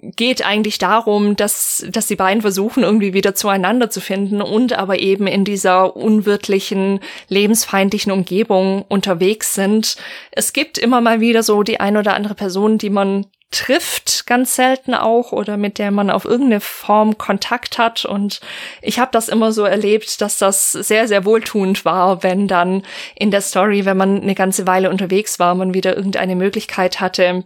geht 0.00 0.44
eigentlich 0.44 0.78
darum, 0.78 1.36
dass, 1.36 1.84
dass 1.88 2.06
die 2.06 2.16
beiden 2.16 2.42
versuchen, 2.42 2.82
irgendwie 2.82 3.14
wieder 3.14 3.34
zueinander 3.34 3.90
zu 3.90 4.00
finden 4.00 4.42
und 4.42 4.72
aber 4.72 4.98
eben 4.98 5.26
in 5.26 5.44
dieser 5.44 5.96
unwirtlichen, 5.96 7.00
lebensfeindlichen 7.28 8.12
Umgebung 8.12 8.84
unterwegs 8.88 9.54
sind. 9.54 9.96
Es 10.30 10.52
gibt 10.52 10.78
immer 10.78 11.00
mal 11.00 11.20
wieder 11.20 11.42
so 11.42 11.62
die 11.62 11.80
ein 11.80 11.96
oder 11.96 12.14
andere 12.14 12.34
Person, 12.34 12.78
die 12.78 12.90
man 12.90 13.26
trifft, 13.52 14.26
ganz 14.26 14.56
selten 14.56 14.94
auch, 14.94 15.30
oder 15.30 15.56
mit 15.56 15.78
der 15.78 15.90
man 15.90 16.10
auf 16.10 16.24
irgendeine 16.24 16.60
Form 16.60 17.18
Kontakt 17.18 17.78
hat. 17.78 18.04
Und 18.04 18.40
ich 18.80 18.98
habe 18.98 19.10
das 19.12 19.28
immer 19.28 19.52
so 19.52 19.64
erlebt, 19.64 20.20
dass 20.20 20.38
das 20.38 20.72
sehr, 20.72 21.06
sehr 21.06 21.24
wohltuend 21.24 21.84
war, 21.84 22.22
wenn 22.22 22.48
dann 22.48 22.82
in 23.14 23.30
der 23.30 23.42
Story, 23.42 23.84
wenn 23.84 23.96
man 23.96 24.22
eine 24.22 24.34
ganze 24.34 24.66
Weile 24.66 24.90
unterwegs 24.90 25.38
war, 25.38 25.54
man 25.54 25.74
wieder 25.74 25.96
irgendeine 25.96 26.34
Möglichkeit 26.34 27.00
hatte, 27.00 27.44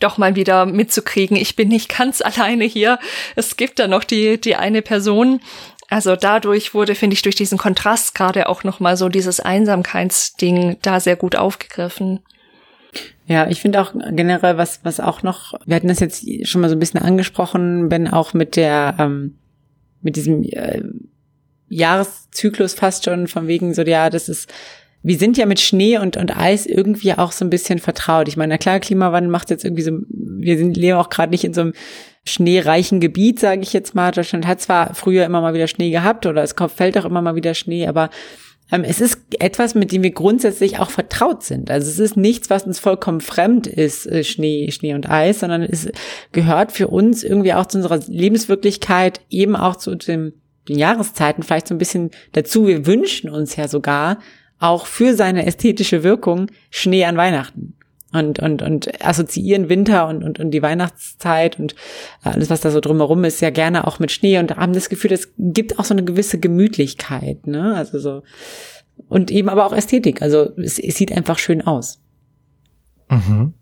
doch 0.00 0.18
mal 0.18 0.36
wieder 0.36 0.66
mitzukriegen, 0.66 1.36
ich 1.36 1.56
bin 1.56 1.68
nicht 1.68 1.96
ganz 1.96 2.20
alleine 2.22 2.64
hier. 2.64 2.98
Es 3.36 3.56
gibt 3.56 3.78
da 3.78 3.88
noch 3.88 4.04
die, 4.04 4.40
die 4.40 4.56
eine 4.56 4.82
Person. 4.82 5.40
Also 5.88 6.16
dadurch 6.16 6.74
wurde, 6.74 6.94
finde 6.94 7.14
ich, 7.14 7.22
durch 7.22 7.36
diesen 7.36 7.58
Kontrast 7.58 8.14
gerade 8.14 8.48
auch 8.48 8.64
noch 8.64 8.80
mal 8.80 8.96
so 8.96 9.08
dieses 9.08 9.40
Einsamkeitsding 9.40 10.78
da 10.82 10.98
sehr 10.98 11.16
gut 11.16 11.36
aufgegriffen. 11.36 12.20
Ja, 13.26 13.48
ich 13.48 13.60
finde 13.60 13.80
auch 13.80 13.92
generell, 14.10 14.56
was, 14.58 14.80
was 14.84 15.00
auch 15.00 15.22
noch, 15.22 15.54
wir 15.66 15.76
hatten 15.76 15.88
das 15.88 16.00
jetzt 16.00 16.26
schon 16.46 16.60
mal 16.60 16.68
so 16.68 16.76
ein 16.76 16.80
bisschen 16.80 17.00
angesprochen, 17.00 17.90
wenn 17.90 18.08
auch 18.08 18.34
mit 18.34 18.56
der, 18.56 18.96
ähm, 18.98 19.38
mit 20.02 20.16
diesem 20.16 20.42
äh, 20.42 20.82
Jahreszyklus 21.68 22.74
fast 22.74 23.04
schon, 23.04 23.26
von 23.26 23.46
wegen 23.46 23.74
so, 23.74 23.82
ja, 23.82 24.10
das 24.10 24.28
ist 24.28 24.52
wir 25.04 25.18
sind 25.18 25.36
ja 25.36 25.44
mit 25.44 25.60
Schnee 25.60 25.98
und, 25.98 26.16
und 26.16 26.36
Eis 26.36 26.64
irgendwie 26.64 27.12
auch 27.12 27.30
so 27.30 27.44
ein 27.44 27.50
bisschen 27.50 27.78
vertraut. 27.78 28.26
Ich 28.26 28.38
meine, 28.38 28.54
na 28.54 28.58
klar, 28.58 28.80
Klimawandel 28.80 29.30
macht 29.30 29.50
jetzt 29.50 29.62
irgendwie 29.62 29.82
so, 29.82 29.92
wir 30.08 30.56
sind, 30.56 30.78
leben 30.78 30.96
auch 30.96 31.10
gerade 31.10 31.30
nicht 31.30 31.44
in 31.44 31.52
so 31.52 31.60
einem 31.60 31.74
schneereichen 32.26 33.00
Gebiet, 33.00 33.38
sage 33.38 33.60
ich 33.60 33.74
jetzt 33.74 33.94
mal. 33.94 34.12
Deutschland 34.12 34.46
hat 34.46 34.62
zwar 34.62 34.94
früher 34.94 35.26
immer 35.26 35.42
mal 35.42 35.52
wieder 35.52 35.68
Schnee 35.68 35.90
gehabt 35.90 36.24
oder 36.24 36.42
es 36.42 36.54
fällt 36.74 36.96
auch 36.96 37.04
immer 37.04 37.20
mal 37.20 37.34
wieder 37.34 37.52
Schnee, 37.52 37.86
aber 37.86 38.08
ähm, 38.72 38.82
es 38.82 39.02
ist 39.02 39.18
etwas, 39.40 39.74
mit 39.74 39.92
dem 39.92 40.02
wir 40.02 40.12
grundsätzlich 40.12 40.78
auch 40.78 40.88
vertraut 40.88 41.42
sind. 41.42 41.70
Also 41.70 41.90
es 41.90 41.98
ist 41.98 42.16
nichts, 42.16 42.48
was 42.48 42.64
uns 42.64 42.78
vollkommen 42.78 43.20
fremd 43.20 43.66
ist, 43.66 44.06
äh, 44.06 44.24
Schnee, 44.24 44.70
Schnee 44.70 44.94
und 44.94 45.10
Eis, 45.10 45.40
sondern 45.40 45.60
es 45.60 45.86
gehört 46.32 46.72
für 46.72 46.88
uns 46.88 47.22
irgendwie 47.22 47.52
auch 47.52 47.66
zu 47.66 47.76
unserer 47.76 48.00
Lebenswirklichkeit, 48.08 49.20
eben 49.28 49.54
auch 49.54 49.76
zu 49.76 49.94
dem, 49.96 50.32
den 50.66 50.78
Jahreszeiten 50.78 51.42
vielleicht 51.42 51.68
so 51.68 51.74
ein 51.74 51.78
bisschen 51.78 52.10
dazu. 52.32 52.66
Wir 52.66 52.86
wünschen 52.86 53.28
uns 53.28 53.54
ja 53.56 53.68
sogar, 53.68 54.18
auch 54.64 54.86
für 54.86 55.14
seine 55.14 55.46
ästhetische 55.46 56.02
Wirkung 56.02 56.50
Schnee 56.70 57.04
an 57.04 57.16
Weihnachten 57.16 57.74
und, 58.12 58.38
und, 58.38 58.62
und 58.62 59.04
assoziieren 59.04 59.68
Winter 59.68 60.08
und, 60.08 60.24
und, 60.24 60.40
und 60.40 60.52
die 60.52 60.62
Weihnachtszeit 60.62 61.58
und 61.58 61.74
alles, 62.22 62.48
was 62.48 62.60
da 62.60 62.70
so 62.70 62.80
drumherum 62.80 63.24
ist, 63.24 63.40
ja 63.40 63.50
gerne 63.50 63.86
auch 63.86 63.98
mit 63.98 64.10
Schnee 64.10 64.38
und 64.38 64.56
haben 64.56 64.72
das 64.72 64.88
Gefühl, 64.88 65.12
es 65.12 65.32
gibt 65.36 65.78
auch 65.78 65.84
so 65.84 65.94
eine 65.94 66.04
gewisse 66.04 66.38
Gemütlichkeit, 66.38 67.46
ne? 67.46 67.74
Also 67.74 67.98
so, 67.98 68.22
und 69.08 69.30
eben 69.30 69.48
aber 69.48 69.66
auch 69.66 69.72
Ästhetik. 69.72 70.22
Also 70.22 70.56
es, 70.56 70.78
es 70.78 70.96
sieht 70.96 71.12
einfach 71.12 71.38
schön 71.38 71.66
aus. 71.66 72.00
Mhm. 73.10 73.54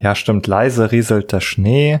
Ja, 0.00 0.14
stimmt. 0.14 0.46
Leise 0.46 0.90
rieselt 0.90 1.32
der 1.32 1.40
Schnee 1.40 2.00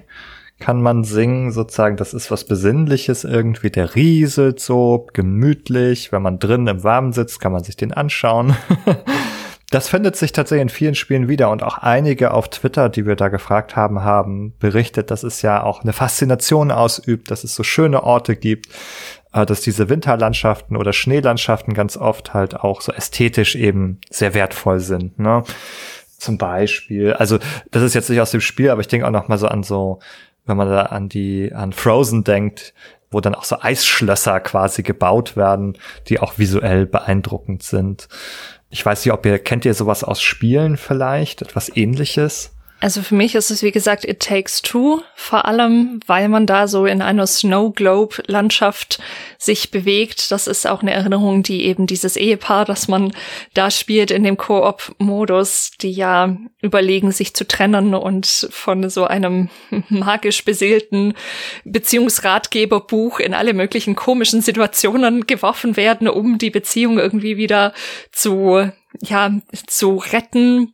kann 0.58 0.80
man 0.80 1.04
singen, 1.04 1.52
sozusagen, 1.52 1.96
das 1.96 2.14
ist 2.14 2.30
was 2.30 2.44
Besinnliches 2.44 3.24
irgendwie, 3.24 3.70
der 3.70 3.94
rieselt 3.94 4.60
so 4.60 5.06
gemütlich, 5.12 6.12
wenn 6.12 6.22
man 6.22 6.38
drin 6.38 6.66
im 6.66 6.84
Warmen 6.84 7.12
sitzt, 7.12 7.40
kann 7.40 7.52
man 7.52 7.64
sich 7.64 7.76
den 7.76 7.92
anschauen. 7.92 8.56
das 9.70 9.88
findet 9.88 10.14
sich 10.16 10.32
tatsächlich 10.32 10.62
in 10.62 10.68
vielen 10.68 10.94
Spielen 10.94 11.28
wieder 11.28 11.50
und 11.50 11.64
auch 11.64 11.78
einige 11.78 12.32
auf 12.32 12.48
Twitter, 12.48 12.88
die 12.88 13.06
wir 13.06 13.16
da 13.16 13.28
gefragt 13.28 13.74
haben, 13.74 14.04
haben 14.04 14.54
berichtet, 14.58 15.10
dass 15.10 15.24
es 15.24 15.42
ja 15.42 15.62
auch 15.62 15.82
eine 15.82 15.92
Faszination 15.92 16.70
ausübt, 16.70 17.30
dass 17.30 17.42
es 17.42 17.56
so 17.56 17.64
schöne 17.64 18.04
Orte 18.04 18.36
gibt, 18.36 18.68
äh, 19.32 19.44
dass 19.44 19.60
diese 19.60 19.88
Winterlandschaften 19.88 20.76
oder 20.76 20.92
Schneelandschaften 20.92 21.74
ganz 21.74 21.96
oft 21.96 22.32
halt 22.32 22.60
auch 22.60 22.80
so 22.80 22.92
ästhetisch 22.92 23.56
eben 23.56 24.00
sehr 24.08 24.32
wertvoll 24.32 24.78
sind. 24.78 25.18
Ne? 25.18 25.42
Zum 26.18 26.38
Beispiel, 26.38 27.12
also 27.12 27.38
das 27.72 27.82
ist 27.82 27.94
jetzt 27.94 28.08
nicht 28.08 28.20
aus 28.20 28.30
dem 28.30 28.40
Spiel, 28.40 28.70
aber 28.70 28.80
ich 28.80 28.88
denke 28.88 29.06
auch 29.06 29.10
noch 29.10 29.26
mal 29.26 29.38
so 29.38 29.48
an 29.48 29.64
so 29.64 29.98
wenn 30.46 30.56
man 30.56 30.68
da 30.68 30.82
an 30.82 31.08
die, 31.08 31.52
an 31.52 31.72
Frozen 31.72 32.24
denkt, 32.24 32.74
wo 33.10 33.20
dann 33.20 33.34
auch 33.34 33.44
so 33.44 33.56
Eisschlösser 33.60 34.40
quasi 34.40 34.82
gebaut 34.82 35.36
werden, 35.36 35.78
die 36.08 36.18
auch 36.20 36.38
visuell 36.38 36.86
beeindruckend 36.86 37.62
sind. 37.62 38.08
Ich 38.70 38.84
weiß 38.84 39.04
nicht, 39.04 39.12
ob 39.12 39.24
ihr, 39.24 39.38
kennt 39.38 39.64
ihr 39.64 39.74
sowas 39.74 40.02
aus 40.02 40.20
Spielen 40.20 40.76
vielleicht? 40.76 41.42
Etwas 41.42 41.74
ähnliches? 41.74 42.53
Also 42.84 43.00
für 43.00 43.14
mich 43.14 43.34
ist 43.34 43.50
es, 43.50 43.62
wie 43.62 43.72
gesagt, 43.72 44.04
It 44.04 44.20
Takes 44.20 44.60
Two, 44.60 45.00
vor 45.14 45.46
allem, 45.46 46.00
weil 46.06 46.28
man 46.28 46.46
da 46.46 46.68
so 46.68 46.84
in 46.84 47.00
einer 47.00 47.26
Snow 47.26 47.74
Globe 47.74 48.16
Landschaft 48.26 49.00
sich 49.38 49.70
bewegt. 49.70 50.30
Das 50.30 50.46
ist 50.46 50.66
auch 50.66 50.82
eine 50.82 50.92
Erinnerung, 50.92 51.42
die 51.42 51.64
eben 51.64 51.86
dieses 51.86 52.14
Ehepaar, 52.14 52.66
das 52.66 52.86
man 52.86 53.14
da 53.54 53.70
spielt 53.70 54.10
in 54.10 54.22
dem 54.22 54.36
Koop-Modus, 54.36 55.70
die 55.80 55.92
ja 55.92 56.36
überlegen, 56.60 57.10
sich 57.10 57.32
zu 57.32 57.48
trennen 57.48 57.94
und 57.94 58.48
von 58.50 58.90
so 58.90 59.04
einem 59.04 59.48
magisch 59.88 60.44
beseelten 60.44 61.14
Beziehungsratgeberbuch 61.64 63.18
in 63.18 63.32
alle 63.32 63.54
möglichen 63.54 63.96
komischen 63.96 64.42
Situationen 64.42 65.26
geworfen 65.26 65.78
werden, 65.78 66.06
um 66.06 66.36
die 66.36 66.50
Beziehung 66.50 66.98
irgendwie 66.98 67.38
wieder 67.38 67.72
zu, 68.12 68.70
ja, 69.00 69.32
zu 69.66 69.96
retten 69.96 70.73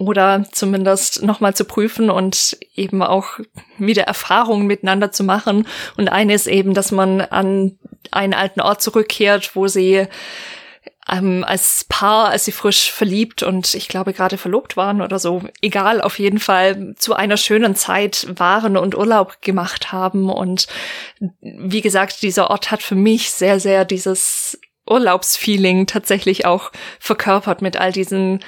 oder 0.00 0.46
zumindest 0.50 1.22
nochmal 1.22 1.54
zu 1.54 1.66
prüfen 1.66 2.08
und 2.08 2.56
eben 2.74 3.02
auch 3.02 3.38
wieder 3.78 4.04
Erfahrungen 4.04 4.66
miteinander 4.66 5.12
zu 5.12 5.24
machen. 5.24 5.66
Und 5.96 6.08
eine 6.08 6.34
ist 6.34 6.46
eben, 6.46 6.72
dass 6.72 6.90
man 6.90 7.20
an 7.20 7.78
einen 8.10 8.32
alten 8.32 8.62
Ort 8.62 8.80
zurückkehrt, 8.80 9.54
wo 9.54 9.68
sie 9.68 10.06
ähm, 11.10 11.44
als 11.46 11.84
Paar, 11.88 12.30
als 12.30 12.46
sie 12.46 12.52
frisch 12.52 12.90
verliebt 12.90 13.42
und 13.42 13.74
ich 13.74 13.88
glaube 13.88 14.14
gerade 14.14 14.38
verlobt 14.38 14.78
waren 14.78 15.02
oder 15.02 15.18
so, 15.18 15.42
egal, 15.60 16.00
auf 16.00 16.18
jeden 16.18 16.38
Fall 16.38 16.94
zu 16.96 17.14
einer 17.14 17.36
schönen 17.36 17.74
Zeit 17.74 18.26
waren 18.36 18.78
und 18.78 18.96
Urlaub 18.96 19.42
gemacht 19.42 19.92
haben. 19.92 20.30
Und 20.30 20.66
wie 21.40 21.82
gesagt, 21.82 22.22
dieser 22.22 22.48
Ort 22.48 22.70
hat 22.70 22.82
für 22.82 22.94
mich 22.94 23.32
sehr, 23.32 23.60
sehr 23.60 23.84
dieses 23.84 24.58
Urlaubsfeeling 24.90 25.86
tatsächlich 25.86 26.46
auch 26.46 26.72
verkörpert 26.98 27.62
mit 27.62 27.76
all 27.76 27.92
diesen 27.92 28.40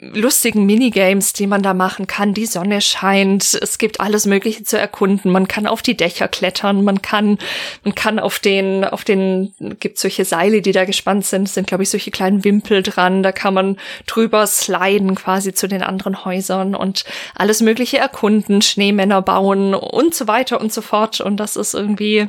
lustigen 0.00 0.64
Minigames, 0.64 1.32
die 1.34 1.46
man 1.46 1.62
da 1.62 1.74
machen 1.74 2.06
kann. 2.06 2.32
Die 2.32 2.46
Sonne 2.46 2.80
scheint, 2.80 3.54
es 3.54 3.78
gibt 3.78 4.00
alles 4.00 4.24
Mögliche 4.26 4.64
zu 4.64 4.78
erkunden. 4.78 5.30
Man 5.30 5.46
kann 5.46 5.66
auf 5.66 5.82
die 5.82 5.96
Dächer 5.96 6.26
klettern, 6.26 6.84
man 6.84 7.02
kann, 7.02 7.38
man 7.84 7.94
kann 7.94 8.18
auf 8.18 8.38
den, 8.38 8.84
auf 8.84 9.04
den, 9.04 9.54
gibt 9.78 9.98
solche 9.98 10.24
Seile, 10.24 10.62
die 10.62 10.72
da 10.72 10.84
gespannt 10.84 11.26
sind, 11.26 11.48
sind 11.48 11.66
glaube 11.66 11.82
ich 11.82 11.90
solche 11.90 12.10
kleinen 12.10 12.44
Wimpel 12.44 12.82
dran. 12.82 13.22
Da 13.22 13.32
kann 13.32 13.54
man 13.54 13.76
drüber 14.06 14.46
sliden 14.46 15.14
quasi 15.14 15.52
zu 15.52 15.68
den 15.68 15.82
anderen 15.82 16.24
Häusern 16.24 16.74
und 16.74 17.04
alles 17.34 17.60
Mögliche 17.60 17.98
erkunden, 17.98 18.62
Schneemänner 18.62 19.20
bauen 19.20 19.74
und 19.74 20.14
so 20.14 20.26
weiter 20.26 20.60
und 20.60 20.72
so 20.72 20.80
fort. 20.80 21.20
Und 21.20 21.36
das 21.36 21.56
ist 21.56 21.74
irgendwie, 21.74 22.28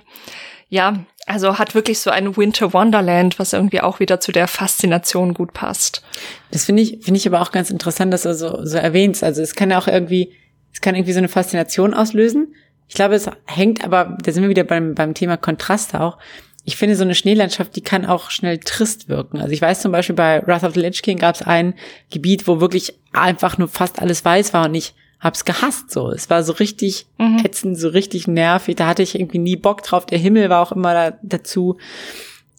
ja, 0.72 1.06
also 1.26 1.60
hat 1.60 1.76
wirklich 1.76 2.00
so 2.00 2.10
ein 2.10 2.38
Winter 2.38 2.72
Wonderland, 2.72 3.38
was 3.40 3.52
irgendwie 3.52 3.82
auch 3.82 4.00
wieder 4.00 4.22
zu 4.22 4.32
der 4.32 4.48
Faszination 4.48 5.34
gut 5.34 5.52
passt. 5.52 6.02
Das 6.50 6.64
finde 6.64 6.82
ich, 6.82 7.00
finde 7.04 7.18
ich 7.18 7.28
aber 7.28 7.42
auch 7.42 7.52
ganz 7.52 7.70
interessant, 7.70 8.14
dass 8.14 8.22
du 8.22 8.34
so, 8.34 8.64
so 8.64 8.78
erwähnst. 8.78 9.22
Also 9.22 9.42
es 9.42 9.54
kann 9.54 9.70
ja 9.70 9.78
auch 9.78 9.88
irgendwie, 9.88 10.32
es 10.72 10.80
kann 10.80 10.96
irgendwie 10.96 11.12
so 11.12 11.18
eine 11.18 11.28
Faszination 11.28 11.94
auslösen. 11.94 12.56
Ich 12.88 12.96
glaube, 12.96 13.16
es 13.16 13.30
hängt 13.48 13.84
aber, 13.84 14.18
da 14.24 14.32
sind 14.32 14.44
wir 14.44 14.50
wieder 14.50 14.64
beim, 14.64 14.96
beim 14.96 15.14
Thema 15.14 15.36
Kontraste 15.36 16.00
auch. 16.00 16.18
Ich 16.64 16.78
finde, 16.78 16.96
so 16.96 17.04
eine 17.04 17.16
Schneelandschaft, 17.16 17.76
die 17.76 17.82
kann 17.82 18.06
auch 18.06 18.30
schnell 18.30 18.60
trist 18.60 19.10
wirken. 19.10 19.42
Also 19.42 19.52
ich 19.52 19.62
weiß 19.62 19.82
zum 19.82 19.92
Beispiel 19.92 20.16
bei 20.16 20.42
Wrath 20.48 20.64
of 20.64 20.74
the 20.74 20.80
Lich 20.80 21.02
King 21.02 21.18
gab 21.18 21.36
es 21.36 21.42
ein 21.42 21.74
Gebiet, 22.12 22.48
wo 22.48 22.62
wirklich 22.62 22.98
einfach 23.12 23.58
nur 23.58 23.68
fast 23.68 24.02
alles 24.02 24.24
weiß 24.24 24.54
war 24.54 24.68
und 24.68 24.76
ich 24.76 24.94
hab's 25.22 25.46
gehasst 25.46 25.92
so. 25.92 26.12
Es 26.12 26.30
war 26.30 26.44
so 26.44 26.54
richtig 26.54 27.06
mhm. 27.18 27.40
ätzend, 27.46 27.80
so 27.80 27.88
richtig 27.88 28.28
nervig. 28.28 28.76
Da 28.76 28.88
hatte 28.88 29.04
ich 29.04 29.16
irgendwie 29.16 29.40
nie 29.40 29.56
Bock 29.56 29.84
drauf. 29.84 30.06
Der 30.06 30.18
Himmel 30.18 30.50
war 30.50 30.62
auch 30.62 30.74
immer 30.74 30.94
da, 30.94 31.18
dazu. 31.22 31.78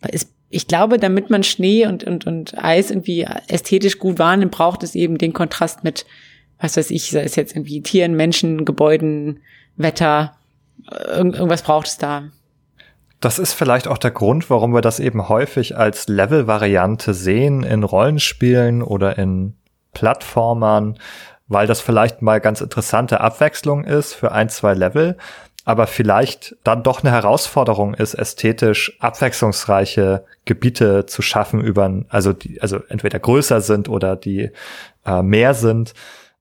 Es, 0.00 0.32
ich 0.48 0.66
glaube, 0.66 0.98
damit 0.98 1.28
man 1.28 1.42
Schnee 1.42 1.86
und, 1.86 2.04
und, 2.04 2.26
und 2.26 2.56
Eis 2.56 2.90
irgendwie 2.90 3.26
ästhetisch 3.48 3.98
gut 3.98 4.18
wahrnimmt, 4.18 4.52
braucht 4.52 4.82
es 4.82 4.94
eben 4.94 5.18
den 5.18 5.34
Kontrast 5.34 5.84
mit 5.84 6.06
was 6.62 6.76
weiß 6.76 6.90
ich, 6.92 7.10
sei 7.10 7.24
es 7.24 7.36
jetzt 7.36 7.54
irgendwie 7.54 7.82
Tieren, 7.82 8.14
Menschen, 8.14 8.64
Gebäuden, 8.64 9.40
Wetter, 9.76 10.36
irgend, 11.08 11.34
irgendwas 11.34 11.62
braucht 11.62 11.88
es 11.88 11.98
da. 11.98 12.30
Das 13.20 13.38
ist 13.38 13.52
vielleicht 13.52 13.88
auch 13.88 13.98
der 13.98 14.12
Grund, 14.12 14.48
warum 14.48 14.72
wir 14.72 14.80
das 14.80 15.00
eben 15.00 15.28
häufig 15.28 15.76
als 15.76 16.08
Level-Variante 16.08 17.14
sehen 17.14 17.62
in 17.64 17.82
Rollenspielen 17.82 18.82
oder 18.82 19.18
in 19.18 19.54
Plattformern, 19.92 20.98
weil 21.52 21.66
das 21.66 21.80
vielleicht 21.80 22.22
mal 22.22 22.40
ganz 22.40 22.60
interessante 22.60 23.20
Abwechslung 23.20 23.84
ist 23.84 24.14
für 24.14 24.32
ein, 24.32 24.48
zwei 24.48 24.74
Level, 24.74 25.16
aber 25.64 25.86
vielleicht 25.86 26.56
dann 26.64 26.82
doch 26.82 27.02
eine 27.02 27.12
Herausforderung 27.12 27.94
ist, 27.94 28.14
ästhetisch 28.14 28.96
abwechslungsreiche 29.00 30.24
Gebiete 30.44 31.06
zu 31.06 31.22
schaffen, 31.22 31.60
über, 31.60 32.02
also 32.08 32.32
die, 32.32 32.60
also 32.60 32.80
entweder 32.88 33.18
größer 33.18 33.60
sind 33.60 33.88
oder 33.88 34.16
die 34.16 34.50
äh, 35.06 35.22
mehr 35.22 35.54
sind, 35.54 35.94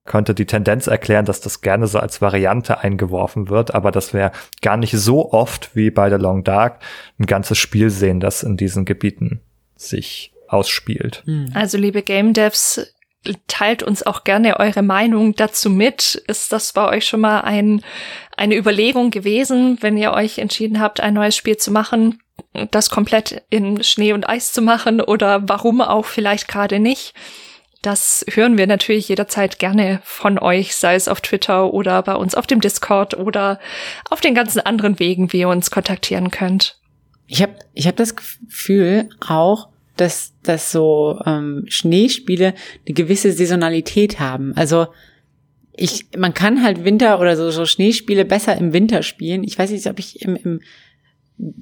könnte 0.05 0.33
die 0.33 0.47
Tendenz 0.47 0.87
erklären, 0.87 1.25
dass 1.25 1.41
das 1.41 1.61
gerne 1.61 1.85
so 1.85 1.99
als 1.99 2.21
Variante 2.21 2.79
eingeworfen 2.79 3.49
wird, 3.49 3.75
aber 3.75 3.91
dass 3.91 4.13
wir 4.13 4.31
gar 4.61 4.77
nicht 4.77 4.93
so 4.93 5.31
oft 5.31 5.75
wie 5.75 5.91
bei 5.91 6.09
The 6.09 6.15
Long 6.15 6.43
Dark 6.43 6.79
ein 7.19 7.27
ganzes 7.27 7.59
Spiel 7.59 7.91
sehen, 7.91 8.19
das 8.19 8.41
in 8.41 8.57
diesen 8.57 8.85
Gebieten 8.85 9.41
sich 9.75 10.33
ausspielt. 10.47 11.21
Hm. 11.25 11.51
Also 11.53 11.77
liebe 11.77 12.01
Game 12.01 12.33
Devs, 12.33 12.93
teilt 13.47 13.83
uns 13.83 14.03
auch 14.03 14.23
gerne 14.23 14.59
eure 14.59 14.81
Meinung 14.81 15.35
dazu 15.35 15.69
mit. 15.69 16.15
Ist 16.27 16.51
das 16.51 16.73
bei 16.73 16.87
euch 16.87 17.05
schon 17.05 17.21
mal 17.21 17.41
ein, 17.41 17.83
eine 18.35 18.55
Überlegung 18.55 19.11
gewesen, 19.11 19.77
wenn 19.81 19.97
ihr 19.97 20.13
euch 20.13 20.39
entschieden 20.39 20.79
habt, 20.79 20.99
ein 20.99 21.13
neues 21.13 21.35
Spiel 21.35 21.57
zu 21.57 21.71
machen, 21.71 22.21
das 22.71 22.89
komplett 22.89 23.43
in 23.49 23.83
Schnee 23.83 24.13
und 24.13 24.27
Eis 24.27 24.53
zu 24.53 24.61
machen 24.61 25.01
oder 25.01 25.47
warum 25.47 25.81
auch 25.81 26.05
vielleicht 26.05 26.47
gerade 26.47 26.79
nicht? 26.79 27.13
Das 27.81 28.23
hören 28.29 28.57
wir 28.57 28.67
natürlich 28.67 29.09
jederzeit 29.09 29.57
gerne 29.57 30.01
von 30.03 30.37
euch, 30.37 30.75
sei 30.75 30.93
es 30.93 31.07
auf 31.07 31.21
Twitter 31.21 31.73
oder 31.73 32.03
bei 32.03 32.13
uns 32.13 32.35
auf 32.35 32.45
dem 32.45 32.61
Discord 32.61 33.17
oder 33.17 33.59
auf 34.09 34.21
den 34.21 34.35
ganzen 34.35 34.59
anderen 34.59 34.99
Wegen, 34.99 35.33
wie 35.33 35.39
ihr 35.39 35.49
uns 35.49 35.71
kontaktieren 35.71 36.29
könnt. 36.29 36.79
Ich 37.25 37.41
habe 37.41 37.55
ich 37.73 37.87
hab 37.87 37.95
das 37.95 38.15
Gefühl 38.15 39.09
auch, 39.25 39.70
dass, 39.97 40.33
dass 40.43 40.71
so 40.71 41.19
ähm, 41.25 41.65
Schneespiele 41.67 42.53
eine 42.87 42.93
gewisse 42.93 43.31
Saisonalität 43.31 44.19
haben. 44.19 44.53
Also 44.55 44.87
ich, 45.73 46.07
man 46.17 46.33
kann 46.33 46.63
halt 46.63 46.83
Winter 46.83 47.19
oder 47.19 47.35
so, 47.35 47.49
so 47.51 47.65
Schneespiele 47.65 48.25
besser 48.25 48.57
im 48.57 48.73
Winter 48.73 49.03
spielen. 49.03 49.43
Ich 49.43 49.57
weiß 49.57 49.71
nicht, 49.71 49.87
ob 49.87 49.99
ich 49.99 50.21
im, 50.21 50.35
im 50.35 50.59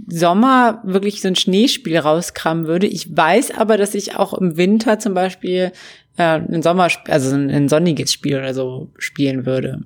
Sommer 0.07 0.81
wirklich 0.84 1.22
so 1.22 1.27
ein 1.27 1.35
Schneespiel 1.35 1.97
rauskramen 1.97 2.68
würde. 2.68 2.88
Ich 2.88 3.15
weiß 3.15 3.51
aber, 3.51 3.77
dass 3.77 3.95
ich 3.95 4.15
auch 4.15 4.34
im 4.34 4.57
Winter 4.57 4.99
zum 4.99 5.14
Beispiel 5.14 5.72
äh, 6.18 6.39
ein 6.39 6.61
Sommer, 6.61 6.89
also 7.07 7.34
ein, 7.34 7.49
ein 7.49 7.69
sonniges 7.69 8.11
Spiel 8.11 8.38
oder 8.38 8.53
so 8.53 8.89
spielen 8.97 9.45
würde. 9.45 9.84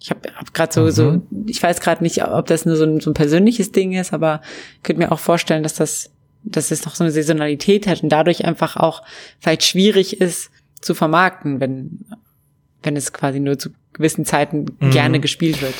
Ich 0.00 0.10
habe 0.10 0.28
hab, 0.34 0.40
hab 0.40 0.54
gerade 0.54 0.72
so, 0.72 0.82
mhm. 0.82 0.90
so, 0.90 1.22
ich 1.46 1.62
weiß 1.62 1.80
gerade 1.80 2.02
nicht, 2.02 2.22
ob 2.22 2.46
das 2.46 2.66
nur 2.66 2.76
so 2.76 2.84
ein, 2.84 3.00
so 3.00 3.10
ein 3.10 3.14
persönliches 3.14 3.72
Ding 3.72 3.92
ist, 3.92 4.12
aber 4.12 4.42
ich 4.76 4.82
könnte 4.82 5.00
mir 5.00 5.12
auch 5.12 5.18
vorstellen, 5.18 5.62
dass 5.62 5.74
das 5.74 6.13
dass 6.44 6.70
es 6.70 6.84
noch 6.84 6.94
so 6.94 7.04
eine 7.04 7.10
Saisonalität 7.10 7.86
hat 7.86 8.02
und 8.02 8.10
dadurch 8.10 8.44
einfach 8.44 8.76
auch 8.76 9.02
vielleicht 9.40 9.64
schwierig 9.64 10.20
ist 10.20 10.50
zu 10.80 10.94
vermarkten, 10.94 11.60
wenn, 11.60 12.04
wenn 12.82 12.96
es 12.96 13.12
quasi 13.12 13.40
nur 13.40 13.58
zu 13.58 13.70
gewissen 13.92 14.24
Zeiten 14.24 14.66
mhm. 14.78 14.90
gerne 14.90 15.20
gespielt 15.20 15.62
wird. 15.62 15.74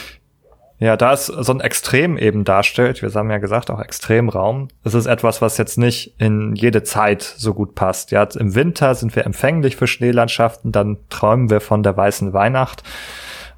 Ja, 0.78 0.96
da 0.96 1.12
es 1.12 1.26
so 1.26 1.52
ein 1.52 1.60
Extrem 1.60 2.18
eben 2.18 2.44
darstellt, 2.44 3.00
wir 3.00 3.10
haben 3.12 3.30
ja 3.30 3.38
gesagt, 3.38 3.70
auch 3.70 3.80
Extremraum, 3.80 4.68
es 4.82 4.94
ist 4.94 5.06
etwas, 5.06 5.40
was 5.40 5.56
jetzt 5.56 5.78
nicht 5.78 6.14
in 6.18 6.54
jede 6.56 6.82
Zeit 6.82 7.22
so 7.22 7.54
gut 7.54 7.74
passt. 7.74 8.10
Ja, 8.10 8.24
im 8.24 8.54
Winter 8.54 8.94
sind 8.94 9.14
wir 9.14 9.24
empfänglich 9.24 9.76
für 9.76 9.86
Schneelandschaften, 9.86 10.72
dann 10.72 10.98
träumen 11.10 11.48
wir 11.48 11.60
von 11.60 11.82
der 11.82 11.96
weißen 11.96 12.32
Weihnacht 12.32 12.82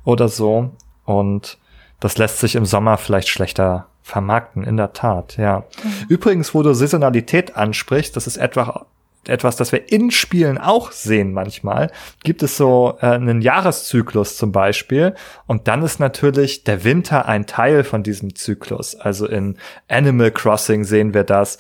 oder 0.05 0.29
so. 0.29 0.73
Und 1.05 1.59
das 2.01 2.19
lässt 2.19 2.39
sich 2.41 2.55
im 2.55 2.67
Sommer 2.67 2.99
vielleicht 2.99 3.29
schlechter 3.29 3.89
vermarkten, 4.07 4.63
in 4.63 4.77
der 4.77 4.93
Tat, 4.93 5.37
ja. 5.37 5.65
Mhm. 5.83 6.07
Übrigens, 6.09 6.55
wo 6.55 6.63
du 6.63 6.73
Saisonalität 6.75 7.57
ansprichst, 7.57 8.15
das 8.15 8.29
ist 8.29 8.37
etwa 8.37 8.87
etwas, 9.27 9.57
das 9.57 9.73
wir 9.73 9.91
in 9.91 10.13
Spielen 10.13 10.57
auch 10.57 10.93
sehen 10.93 11.33
manchmal, 11.33 11.91
gibt 12.23 12.45
es 12.45 12.57
so 12.57 12.97
äh, 13.01 13.07
einen 13.07 13.43
Jahreszyklus 13.43 14.37
zum 14.37 14.53
Beispiel 14.53 15.17
und 15.49 15.67
dann 15.67 15.83
ist 15.83 15.99
natürlich 15.99 16.63
der 16.63 16.85
Winter 16.85 17.27
ein 17.27 17.47
Teil 17.47 17.83
von 17.83 18.05
diesem 18.05 18.37
Zyklus. 18.37 18.95
Also 18.95 19.27
in 19.27 19.59
Animal 19.89 20.31
Crossing 20.31 20.85
sehen 20.85 21.13
wir 21.13 21.25
das, 21.25 21.59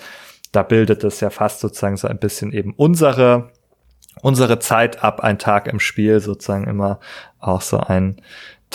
da 0.52 0.62
bildet 0.62 1.02
es 1.02 1.18
ja 1.18 1.30
fast 1.30 1.58
sozusagen 1.58 1.96
so 1.96 2.06
ein 2.06 2.18
bisschen 2.18 2.52
eben 2.52 2.72
unsere 2.76 3.50
unsere 4.22 4.60
Zeit 4.60 5.02
ab, 5.02 5.20
ein 5.20 5.38
Tag 5.40 5.66
im 5.66 5.80
Spiel 5.80 6.20
sozusagen 6.20 6.68
immer 6.68 7.00
auch 7.40 7.60
so 7.60 7.78
ein 7.78 8.22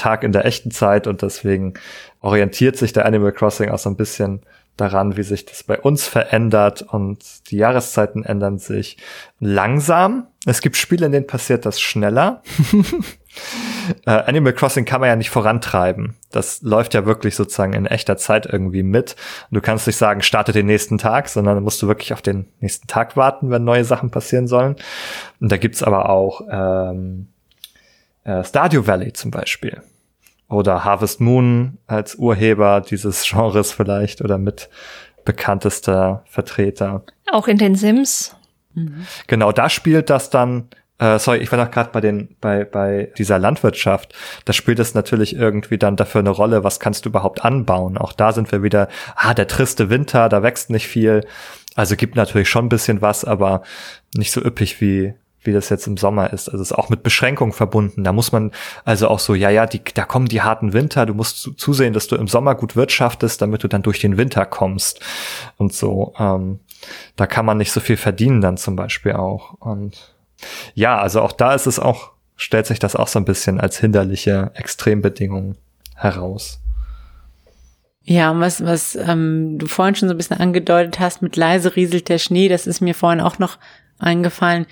Tag 0.02 0.24
in 0.24 0.32
der 0.32 0.46
echten 0.46 0.72
Zeit 0.72 1.08
und 1.08 1.22
deswegen 1.22 1.76
orientiert 2.22 2.78
sich 2.78 2.94
der 2.94 3.06
Animal 3.06 3.32
Crossing 3.32 3.70
auch 3.70 3.80
so 3.80 3.90
ein 3.90 3.96
bisschen 3.96 4.42
daran, 4.78 5.18
wie 5.18 5.24
sich 5.24 5.46
das 5.46 5.64
bei 5.64 5.80
uns 5.80 6.08
verändert 6.08 6.82
und 6.82 7.52
die 7.52 7.58
Jahreszeiten 7.58 8.24
ändern 8.24 8.58
sich 8.58 8.98
langsam. 9.40 10.28
Es 10.46 10.62
gibt 10.62 10.76
Spiele, 10.76 11.06
in 11.06 11.12
denen 11.12 11.28
passiert 11.28 11.66
das 11.66 11.80
schneller. 11.80 12.42
äh, 14.06 14.12
Animal 14.12 14.54
Crossing 14.54 14.86
kann 14.86 15.02
man 15.02 15.10
ja 15.10 15.16
nicht 15.16 15.30
vorantreiben. 15.30 16.16
Das 16.32 16.62
läuft 16.64 16.94
ja 16.94 17.06
wirklich 17.06 17.36
sozusagen 17.36 17.74
in 17.74 17.86
echter 17.86 18.18
Zeit 18.18 18.48
irgendwie 18.48 18.84
mit. 18.84 19.16
Du 19.52 19.62
kannst 19.62 19.86
nicht 19.86 19.98
sagen, 19.98 20.22
starte 20.22 20.52
den 20.52 20.66
nächsten 20.66 20.98
Tag, 20.98 21.30
sondern 21.30 21.62
musst 21.62 21.82
du 21.82 21.88
wirklich 21.88 22.14
auf 22.14 22.22
den 22.22 22.48
nächsten 22.60 22.88
Tag 22.88 23.16
warten, 23.16 23.52
wenn 23.52 23.64
neue 23.64 23.86
Sachen 23.86 24.10
passieren 24.10 24.48
sollen. 24.48 24.78
Und 25.40 25.52
da 25.52 25.58
gibt's 25.58 25.84
aber 25.84 26.10
auch 26.10 26.42
ähm, 26.50 27.28
äh, 28.24 28.44
Stardew 28.44 28.88
Valley 28.88 29.14
zum 29.14 29.30
Beispiel. 29.30 29.84
Oder 30.52 30.84
Harvest 30.84 31.22
Moon 31.22 31.78
als 31.88 32.16
Urheber 32.16 32.82
dieses 32.82 33.24
Genres 33.24 33.72
vielleicht 33.72 34.22
oder 34.22 34.38
mit 34.38 34.70
bekanntester 35.24 36.24
Vertreter. 36.28 37.04
Auch 37.32 37.48
in 37.48 37.58
den 37.58 37.76
Sims. 37.76 38.36
Mhm. 38.74 39.06
Genau, 39.28 39.52
da 39.52 39.70
spielt 39.70 40.10
das 40.10 40.30
dann 40.30 40.70
äh, 41.02 41.18
sorry, 41.18 41.40
ich 41.40 41.52
war 41.52 41.58
noch 41.58 41.72
gerade 41.72 41.90
bei 41.92 42.00
den, 42.00 42.36
bei, 42.42 42.64
bei 42.64 43.12
dieser 43.18 43.40
Landwirtschaft. 43.40 44.14
Da 44.46 44.54
spielt 44.54 44.78
es 44.78 44.94
natürlich 44.94 45.36
irgendwie 45.36 45.80
dann 45.80 45.96
dafür 45.96 46.20
eine 46.20 46.30
Rolle, 46.30 46.64
was 46.64 46.80
kannst 46.80 47.06
du 47.06 47.10
überhaupt 47.10 47.44
anbauen. 47.44 47.98
Auch 47.98 48.14
da 48.14 48.34
sind 48.34 48.52
wir 48.52 48.62
wieder, 48.62 48.88
ah, 49.16 49.34
der 49.34 49.48
triste 49.48 49.90
Winter, 49.90 50.30
da 50.30 50.44
wächst 50.44 50.70
nicht 50.70 50.88
viel. 50.88 51.26
Also 51.74 51.96
gibt 51.96 52.16
natürlich 52.16 52.50
schon 52.50 52.66
ein 52.66 52.70
bisschen 52.70 53.02
was, 53.02 53.26
aber 53.26 53.64
nicht 54.16 54.32
so 54.32 54.42
üppig 54.44 54.80
wie, 54.80 55.16
wie 55.44 55.54
das 55.54 55.70
jetzt 55.70 55.88
im 55.88 55.98
Sommer 55.98 56.32
ist. 56.34 56.50
Also 56.50 56.62
es 56.62 56.72
ist 56.72 56.78
auch 56.78 56.90
mit 56.90 57.04
Beschränkungen 57.04 57.54
verbunden. 57.54 58.04
Da 58.04 58.12
muss 58.12 58.32
man 58.32 58.52
also 58.86 59.08
auch 59.08 59.20
so, 59.20 59.34
ja, 59.34 59.50
ja, 59.50 59.66
die, 59.66 59.82
da 59.94 60.06
kommen 60.06 60.28
die 60.28 60.42
harten 60.42 60.74
Winter. 60.74 61.06
Du 61.06 61.14
musst 61.14 61.42
zu, 61.42 61.54
zusehen, 61.54 61.94
dass 61.94 62.08
du 62.08 62.16
im 62.16 62.28
Sommer 62.28 62.56
gut 62.56 62.76
wirtschaftest, 62.76 63.42
damit 63.42 63.64
du 63.64 63.68
dann 63.68 63.82
durch 63.82 64.00
den 64.00 64.18
Winter 64.18 64.46
kommst 64.46 65.02
und 65.58 65.74
so. 65.74 66.14
Ähm, 66.20 66.60
da 67.16 67.28
kann 67.28 67.46
man 67.46 67.58
nicht 67.58 67.72
so 67.72 67.80
viel 67.80 67.98
verdienen 67.98 68.42
dann 68.42 68.58
zum 68.58 68.76
Beispiel 68.76 69.14
auch. 69.14 69.54
Und 69.60 70.16
ja, 70.74 71.00
also 71.00 71.22
auch 71.22 71.32
da 71.32 71.54
ist 71.54 71.68
es 71.68 71.80
auch, 71.80 72.12
stellt 72.36 72.66
sich 72.66 72.80
das 72.80 72.96
auch 72.96 73.08
so 73.08 73.20
ein 73.20 73.26
bisschen 73.26 73.60
als 73.60 73.80
hinderliche 73.80 74.52
Extrembedingungen 74.54 75.58
heraus. 75.96 76.60
Ja, 78.04 78.38
was, 78.40 78.66
was 78.66 78.96
ähm, 78.96 79.60
du 79.60 79.68
vorhin 79.68 79.96
schon 79.96 80.10
so 80.10 80.16
ein 80.16 80.18
bisschen 80.18 80.40
angedeutet 80.40 81.00
hast, 81.00 81.22
mit 81.22 81.36
leise 81.36 81.76
rieselt 81.76 82.10
der 82.10 82.18
Schnee, 82.18 82.48
das 82.48 82.66
ist 82.66 82.82
mir 82.82 82.96
vorhin 82.96 83.22
auch 83.22 83.38
noch 83.38 83.60
eingefallen. 84.00 84.66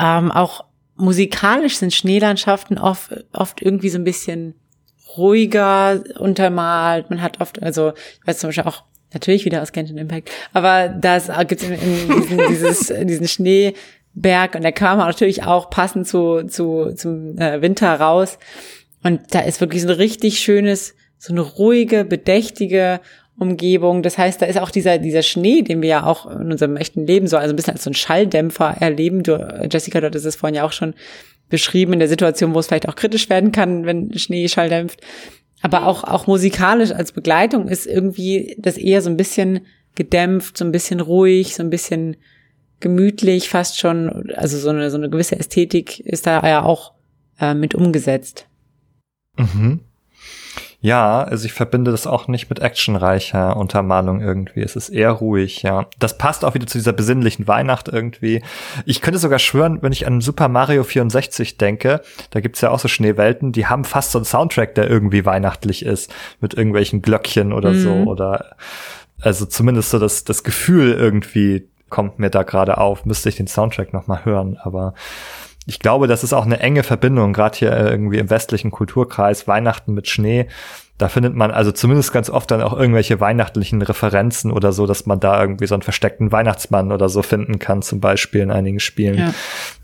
Ähm, 0.00 0.32
auch 0.32 0.64
musikalisch 0.96 1.76
sind 1.76 1.92
Schneelandschaften 1.94 2.78
oft, 2.78 3.12
oft 3.32 3.62
irgendwie 3.62 3.88
so 3.88 3.98
ein 3.98 4.04
bisschen 4.04 4.54
ruhiger 5.16 6.02
untermalt. 6.18 7.10
Man 7.10 7.22
hat 7.22 7.40
oft, 7.40 7.62
also 7.62 7.92
ich 8.20 8.26
weiß 8.26 8.38
zum 8.38 8.48
Beispiel 8.48 8.64
auch 8.64 8.84
natürlich 9.12 9.44
wieder 9.44 9.62
aus 9.62 9.72
Genshin 9.72 9.98
Impact, 9.98 10.30
aber 10.52 10.88
da 10.88 11.18
gibt 11.42 11.62
es 11.62 11.68
dieses, 12.48 12.92
diesen 13.02 13.28
Schneeberg 13.28 14.54
und 14.54 14.62
der 14.62 14.72
kam 14.72 14.98
natürlich 14.98 15.42
auch 15.42 15.68
passend 15.68 16.06
zu, 16.06 16.44
zu 16.44 16.94
zum 16.94 17.36
äh, 17.38 17.60
Winter 17.60 17.92
raus. 17.98 18.38
Und 19.02 19.34
da 19.34 19.40
ist 19.40 19.60
wirklich 19.60 19.82
so 19.82 19.88
ein 19.88 19.94
richtig 19.94 20.38
schönes, 20.38 20.94
so 21.18 21.32
eine 21.32 21.40
ruhige, 21.40 22.04
bedächtige 22.04 23.00
Umgebung. 23.40 24.02
Das 24.02 24.18
heißt, 24.18 24.40
da 24.40 24.46
ist 24.46 24.58
auch 24.60 24.70
dieser, 24.70 24.98
dieser 24.98 25.22
Schnee, 25.22 25.62
den 25.62 25.82
wir 25.82 25.88
ja 25.88 26.06
auch 26.06 26.26
in 26.26 26.52
unserem 26.52 26.76
echten 26.76 27.06
Leben 27.06 27.26
so, 27.26 27.36
also 27.36 27.52
ein 27.52 27.56
bisschen 27.56 27.72
als 27.72 27.84
so 27.84 27.90
ein 27.90 27.94
Schalldämpfer 27.94 28.76
erleben. 28.78 29.22
Du, 29.22 29.32
Jessica, 29.70 30.00
du 30.00 30.06
hattest 30.06 30.26
es 30.26 30.36
vorhin 30.36 30.54
ja 30.54 30.64
auch 30.64 30.72
schon 30.72 30.94
beschrieben 31.48 31.94
in 31.94 31.98
der 31.98 32.08
Situation, 32.08 32.54
wo 32.54 32.58
es 32.58 32.68
vielleicht 32.68 32.88
auch 32.88 32.94
kritisch 32.94 33.28
werden 33.28 33.50
kann, 33.50 33.86
wenn 33.86 34.16
Schnee 34.16 34.46
Schall 34.48 34.68
dämpft. 34.68 35.00
Aber 35.62 35.86
auch, 35.86 36.04
auch 36.04 36.26
musikalisch 36.26 36.92
als 36.92 37.12
Begleitung 37.12 37.66
ist 37.68 37.86
irgendwie 37.86 38.56
das 38.58 38.76
eher 38.76 39.02
so 39.02 39.10
ein 39.10 39.16
bisschen 39.16 39.60
gedämpft, 39.94 40.56
so 40.56 40.64
ein 40.64 40.72
bisschen 40.72 41.00
ruhig, 41.00 41.54
so 41.54 41.62
ein 41.62 41.70
bisschen 41.70 42.16
gemütlich, 42.78 43.48
fast 43.48 43.78
schon, 43.78 44.30
also 44.36 44.58
so 44.58 44.70
eine, 44.70 44.90
so 44.90 44.96
eine 44.96 45.10
gewisse 45.10 45.38
Ästhetik 45.38 46.00
ist 46.00 46.26
da 46.26 46.46
ja 46.46 46.62
auch 46.62 46.94
äh, 47.38 47.54
mit 47.54 47.74
umgesetzt. 47.74 48.46
Mhm. 49.36 49.80
Ja, 50.82 51.22
also 51.22 51.44
ich 51.44 51.52
verbinde 51.52 51.90
das 51.90 52.06
auch 52.06 52.26
nicht 52.26 52.48
mit 52.48 52.60
actionreicher 52.60 53.56
Untermalung 53.56 54.22
irgendwie. 54.22 54.62
Es 54.62 54.76
ist 54.76 54.88
eher 54.88 55.10
ruhig, 55.10 55.62
ja. 55.62 55.86
Das 55.98 56.16
passt 56.16 56.42
auch 56.42 56.54
wieder 56.54 56.66
zu 56.66 56.78
dieser 56.78 56.94
besinnlichen 56.94 57.46
Weihnacht 57.46 57.88
irgendwie. 57.88 58.42
Ich 58.86 59.02
könnte 59.02 59.18
sogar 59.18 59.38
schwören, 59.38 59.82
wenn 59.82 59.92
ich 59.92 60.06
an 60.06 60.22
Super 60.22 60.48
Mario 60.48 60.82
64 60.82 61.58
denke, 61.58 62.00
da 62.30 62.40
gibt's 62.40 62.62
ja 62.62 62.70
auch 62.70 62.78
so 62.78 62.88
Schneewelten, 62.88 63.52
die 63.52 63.66
haben 63.66 63.84
fast 63.84 64.12
so 64.12 64.18
einen 64.18 64.24
Soundtrack, 64.24 64.74
der 64.74 64.88
irgendwie 64.88 65.26
weihnachtlich 65.26 65.84
ist, 65.84 66.10
mit 66.40 66.54
irgendwelchen 66.54 67.02
Glöckchen 67.02 67.52
oder 67.52 67.72
mhm. 67.72 67.80
so 67.80 67.90
oder 68.10 68.56
also 69.20 69.44
zumindest 69.44 69.90
so 69.90 69.98
das, 69.98 70.24
das 70.24 70.44
Gefühl 70.44 70.92
irgendwie 70.92 71.68
kommt 71.90 72.18
mir 72.18 72.30
da 72.30 72.42
gerade 72.42 72.78
auf. 72.78 73.04
Müsste 73.04 73.28
ich 73.28 73.36
den 73.36 73.48
Soundtrack 73.48 73.92
noch 73.92 74.06
mal 74.06 74.24
hören, 74.24 74.56
aber 74.62 74.94
ich 75.66 75.78
glaube, 75.78 76.06
das 76.06 76.24
ist 76.24 76.32
auch 76.32 76.46
eine 76.46 76.60
enge 76.60 76.82
Verbindung, 76.82 77.32
gerade 77.32 77.58
hier 77.58 77.76
irgendwie 77.76 78.18
im 78.18 78.30
westlichen 78.30 78.70
Kulturkreis, 78.70 79.46
Weihnachten 79.46 79.92
mit 79.92 80.08
Schnee. 80.08 80.48
Da 80.98 81.08
findet 81.08 81.34
man 81.34 81.50
also 81.50 81.72
zumindest 81.72 82.12
ganz 82.12 82.28
oft 82.28 82.50
dann 82.50 82.60
auch 82.62 82.76
irgendwelche 82.76 83.20
weihnachtlichen 83.20 83.80
Referenzen 83.80 84.50
oder 84.50 84.72
so, 84.72 84.86
dass 84.86 85.06
man 85.06 85.20
da 85.20 85.40
irgendwie 85.40 85.66
so 85.66 85.74
einen 85.74 85.82
versteckten 85.82 86.32
Weihnachtsmann 86.32 86.92
oder 86.92 87.08
so 87.08 87.22
finden 87.22 87.58
kann, 87.58 87.82
zum 87.82 88.00
Beispiel 88.00 88.42
in 88.42 88.50
einigen 88.50 88.80
Spielen, 88.80 89.18
ja. 89.18 89.34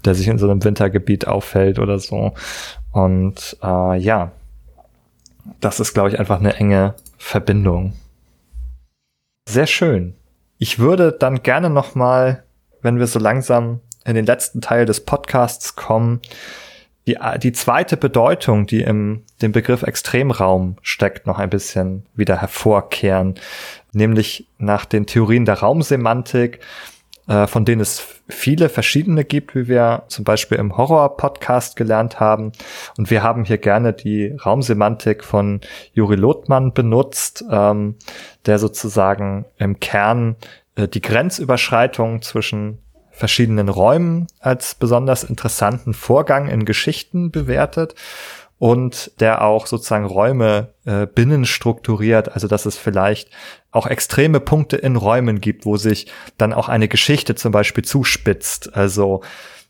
der 0.05 0.15
sich 0.15 0.29
in 0.29 0.39
so 0.39 0.49
einem 0.51 0.63
Wintergebiet 0.63 1.27
auffällt 1.27 1.79
oder 1.79 1.99
so. 1.99 2.35
Und 2.93 3.57
äh, 3.63 3.99
ja, 3.99 4.33
das 5.61 5.81
ist, 5.81 5.95
glaube 5.95 6.11
ich, 6.11 6.19
einfach 6.19 6.41
eine 6.41 6.57
enge 6.57 6.95
Verbindung. 7.17 7.95
Sehr 9.49 9.67
schön. 9.67 10.15
Ich 10.59 10.79
würde 10.79 11.13
dann 11.13 11.43
gerne 11.43 11.71
noch 11.71 11.95
mal, 11.95 12.45
wenn 12.83 12.99
wir 12.99 13.07
so 13.07 13.19
langsam 13.19 13.81
in 14.07 14.15
den 14.15 14.27
letzten 14.27 14.61
Teil 14.61 14.87
des 14.87 15.05
Podcasts 15.05 15.77
kommen, 15.77 16.21
die, 17.07 17.17
die 17.41 17.53
zweite 17.53 17.97
Bedeutung, 17.97 18.67
die 18.67 18.81
im 18.81 19.23
dem 19.41 19.53
Begriff 19.53 19.83
Extremraum 19.83 20.77
steckt, 20.83 21.27
noch 21.27 21.39
ein 21.39 21.51
bisschen 21.51 22.07
wieder 22.15 22.41
hervorkehren, 22.41 23.35
nämlich 23.93 24.49
nach 24.59 24.85
den 24.85 25.07
Theorien 25.07 25.45
der 25.45 25.61
Raumsemantik, 25.61 26.61
äh, 27.29 27.47
von 27.47 27.65
denen 27.65 27.81
es 27.81 28.05
viele 28.29 28.69
verschiedene 28.69 29.25
gibt, 29.25 29.55
wie 29.55 29.69
wir 29.69 30.05
zum 30.09 30.25
Beispiel 30.25 30.59
im 30.59 30.77
Horror-Podcast 30.77 31.77
gelernt 31.77 32.19
haben. 32.19 32.53
Und 32.99 33.11
wir 33.11 33.23
haben 33.23 33.45
hier 33.45 33.59
gerne 33.59 33.93
die 33.93 34.33
Raumsemantik 34.45 35.23
von 35.23 35.61
Juri 35.93 36.17
Lothmann 36.17 36.73
benutzt, 36.73 37.45
ähm, 37.51 37.97
der 38.47 38.59
sozusagen 38.59 39.45
im 39.59 39.79
Kern 39.79 40.37
äh, 40.77 40.89
die 40.89 41.01
Grenzüberschreitung 41.01 42.23
zwischen 42.23 42.79
verschiedenen 43.17 43.69
Räumen 43.69 44.27
als 44.41 44.75
besonders 44.75 45.25
interessanten 45.25 45.95
Vorgang 45.95 46.49
in 46.49 46.65
Geschichten 46.67 47.31
bewertet 47.31 47.95
und 48.59 49.11
der 49.21 49.43
auch 49.43 49.67
sozusagen 49.67 50.05
Räume 50.05 50.75
äh, 50.85 51.07
binnen 51.07 51.45
also 52.35 52.47
dass 52.47 52.67
es 52.67 52.77
vielleicht 52.77 53.31
auch 53.71 53.87
extreme 53.87 54.41
Punkte 54.41 54.77
in 54.77 54.97
Räumen 54.97 55.41
gibt, 55.41 55.67
wo 55.67 55.77
sich 55.77 56.07
dann 56.39 56.53
auch 56.53 56.69
eine 56.69 56.89
Geschichte 56.89 57.35
zum 57.35 57.53
Beispiel 57.53 57.85
zuspitzt, 57.85 58.75
also 58.75 59.23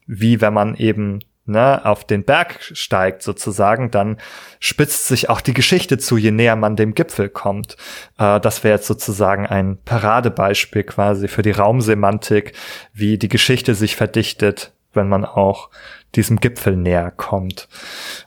wie 0.07 0.41
wenn 0.41 0.55
man 0.55 0.75
eben 0.77 1.21
ne, 1.47 1.85
auf 1.85 2.05
den 2.05 2.25
Berg 2.25 2.61
steigt 2.61 3.23
sozusagen, 3.23 3.91
dann 3.91 4.19
spitzt 4.61 5.07
sich 5.07 5.31
auch 5.31 5.41
die 5.41 5.55
Geschichte 5.55 5.99
zu, 5.99 6.17
je 6.17 6.31
näher 6.31 6.57
man 6.57 6.77
dem 6.77 6.95
Gipfel 6.95 7.29
kommt. 7.29 7.77
Äh, 8.19 8.41
das 8.41 8.65
wäre 8.65 8.77
jetzt 8.77 8.87
sozusagen 8.87 9.47
ein 9.47 9.79
Paradebeispiel 9.85 10.85
quasi 10.85 11.29
für 11.29 11.43
die 11.43 11.53
Raumsemantik, 11.53 12.53
wie 12.93 13.19
die 13.19 13.29
Geschichte 13.29 13.75
sich 13.75 13.97
verdichtet, 13.97 14.73
wenn 14.93 15.09
man 15.09 15.25
auch 15.25 15.71
diesem 16.15 16.41
Gipfel 16.41 16.77
näher 16.77 17.11
kommt. 17.11 17.69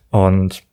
Und 0.10 0.64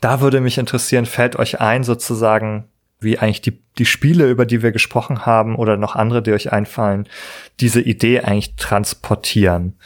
da 0.00 0.20
würde 0.20 0.40
mich 0.40 0.58
interessieren, 0.58 1.06
fällt 1.06 1.36
euch 1.36 1.60
ein 1.60 1.84
sozusagen, 1.84 2.68
wie 3.00 3.18
eigentlich 3.18 3.42
die, 3.42 3.62
die 3.78 3.86
Spiele, 3.86 4.28
über 4.28 4.44
die 4.44 4.62
wir 4.62 4.72
gesprochen 4.72 5.24
haben, 5.24 5.56
oder 5.56 5.76
noch 5.76 5.94
andere, 5.96 6.22
die 6.22 6.32
euch 6.32 6.52
einfallen, 6.52 7.08
diese 7.60 7.80
Idee 7.80 8.20
eigentlich 8.20 8.56
transportieren? 8.56 9.78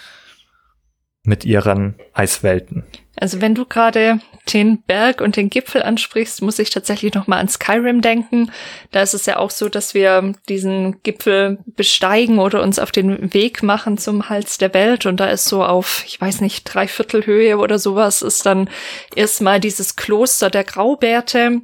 Mit 1.24 1.44
ihren 1.44 1.94
Eiswelten. 2.14 2.84
Also 3.16 3.40
wenn 3.40 3.54
du 3.54 3.66
gerade 3.66 4.20
den 4.52 4.82
Berg 4.82 5.20
und 5.20 5.36
den 5.36 5.50
Gipfel 5.50 5.82
ansprichst, 5.82 6.42
muss 6.42 6.58
ich 6.58 6.70
tatsächlich 6.70 7.14
noch 7.14 7.26
mal 7.26 7.38
an 7.38 7.48
Skyrim 7.48 8.00
denken. 8.00 8.50
Da 8.90 9.02
ist 9.02 9.14
es 9.14 9.26
ja 9.26 9.36
auch 9.36 9.50
so, 9.50 9.68
dass 9.68 9.94
wir 9.94 10.32
diesen 10.48 11.02
Gipfel 11.02 11.58
besteigen 11.66 12.38
oder 12.38 12.62
uns 12.62 12.78
auf 12.78 12.90
den 12.90 13.32
Weg 13.34 13.62
machen 13.62 13.98
zum 13.98 14.28
Hals 14.28 14.58
der 14.58 14.74
Welt 14.74 15.06
und 15.06 15.20
da 15.20 15.26
ist 15.26 15.44
so 15.44 15.62
auf, 15.62 16.02
ich 16.06 16.20
weiß 16.20 16.40
nicht, 16.40 16.64
Dreiviertelhöhe 16.64 17.58
oder 17.58 17.78
sowas 17.78 18.22
ist 18.22 18.46
dann 18.46 18.68
erstmal 19.14 19.60
dieses 19.60 19.94
Kloster 19.94 20.50
der 20.50 20.64
Graubärte 20.64 21.60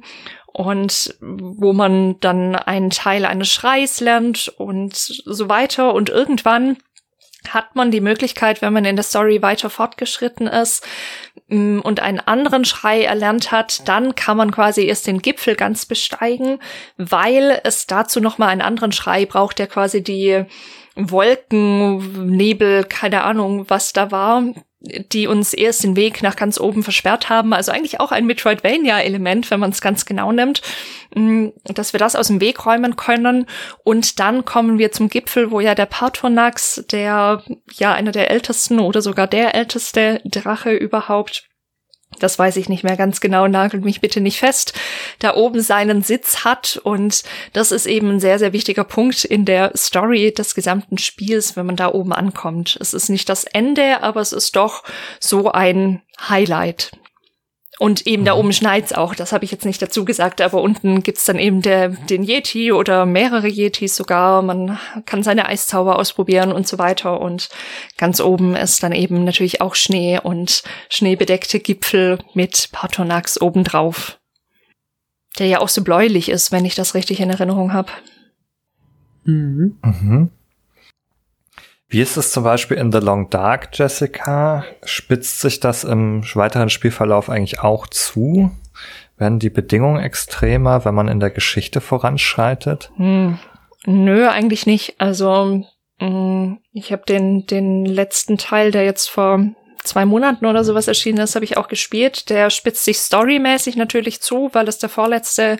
und 0.53 1.15
wo 1.21 1.73
man 1.73 2.19
dann 2.19 2.55
einen 2.55 2.89
Teil 2.89 3.25
eines 3.25 3.49
Schreis 3.49 3.99
lernt 3.99 4.49
und 4.57 4.95
so 4.95 5.49
weiter 5.49 5.93
und 5.93 6.09
irgendwann 6.09 6.77
hat 7.47 7.75
man 7.75 7.91
die 7.91 8.01
Möglichkeit, 8.01 8.61
wenn 8.61 8.73
man 8.73 8.85
in 8.85 8.95
der 8.95 9.03
Story 9.03 9.41
weiter 9.41 9.69
fortgeschritten 9.69 10.47
ist 10.47 10.85
mm, 11.47 11.79
und 11.79 12.01
einen 12.01 12.19
anderen 12.19 12.65
Schrei 12.65 13.03
erlernt 13.03 13.51
hat, 13.51 13.87
dann 13.87 14.15
kann 14.15 14.37
man 14.37 14.51
quasi 14.51 14.85
erst 14.85 15.07
den 15.07 15.21
Gipfel 15.21 15.55
ganz 15.55 15.85
besteigen, 15.85 16.59
weil 16.97 17.61
es 17.63 17.87
dazu 17.87 18.19
noch 18.19 18.37
mal 18.37 18.47
einen 18.47 18.61
anderen 18.61 18.91
Schrei 18.91 19.25
braucht, 19.25 19.59
der 19.59 19.67
quasi 19.67 20.03
die 20.03 20.45
Wolken, 20.95 22.35
Nebel, 22.35 22.83
keine 22.83 23.23
Ahnung, 23.23 23.69
was 23.69 23.93
da 23.93 24.11
war, 24.11 24.43
die 24.81 25.27
uns 25.27 25.53
erst 25.53 25.83
den 25.83 25.95
Weg 25.97 26.23
nach 26.23 26.37
ganz 26.37 26.59
oben 26.59 26.83
versperrt 26.83 27.29
haben. 27.29 27.53
Also 27.53 27.71
eigentlich 27.71 27.99
auch 27.99 28.11
ein 28.11 28.25
Metroidvania-Element, 28.25 29.51
wenn 29.51 29.59
man 29.59 29.71
es 29.71 29.81
ganz 29.81 30.05
genau 30.05 30.31
nimmt, 30.31 30.61
mm, 31.15 31.47
dass 31.65 31.93
wir 31.93 31.99
das 31.99 32.15
aus 32.15 32.27
dem 32.27 32.39
Weg 32.39 32.65
räumen 32.65 32.95
können. 32.95 33.45
Und 33.83 34.19
dann 34.19 34.45
kommen 34.45 34.77
wir 34.77 34.91
zum 34.91 35.09
Gipfel, 35.09 35.51
wo 35.51 35.59
ja 35.59 35.75
der 35.75 35.85
Patronax, 35.85 36.85
der 36.91 37.43
ja 37.73 37.93
einer 37.93 38.11
der 38.11 38.31
ältesten 38.31 38.79
oder 38.79 39.01
sogar 39.01 39.27
der 39.27 39.53
älteste 39.53 40.21
Drache 40.23 40.71
überhaupt 40.71 41.49
das 42.17 42.39
weiß 42.39 42.57
ich 42.57 42.69
nicht 42.69 42.83
mehr 42.83 42.97
ganz 42.97 43.21
genau, 43.21 43.47
nagelt 43.47 43.85
mich 43.85 44.01
bitte 44.01 44.19
nicht 44.19 44.39
fest, 44.39 44.73
da 45.19 45.35
oben 45.35 45.61
seinen 45.61 46.01
Sitz 46.01 46.43
hat. 46.43 46.79
Und 46.83 47.23
das 47.53 47.71
ist 47.71 47.85
eben 47.85 48.09
ein 48.09 48.19
sehr, 48.19 48.39
sehr 48.39 48.53
wichtiger 48.53 48.83
Punkt 48.83 49.23
in 49.25 49.45
der 49.45 49.71
Story 49.77 50.33
des 50.33 50.55
gesamten 50.55 50.97
Spiels, 50.97 51.55
wenn 51.55 51.65
man 51.65 51.75
da 51.75 51.93
oben 51.93 52.13
ankommt. 52.13 52.77
Es 52.79 52.93
ist 52.93 53.09
nicht 53.09 53.29
das 53.29 53.43
Ende, 53.43 54.01
aber 54.01 54.21
es 54.21 54.33
ist 54.33 54.55
doch 54.55 54.83
so 55.19 55.51
ein 55.51 56.01
Highlight. 56.27 56.91
Und 57.79 58.05
eben 58.07 58.23
mhm. 58.23 58.25
da 58.25 58.33
oben 58.33 58.51
schneit's 58.51 58.91
auch, 58.91 59.15
das 59.15 59.31
habe 59.31 59.45
ich 59.45 59.51
jetzt 59.51 59.63
nicht 59.63 59.81
dazu 59.81 60.03
gesagt, 60.03 60.41
aber 60.41 60.61
unten 60.61 61.01
gibt's 61.01 61.23
dann 61.23 61.39
eben 61.39 61.61
der, 61.61 61.87
den 61.87 62.23
Yeti 62.23 62.73
oder 62.73 63.05
mehrere 63.05 63.47
Yetis 63.47 63.95
sogar. 63.95 64.41
Man 64.41 64.77
kann 65.05 65.23
seine 65.23 65.45
Eiszauber 65.45 65.97
ausprobieren 65.97 66.51
und 66.51 66.67
so 66.67 66.77
weiter. 66.77 67.21
Und 67.21 67.47
ganz 67.97 68.19
oben 68.19 68.53
ist 68.53 68.83
dann 68.83 68.91
eben 68.91 69.23
natürlich 69.23 69.61
auch 69.61 69.75
Schnee 69.75 70.19
und 70.21 70.61
schneebedeckte 70.89 71.61
Gipfel 71.61 72.19
mit 72.33 72.67
Patronax 72.73 73.39
obendrauf. 73.39 74.19
Der 75.37 75.47
ja 75.47 75.61
auch 75.61 75.69
so 75.69 75.81
bläulich 75.81 76.27
ist, 76.27 76.51
wenn 76.51 76.65
ich 76.65 76.75
das 76.75 76.95
richtig 76.95 77.21
in 77.21 77.29
Erinnerung 77.29 77.71
habe. 77.71 77.93
Mhm. 79.23 79.77
Mhm. 79.81 80.31
Wie 81.91 82.01
ist 82.01 82.17
es 82.17 82.31
zum 82.31 82.43
Beispiel 82.43 82.77
in 82.77 82.91
The 82.91 82.99
Long 82.99 83.31
Dark, 83.31 83.69
Jessica? 83.73 84.63
Spitzt 84.83 85.41
sich 85.41 85.59
das 85.59 85.83
im 85.83 86.23
weiteren 86.35 86.69
Spielverlauf 86.69 87.31
eigentlich 87.31 87.61
auch 87.61 87.87
zu? 87.87 88.51
Werden 89.17 89.39
die 89.39 89.49
Bedingungen 89.49 90.01
extremer, 90.01 90.85
wenn 90.85 90.93
man 90.93 91.07
in 91.07 91.19
der 91.19 91.31
Geschichte 91.31 91.81
voranschreitet? 91.81 92.91
Hm. 92.97 93.39
Nö, 93.87 94.27
eigentlich 94.27 94.67
nicht. 94.67 94.95
Also 94.99 95.65
hm, 95.99 96.59
ich 96.71 96.91
habe 96.91 97.03
den, 97.07 97.47
den 97.47 97.85
letzten 97.85 98.37
Teil, 98.37 98.69
der 98.69 98.85
jetzt 98.85 99.09
vor 99.09 99.43
zwei 99.83 100.05
Monaten 100.05 100.45
oder 100.45 100.63
sowas 100.63 100.87
erschienen 100.87 101.19
ist, 101.19 101.33
habe 101.33 101.45
ich 101.45 101.57
auch 101.57 101.67
gespielt. 101.67 102.29
Der 102.29 102.51
spitzt 102.51 102.85
sich 102.85 102.99
storymäßig 102.99 103.75
natürlich 103.77 104.21
zu, 104.21 104.49
weil 104.53 104.67
es 104.67 104.77
der 104.77 104.89
vorletzte 104.89 105.57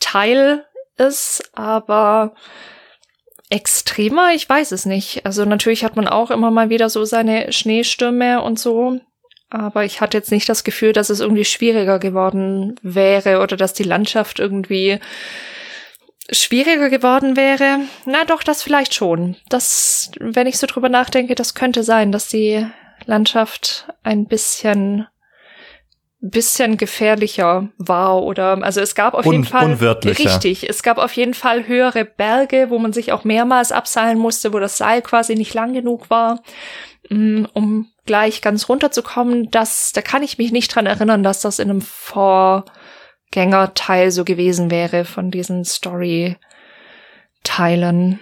Teil 0.00 0.64
ist, 0.96 1.50
aber 1.54 2.34
extremer? 3.50 4.32
Ich 4.34 4.48
weiß 4.48 4.72
es 4.72 4.86
nicht. 4.86 5.24
Also 5.24 5.44
natürlich 5.44 5.84
hat 5.84 5.96
man 5.96 6.08
auch 6.08 6.30
immer 6.30 6.50
mal 6.50 6.70
wieder 6.70 6.88
so 6.90 7.04
seine 7.04 7.52
Schneestürme 7.52 8.42
und 8.42 8.58
so. 8.58 9.00
Aber 9.50 9.84
ich 9.84 10.00
hatte 10.00 10.16
jetzt 10.16 10.30
nicht 10.30 10.48
das 10.48 10.62
Gefühl, 10.64 10.92
dass 10.92 11.08
es 11.08 11.20
irgendwie 11.20 11.44
schwieriger 11.44 11.98
geworden 11.98 12.78
wäre 12.82 13.40
oder 13.40 13.56
dass 13.56 13.72
die 13.72 13.82
Landschaft 13.82 14.38
irgendwie 14.38 15.00
schwieriger 16.30 16.90
geworden 16.90 17.36
wäre. 17.36 17.80
Na 18.04 18.24
doch, 18.24 18.42
das 18.42 18.62
vielleicht 18.62 18.92
schon. 18.94 19.36
Das, 19.48 20.10
wenn 20.20 20.46
ich 20.46 20.58
so 20.58 20.66
drüber 20.66 20.90
nachdenke, 20.90 21.34
das 21.34 21.54
könnte 21.54 21.82
sein, 21.82 22.12
dass 22.12 22.28
die 22.28 22.66
Landschaft 23.06 23.88
ein 24.02 24.26
bisschen 24.26 25.06
bisschen 26.20 26.76
gefährlicher 26.76 27.68
war 27.78 28.22
oder 28.22 28.62
also 28.62 28.80
es 28.80 28.96
gab 28.96 29.14
auf 29.14 29.24
Un 29.24 29.32
jeden 29.32 29.44
Fall 29.44 29.72
richtig, 29.74 30.68
es 30.68 30.82
gab 30.82 30.98
auf 30.98 31.12
jeden 31.12 31.34
Fall 31.34 31.68
höhere 31.68 32.04
Berge, 32.04 32.70
wo 32.70 32.80
man 32.80 32.92
sich 32.92 33.12
auch 33.12 33.22
mehrmals 33.24 33.70
abseilen 33.70 34.18
musste, 34.18 34.52
wo 34.52 34.58
das 34.58 34.78
Seil 34.78 35.00
quasi 35.00 35.36
nicht 35.36 35.54
lang 35.54 35.74
genug 35.74 36.10
war, 36.10 36.42
mm, 37.08 37.44
um 37.52 37.86
gleich 38.04 38.42
ganz 38.42 38.68
runterzukommen. 38.68 39.52
Das, 39.52 39.92
da 39.92 40.02
kann 40.02 40.24
ich 40.24 40.38
mich 40.38 40.50
nicht 40.50 40.74
dran 40.74 40.86
erinnern, 40.86 41.22
dass 41.22 41.40
das 41.40 41.60
in 41.60 41.70
einem 41.70 41.82
Vorgänger 41.82 42.72
Gängerteil 43.30 44.10
so 44.10 44.24
gewesen 44.24 44.72
wäre 44.72 45.04
von 45.04 45.30
diesen 45.30 45.64
Story-Teilen. 45.64 48.18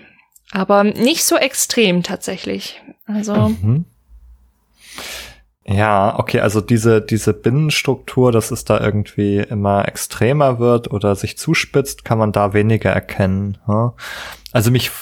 Aber 0.51 0.85
nicht 0.85 1.24
so 1.24 1.36
extrem 1.36 2.02
tatsächlich. 2.02 2.82
Also. 3.06 3.35
Mhm. 3.35 3.86
Ja, 5.68 6.16
okay, 6.18 6.40
also 6.40 6.60
diese, 6.60 7.02
diese 7.02 7.32
Binnenstruktur, 7.32 8.30
dass 8.30 8.52
es 8.52 8.64
da 8.64 8.80
irgendwie 8.80 9.38
immer 9.38 9.88
extremer 9.88 10.60
wird 10.60 10.93
oder 10.93 11.16
sich 11.16 11.36
zuspitzt, 11.38 12.05
kann 12.05 12.18
man 12.18 12.30
da 12.30 12.52
weniger 12.52 12.90
erkennen. 12.90 13.59
Hm? 13.66 13.90
Also 14.52 14.70
mich 14.70 14.93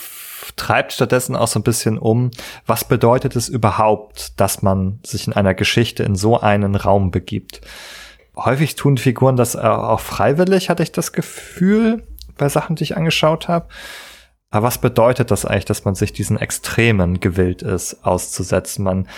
treibt 0.57 0.93
stattdessen 0.93 1.37
auch 1.37 1.49
so 1.49 1.59
ein 1.59 1.65
bisschen 1.65 1.99
um, 1.99 2.31
was 2.67 2.85
bedeutet 2.85 3.37
es 3.37 3.51
überhaupt, 3.51 4.41
dass 4.41 4.63
man 4.63 5.01
sich 5.05 5.27
in 5.27 5.35
einer 5.35 5.53
Geschichte 5.53 6.03
in 6.03 6.17
so 6.17 6.41
einen 6.41 6.77
Raum 6.77 7.11
begibt? 7.11 7.61
Häufig 8.35 8.75
tun 8.75 8.97
Figuren 8.97 9.37
das 9.37 9.57
auch 9.57 10.01
freiwillig, 10.01 10.71
hatte 10.71 10.83
ich 10.83 10.93
das 10.93 11.13
Gefühl, 11.13 12.05
bei 12.39 12.49
Sachen, 12.49 12.77
die 12.77 12.85
ich 12.85 12.97
angeschaut 12.97 13.49
habe. 13.49 13.67
Aber 14.55 14.69
was 14.69 14.79
bedeutet 14.79 15.33
das 15.33 15.45
eigentlich, 15.45 15.65
dass 15.65 15.85
man 15.85 15.97
sich 15.97 16.13
diesen 16.13 16.39
Extremen 16.39 17.19
gewillt 17.19 17.63
ist, 17.63 18.05
auszusetzen? 18.05 18.85
Man 18.85 19.09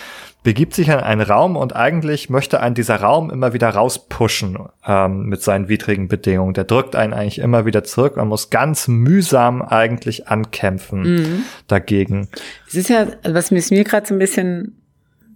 begibt 0.42 0.72
sich 0.72 0.88
in 0.88 0.94
einen 0.94 1.20
Raum 1.20 1.56
und 1.56 1.76
eigentlich 1.76 2.30
möchte 2.30 2.60
einen 2.60 2.74
dieser 2.74 3.02
Raum 3.02 3.30
immer 3.30 3.52
wieder 3.52 3.68
rauspushen 3.68 4.58
ähm, 4.86 5.26
mit 5.26 5.42
seinen 5.42 5.68
widrigen 5.68 6.08
Bedingungen. 6.08 6.54
Der 6.54 6.64
drückt 6.64 6.96
einen 6.96 7.12
eigentlich 7.12 7.38
immer 7.38 7.66
wieder 7.66 7.84
zurück. 7.84 8.16
Man 8.16 8.28
muss 8.28 8.48
ganz 8.48 8.88
mühsam 8.88 9.60
eigentlich 9.60 10.26
ankämpfen 10.26 11.02
mhm. 11.02 11.42
dagegen. 11.68 12.28
Es 12.66 12.74
ist 12.74 12.88
ja, 12.88 13.06
was 13.22 13.50
mir 13.50 13.60
gerade 13.84 14.06
so 14.06 14.14
ein 14.14 14.18
bisschen 14.18 14.85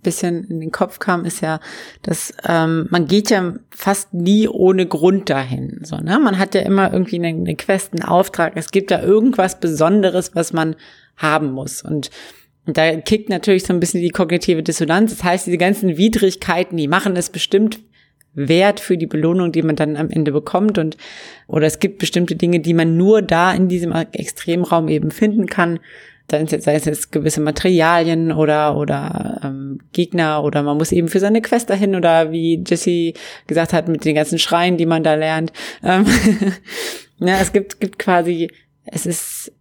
bisschen 0.03 0.45
in 0.45 0.61
den 0.61 0.73
Kopf 0.73 0.99
kam, 0.99 1.25
ist 1.25 1.41
ja, 1.41 1.61
dass 2.03 2.35
ähm, 2.47 2.87
man 2.91 3.07
geht 3.07 3.31
ja 3.31 3.55
fast 3.71 4.15
nie 4.15 4.49
ohne 4.49 4.87
Grund 4.87 5.31
dahin. 5.31 5.81
So, 5.83 5.97
ne? 5.97 6.19
Man 6.19 6.39
hat 6.39 6.55
ja 6.55 6.63
immer 6.63 6.93
irgendwie 6.93 7.17
eine, 7.17 7.29
eine 7.29 7.57
Quest, 7.57 7.93
einen 7.93 8.05
Auftrag. 8.05 8.53
Es 8.57 8.71
gibt 8.71 8.91
da 8.91 9.03
irgendwas 9.03 9.61
Besonderes, 9.61 10.35
was 10.35 10.53
man 10.53 10.77
haben 11.17 11.53
muss. 11.53 11.83
Und, 11.83 12.11
und 12.67 12.77
da 12.77 12.97
kickt 12.97 13.29
natürlich 13.29 13.65
so 13.65 13.73
ein 13.73 13.81
bisschen 13.81 14.01
die 14.01 14.11
kognitive 14.11 14.63
Dissonanz. 14.63 15.17
Das 15.17 15.25
heißt, 15.25 15.47
diese 15.47 15.59
ganzen 15.59 15.97
Widrigkeiten, 15.97 16.77
die 16.77 16.89
machen 16.89 17.17
es 17.17 17.31
bestimmt 17.31 17.81
wert 18.33 18.81
für 18.81 18.97
die 18.97 19.07
Belohnung, 19.07 19.53
die 19.53 19.63
man 19.63 19.77
dann 19.77 19.97
am 19.97 20.09
Ende 20.09 20.33
bekommt 20.33 20.79
und 20.79 20.97
oder 21.49 21.67
es 21.67 21.81
gibt 21.81 21.99
bestimmte 21.99 22.37
Dinge, 22.37 22.61
die 22.61 22.75
man 22.75 22.97
nur 22.97 23.23
da 23.23 23.53
in 23.53 23.69
diesem 23.69 23.93
Extremraum 23.93 24.89
eben 24.89 25.11
finden 25.11 25.47
kann 25.47 25.81
sei 26.31 26.75
es 26.75 26.85
jetzt 26.85 27.13
gewisse 27.13 27.41
Materialien 27.41 28.33
oder 28.33 28.77
oder 28.77 29.41
ähm, 29.45 29.81
Gegner 29.93 30.43
oder 30.43 30.63
man 30.63 30.77
muss 30.77 30.93
eben 30.93 31.09
für 31.09 31.21
seine 31.21 31.43
Quest 31.43 31.71
dahin 31.71 31.95
oder 31.95 32.33
wie 32.33 32.63
Jesse 32.67 33.13
gesagt 33.47 33.73
hat 33.73 33.89
mit 33.89 34.05
den 34.05 34.15
ganzen 34.15 34.39
Schreien, 34.39 34.77
die 34.77 34.87
man 34.87 35.03
da 35.03 35.15
lernt. 35.15 35.53
Ähm, 35.83 36.07
ja, 37.19 37.39
es 37.41 37.53
gibt 37.53 37.81
gibt 37.81 37.99
quasi 37.99 38.51
es 38.85 39.07
ist 39.07 39.53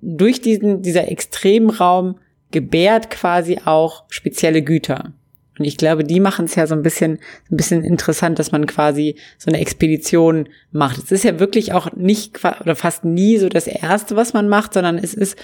durch 0.00 0.40
diesen 0.40 0.82
dieser 0.82 1.10
Extremraum 1.10 2.18
gebärt 2.50 3.10
quasi 3.10 3.60
auch 3.64 4.04
spezielle 4.08 4.62
Güter. 4.62 5.12
Und 5.58 5.64
ich 5.64 5.76
glaube, 5.76 6.04
die 6.04 6.20
machen 6.20 6.44
es 6.44 6.54
ja 6.54 6.66
so 6.66 6.74
ein 6.74 6.82
bisschen, 6.82 7.18
ein 7.50 7.56
bisschen 7.56 7.82
interessant, 7.82 8.38
dass 8.38 8.52
man 8.52 8.66
quasi 8.66 9.16
so 9.38 9.50
eine 9.50 9.60
Expedition 9.60 10.48
macht. 10.70 10.98
Es 10.98 11.10
ist 11.10 11.24
ja 11.24 11.40
wirklich 11.40 11.72
auch 11.72 11.92
nicht 11.92 12.38
oder 12.60 12.76
fast 12.76 13.04
nie 13.04 13.38
so 13.38 13.48
das 13.48 13.66
erste, 13.66 14.14
was 14.14 14.32
man 14.32 14.48
macht, 14.48 14.74
sondern 14.74 14.98
es 14.98 15.14
ist 15.14 15.36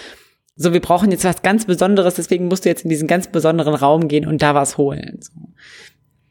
so, 0.56 0.72
wir 0.72 0.81
brauchen 0.81 1.10
jetzt 1.10 1.24
was 1.24 1.43
ganz 1.43 1.64
Besonderes, 1.64 2.14
deswegen 2.14 2.47
musst 2.47 2.64
du 2.64 2.68
jetzt 2.68 2.85
in 2.85 2.90
diesen 2.90 3.09
ganz 3.09 3.26
besonderen 3.26 3.74
Raum 3.74 4.09
gehen 4.09 4.26
und 4.26 4.43
da 4.43 4.55
was 4.55 4.78
holen. 4.78 5.18
So, 5.20 5.32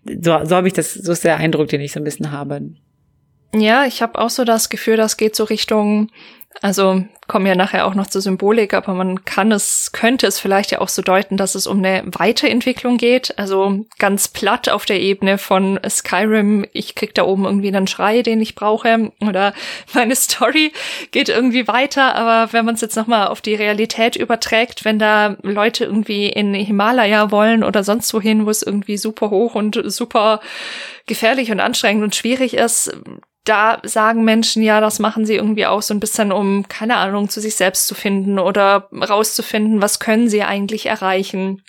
so, 0.06 0.45
so 0.45 0.56
habe 0.56 0.68
ich 0.68 0.74
das, 0.74 0.94
so 0.94 1.12
ist 1.12 1.24
der 1.24 1.38
Eindruck, 1.38 1.68
den 1.68 1.82
ich 1.82 1.91
so 1.91 2.00
ein 2.00 2.06
bisschen 2.06 2.32
habe. 2.32 2.62
Ja, 3.56 3.86
ich 3.86 4.02
habe 4.02 4.20
auch 4.20 4.30
so 4.30 4.45
das 4.45 4.70
Gefühl, 4.70 4.98
das 4.98 5.18
geht 5.18 5.36
so 5.36 5.44
Richtung 5.44 6.10
also 6.62 7.04
kommen 7.28 7.46
ja 7.46 7.56
nachher 7.56 7.86
auch 7.86 7.96
noch 7.96 8.08
zur 8.08 8.22
Symbolik, 8.22 8.74
aber 8.74 8.94
man 8.94 9.24
kann 9.26 9.52
es, 9.52 9.92
könnte 9.94 10.28
es 10.28 10.40
vielleicht 10.40 10.72
ja 10.72 10.82
auch 10.82 10.90
so 10.90 11.02
deuten, 11.02 11.38
dass 11.38 11.56
es 11.56 11.68
um 11.68 11.78
eine 11.78 12.04
Weiterentwicklung 12.06 12.98
geht. 12.98 13.38
Also 13.38 13.86
ganz 13.98 14.28
platt 14.28 14.70
auf 14.70 14.86
der 14.86 15.00
Ebene 15.00 15.38
von 15.38 15.80
Skyrim, 15.88 16.66
ich 16.74 16.96
krieg 16.96 17.14
da 17.16 17.24
oben 17.24 17.46
irgendwie 17.46 17.70
einen 17.70 17.88
Schrei, 17.88 18.22
den 18.22 18.42
ich 18.42 18.56
brauche, 18.56 19.12
oder 19.22 19.54
meine 19.94 20.16
Story 20.16 20.74
geht 21.12 21.30
irgendwie 21.30 21.68
weiter. 21.68 22.16
Aber 22.16 22.54
wenn 22.54 22.66
man 22.66 22.76
es 22.76 22.82
jetzt 22.82 22.98
nochmal 22.98 23.28
auf 23.28 23.42
die 23.42 23.56
Realität 23.56 24.16
überträgt, 24.16 24.86
wenn 24.86 25.00
da 25.00 25.38
Leute 25.42 25.86
irgendwie 25.86 26.28
in 26.28 26.54
Himalaya 26.54 27.32
wollen 27.32 27.64
oder 27.64 27.84
sonst 27.84 28.14
wohin, 28.14 28.46
wo 28.46 28.50
es 28.50 28.64
irgendwie 28.64 28.98
super 28.98 29.30
hoch 29.30 29.56
und 29.56 29.80
super 29.86 30.42
gefährlich 31.08 31.52
und 31.52 31.60
anstrengend 31.60 32.04
und 32.04 32.16
schwierig 32.16 32.54
ist, 32.54 32.96
da 33.45 33.80
sagen 33.84 34.24
Menschen 34.24 34.64
ja, 34.64 34.80
das 34.80 34.99
machen 34.99 35.26
sie 35.26 35.36
irgendwie 35.36 35.65
auch 35.65 35.82
so 35.82 35.94
ein 35.94 35.99
bisschen, 35.99 36.32
um, 36.32 36.68
keine 36.68 36.95
Ahnung, 36.95 37.30
zu 37.30 37.41
sich 37.41 37.56
selbst 37.56 37.88
zu 37.88 37.95
finden 37.95 38.40
oder 38.40 38.88
rauszufinden, 38.91 39.82
was 39.82 39.99
können 39.99 40.30
sie 40.30 40.44
eigentlich 40.44 40.86
erreichen. 40.86 41.61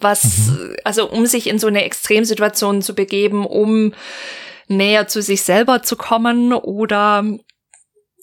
Was, 0.00 0.48
mhm. 0.48 0.76
also 0.84 1.10
um 1.10 1.26
sich 1.26 1.46
in 1.46 1.58
so 1.58 1.66
eine 1.66 1.84
Extremsituation 1.84 2.80
zu 2.80 2.94
begeben, 2.94 3.44
um 3.44 3.92
näher 4.66 5.08
zu 5.08 5.20
sich 5.20 5.42
selber 5.42 5.82
zu 5.82 5.96
kommen 5.96 6.54
oder 6.54 7.24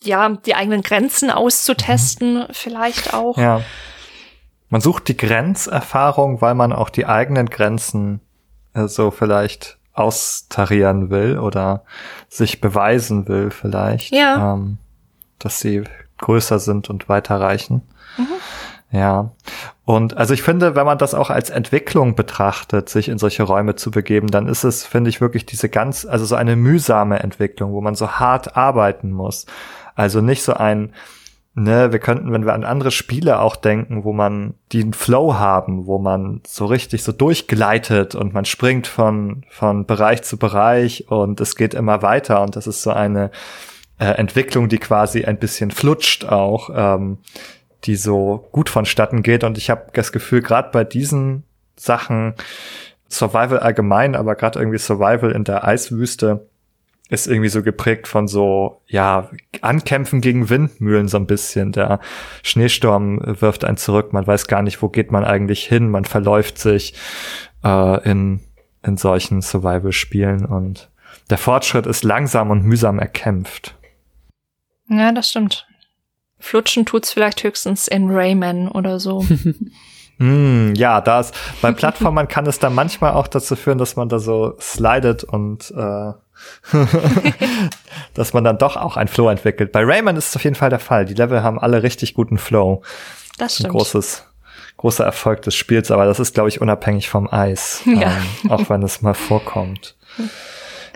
ja, 0.02 0.30
die 0.30 0.56
eigenen 0.56 0.82
Grenzen 0.82 1.30
auszutesten, 1.30 2.40
mhm. 2.40 2.48
vielleicht 2.52 3.14
auch. 3.14 3.38
Ja. 3.38 3.62
Man 4.70 4.82
sucht 4.82 5.08
die 5.08 5.18
Grenzerfahrung, 5.18 6.42
weil 6.42 6.56
man 6.56 6.74
auch 6.74 6.90
die 6.90 7.06
eigenen 7.06 7.48
Grenzen 7.48 8.22
äh, 8.74 8.88
so 8.88 9.12
vielleicht 9.12 9.77
austarieren 9.98 11.10
will 11.10 11.40
oder 11.40 11.84
sich 12.30 12.62
beweisen 12.62 13.28
will 13.28 13.52
vielleicht, 13.52 14.14
ja. 14.14 14.54
ähm, 14.54 14.78
dass 15.40 15.60
sie 15.60 15.84
größer 16.18 16.60
sind 16.60 16.90
und 16.90 17.10
weiterreichen. 17.10 17.82
Mhm. 18.18 18.28
Ja. 18.92 19.32
Und 19.86 20.16
also 20.18 20.34
ich 20.34 20.42
finde, 20.44 20.76
wenn 20.76 20.86
man 20.86 20.98
das 20.98 21.14
auch 21.14 21.30
als 21.30 21.50
Entwicklung 21.50 22.16
betrachtet, 22.16 22.90
sich 22.90 23.10
in 23.10 23.18
solche 23.18 23.44
Räume 23.44 23.76
zu 23.76 23.92
begeben, 23.92 24.28
dann 24.28 24.48
ist 24.48 24.64
es, 24.64 24.86
finde 24.86 25.10
ich, 25.10 25.22
wirklich 25.22 25.46
diese 25.46 25.70
ganz, 25.70 26.06
also 26.06 26.26
so 26.26 26.36
eine 26.36 26.56
mühsame 26.56 27.20
Entwicklung, 27.20 27.74
wo 27.74 27.82
man 27.82 27.96
so 27.96 28.12
hart 28.12 28.56
arbeiten 28.56 29.12
muss. 29.12 29.46
Also 29.96 30.22
nicht 30.22 30.44
so 30.44 30.54
ein, 30.54 30.94
ne, 31.58 31.92
wir 31.92 32.00
könnten, 32.00 32.32
wenn 32.32 32.46
wir 32.46 32.54
an 32.54 32.64
andere 32.64 32.92
Spiele 32.92 33.40
auch 33.40 33.56
denken, 33.56 34.04
wo 34.04 34.14
man 34.14 34.54
einen 34.74 34.94
Flow 34.94 35.34
haben, 35.34 35.88
wo 35.88 35.98
man 35.98 36.42
so 36.46 36.68
richtig 36.68 37.04
so 37.04 37.12
durchgleitet 37.12 38.14
und 38.14 38.34
man 38.34 38.46
springt 38.46 38.86
von, 38.86 39.44
von 39.50 39.86
Bereich 39.86 40.22
zu 40.22 40.38
Bereich 40.38 41.10
und 41.10 41.42
es 41.42 41.56
geht 41.56 41.74
immer 41.74 42.04
weiter 42.04 42.44
und 42.44 42.56
das 42.56 42.68
ist 42.68 42.84
so 42.84 42.92
eine 42.92 43.32
äh, 44.00 44.06
Entwicklung, 44.06 44.70
die 44.70 44.78
quasi 44.78 45.26
ein 45.26 45.40
bisschen 45.40 45.72
flutscht 45.72 46.26
auch, 46.26 46.70
ähm, 46.74 47.18
die 47.86 47.96
so 47.96 48.48
gut 48.52 48.70
vonstatten 48.70 49.24
geht. 49.24 49.44
Und 49.44 49.58
ich 49.58 49.72
habe 49.72 49.88
das 49.94 50.12
Gefühl, 50.12 50.42
gerade 50.42 50.70
bei 50.72 50.84
diesen 50.84 51.44
Sachen, 51.76 52.36
Survival 53.10 53.60
allgemein, 53.60 54.16
aber 54.16 54.36
gerade 54.36 54.60
irgendwie 54.60 54.78
Survival 54.78 55.32
in 55.32 55.44
der 55.44 55.66
Eiswüste, 55.66 56.46
ist 57.10 57.28
irgendwie 57.28 57.50
so 57.50 57.64
geprägt 57.64 58.08
von 58.08 58.28
so, 58.28 58.82
ja, 58.88 59.30
Ankämpfen 59.62 60.22
gegen 60.22 60.50
Windmühlen 60.50 61.08
so 61.08 61.18
ein 61.18 61.28
bisschen. 61.28 61.72
Der 61.72 62.00
Schneesturm 62.44 63.22
wirft 63.24 63.64
einen 63.64 63.78
zurück, 63.78 64.14
man 64.14 64.28
weiß 64.28 64.48
gar 64.48 64.62
nicht, 64.62 64.82
wo 64.82 64.90
geht 64.90 65.12
man 65.12 65.24
eigentlich 65.24 65.66
hin, 65.66 65.90
man 65.90 66.06
verläuft 66.06 66.58
sich 66.58 66.94
äh, 67.64 68.10
in, 68.10 68.42
in 68.84 68.98
solchen 68.98 69.42
Survival-Spielen 69.42 70.46
und 70.46 70.90
der 71.30 71.38
Fortschritt 71.38 71.86
ist 71.86 72.04
langsam 72.04 72.52
und 72.52 72.64
mühsam 72.64 73.00
erkämpft. 73.00 73.76
Ja, 74.90 75.12
das 75.12 75.30
stimmt. 75.30 75.68
Flutschen 76.40 76.86
tut's 76.86 77.12
vielleicht 77.12 77.44
höchstens 77.44 77.88
in 77.88 78.10
Rayman 78.10 78.70
oder 78.70 79.00
so. 79.00 79.26
Mm, 80.18 80.74
ja, 80.76 81.02
das 81.02 81.32
bei 81.62 81.72
Plattformern 81.74 82.28
kann 82.28 82.46
es 82.46 82.60
dann 82.60 82.74
manchmal 82.74 83.14
auch 83.14 83.28
dazu 83.28 83.56
führen, 83.56 83.78
dass 83.78 83.96
man 83.96 84.10
da 84.10 84.20
so 84.20 84.56
slidet 84.60 85.24
und 85.24 85.72
äh, 85.72 86.14
dass 88.14 88.34
man 88.34 88.44
dann 88.44 88.58
doch 88.58 88.78
auch 88.78 88.98
einen 88.98 89.08
Flow 89.08 89.30
entwickelt. 89.30 89.72
Bei 89.72 89.84
Rayman 89.84 90.16
ist 90.16 90.30
es 90.30 90.36
auf 90.36 90.44
jeden 90.44 90.56
Fall 90.56 90.70
der 90.70 90.80
Fall. 90.80 91.06
Die 91.06 91.14
Level 91.14 91.44
haben 91.44 91.60
alle 91.60 91.84
richtig 91.84 92.14
guten 92.14 92.38
Flow. 92.38 92.82
Das 93.38 93.56
stimmt. 93.56 93.70
Ein 93.70 93.72
großes, 93.74 94.26
großer 94.78 95.06
Erfolg 95.06 95.42
des 95.44 95.56
Spiels, 95.56 95.92
aber 95.92 96.06
das 96.06 96.20
ist, 96.20 96.34
glaube 96.34 96.50
ich, 96.50 96.62
unabhängig 96.62 97.10
vom 97.10 97.32
Eis. 97.32 97.82
Ja. 97.86 98.12
Ähm, 98.44 98.52
auch 98.52 98.70
wenn 98.70 98.84
es 98.84 99.02
mal 99.02 99.14
vorkommt. 99.14 99.96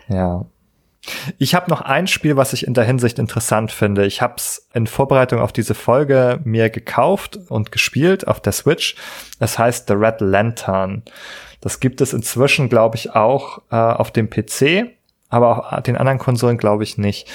Ja. 0.07 0.45
Ich 1.38 1.56
habe 1.56 1.69
noch 1.69 1.82
ein 1.82 2.07
Spiel, 2.07 2.38
was 2.38 2.53
ich 2.53 2.68
in 2.68 2.73
der 2.73 2.84
Hinsicht 2.84 3.18
interessant 3.18 3.72
finde. 3.72 4.06
Ich 4.06 4.22
habe 4.22 4.36
es 4.38 4.68
in 4.73 4.86
Vorbereitung 4.86 5.40
auf 5.40 5.52
diese 5.52 5.73
Folge 5.73 6.40
mir 6.44 6.69
gekauft 6.69 7.40
und 7.49 7.72
gespielt 7.72 8.28
auf 8.28 8.40
der 8.40 8.53
Switch. 8.53 8.95
Es 9.40 9.57
heißt 9.57 9.88
The 9.88 9.94
Red 9.94 10.22
Lantern. 10.22 11.03
Das 11.60 11.80
gibt 11.80 12.02
es 12.02 12.14
inzwischen, 12.14 12.69
glaube 12.69 12.98
ich, 12.98 13.15
auch 13.15 13.61
äh, 13.72 13.76
auf 13.76 14.11
dem 14.11 14.30
PC 14.30 14.91
aber 15.32 15.73
auch 15.73 15.82
den 15.82 15.98
anderen 15.98 16.19
Konsolen 16.19 16.57
glaube 16.57 16.84
ich 16.84 16.99
nicht. 16.99 17.28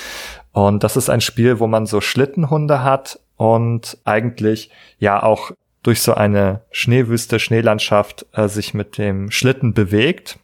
Und 0.52 0.84
das 0.84 0.96
ist 0.96 1.10
ein 1.10 1.20
Spiel, 1.20 1.58
wo 1.58 1.66
man 1.66 1.86
so 1.86 2.00
Schlittenhunde 2.00 2.84
hat 2.84 3.18
und 3.36 3.98
eigentlich 4.04 4.70
ja 4.98 5.22
auch 5.22 5.50
durch 5.82 6.02
so 6.02 6.14
eine 6.14 6.62
Schneewüste, 6.70 7.38
Schneelandschaft 7.38 8.26
äh, 8.32 8.48
sich 8.48 8.74
mit 8.74 8.98
dem 8.98 9.30
Schlitten 9.30 9.74
bewegt. 9.74 10.38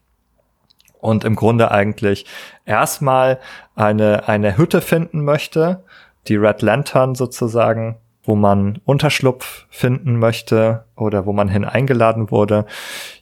Und 1.03 1.25
im 1.25 1.35
Grunde 1.35 1.71
eigentlich 1.73 2.25
erstmal 2.65 3.41
eine, 3.75 4.29
eine 4.29 4.57
Hütte 4.57 4.81
finden 4.81 5.25
möchte, 5.25 5.83
die 6.29 6.37
Red 6.37 6.63
Lantern 6.63 7.17
sozusagen, 7.17 7.99
wo 8.23 8.37
man 8.37 8.81
Unterschlupf 8.85 9.67
finden 9.69 10.17
möchte 10.19 10.85
oder 10.97 11.27
wo 11.27 11.33
man 11.33 11.49
hin 11.49 11.65
eingeladen 11.65 12.31
wurde. 12.31 12.67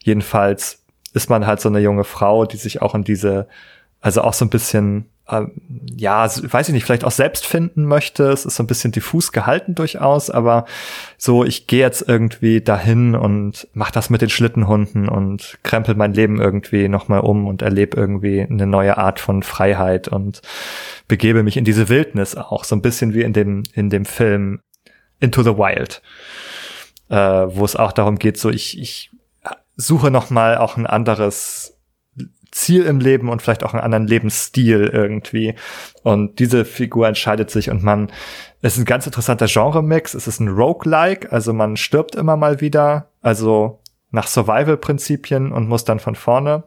Jedenfalls 0.05 0.85
ist 1.15 1.31
man 1.31 1.47
halt 1.47 1.63
so 1.63 1.71
eine 1.71 1.81
junge 1.81 2.05
Frau, 2.05 2.45
die 2.45 2.59
sich 2.59 2.83
auch 2.83 2.95
in 2.95 3.03
diese, 3.03 3.49
also 4.03 4.21
auch 4.23 4.35
so 4.35 4.45
ein 4.45 4.51
bisschen 4.51 5.09
ja, 5.97 6.25
weiß 6.25 6.69
ich 6.69 6.75
nicht, 6.75 6.85
vielleicht 6.85 7.05
auch 7.05 7.11
selbst 7.11 7.47
finden 7.47 7.85
möchte. 7.85 8.31
Es 8.31 8.45
ist 8.45 8.57
so 8.57 8.63
ein 8.63 8.67
bisschen 8.67 8.93
diffus 8.93 9.33
gehalten 9.33 9.75
durchaus, 9.75 10.31
aber 10.31 10.65
so, 11.19 11.45
ich 11.45 11.67
gehe 11.67 11.81
jetzt 11.81 12.09
irgendwie 12.09 12.61
dahin 12.61 13.15
und 13.15 13.69
mach 13.73 13.91
das 13.91 14.11
mit 14.11 14.23
den 14.23 14.31
Schlittenhunden 14.31 15.09
und 15.09 15.59
krempel 15.63 15.95
mein 15.95 16.15
Leben 16.15 16.41
irgendwie 16.41 16.89
nochmal 16.89 17.21
um 17.21 17.47
und 17.47 17.63
erlebe 17.63 17.97
irgendwie 17.97 18.41
eine 18.41 18.67
neue 18.67 18.99
Art 18.99 19.21
von 19.21 19.43
Freiheit 19.43 20.09
und 20.09 20.43
begebe 21.09 21.43
mich 21.43 21.57
in 21.57 21.65
diese 21.65 21.89
Wildnis 21.89 22.37
auch, 22.37 22.65
so 22.65 22.75
ein 22.77 22.83
bisschen 22.83 23.15
wie 23.15 23.23
in 23.23 23.33
dem, 23.33 23.63
in 23.75 23.91
dem 23.91 24.05
Film 24.05 24.61
Into 25.21 25.43
the 25.43 25.57
Wild, 25.57 26.03
äh, 27.09 27.17
wo 27.17 27.65
es 27.65 27.77
auch 27.77 27.93
darum 27.93 28.19
geht, 28.19 28.39
so 28.39 28.49
ich, 28.49 28.81
ich 28.81 29.11
suche 29.77 30.11
nochmal 30.11 30.59
auch 30.59 30.77
ein 30.77 30.87
anderes 30.87 31.80
Ziel 32.53 32.85
im 32.85 33.01
Leben 33.01 33.29
und 33.29 33.43
vielleicht 33.43 33.65
auch 33.65 33.75
einen 33.75 33.83
anderen 33.83 34.07
Lebensstil 34.07 34.91
irgendwie. 34.93 35.55
Und 36.03 36.39
diese 36.39 36.65
Figur 36.65 37.07
entscheidet 37.07 37.51
sich 37.51 37.71
und 37.71 37.83
man, 37.83 38.11
es 38.63 38.75
ist 38.75 38.81
ein 38.81 38.87
ganz 38.87 39.07
interessanter 39.07 39.47
Genre-Mix. 39.47 40.15
Es 40.15 40.27
ist 40.27 40.41
ein 40.41 40.49
Roguelike, 40.49 41.31
also 41.31 41.53
man 41.53 41.77
stirbt 41.77 42.15
immer 42.15 42.37
mal 42.37 42.61
wieder, 42.61 43.11
also 43.23 43.81
nach 44.11 44.27
Survival-Prinzipien 44.27 45.53
und 45.53 45.69
muss 45.69 45.85
dann 45.85 46.01
von 46.01 46.17
vorne 46.17 46.65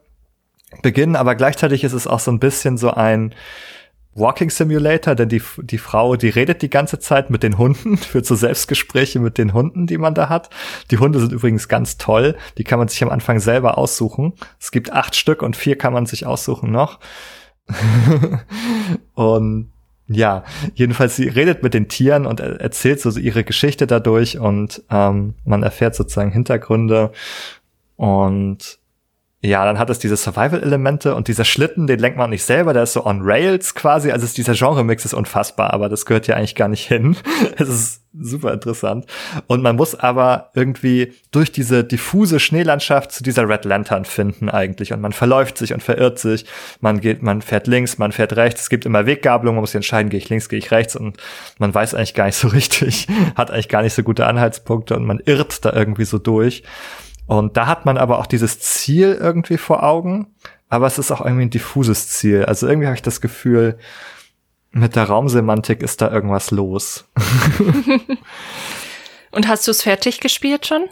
beginnen. 0.82 1.16
Aber 1.16 1.36
gleichzeitig 1.36 1.84
ist 1.84 1.94
es 1.94 2.08
auch 2.08 2.20
so 2.20 2.32
ein 2.32 2.40
bisschen 2.40 2.78
so 2.78 2.92
ein, 2.92 3.36
Walking 4.16 4.50
Simulator, 4.50 5.16
denn 5.16 5.30
die, 5.30 5.42
die 5.58 5.78
Frau, 5.78 6.16
die 6.16 6.30
redet 6.30 6.62
die 6.62 6.70
ganze 6.70 7.00
Zeit 7.00 7.30
mit 7.30 7.44
den 7.44 7.58
Hunden, 7.58 7.98
führt 7.98 8.26
so 8.26 8.36
Selbstgespräche 8.36 9.20
mit 9.20 9.38
den 9.38 9.54
Hunden, 9.54 9.88
die 9.88 9.98
man 9.98 10.14
da 10.14 10.30
hat. 10.30 10.50
Die 10.92 10.98
Hunde 10.98 11.20
sind 11.20 11.32
übrigens 11.32 11.68
ganz 11.68 11.98
toll. 11.98 12.36
Die 12.58 12.64
kann 12.64 12.80
man 12.80 12.88
sich 12.88 13.02
am 13.04 13.10
Anfang 13.10 13.40
selber 13.40 13.78
aussuchen. 13.78 14.34
Es 14.60 14.72
gibt 14.72 14.92
acht 14.92 15.16
Stück 15.16 15.42
und 15.42 15.56
vier 15.56 15.78
kann 15.78 15.94
man 15.94 16.06
sich 16.06 16.26
aussuchen 16.26 16.72
noch. 16.72 17.00
und 19.14 19.72
ja, 20.08 20.44
jedenfalls 20.76 21.16
sie 21.16 21.28
redet 21.28 21.64
mit 21.64 21.74
den 21.74 21.88
Tieren 21.88 22.26
und 22.26 22.40
erzählt 22.40 23.00
so 23.00 23.10
ihre 23.18 23.44
Geschichte 23.44 23.88
dadurch 23.88 24.38
und 24.38 24.84
ähm, 24.92 25.36
man 25.46 25.64
erfährt 25.64 25.96
sozusagen 25.96 26.32
Hintergründe 26.32 27.14
und 27.96 28.80
ja, 29.46 29.66
dann 29.66 29.78
hat 29.78 29.90
es 29.90 30.00
diese 30.00 30.16
Survival-Elemente 30.16 31.16
und 31.16 31.28
dieser 31.28 31.44
Schlitten, 31.44 31.86
den 31.86 32.00
lenkt 32.00 32.18
man 32.18 32.30
nicht 32.30 32.46
selber, 32.46 32.72
der 32.72 32.84
ist 32.84 32.94
so 32.94 33.06
on 33.06 33.20
Rails 33.22 33.76
quasi. 33.76 34.10
Also 34.10 34.24
ist 34.24 34.38
dieser 34.38 34.54
Genre-Mix 34.54 35.04
ist 35.04 35.14
unfassbar, 35.14 35.74
aber 35.74 35.90
das 35.90 36.06
gehört 36.06 36.28
ja 36.28 36.38
eigentlich 36.38 36.56
gar 36.56 36.70
nicht 36.70 36.88
hin. 36.88 37.18
Es 37.58 37.68
ist 37.68 38.04
super 38.18 38.54
interessant. 38.54 39.06
Und 39.48 39.62
man 39.62 39.76
muss 39.76 39.96
aber 39.96 40.52
irgendwie 40.54 41.14
durch 41.32 41.52
diese 41.52 41.84
diffuse 41.84 42.40
Schneelandschaft 42.40 43.12
zu 43.12 43.22
dieser 43.22 43.48
Red 43.50 43.66
Lantern 43.66 44.06
finden 44.06 44.50
eigentlich. 44.50 44.94
Und 44.94 45.02
man 45.02 45.12
verläuft 45.12 45.58
sich 45.58 45.74
und 45.74 45.84
verirrt 45.84 46.20
sich. 46.20 46.46
Man 46.80 47.02
geht, 47.02 47.22
man 47.22 47.42
fährt 47.42 47.68
links, 47.68 47.98
man 47.98 48.12
fährt 48.12 48.36
rechts. 48.38 48.62
Es 48.62 48.70
gibt 48.70 48.86
immer 48.86 49.06
Weggabelungen, 49.06 49.58
man 49.58 49.64
muss 49.64 49.72
sich 49.72 49.78
entscheiden, 49.78 50.10
gehe 50.10 50.20
ich 50.20 50.30
links, 50.30 50.48
gehe 50.48 50.60
ich 50.60 50.72
rechts. 50.72 50.96
Und 50.96 51.18
man 51.60 51.74
weiß 51.74 51.96
eigentlich 51.96 52.14
gar 52.14 52.26
nicht 52.26 52.38
so 52.38 52.48
richtig, 52.50 53.08
hat 53.36 53.52
eigentlich 53.52 53.70
gar 53.70 53.82
nicht 53.82 53.94
so 53.94 54.04
gute 54.04 54.26
Anhaltspunkte 54.26 54.96
und 54.96 55.04
man 55.06 55.20
irrt 55.26 55.66
da 55.66 55.74
irgendwie 55.74 56.06
so 56.06 56.18
durch. 56.18 56.64
Und 57.26 57.58
da 57.58 57.68
hat 57.68 57.86
man 57.86 57.98
aber 57.98 58.20
auch 58.20 58.26
dieses 58.26 58.60
Ziel 58.60 59.18
irgendwie 59.20 59.58
vor 59.58 59.84
Augen, 59.84 60.28
aber 60.70 60.88
es 60.88 60.98
ist 60.98 61.12
auch 61.12 61.22
irgendwie 61.22 61.44
ein 61.44 61.50
diffuses 61.50 62.10
Ziel. 62.10 62.46
Also 62.46 62.68
irgendwie 62.68 62.88
habe 62.88 62.96
ich 62.96 63.02
das 63.02 63.22
Gefühl, 63.22 63.78
mit 64.72 64.96
der 64.96 65.06
Raumsemantik 65.06 65.82
ist 65.84 66.02
da 66.02 66.12
irgendwas 66.12 66.52
los. 66.52 67.06
Und 69.32 69.48
hast 69.48 69.68
du 69.68 69.72
es 69.72 69.84
fertig 69.84 70.20
gespielt 70.20 70.68
schon? 70.68 70.90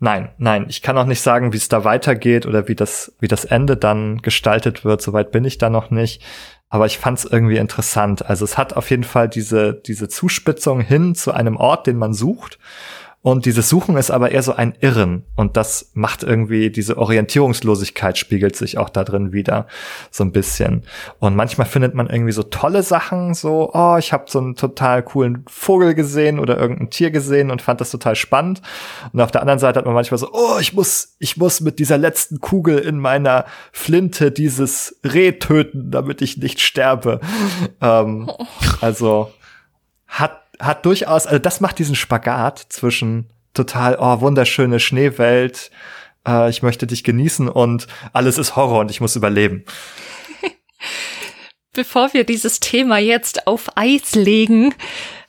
Nein, 0.00 0.30
nein, 0.38 0.66
ich 0.68 0.82
kann 0.82 0.98
auch 0.98 1.06
nicht 1.06 1.20
sagen, 1.20 1.52
wie 1.52 1.56
es 1.56 1.68
da 1.68 1.84
weitergeht 1.84 2.46
oder 2.46 2.68
wie 2.68 2.74
das, 2.74 3.14
wie 3.20 3.28
das 3.28 3.44
Ende 3.44 3.76
dann 3.76 4.18
gestaltet 4.18 4.84
wird. 4.84 5.00
Soweit 5.00 5.32
bin 5.32 5.44
ich 5.44 5.56
da 5.58 5.70
noch 5.70 5.90
nicht. 5.90 6.22
Aber 6.68 6.86
ich 6.86 6.98
fand 6.98 7.18
es 7.18 7.24
irgendwie 7.24 7.56
interessant. 7.56 8.26
Also 8.26 8.44
es 8.44 8.58
hat 8.58 8.74
auf 8.74 8.90
jeden 8.90 9.04
Fall 9.04 9.28
diese, 9.28 9.72
diese 9.72 10.08
Zuspitzung 10.08 10.80
hin 10.80 11.14
zu 11.14 11.32
einem 11.32 11.56
Ort, 11.56 11.86
den 11.86 11.96
man 11.96 12.12
sucht. 12.12 12.58
Und 13.24 13.46
dieses 13.46 13.70
Suchen 13.70 13.96
ist 13.96 14.10
aber 14.10 14.32
eher 14.32 14.42
so 14.42 14.52
ein 14.52 14.74
Irren. 14.80 15.24
Und 15.34 15.56
das 15.56 15.90
macht 15.94 16.22
irgendwie 16.22 16.68
diese 16.68 16.98
Orientierungslosigkeit 16.98 18.18
spiegelt 18.18 18.54
sich 18.54 18.76
auch 18.76 18.90
da 18.90 19.02
drin 19.02 19.32
wieder 19.32 19.66
so 20.10 20.24
ein 20.24 20.30
bisschen. 20.30 20.82
Und 21.20 21.34
manchmal 21.34 21.66
findet 21.66 21.94
man 21.94 22.10
irgendwie 22.10 22.32
so 22.32 22.42
tolle 22.42 22.82
Sachen, 22.82 23.32
so, 23.32 23.70
oh, 23.72 23.96
ich 23.96 24.12
habe 24.12 24.24
so 24.28 24.40
einen 24.40 24.56
total 24.56 25.02
coolen 25.02 25.42
Vogel 25.48 25.94
gesehen 25.94 26.38
oder 26.38 26.58
irgendein 26.58 26.90
Tier 26.90 27.10
gesehen 27.10 27.50
und 27.50 27.62
fand 27.62 27.80
das 27.80 27.90
total 27.90 28.14
spannend. 28.14 28.60
Und 29.14 29.22
auf 29.22 29.32
der 29.32 29.40
anderen 29.40 29.58
Seite 29.58 29.78
hat 29.78 29.86
man 29.86 29.94
manchmal 29.94 30.18
so, 30.18 30.28
oh, 30.30 30.58
ich 30.60 30.74
muss, 30.74 31.16
ich 31.18 31.38
muss 31.38 31.62
mit 31.62 31.78
dieser 31.78 31.96
letzten 31.96 32.42
Kugel 32.42 32.78
in 32.78 32.98
meiner 32.98 33.46
Flinte 33.72 34.32
dieses 34.32 35.00
Reh 35.02 35.32
töten, 35.32 35.90
damit 35.90 36.20
ich 36.20 36.36
nicht 36.36 36.60
sterbe. 36.60 37.20
ähm, 37.80 38.30
also 38.82 39.32
hat 40.06 40.43
hat 40.60 40.86
durchaus, 40.86 41.26
also 41.26 41.38
das 41.38 41.60
macht 41.60 41.78
diesen 41.78 41.94
Spagat 41.94 42.58
zwischen 42.68 43.30
total, 43.54 43.96
oh, 43.98 44.20
wunderschöne 44.20 44.80
Schneewelt, 44.80 45.70
äh, 46.26 46.50
ich 46.50 46.62
möchte 46.62 46.86
dich 46.86 47.04
genießen 47.04 47.48
und 47.48 47.86
alles 48.12 48.38
ist 48.38 48.56
Horror 48.56 48.80
und 48.80 48.90
ich 48.90 49.00
muss 49.00 49.16
überleben. 49.16 49.64
Bevor 51.72 52.12
wir 52.14 52.24
dieses 52.24 52.60
Thema 52.60 52.98
jetzt 52.98 53.46
auf 53.46 53.76
Eis 53.76 54.14
legen, 54.14 54.74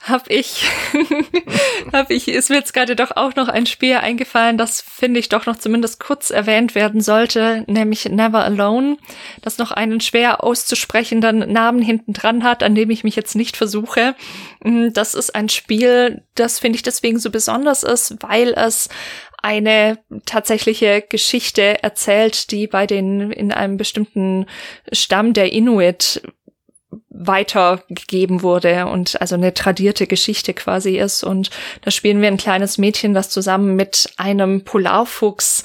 habe 0.06 0.32
ich, 0.32 0.64
habe 1.94 2.14
ich, 2.14 2.27
ist 2.27 2.49
mir 2.49 2.57
jetzt 2.57 2.73
gerade 2.73 2.95
doch 2.95 3.11
auch 3.15 3.36
noch 3.36 3.48
ein 3.48 3.65
Spiel 3.65 3.95
eingefallen, 3.95 4.57
das 4.57 4.82
finde 4.82 5.19
ich 5.19 5.30
doch 5.30 5.48
noch 5.48 5.56
zumindest 5.56 5.99
kurz 5.99 6.30
erwähnt 6.30 6.76
werden 6.76 7.02
sollte, 7.02 7.64
nämlich 7.68 8.06
Never 8.06 8.44
Alone, 8.44 8.98
das 9.41 9.57
noch 9.57 9.72
einen 9.72 10.02
schwer 10.02 10.44
auszusprechenden 10.44 11.52
Namen 11.52 11.82
hinten 11.82 12.14
dran 12.14 12.44
hat, 12.44 12.61
an 12.61 12.76
dem 12.76 12.91
ich 12.91 13.03
mich 13.03 13.15
jetzt 13.15 13.36
nicht 13.36 13.57
versuche. 13.57 14.15
Mm, 14.64 14.90
das 14.94 15.15
ist 15.15 15.34
ein 15.34 15.49
Spiel, 15.49 16.23
das 16.36 16.60
finde 16.60 16.77
ich 16.77 16.84
deswegen 16.84 17.18
so 17.18 17.32
besonders 17.32 17.82
ist, 17.82 18.18
weil 18.22 18.53
es 18.53 18.90
eine 19.41 19.99
tatsächliche 20.26 21.03
Geschichte 21.07 21.84
erzählt, 21.84 22.52
die 22.52 22.68
bei 22.68 22.88
den 22.88 23.32
in 23.32 23.52
einem 23.52 23.77
bestimmten 23.77 24.45
Stamm 24.91 25.34
der 25.34 25.52
Inuit 25.52 26.22
weitergegeben 27.18 28.44
wurde 28.44 28.88
und 28.88 29.20
also 29.22 29.36
eine 29.36 29.54
tradierte 29.54 30.08
Geschichte 30.08 30.54
quasi 30.54 30.98
ist. 30.98 31.24
Und 31.24 31.50
da 31.82 31.92
spielen 31.92 32.22
wir 32.22 32.28
ein 32.28 32.38
kleines 32.38 32.78
Mädchen, 32.78 33.14
das 33.14 33.30
zusammen 33.30 33.76
mit 33.76 34.10
einem 34.18 34.64
Polarfuchs 34.64 35.64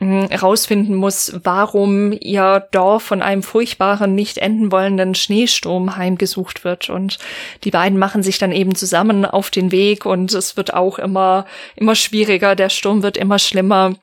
herausfinden 0.00 0.92
hm, 0.92 0.96
muss, 0.96 1.32
warum 1.44 2.12
ihr 2.12 2.66
Dorf 2.70 3.02
von 3.02 3.20
einem 3.20 3.42
furchtbaren, 3.42 4.14
nicht 4.14 4.38
enden 4.38 4.72
wollenden 4.72 5.14
Schneesturm 5.14 5.96
heimgesucht 5.96 6.64
wird. 6.64 6.88
Und 6.88 7.18
die 7.64 7.70
beiden 7.70 7.98
machen 7.98 8.22
sich 8.22 8.38
dann 8.38 8.52
eben 8.52 8.74
zusammen 8.74 9.24
auf 9.26 9.50
den 9.50 9.72
Weg 9.72 10.06
und 10.06 10.32
es 10.32 10.56
wird 10.56 10.72
auch 10.72 10.98
immer, 10.98 11.46
immer 11.76 11.94
schwieriger. 11.94 12.54
Der 12.54 12.70
Sturm 12.70 13.02
wird 13.02 13.18
immer 13.18 13.38
schlimmer 13.38 13.94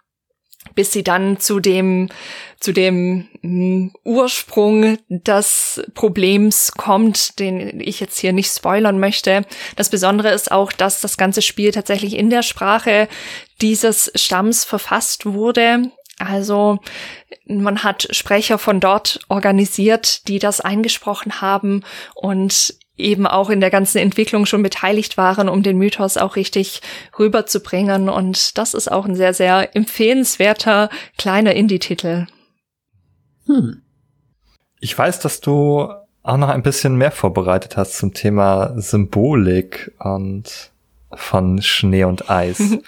bis 0.78 0.94
sie 0.94 1.04
dann 1.04 1.40
zu 1.40 1.60
dem 1.60 2.08
zu 2.60 2.72
dem 2.72 3.28
mm, 3.42 3.90
Ursprung 4.04 4.98
des 5.10 5.82
Problems 5.94 6.72
kommt, 6.72 7.40
den 7.40 7.80
ich 7.82 8.00
jetzt 8.00 8.18
hier 8.18 8.32
nicht 8.32 8.52
spoilern 8.52 9.00
möchte. 9.00 9.44
Das 9.76 9.90
Besondere 9.90 10.32
ist 10.32 10.52
auch, 10.52 10.72
dass 10.72 11.02
das 11.02 11.18
ganze 11.18 11.42
Spiel 11.42 11.72
tatsächlich 11.72 12.16
in 12.16 12.30
der 12.30 12.44
Sprache 12.44 13.08
dieses 13.62 14.12
Stamms 14.16 14.66
verfasst 14.66 15.26
wurde. 15.26 15.92
Also 16.20 16.80
man 17.46 17.84
hat 17.84 18.08
Sprecher 18.12 18.58
von 18.58 18.80
dort 18.80 19.20
organisiert, 19.30 20.28
die 20.28 20.40
das 20.40 20.62
eingesprochen 20.62 21.42
haben 21.42 21.84
und 22.16 22.76
eben 22.98 23.28
auch 23.28 23.50
in 23.50 23.60
der 23.60 23.70
ganzen 23.70 24.00
Entwicklung 24.00 24.46
schon 24.46 24.64
beteiligt 24.64 25.18
waren, 25.18 25.50
um 25.50 25.64
den 25.64 25.78
Mythos 25.78 26.18
auch 26.18 26.36
richtig 26.36 26.82
rüberzubringen. 27.18 28.10
Und 28.10 28.58
das 28.58 28.74
ist 28.74 28.92
auch 28.92 29.06
ein 29.06 29.16
sehr, 29.16 29.34
sehr 29.34 29.76
empfehlenswerter 29.76 30.90
kleiner 31.18 31.54
Indie-Titel. 31.54 32.28
Hm. 33.46 33.82
Ich 34.80 34.98
weiß, 34.98 35.20
dass 35.20 35.42
du 35.42 35.90
auch 36.24 36.38
noch 36.38 36.50
ein 36.50 36.64
bisschen 36.64 36.96
mehr 36.96 37.12
vorbereitet 37.12 37.78
hast 37.78 37.98
zum 37.98 38.14
Thema 38.14 38.80
Symbolik 38.80 39.94
und 40.00 40.72
von 41.14 41.62
Schnee 41.62 42.04
und 42.04 42.30
Eis. 42.30 42.62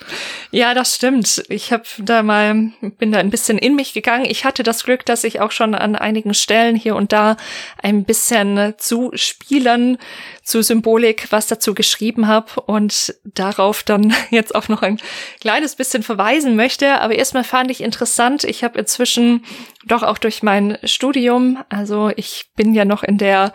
Ja, 0.51 0.73
das 0.73 0.95
stimmt. 0.95 1.43
Ich 1.49 1.71
habe 1.71 1.83
da 1.99 2.23
mal 2.23 2.71
bin 2.97 3.11
da 3.11 3.19
ein 3.19 3.29
bisschen 3.29 3.59
in 3.59 3.75
mich 3.75 3.93
gegangen. 3.93 4.25
Ich 4.25 4.45
hatte 4.45 4.63
das 4.63 4.83
Glück, 4.83 5.05
dass 5.05 5.23
ich 5.23 5.41
auch 5.41 5.51
schon 5.51 5.75
an 5.75 5.95
einigen 5.95 6.33
Stellen 6.33 6.75
hier 6.75 6.95
und 6.95 7.11
da 7.13 7.37
ein 7.83 8.03
bisschen 8.03 8.73
zu 8.79 9.11
spielen 9.13 9.99
zu 10.43 10.63
Symbolik 10.63 11.27
was 11.29 11.45
dazu 11.45 11.75
geschrieben 11.75 12.25
habe 12.25 12.61
und 12.61 13.13
darauf 13.23 13.83
dann 13.83 14.11
jetzt 14.31 14.55
auch 14.55 14.69
noch 14.69 14.81
ein 14.81 14.99
kleines 15.39 15.75
bisschen 15.75 16.01
verweisen 16.01 16.55
möchte. 16.55 16.99
Aber 16.99 17.13
erstmal 17.13 17.43
fand 17.43 17.69
ich 17.69 17.81
interessant. 17.81 18.43
Ich 18.43 18.63
habe 18.63 18.79
inzwischen 18.79 19.45
doch 19.85 20.01
auch 20.01 20.17
durch 20.17 20.41
mein 20.41 20.79
Studium, 20.83 21.59
also 21.69 22.11
ich 22.15 22.49
bin 22.55 22.73
ja 22.73 22.85
noch 22.85 23.03
in 23.03 23.19
der 23.19 23.53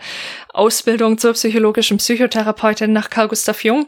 Ausbildung 0.53 1.17
zur 1.17 1.33
psychologischen 1.33 1.97
Psychotherapeutin 1.97 2.93
nach 2.93 3.09
Carl 3.09 3.27
Gustav 3.27 3.63
Jung 3.65 3.87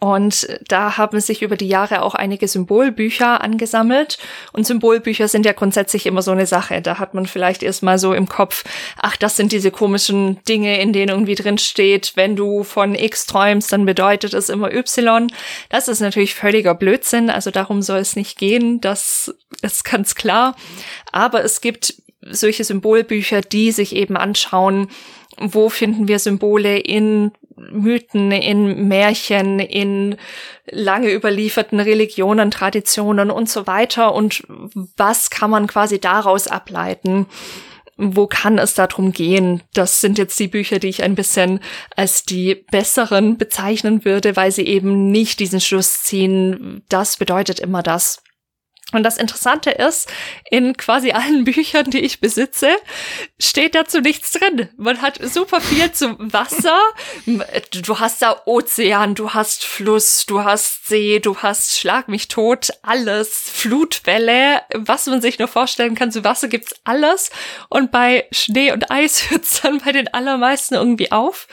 und 0.00 0.48
da 0.66 0.96
haben 0.96 1.20
sich 1.20 1.42
über 1.42 1.56
die 1.56 1.68
Jahre 1.68 2.00
auch 2.00 2.14
einige 2.14 2.48
Symbolbücher 2.48 3.42
angesammelt. 3.42 4.16
Und 4.52 4.66
Symbolbücher 4.66 5.28
sind 5.28 5.44
ja 5.44 5.52
grundsätzlich 5.52 6.06
immer 6.06 6.22
so 6.22 6.30
eine 6.30 6.46
Sache. 6.46 6.80
Da 6.80 6.98
hat 6.98 7.12
man 7.12 7.26
vielleicht 7.26 7.62
erstmal 7.62 7.98
so 7.98 8.14
im 8.14 8.26
Kopf, 8.26 8.64
ach, 8.96 9.18
das 9.18 9.36
sind 9.36 9.52
diese 9.52 9.70
komischen 9.70 10.42
Dinge, 10.44 10.80
in 10.80 10.94
denen 10.94 11.10
irgendwie 11.10 11.34
drin 11.34 11.58
steht, 11.58 12.12
wenn 12.14 12.34
du 12.34 12.64
von 12.64 12.94
X 12.94 13.26
träumst, 13.26 13.72
dann 13.74 13.84
bedeutet 13.84 14.32
es 14.32 14.48
immer 14.48 14.72
Y. 14.72 15.30
Das 15.68 15.86
ist 15.86 16.00
natürlich 16.00 16.34
völliger 16.34 16.74
Blödsinn. 16.74 17.28
Also 17.28 17.50
darum 17.50 17.82
soll 17.82 17.98
es 17.98 18.16
nicht 18.16 18.38
gehen. 18.38 18.80
Das 18.80 19.34
ist 19.60 19.84
ganz 19.84 20.14
klar. 20.14 20.56
Aber 21.12 21.44
es 21.44 21.60
gibt 21.60 21.94
solche 22.22 22.64
Symbolbücher, 22.64 23.42
die 23.42 23.70
sich 23.70 23.94
eben 23.94 24.16
anschauen, 24.16 24.88
wo 25.36 25.68
finden 25.68 26.08
wir 26.08 26.18
Symbole 26.18 26.78
in 26.78 27.32
Mythen, 27.70 28.32
in 28.32 28.88
Märchen, 28.88 29.58
in 29.58 30.16
lange 30.70 31.12
überlieferten 31.12 31.80
Religionen, 31.80 32.50
Traditionen 32.50 33.30
und 33.30 33.48
so 33.48 33.66
weiter 33.66 34.14
und 34.14 34.42
was 34.96 35.30
kann 35.30 35.50
man 35.50 35.66
quasi 35.66 36.00
daraus 36.00 36.46
ableiten? 36.46 37.26
Wo 37.96 38.26
kann 38.26 38.58
es 38.58 38.74
darum 38.74 39.12
gehen? 39.12 39.62
Das 39.74 40.00
sind 40.00 40.16
jetzt 40.16 40.40
die 40.40 40.48
Bücher, 40.48 40.78
die 40.78 40.88
ich 40.88 41.02
ein 41.02 41.14
bisschen 41.14 41.60
als 41.96 42.24
die 42.24 42.54
besseren 42.70 43.36
bezeichnen 43.36 44.06
würde, 44.06 44.36
weil 44.36 44.52
sie 44.52 44.64
eben 44.66 45.10
nicht 45.10 45.38
diesen 45.38 45.60
Schluss 45.60 46.02
ziehen, 46.02 46.82
das 46.88 47.18
bedeutet 47.18 47.60
immer 47.60 47.82
das. 47.82 48.22
Und 48.92 49.02
das 49.02 49.16
Interessante 49.16 49.70
ist, 49.70 50.10
in 50.50 50.76
quasi 50.76 51.12
allen 51.12 51.44
Büchern, 51.50 51.90
die 51.90 52.00
ich 52.00 52.20
besitze, 52.20 52.68
steht 53.38 53.74
dazu 53.74 54.00
nichts 54.00 54.32
drin. 54.32 54.68
Man 54.76 55.02
hat 55.02 55.20
super 55.22 55.60
viel 55.60 55.92
zum 55.92 56.16
Wasser. 56.32 56.78
Du 57.26 57.98
hast 57.98 58.22
da 58.22 58.42
Ozean, 58.46 59.14
du 59.14 59.32
hast 59.32 59.64
Fluss, 59.64 60.26
du 60.26 60.44
hast 60.44 60.88
See, 60.88 61.20
du 61.20 61.36
hast 61.38 61.78
Schlag 61.78 62.08
mich 62.08 62.28
tot, 62.28 62.70
alles, 62.82 63.50
Flutwelle, 63.52 64.62
was 64.74 65.06
man 65.06 65.20
sich 65.20 65.38
nur 65.38 65.48
vorstellen 65.48 65.94
kann. 65.94 66.12
Zu 66.12 66.24
Wasser 66.24 66.48
gibt's 66.48 66.74
alles. 66.84 67.30
Und 67.68 67.92
bei 67.92 68.26
Schnee 68.32 68.72
und 68.72 68.90
Eis 68.90 69.30
hört's 69.30 69.60
dann 69.60 69.78
bei 69.78 69.92
den 69.92 70.12
allermeisten 70.12 70.74
irgendwie 70.74 71.12
auf. 71.12 71.46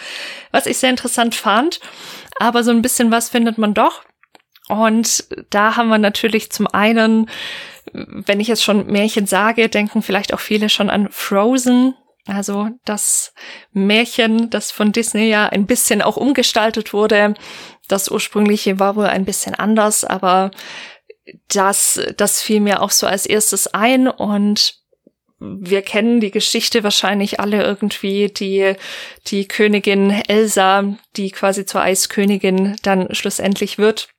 Was 0.52 0.66
ich 0.66 0.78
sehr 0.78 0.90
interessant 0.90 1.36
fand. 1.36 1.80
Aber 2.40 2.64
so 2.64 2.72
ein 2.72 2.82
bisschen 2.82 3.12
was 3.12 3.30
findet 3.30 3.58
man 3.58 3.74
doch. 3.74 4.04
Und 4.68 5.26
da 5.50 5.76
haben 5.76 5.90
wir 5.90 5.98
natürlich 5.98 6.52
zum 6.52 6.68
einen, 6.68 7.30
wenn 7.94 8.40
ich 8.40 8.48
jetzt 8.48 8.64
schon 8.64 8.88
Märchen 8.88 9.26
sage, 9.26 9.70
denken 9.70 10.02
vielleicht 10.02 10.34
auch 10.34 10.40
viele 10.40 10.70
schon 10.70 10.90
an 10.90 11.10
Frozen. 11.12 11.96
Also 12.26 12.70
das 12.84 13.34
Märchen, 13.72 14.50
das 14.50 14.72
von 14.72 14.92
Disney 14.92 15.30
ja 15.30 15.48
ein 15.48 15.66
bisschen 15.66 16.02
auch 16.02 16.18
umgestaltet 16.18 16.92
wurde. 16.92 17.36
Das 17.88 18.12
ursprüngliche 18.12 18.80
war 18.80 18.98
wohl 18.98 19.06
ein 19.06 19.24
bisschen 19.24 19.56
anders, 19.56 20.04
aber 20.04 20.52
das, 21.48 22.02
das 22.18 22.42
fiel 22.42 22.60
mir 22.60 22.82
auch 22.82 22.92
so 22.92 23.08
als 23.08 23.26
erstes 23.26 23.74
ein 23.74 24.10
und 24.10 24.76
wir 25.40 25.84
kennen 25.84 26.20
die 26.20 26.32
Geschichte 26.32 26.84
wahrscheinlich 26.84 27.40
alle 27.40 27.64
irgendwie, 27.64 28.28
die, 28.28 28.74
die 29.28 29.48
Königin 29.48 30.10
Elsa, 30.10 30.96
die 31.16 31.30
quasi 31.32 31.66
zur 31.66 31.82
Eiskönigin 31.82 32.76
dann 32.82 33.14
schlussendlich 33.14 33.78
wird 33.78 34.10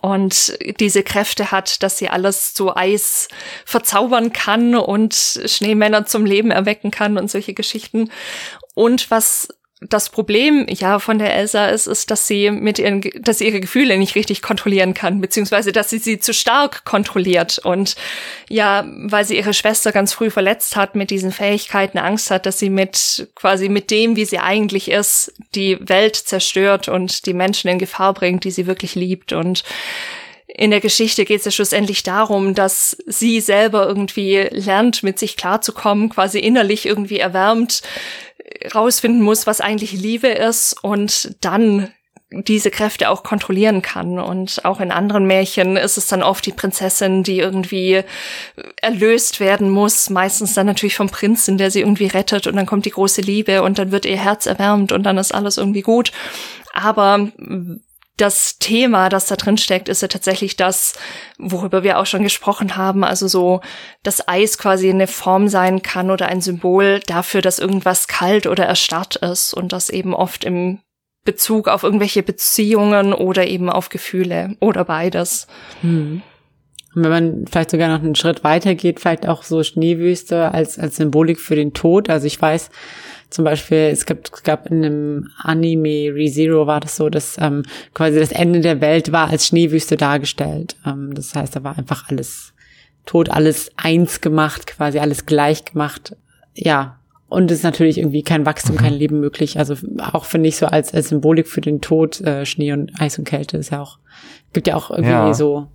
und 0.00 0.56
diese 0.80 1.02
Kräfte 1.02 1.50
hat, 1.50 1.82
dass 1.82 1.98
sie 1.98 2.08
alles 2.08 2.54
zu 2.54 2.74
Eis 2.74 3.28
verzaubern 3.64 4.32
kann 4.32 4.74
und 4.74 5.14
Schneemänner 5.14 6.06
zum 6.06 6.24
Leben 6.24 6.50
erwecken 6.50 6.90
kann 6.90 7.18
und 7.18 7.30
solche 7.30 7.54
Geschichten. 7.54 8.10
Und 8.74 9.10
was 9.10 9.48
das 9.80 10.10
Problem 10.10 10.66
ja 10.68 10.98
von 10.98 11.18
der 11.18 11.34
Elsa 11.34 11.66
ist, 11.66 11.86
ist, 11.86 12.10
dass 12.10 12.26
sie 12.26 12.50
mit 12.50 12.78
ihren, 12.78 13.00
dass 13.20 13.38
sie 13.38 13.46
ihre 13.46 13.60
Gefühle 13.60 13.96
nicht 13.96 14.14
richtig 14.14 14.42
kontrollieren 14.42 14.92
kann, 14.92 15.22
beziehungsweise 15.22 15.72
dass 15.72 15.88
sie 15.88 15.98
sie 15.98 16.20
zu 16.20 16.34
stark 16.34 16.84
kontrolliert 16.84 17.58
und 17.58 17.96
ja, 18.48 18.86
weil 18.96 19.24
sie 19.24 19.38
ihre 19.38 19.54
Schwester 19.54 19.90
ganz 19.90 20.12
früh 20.12 20.28
verletzt 20.28 20.76
hat 20.76 20.96
mit 20.96 21.10
diesen 21.10 21.32
Fähigkeiten, 21.32 21.96
Angst 21.96 22.30
hat, 22.30 22.44
dass 22.44 22.58
sie 22.58 22.68
mit 22.68 23.28
quasi 23.34 23.70
mit 23.70 23.90
dem, 23.90 24.16
wie 24.16 24.26
sie 24.26 24.38
eigentlich 24.38 24.90
ist, 24.90 25.32
die 25.54 25.78
Welt 25.80 26.16
zerstört 26.16 26.88
und 26.88 27.24
die 27.24 27.34
Menschen 27.34 27.68
in 27.68 27.78
Gefahr 27.78 28.12
bringt, 28.12 28.44
die 28.44 28.50
sie 28.50 28.66
wirklich 28.66 28.94
liebt. 28.94 29.32
Und 29.32 29.64
in 30.46 30.70
der 30.70 30.80
Geschichte 30.80 31.24
geht 31.24 31.38
es 31.38 31.44
ja 31.46 31.50
schlussendlich 31.52 32.02
darum, 32.02 32.54
dass 32.54 32.96
sie 33.06 33.40
selber 33.40 33.86
irgendwie 33.86 34.48
lernt, 34.50 35.02
mit 35.02 35.18
sich 35.18 35.36
klarzukommen, 35.36 36.10
quasi 36.10 36.38
innerlich 36.38 36.84
irgendwie 36.86 37.18
erwärmt 37.18 37.82
rausfinden 38.74 39.22
muss, 39.22 39.46
was 39.46 39.60
eigentlich 39.60 39.92
Liebe 39.92 40.28
ist 40.28 40.76
und 40.82 41.36
dann 41.40 41.92
diese 42.32 42.70
Kräfte 42.70 43.10
auch 43.10 43.22
kontrollieren 43.22 43.82
kann. 43.82 44.18
Und 44.18 44.64
auch 44.64 44.80
in 44.80 44.92
anderen 44.92 45.26
Märchen 45.26 45.76
ist 45.76 45.96
es 45.96 46.06
dann 46.06 46.22
oft 46.22 46.46
die 46.46 46.52
Prinzessin, 46.52 47.22
die 47.24 47.40
irgendwie 47.40 48.02
erlöst 48.80 49.40
werden 49.40 49.70
muss, 49.70 50.10
meistens 50.10 50.54
dann 50.54 50.66
natürlich 50.66 50.96
vom 50.96 51.10
Prinzen, 51.10 51.58
der 51.58 51.70
sie 51.70 51.80
irgendwie 51.80 52.06
rettet 52.06 52.46
und 52.46 52.56
dann 52.56 52.66
kommt 52.66 52.86
die 52.86 52.90
große 52.90 53.20
Liebe 53.20 53.62
und 53.62 53.78
dann 53.78 53.90
wird 53.90 54.04
ihr 54.04 54.16
Herz 54.16 54.46
erwärmt 54.46 54.92
und 54.92 55.02
dann 55.02 55.18
ist 55.18 55.34
alles 55.34 55.56
irgendwie 55.56 55.82
gut. 55.82 56.12
Aber 56.72 57.28
das 58.16 58.58
Thema, 58.58 59.08
das 59.08 59.26
da 59.26 59.36
drin 59.36 59.56
steckt, 59.56 59.88
ist 59.88 60.02
ja 60.02 60.08
tatsächlich 60.08 60.56
das, 60.56 60.94
worüber 61.38 61.82
wir 61.82 61.98
auch 61.98 62.06
schon 62.06 62.22
gesprochen 62.22 62.76
haben. 62.76 63.02
Also 63.02 63.28
so, 63.28 63.60
dass 64.02 64.28
Eis 64.28 64.58
quasi 64.58 64.90
eine 64.90 65.06
Form 65.06 65.48
sein 65.48 65.80
kann 65.82 66.10
oder 66.10 66.28
ein 66.28 66.42
Symbol 66.42 67.00
dafür, 67.06 67.40
dass 67.40 67.58
irgendwas 67.58 68.08
kalt 68.08 68.46
oder 68.46 68.66
erstarrt 68.66 69.16
ist 69.16 69.54
und 69.54 69.72
das 69.72 69.88
eben 69.88 70.14
oft 70.14 70.44
im 70.44 70.80
Bezug 71.24 71.68
auf 71.68 71.82
irgendwelche 71.82 72.22
Beziehungen 72.22 73.12
oder 73.12 73.46
eben 73.46 73.70
auf 73.70 73.88
Gefühle 73.88 74.56
oder 74.60 74.84
beides. 74.84 75.46
Hm. 75.82 76.22
Und 76.94 77.04
wenn 77.04 77.10
man 77.10 77.44
vielleicht 77.46 77.70
sogar 77.70 77.88
noch 77.88 78.02
einen 78.02 78.16
Schritt 78.16 78.42
weiter 78.42 78.74
geht, 78.74 79.00
vielleicht 79.00 79.28
auch 79.28 79.44
so 79.44 79.62
Schneewüste 79.62 80.52
als, 80.52 80.78
als 80.78 80.96
Symbolik 80.96 81.38
für 81.38 81.54
den 81.54 81.72
Tod. 81.72 82.10
Also 82.10 82.26
ich 82.26 82.40
weiß, 82.40 82.70
zum 83.30 83.44
Beispiel, 83.44 83.78
es 83.92 84.06
gab, 84.06 84.18
es 84.32 84.42
gab 84.42 84.70
in 84.70 84.84
einem 84.84 85.28
Anime 85.38 86.12
ReZero 86.12 86.66
war 86.66 86.80
das 86.80 86.96
so, 86.96 87.08
dass 87.08 87.36
ähm, 87.38 87.62
quasi 87.94 88.18
das 88.18 88.32
Ende 88.32 88.60
der 88.60 88.80
Welt 88.80 89.12
war 89.12 89.28
als 89.28 89.46
Schneewüste 89.46 89.96
dargestellt. 89.96 90.76
Ähm, 90.84 91.14
das 91.14 91.34
heißt, 91.34 91.54
da 91.54 91.62
war 91.62 91.78
einfach 91.78 92.08
alles 92.08 92.52
tot, 93.06 93.30
alles 93.30 93.70
eins 93.76 94.20
gemacht, 94.20 94.66
quasi 94.66 94.98
alles 94.98 95.26
gleich 95.26 95.64
gemacht. 95.64 96.16
Ja, 96.54 97.00
und 97.28 97.50
es 97.52 97.58
ist 97.58 97.64
natürlich 97.64 97.98
irgendwie 97.98 98.24
kein 98.24 98.44
Wachstum, 98.44 98.76
kein 98.76 98.94
mhm. 98.94 98.98
Leben 98.98 99.20
möglich. 99.20 99.58
Also 99.58 99.76
auch 100.12 100.24
finde 100.24 100.48
ich 100.48 100.56
so 100.56 100.66
als, 100.66 100.92
als 100.92 101.10
Symbolik 101.10 101.46
für 101.46 101.60
den 101.60 101.80
Tod, 101.80 102.20
äh, 102.22 102.44
Schnee 102.44 102.72
und 102.72 103.00
Eis 103.00 103.18
und 103.18 103.24
Kälte 103.24 103.56
ist 103.56 103.70
ja 103.70 103.80
auch, 103.80 103.98
gibt 104.52 104.66
ja 104.66 104.74
auch 104.74 104.90
irgendwie 104.90 105.10
ja. 105.10 105.34
so, 105.34 105.68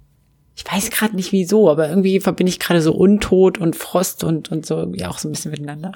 ich 0.58 0.66
weiß 0.70 0.92
gerade 0.92 1.16
nicht 1.16 1.32
wieso, 1.32 1.70
aber 1.70 1.88
irgendwie 1.90 2.20
verbinde 2.20 2.50
ich 2.50 2.60
gerade 2.60 2.82
so 2.82 2.94
Untot 2.94 3.58
und 3.58 3.78
Frost 3.78 4.26
und, 4.26 4.52
und 4.52 4.66
so 4.66 4.76
irgendwie 4.76 5.06
auch 5.06 5.18
so 5.18 5.30
ein 5.30 5.32
bisschen 5.32 5.52
miteinander. 5.52 5.94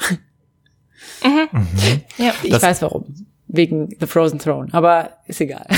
Mhm. 1.23 1.47
Mhm. 1.51 2.01
Ja, 2.17 2.33
ich 2.43 2.51
das 2.51 2.63
weiß 2.63 2.81
warum. 2.81 3.05
Wegen 3.51 3.89
The 3.99 4.05
Frozen 4.05 4.37
Throne, 4.37 4.67
aber 4.73 5.09
ist 5.25 5.41
egal. 5.41 5.65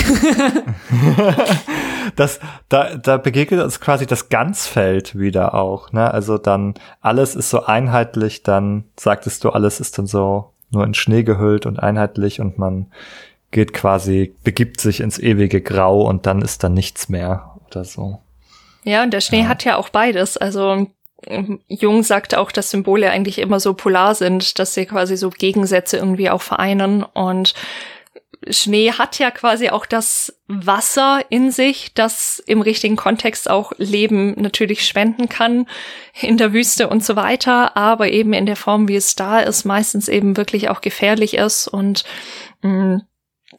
das, 2.16 2.38
da, 2.68 2.96
da 2.96 3.16
begegnet 3.16 3.62
uns 3.62 3.80
quasi 3.80 4.06
das 4.06 4.28
Ganzfeld 4.28 5.18
wieder 5.18 5.54
auch, 5.54 5.90
ne? 5.90 6.12
Also 6.12 6.36
dann 6.36 6.74
alles 7.00 7.34
ist 7.34 7.48
so 7.48 7.64
einheitlich, 7.64 8.42
dann 8.42 8.84
sagtest 8.98 9.44
du, 9.44 9.50
alles 9.50 9.80
ist 9.80 9.98
dann 9.98 10.06
so 10.06 10.52
nur 10.70 10.84
in 10.84 10.92
Schnee 10.92 11.22
gehüllt 11.22 11.64
und 11.64 11.78
einheitlich 11.78 12.40
und 12.40 12.58
man 12.58 12.88
geht 13.52 13.72
quasi, 13.72 14.34
begibt 14.44 14.80
sich 14.80 15.00
ins 15.00 15.18
ewige 15.18 15.60
Grau 15.60 16.02
und 16.02 16.26
dann 16.26 16.42
ist 16.42 16.64
da 16.64 16.68
nichts 16.68 17.08
mehr 17.08 17.56
oder 17.66 17.84
so. 17.84 18.20
Ja, 18.84 19.02
und 19.02 19.12
der 19.12 19.20
Schnee 19.20 19.42
ja. 19.42 19.48
hat 19.48 19.64
ja 19.64 19.76
auch 19.76 19.90
beides. 19.90 20.36
Also 20.36 20.88
Jung 21.68 22.02
sagte 22.02 22.40
auch, 22.40 22.52
dass 22.52 22.70
Symbole 22.70 23.10
eigentlich 23.10 23.38
immer 23.38 23.60
so 23.60 23.74
polar 23.74 24.14
sind, 24.14 24.58
dass 24.58 24.74
sie 24.74 24.86
quasi 24.86 25.16
so 25.16 25.30
Gegensätze 25.30 25.96
irgendwie 25.96 26.30
auch 26.30 26.42
vereinen. 26.42 27.02
Und 27.02 27.54
Schnee 28.50 28.92
hat 28.92 29.18
ja 29.18 29.30
quasi 29.30 29.70
auch 29.70 29.86
das 29.86 30.40
Wasser 30.48 31.24
in 31.28 31.50
sich, 31.50 31.94
das 31.94 32.42
im 32.46 32.60
richtigen 32.60 32.96
Kontext 32.96 33.48
auch 33.48 33.72
Leben 33.78 34.34
natürlich 34.40 34.86
spenden 34.86 35.28
kann 35.28 35.66
in 36.20 36.36
der 36.36 36.52
Wüste 36.52 36.88
und 36.88 37.04
so 37.04 37.14
weiter, 37.14 37.76
aber 37.76 38.08
eben 38.08 38.32
in 38.32 38.46
der 38.46 38.56
Form, 38.56 38.88
wie 38.88 38.96
es 38.96 39.14
da 39.14 39.38
ist, 39.40 39.64
meistens 39.64 40.08
eben 40.08 40.36
wirklich 40.36 40.70
auch 40.70 40.80
gefährlich 40.80 41.34
ist 41.34 41.68
und 41.68 42.04
mh, 42.62 42.70
mm, 42.70 43.02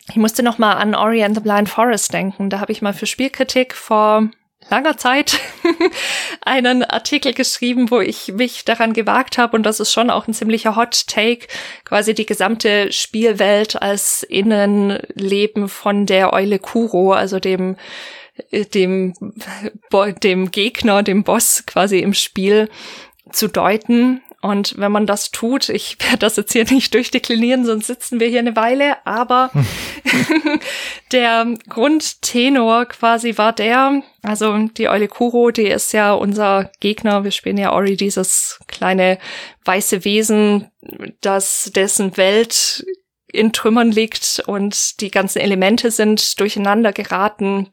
ich 0.09 0.17
musste 0.17 0.43
noch 0.43 0.57
mal 0.57 0.73
an 0.73 0.95
Ori 0.95 1.25
the 1.33 1.39
Blind 1.39 1.69
Forest 1.69 2.13
denken. 2.13 2.49
Da 2.49 2.59
habe 2.59 2.71
ich 2.71 2.81
mal 2.81 2.93
für 2.93 3.05
Spielkritik 3.05 3.73
vor 3.73 4.29
langer 4.69 4.97
Zeit 4.97 5.39
einen 6.41 6.83
Artikel 6.83 7.33
geschrieben, 7.33 7.91
wo 7.91 7.99
ich 7.99 8.33
mich 8.33 8.65
daran 8.65 8.93
gewagt 8.93 9.37
habe. 9.37 9.55
Und 9.55 9.63
das 9.63 9.79
ist 9.79 9.91
schon 9.91 10.09
auch 10.09 10.27
ein 10.27 10.33
ziemlicher 10.33 10.75
Hot 10.75 11.07
Take, 11.07 11.47
quasi 11.85 12.13
die 12.13 12.25
gesamte 12.25 12.91
Spielwelt 12.91 13.81
als 13.81 14.23
Innenleben 14.23 15.69
von 15.69 16.05
der 16.05 16.33
Eule 16.33 16.59
Kuro, 16.59 17.13
also 17.13 17.39
dem 17.39 17.77
dem 18.51 19.13
dem 20.23 20.51
Gegner, 20.51 21.03
dem 21.03 21.23
Boss 21.23 21.63
quasi 21.67 21.99
im 21.99 22.13
Spiel 22.13 22.69
zu 23.31 23.47
deuten 23.47 24.21
und 24.43 24.77
wenn 24.77 24.91
man 24.91 25.07
das 25.07 25.31
tut, 25.31 25.69
ich 25.69 25.97
werde 26.03 26.19
das 26.19 26.35
jetzt 26.35 26.51
hier 26.51 26.65
nicht 26.65 26.93
durchdeklinieren, 26.93 27.65
sonst 27.65 27.87
sitzen 27.87 28.19
wir 28.19 28.27
hier 28.27 28.39
eine 28.39 28.57
Weile, 28.57 28.97
aber 29.05 29.51
der 31.13 31.47
Grundtenor 31.69 32.85
quasi 32.85 33.37
war 33.37 33.53
der, 33.53 34.03
also 34.21 34.57
die 34.77 34.89
Eule 34.89 35.07
Kuro, 35.07 35.51
die 35.51 35.67
ist 35.67 35.93
ja 35.93 36.11
unser 36.13 36.71
Gegner, 36.81 37.23
wir 37.23 37.31
spielen 37.31 37.57
ja 37.57 37.71
Ori, 37.71 37.95
dieses 37.95 38.59
kleine 38.67 39.17
weiße 39.63 40.03
Wesen, 40.03 40.69
das 41.21 41.71
dessen 41.73 42.17
Welt 42.17 42.85
in 43.27 43.53
Trümmern 43.53 43.91
liegt 43.91 44.43
und 44.45 44.99
die 44.99 45.09
ganzen 45.09 45.39
Elemente 45.39 45.89
sind 45.89 46.39
durcheinander 46.39 46.91
geraten. 46.91 47.69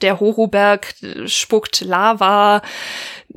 Der 0.00 0.18
Horuberg 0.18 0.94
spuckt 1.26 1.82
Lava, 1.82 2.62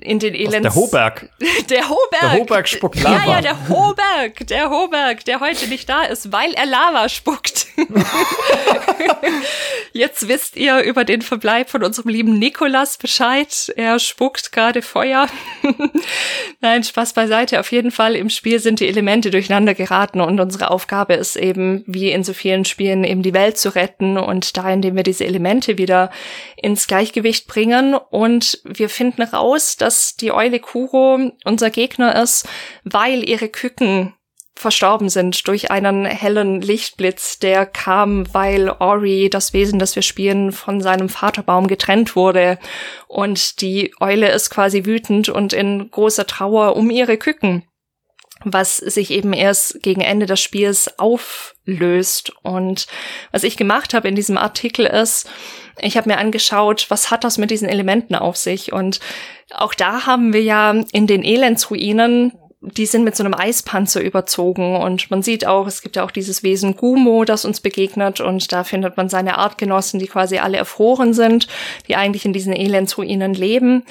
in 0.01 0.19
den 0.19 0.33
Elends. 0.33 0.61
der 0.61 0.75
Hoberg. 0.75 1.29
Der 1.69 1.89
Hoberg. 1.89 2.21
Der 2.21 2.33
Hoberg 2.33 2.67
spuckt 2.67 3.01
Lava. 3.01 3.25
Ja, 3.25 3.31
ja, 3.35 3.41
der 3.41 3.69
Hoberg. 3.69 4.47
Der 4.47 4.69
Hoberg, 4.69 5.23
der 5.25 5.39
heute 5.39 5.67
nicht 5.67 5.87
da 5.87 6.03
ist, 6.03 6.31
weil 6.31 6.53
er 6.53 6.65
Lava 6.65 7.09
spuckt. 7.09 7.67
Jetzt 9.93 10.27
wisst 10.27 10.55
ihr 10.55 10.79
über 10.81 11.05
den 11.05 11.21
Verbleib 11.21 11.69
von 11.69 11.83
unserem 11.83 12.09
lieben 12.09 12.39
Nikolas 12.39 12.97
Bescheid. 12.97 13.71
Er 13.75 13.99
spuckt 13.99 14.51
gerade 14.51 14.81
Feuer. 14.81 15.27
Nein, 16.61 16.83
Spaß 16.83 17.13
beiseite. 17.13 17.59
Auf 17.59 17.71
jeden 17.71 17.91
Fall 17.91 18.15
im 18.15 18.29
Spiel 18.29 18.59
sind 18.59 18.79
die 18.79 18.87
Elemente 18.87 19.29
durcheinander 19.29 19.73
geraten 19.75 20.21
und 20.21 20.39
unsere 20.39 20.71
Aufgabe 20.71 21.13
ist 21.13 21.35
eben, 21.35 21.83
wie 21.85 22.11
in 22.11 22.23
so 22.23 22.33
vielen 22.33 22.65
Spielen, 22.65 23.03
eben 23.03 23.21
die 23.21 23.33
Welt 23.33 23.57
zu 23.57 23.69
retten 23.75 24.17
und 24.17 24.57
da, 24.57 24.71
indem 24.71 24.95
wir 24.95 25.03
diese 25.03 25.25
Elemente 25.25 25.77
wieder 25.77 26.09
ins 26.55 26.87
Gleichgewicht 26.87 27.47
bringen 27.47 27.93
und 27.95 28.59
wir 28.63 28.89
finden 28.89 29.21
raus, 29.21 29.77
dass 29.83 30.15
die 30.15 30.31
Eule 30.31 30.59
Kuro 30.59 31.31
unser 31.43 31.69
Gegner 31.69 32.21
ist, 32.21 32.47
weil 32.83 33.27
ihre 33.27 33.49
Küken 33.49 34.13
verstorben 34.55 35.09
sind 35.09 35.47
durch 35.47 35.71
einen 35.71 36.05
hellen 36.05 36.61
Lichtblitz, 36.61 37.39
der 37.39 37.65
kam, 37.65 38.31
weil 38.33 38.69
Ori, 38.69 39.29
das 39.29 39.51
Wesen, 39.51 39.79
das 39.79 39.95
wir 39.95 40.03
spielen, 40.03 40.51
von 40.51 40.79
seinem 40.79 41.09
Vaterbaum 41.09 41.67
getrennt 41.67 42.15
wurde. 42.15 42.59
Und 43.07 43.61
die 43.61 43.93
Eule 43.99 44.31
ist 44.31 44.49
quasi 44.49 44.85
wütend 44.85 45.29
und 45.29 45.53
in 45.53 45.89
großer 45.91 46.27
Trauer 46.27 46.75
um 46.75 46.89
ihre 46.89 47.17
Küken 47.17 47.63
was 48.45 48.77
sich 48.77 49.11
eben 49.11 49.33
erst 49.33 49.81
gegen 49.83 50.01
Ende 50.01 50.25
des 50.25 50.41
Spiels 50.41 50.99
auflöst. 50.99 52.33
Und 52.41 52.87
was 53.31 53.43
ich 53.43 53.57
gemacht 53.57 53.93
habe 53.93 54.07
in 54.07 54.15
diesem 54.15 54.37
Artikel 54.37 54.85
ist, 54.85 55.29
ich 55.79 55.97
habe 55.97 56.09
mir 56.09 56.17
angeschaut, 56.17 56.85
was 56.89 57.09
hat 57.09 57.23
das 57.23 57.37
mit 57.37 57.49
diesen 57.51 57.67
Elementen 57.67 58.15
auf 58.15 58.37
sich? 58.37 58.73
Und 58.73 58.99
auch 59.55 59.73
da 59.73 60.05
haben 60.05 60.33
wir 60.33 60.41
ja 60.41 60.71
in 60.91 61.07
den 61.07 61.23
Elendsruinen 61.23 62.33
die 62.65 62.85
sind 62.85 63.03
mit 63.03 63.15
so 63.15 63.23
einem 63.23 63.33
Eispanzer 63.33 64.01
überzogen. 64.01 64.77
Und 64.77 65.11
man 65.11 65.21
sieht 65.21 65.45
auch, 65.45 65.67
es 65.67 65.81
gibt 65.81 65.97
ja 65.97 66.03
auch 66.03 66.11
dieses 66.11 66.43
Wesen 66.43 66.77
Gumo, 66.77 67.25
das 67.25 67.43
uns 67.43 67.59
begegnet. 67.59 68.21
Und 68.21 68.51
da 68.51 68.63
findet 68.63 68.95
man 68.95 69.09
seine 69.09 69.37
Artgenossen, 69.37 69.99
die 69.99 70.07
quasi 70.07 70.37
alle 70.37 70.57
erfroren 70.57 71.13
sind, 71.13 71.47
die 71.87 71.95
eigentlich 71.95 72.25
in 72.25 72.33
diesen 72.33 72.53
Elendsruinen 72.53 73.33
leben. 73.33 73.83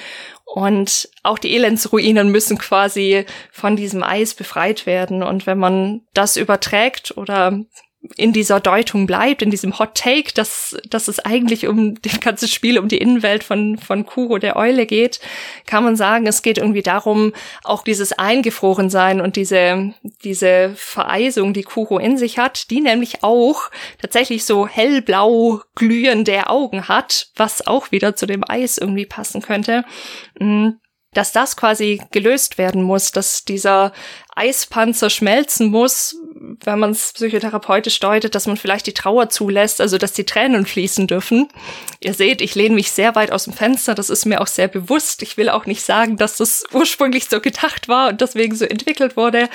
Und 0.47 1.11
auch 1.23 1.39
die 1.39 1.55
Elendsruinen 1.55 2.31
müssen 2.31 2.57
quasi 2.57 3.27
von 3.51 3.77
diesem 3.77 4.03
Eis 4.03 4.35
befreit 4.35 4.87
werden. 4.87 5.23
Und 5.23 5.47
wenn 5.47 5.59
man 5.59 6.03
das 6.15 6.37
überträgt 6.37 7.17
oder 7.17 7.61
in 8.17 8.33
dieser 8.33 8.59
Deutung 8.59 9.07
bleibt, 9.07 9.43
in 9.43 9.51
diesem 9.51 9.79
Hot 9.79 9.95
Take, 9.95 10.33
dass, 10.35 10.77
dass 10.89 11.09
es 11.09 11.21
eigentlich 11.21 11.69
um 11.69 11.95
das 12.03 12.21
ganze 12.21 12.49
Spiel, 12.49 12.79
um 12.79 12.89
die 12.89 12.99
Innenwelt 12.99 13.45
von, 13.45 13.79
von 13.79 14.05
Kuro 14.05 14.39
der 14.39 14.57
Eule 14.57 14.87
geht, 14.87 15.21
kann 15.67 15.85
man 15.85 15.97
sagen, 15.97 16.27
es 16.27 16.43
geht 16.43 16.59
irgendwie 16.59 16.83
darum, 16.83 17.33
auch 17.65 17.83
dieses 17.83 18.13
Eingefrorensein 18.13 19.21
und 19.21 19.37
diese, 19.37 19.95
diese 20.25 20.73
Vereisung, 20.75 21.53
die 21.53 21.63
Kuro 21.63 21.99
in 21.99 22.19
sich 22.19 22.39
hat, 22.39 22.71
die 22.71 22.81
nämlich 22.81 23.23
auch 23.23 23.71
tatsächlich 24.01 24.45
so 24.45 24.67
hellblau 24.67 25.61
glühende 25.75 26.49
Augen 26.49 26.89
hat, 26.89 27.29
was 27.37 27.67
auch 27.67 27.93
wieder 27.93 28.17
zu 28.17 28.27
dem 28.27 28.43
Eis 28.47 28.79
irgendwie 28.79 29.07
passen 29.07 29.43
könnte. 29.43 29.85
Mm, 30.39 30.71
dass 31.15 31.33
das 31.33 31.57
quasi 31.57 32.01
gelöst 32.11 32.59
werden 32.59 32.83
muss, 32.83 33.13
dass 33.13 33.45
dieser 33.45 33.93
Eispanzer 34.35 35.11
schmelzen 35.11 35.71
muss, 35.71 36.17
wenn 36.43 36.79
man 36.79 36.91
es 36.91 37.13
psychotherapeutisch 37.13 38.01
deutet, 38.01 38.35
dass 38.35 38.47
man 38.47 38.57
vielleicht 38.57 38.87
die 38.87 38.95
Trauer 38.95 39.29
zulässt, 39.29 39.81
also 39.81 39.97
dass 39.97 40.13
die 40.13 40.25
Tränen 40.25 40.67
fließen 40.67 41.07
dürfen. 41.07 41.49
Ihr 42.01 42.15
seht, 42.15 42.41
ich 42.41 42.55
lehne 42.55 42.75
mich 42.75 42.91
sehr 42.91 43.15
weit 43.15 43.31
aus 43.31 43.45
dem 43.45 43.53
Fenster, 43.53 43.95
das 43.95 44.11
ist 44.11 44.27
mir 44.27 44.41
auch 44.41 44.47
sehr 44.49 44.69
bewusst. 44.69 45.23
Ich 45.23 45.37
will 45.37 45.49
auch 45.49 45.67
nicht 45.67 45.83
sagen, 45.83 46.17
dass 46.17 46.39
das 46.39 46.65
ursprünglich 46.73 47.27
so 47.29 47.41
gedacht 47.41 47.89
war 47.89 48.09
und 48.09 48.21
deswegen 48.21 48.57
so 48.57 48.65
entwickelt 48.65 49.17
wurde, 49.17 49.49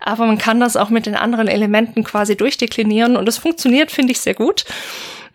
aber 0.00 0.26
man 0.26 0.38
kann 0.38 0.60
das 0.60 0.76
auch 0.76 0.90
mit 0.90 1.06
den 1.06 1.16
anderen 1.16 1.48
Elementen 1.48 2.04
quasi 2.04 2.36
durchdeklinieren 2.36 3.16
und 3.16 3.28
es 3.28 3.38
funktioniert, 3.38 3.90
finde 3.90 4.12
ich, 4.12 4.20
sehr 4.20 4.34
gut. 4.34 4.64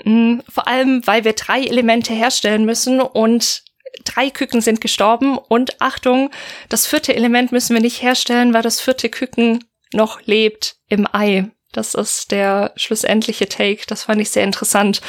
Mm, 0.03 0.39
vor 0.47 0.67
allem, 0.67 1.05
weil 1.05 1.23
wir 1.23 1.33
drei 1.33 1.63
Elemente 1.63 2.13
herstellen 2.13 2.65
müssen 2.65 3.01
und 3.01 3.63
drei 4.05 4.29
Küken 4.29 4.61
sind 4.61 4.81
gestorben 4.81 5.37
und 5.37 5.81
Achtung, 5.81 6.29
das 6.69 6.85
vierte 6.85 7.15
Element 7.15 7.51
müssen 7.51 7.73
wir 7.73 7.81
nicht 7.81 8.01
herstellen, 8.01 8.53
weil 8.53 8.61
das 8.61 8.79
vierte 8.79 9.09
Küken 9.09 9.63
noch 9.93 10.21
lebt 10.25 10.75
im 10.87 11.07
Ei. 11.11 11.49
Das 11.71 11.93
ist 11.93 12.31
der 12.31 12.73
schlussendliche 12.75 13.47
Take. 13.47 13.81
Das 13.87 14.03
fand 14.03 14.21
ich 14.21 14.31
sehr 14.31 14.43
interessant. 14.43 15.01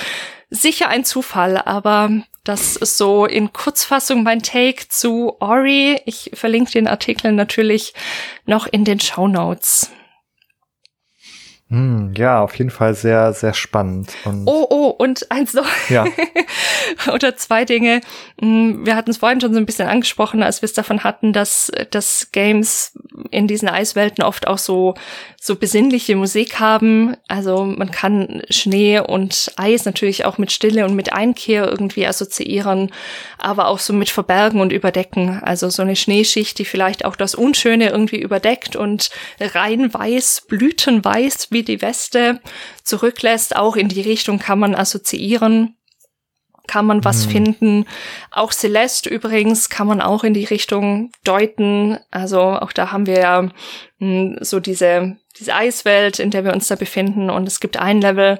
Sicher 0.50 0.88
ein 0.88 1.04
Zufall, 1.04 1.58
aber 1.58 2.10
das 2.44 2.76
ist 2.76 2.96
so 2.96 3.26
in 3.26 3.52
Kurzfassung 3.52 4.22
mein 4.22 4.42
Take 4.42 4.88
zu 4.88 5.40
Ori. 5.40 6.00
Ich 6.06 6.30
verlinke 6.34 6.72
den 6.72 6.88
Artikel 6.88 7.32
natürlich 7.32 7.94
noch 8.46 8.66
in 8.66 8.84
den 8.84 9.00
Show 9.00 9.28
Notes. 9.28 9.90
Hm, 11.70 12.14
ja, 12.16 12.42
auf 12.42 12.56
jeden 12.56 12.70
Fall 12.70 12.94
sehr, 12.94 13.32
sehr 13.32 13.54
spannend. 13.54 14.12
Und 14.24 14.42
oh, 14.46 14.66
oh, 14.70 14.88
und 14.88 15.30
eins 15.30 15.54
noch. 15.54 15.68
Ja. 15.88 16.04
Oder 17.14 17.36
zwei 17.36 17.64
Dinge. 17.64 18.00
Hm, 18.40 18.84
wir 18.84 18.96
hatten 18.96 19.10
es 19.10 19.18
vorhin 19.18 19.40
schon 19.40 19.54
so 19.54 19.60
ein 19.60 19.66
bisschen 19.66 19.86
angesprochen, 19.86 20.42
als 20.42 20.62
wir 20.62 20.66
es 20.66 20.72
davon 20.72 21.04
hatten, 21.04 21.32
dass, 21.32 21.70
dass 21.92 22.32
Games 22.32 22.98
in 23.30 23.46
diesen 23.46 23.68
Eiswelten 23.68 24.24
oft 24.24 24.48
auch 24.48 24.58
so, 24.58 24.94
so 25.42 25.56
besinnliche 25.56 26.16
Musik 26.16 26.60
haben. 26.60 27.16
Also 27.26 27.64
man 27.64 27.90
kann 27.90 28.42
Schnee 28.50 29.00
und 29.00 29.50
Eis 29.56 29.86
natürlich 29.86 30.26
auch 30.26 30.36
mit 30.36 30.52
Stille 30.52 30.84
und 30.84 30.94
mit 30.94 31.14
Einkehr 31.14 31.66
irgendwie 31.66 32.06
assoziieren, 32.06 32.92
aber 33.38 33.68
auch 33.68 33.78
so 33.78 33.94
mit 33.94 34.10
Verbergen 34.10 34.60
und 34.60 34.70
Überdecken. 34.70 35.40
Also 35.42 35.70
so 35.70 35.80
eine 35.80 35.96
Schneeschicht, 35.96 36.58
die 36.58 36.66
vielleicht 36.66 37.06
auch 37.06 37.16
das 37.16 37.34
Unschöne 37.34 37.88
irgendwie 37.88 38.20
überdeckt 38.20 38.76
und 38.76 39.08
rein 39.40 39.92
weiß, 39.92 40.42
blütenweiß 40.46 41.50
wie 41.50 41.62
die 41.62 41.80
Weste 41.80 42.40
zurücklässt. 42.84 43.56
Auch 43.56 43.76
in 43.76 43.88
die 43.88 44.02
Richtung 44.02 44.38
kann 44.38 44.58
man 44.58 44.74
assoziieren 44.74 45.74
kann 46.66 46.86
man 46.86 47.04
was 47.04 47.26
mhm. 47.26 47.30
finden. 47.30 47.86
Auch 48.30 48.52
Celeste 48.52 49.10
übrigens 49.10 49.70
kann 49.70 49.88
man 49.88 50.00
auch 50.00 50.22
in 50.22 50.34
die 50.34 50.44
Richtung 50.44 51.10
deuten. 51.24 51.98
Also 52.12 52.40
auch 52.40 52.72
da 52.72 52.92
haben 52.92 53.06
wir 53.06 53.18
ja 53.18 53.42
mh, 53.42 53.50
hm, 53.98 54.38
so 54.40 54.60
diese, 54.60 55.16
diese 55.40 55.54
Eiswelt, 55.54 56.18
in 56.18 56.30
der 56.30 56.44
wir 56.44 56.52
uns 56.52 56.68
da 56.68 56.76
befinden. 56.76 57.30
Und 57.30 57.48
es 57.48 57.60
gibt 57.60 57.78
ein 57.78 58.00
Level, 58.00 58.38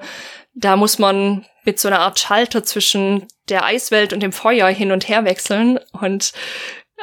da 0.53 0.75
muss 0.75 0.99
man 0.99 1.45
mit 1.65 1.79
so 1.79 1.87
einer 1.87 1.99
Art 1.99 2.19
Schalter 2.19 2.63
zwischen 2.63 3.27
der 3.49 3.65
Eiswelt 3.65 4.13
und 4.13 4.21
dem 4.21 4.31
Feuer 4.31 4.67
hin 4.69 4.91
und 4.91 5.09
her 5.09 5.25
wechseln. 5.25 5.79
Und 5.91 6.31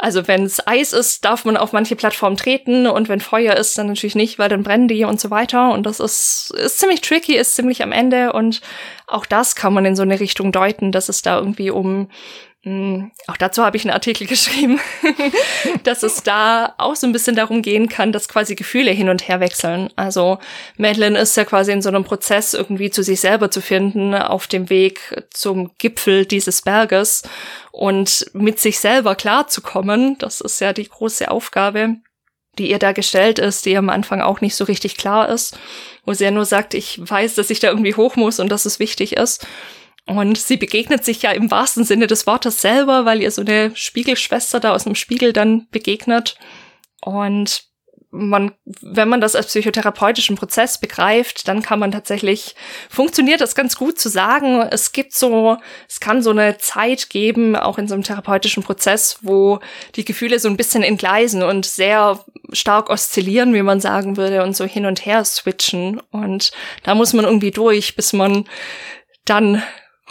also 0.01 0.29
wenn 0.29 0.45
es 0.45 0.65
Eis 0.66 0.93
ist, 0.93 1.25
darf 1.25 1.45
man 1.45 1.57
auf 1.57 1.73
manche 1.73 1.97
Plattformen 1.97 2.37
treten 2.37 2.87
und 2.87 3.09
wenn 3.09 3.20
Feuer 3.20 3.55
ist, 3.55 3.77
dann 3.77 3.89
natürlich 3.89 4.15
nicht, 4.15 4.39
weil 4.39 4.49
dann 4.49 4.62
brennen 4.62 4.87
die 4.87 5.05
und 5.05 5.20
so 5.20 5.31
weiter. 5.31 5.73
Und 5.73 5.87
das 5.87 5.99
ist, 5.99 6.55
ist 6.57 6.79
ziemlich 6.79 7.01
tricky, 7.01 7.37
ist 7.37 7.57
ziemlich 7.57 7.83
am 7.83 7.91
Ende 7.91 8.33
und 8.33 8.61
auch 9.07 9.27
das 9.27 9.57
kann 9.57 9.75
man 9.75 9.85
in 9.85 9.97
so 9.97 10.03
eine 10.03 10.20
Richtung 10.20 10.53
deuten, 10.53 10.93
dass 10.93 11.09
es 11.09 11.23
da 11.23 11.39
irgendwie 11.39 11.70
um 11.70 12.11
auch 12.64 13.36
dazu 13.39 13.62
habe 13.64 13.76
ich 13.76 13.85
einen 13.85 13.94
Artikel 13.94 14.26
geschrieben, 14.28 14.80
dass 15.85 16.02
es 16.02 16.22
da 16.22 16.74
auch 16.78 16.97
so 16.97 17.06
ein 17.06 17.12
bisschen 17.12 17.36
darum 17.36 17.62
gehen 17.62 17.89
kann, 17.89 18.12
dass 18.12 18.28
quasi 18.28 18.56
Gefühle 18.56 18.90
hin 18.90 19.09
und 19.09 19.28
her 19.28 19.40
wechseln. 19.40 19.90
Also 19.97 20.39
Madeline 20.76 21.18
ist 21.18 21.36
ja 21.36 21.44
quasi 21.44 21.70
in 21.72 21.82
so 21.82 21.89
einem 21.89 22.05
Prozess 22.05 22.55
irgendwie 22.55 22.90
zu 22.90 23.02
sich 23.02 23.20
selber 23.20 23.51
zu 23.51 23.60
finden 23.60 24.14
auf 24.14 24.48
dem 24.48 24.70
Weg 24.70 25.24
zum 25.30 25.70
Gipfel 25.78 26.26
dieses 26.26 26.62
Berges 26.62 27.22
und 27.70 28.26
mit 28.32 28.59
sich 28.59 28.80
selber 28.80 29.14
klarzukommen. 29.14 30.18
Das 30.18 30.40
ist 30.40 30.60
ja 30.60 30.72
die 30.72 30.89
große 30.89 31.30
Aufgabe 31.30 31.97
die 32.59 32.70
ihr 32.70 32.78
da 32.78 32.93
gestellt 32.93 33.39
ist, 33.39 33.66
die 33.66 33.76
am 33.76 33.89
Anfang 33.89 34.20
auch 34.20 34.40
nicht 34.40 34.56
so 34.56 34.64
richtig 34.64 34.97
klar 34.97 35.28
ist, 35.28 35.56
wo 36.05 36.12
sie 36.12 36.24
ja 36.24 36.30
nur 36.30 36.44
sagt, 36.44 36.74
ich 36.74 36.98
weiß, 37.01 37.35
dass 37.36 37.51
ich 37.51 37.60
da 37.60 37.68
irgendwie 37.68 37.94
hoch 37.94 38.16
muss 38.16 38.40
und 38.40 38.48
dass 38.51 38.66
es 38.66 38.78
wichtig 38.78 39.16
ist. 39.16 39.47
Und 40.09 40.39
sie 40.39 40.56
begegnet 40.56 41.05
sich 41.05 41.20
ja 41.20 41.32
im 41.32 41.51
wahrsten 41.51 41.85
Sinne 41.85 42.06
des 42.06 42.26
Wortes 42.26 42.62
selber, 42.62 43.05
weil 43.05 43.20
ihr 43.20 43.30
so 43.30 43.43
eine 43.43 43.72
Spiegelschwester 43.76 44.59
da 44.59 44.72
aus 44.72 44.85
dem 44.85 44.94
Spiegel 44.94 45.35
dann 45.35 45.68
begegnet. 45.70 46.36
Und 47.02 47.68
man, 48.10 48.52
wenn 48.64 49.10
man 49.10 49.20
das 49.20 49.36
als 49.36 49.48
psychotherapeutischen 49.48 50.36
Prozess 50.36 50.78
begreift, 50.78 51.47
dann 51.47 51.62
kann 51.62 51.78
man 51.78 51.93
tatsächlich, 51.93 52.55
funktioniert 52.89 53.43
das 53.43 53.55
ganz 53.55 53.76
gut 53.76 53.98
zu 53.98 54.09
sagen, 54.09 54.62
es 54.70 54.93
gibt 54.93 55.12
so, 55.12 55.59
es 55.86 56.01
kann 56.01 56.22
so 56.22 56.30
eine 56.30 56.56
Zeit 56.56 57.10
geben, 57.10 57.55
auch 57.55 57.76
in 57.76 57.86
so 57.86 57.93
einem 57.93 58.02
therapeutischen 58.02 58.62
Prozess, 58.62 59.18
wo 59.20 59.59
die 59.94 60.06
Gefühle 60.06 60.39
so 60.39 60.48
ein 60.48 60.56
bisschen 60.56 60.82
entgleisen 60.82 61.43
und 61.43 61.66
sehr 61.66 62.24
stark 62.55 62.89
oszillieren, 62.89 63.52
wie 63.52 63.62
man 63.62 63.80
sagen 63.80 64.16
würde, 64.16 64.43
und 64.43 64.56
so 64.56 64.64
hin 64.64 64.86
und 64.86 65.05
her 65.05 65.22
switchen. 65.26 66.01
Und 66.10 66.51
da 66.82 66.94
muss 66.94 67.12
man 67.12 67.26
irgendwie 67.26 67.51
durch, 67.51 67.94
bis 67.94 68.14
man 68.14 68.48
dann 69.26 69.62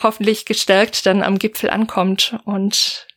hoffentlich 0.01 0.45
gestärkt 0.45 1.05
dann 1.05 1.23
am 1.23 1.39
Gipfel 1.39 1.69
ankommt 1.69 2.39
und 2.45 3.07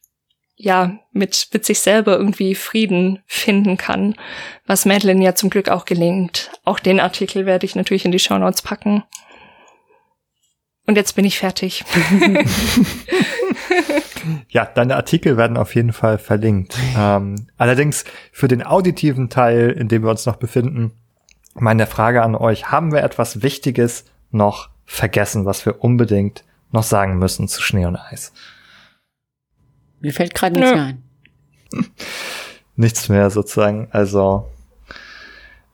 ja, 0.62 0.98
mit, 1.12 1.48
mit 1.54 1.64
sich 1.64 1.80
selber 1.80 2.18
irgendwie 2.18 2.54
Frieden 2.54 3.22
finden 3.26 3.78
kann, 3.78 4.14
was 4.66 4.84
Madeline 4.84 5.24
ja 5.24 5.34
zum 5.34 5.48
Glück 5.48 5.70
auch 5.70 5.86
gelingt. 5.86 6.50
Auch 6.64 6.78
den 6.78 7.00
Artikel 7.00 7.46
werde 7.46 7.64
ich 7.64 7.76
natürlich 7.76 8.04
in 8.04 8.12
die 8.12 8.18
Show 8.18 8.36
Notes 8.36 8.60
packen. 8.60 9.02
Und 10.86 10.96
jetzt 10.96 11.14
bin 11.14 11.24
ich 11.24 11.38
fertig. 11.38 11.84
ja, 14.48 14.66
deine 14.66 14.96
Artikel 14.96 15.38
werden 15.38 15.56
auf 15.56 15.74
jeden 15.74 15.94
Fall 15.94 16.18
verlinkt. 16.18 16.76
Ähm, 16.98 17.46
allerdings 17.56 18.04
für 18.32 18.48
den 18.48 18.62
auditiven 18.62 19.30
Teil, 19.30 19.70
in 19.70 19.88
dem 19.88 20.02
wir 20.02 20.10
uns 20.10 20.26
noch 20.26 20.36
befinden, 20.36 20.92
meine 21.54 21.86
Frage 21.86 22.22
an 22.22 22.34
euch, 22.34 22.70
haben 22.70 22.92
wir 22.92 23.02
etwas 23.02 23.42
Wichtiges 23.42 24.04
noch 24.30 24.68
vergessen, 24.84 25.46
was 25.46 25.64
wir 25.64 25.82
unbedingt 25.82 26.44
noch 26.72 26.82
sagen 26.82 27.18
müssen 27.18 27.48
zu 27.48 27.62
Schnee 27.62 27.86
und 27.86 27.96
Eis? 27.96 28.32
Mir 30.00 30.12
fällt 30.12 30.34
gerade 30.34 30.58
nichts 30.58 30.72
mehr 30.72 30.84
ein. 30.84 31.02
Nichts 32.76 33.08
mehr 33.10 33.30
sozusagen. 33.30 33.88
Also 33.92 34.50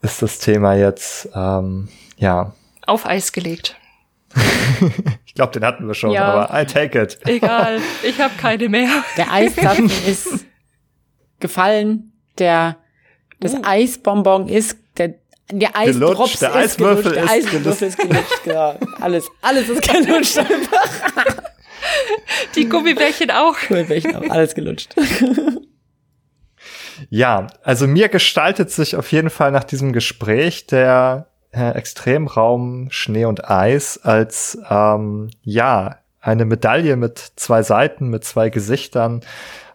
ist 0.02 0.22
das 0.22 0.40
Thema 0.40 0.74
jetzt 0.74 1.28
ähm, 1.34 1.88
ja 2.16 2.52
auf 2.86 3.06
Eis 3.06 3.32
gelegt. 3.32 3.76
ich 5.24 5.34
glaube, 5.34 5.52
den 5.52 5.64
hatten 5.64 5.86
wir 5.86 5.94
schon, 5.94 6.10
ja. 6.10 6.24
aber 6.24 6.60
I 6.60 6.66
take 6.66 7.00
it. 7.00 7.18
Egal, 7.24 7.80
ich 8.02 8.20
habe 8.20 8.34
keine 8.36 8.68
mehr. 8.68 8.88
Der 9.16 9.32
Eiszapfen 9.32 9.90
ist 10.06 10.46
gefallen. 11.40 12.12
Der 12.38 12.76
das 13.40 13.54
uh. 13.54 13.62
Eisbonbon 13.64 14.48
ist 14.48 14.78
der 15.50 15.76
Eisdrops 15.76 16.40
der 16.40 16.54
Eiswürfel 16.54 17.12
ist, 17.12 17.16
der 17.16 17.30
Eiswürfel 17.30 17.88
ist 17.88 17.98
gelutscht. 17.98 18.42
Genau. 18.44 18.78
Alles, 19.00 19.28
alles 19.42 19.68
ist 19.68 19.82
gelutscht 19.88 20.38
einfach. 20.38 21.42
Die 22.56 22.68
Gummibärchen 22.68 23.30
auch. 23.30 23.56
Gummibärchen 23.68 24.16
auch, 24.16 24.30
alles 24.30 24.54
gelutscht. 24.54 24.94
Ja, 27.10 27.46
also 27.62 27.86
mir 27.86 28.08
gestaltet 28.08 28.70
sich 28.70 28.96
auf 28.96 29.12
jeden 29.12 29.30
Fall 29.30 29.52
nach 29.52 29.64
diesem 29.64 29.92
Gespräch 29.92 30.66
der 30.66 31.28
äh, 31.52 31.70
Extremraum 31.70 32.88
Schnee 32.90 33.26
und 33.26 33.48
Eis 33.48 33.98
als 33.98 34.58
ähm, 34.68 35.30
ja 35.42 35.98
eine 36.20 36.44
Medaille 36.44 36.96
mit 36.96 37.18
zwei 37.36 37.62
Seiten, 37.62 38.08
mit 38.08 38.24
zwei 38.24 38.50
Gesichtern, 38.50 39.20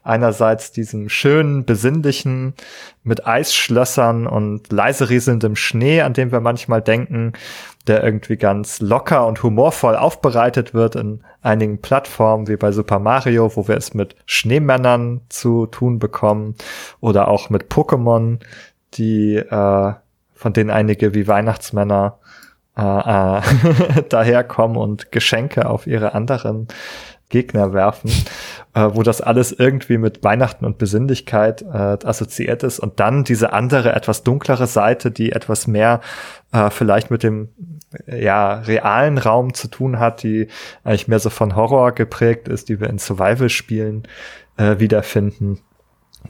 einerseits 0.03 0.71
diesem 0.71 1.09
schönen, 1.09 1.65
besinnlichen 1.65 2.53
mit 3.03 3.25
Eisschlössern 3.25 4.27
und 4.27 4.71
leise 4.71 5.09
rieselndem 5.09 5.55
Schnee, 5.55 6.01
an 6.01 6.13
dem 6.13 6.31
wir 6.31 6.39
manchmal 6.39 6.81
denken, 6.81 7.33
der 7.87 8.03
irgendwie 8.03 8.37
ganz 8.37 8.79
locker 8.79 9.25
und 9.27 9.41
humorvoll 9.43 9.95
aufbereitet 9.95 10.73
wird 10.73 10.95
in 10.95 11.23
einigen 11.41 11.81
Plattformen, 11.81 12.47
wie 12.47 12.57
bei 12.57 12.71
Super 12.71 12.99
Mario, 12.99 13.55
wo 13.55 13.67
wir 13.67 13.77
es 13.77 13.93
mit 13.93 14.15
Schneemännern 14.25 15.21
zu 15.29 15.65
tun 15.65 15.99
bekommen 15.99 16.55
oder 16.99 17.27
auch 17.27 17.49
mit 17.49 17.71
Pokémon, 17.71 18.39
die 18.93 19.35
äh, 19.35 19.93
von 20.33 20.53
denen 20.53 20.69
einige 20.69 21.13
wie 21.13 21.27
Weihnachtsmänner 21.27 22.17
äh, 22.77 22.81
äh, 22.81 24.03
daherkommen 24.09 24.77
und 24.77 25.11
Geschenke 25.11 25.67
auf 25.67 25.87
ihre 25.87 26.13
anderen 26.13 26.67
Gegner 27.31 27.73
werfen, 27.73 28.11
äh, 28.75 28.89
wo 28.93 29.01
das 29.01 29.21
alles 29.21 29.51
irgendwie 29.51 29.97
mit 29.97 30.23
Weihnachten 30.23 30.65
und 30.65 30.77
Besinnlichkeit 30.77 31.63
äh, 31.63 31.97
assoziiert 32.05 32.61
ist 32.61 32.79
und 32.79 32.99
dann 32.99 33.23
diese 33.23 33.53
andere, 33.53 33.93
etwas 33.93 34.21
dunklere 34.21 34.67
Seite, 34.67 35.09
die 35.09 35.31
etwas 35.31 35.65
mehr 35.65 36.01
äh, 36.51 36.69
vielleicht 36.69 37.09
mit 37.09 37.23
dem 37.23 37.49
ja, 38.05 38.53
realen 38.53 39.17
Raum 39.17 39.53
zu 39.53 39.67
tun 39.67 39.99
hat, 39.99 40.23
die 40.23 40.47
eigentlich 40.83 41.07
mehr 41.07 41.19
so 41.19 41.29
von 41.29 41.55
Horror 41.55 41.91
geprägt 41.93 42.47
ist, 42.47 42.69
die 42.69 42.79
wir 42.79 42.89
in 42.89 42.99
Survival-Spielen 42.99 44.07
äh, 44.57 44.79
wiederfinden. 44.79 45.59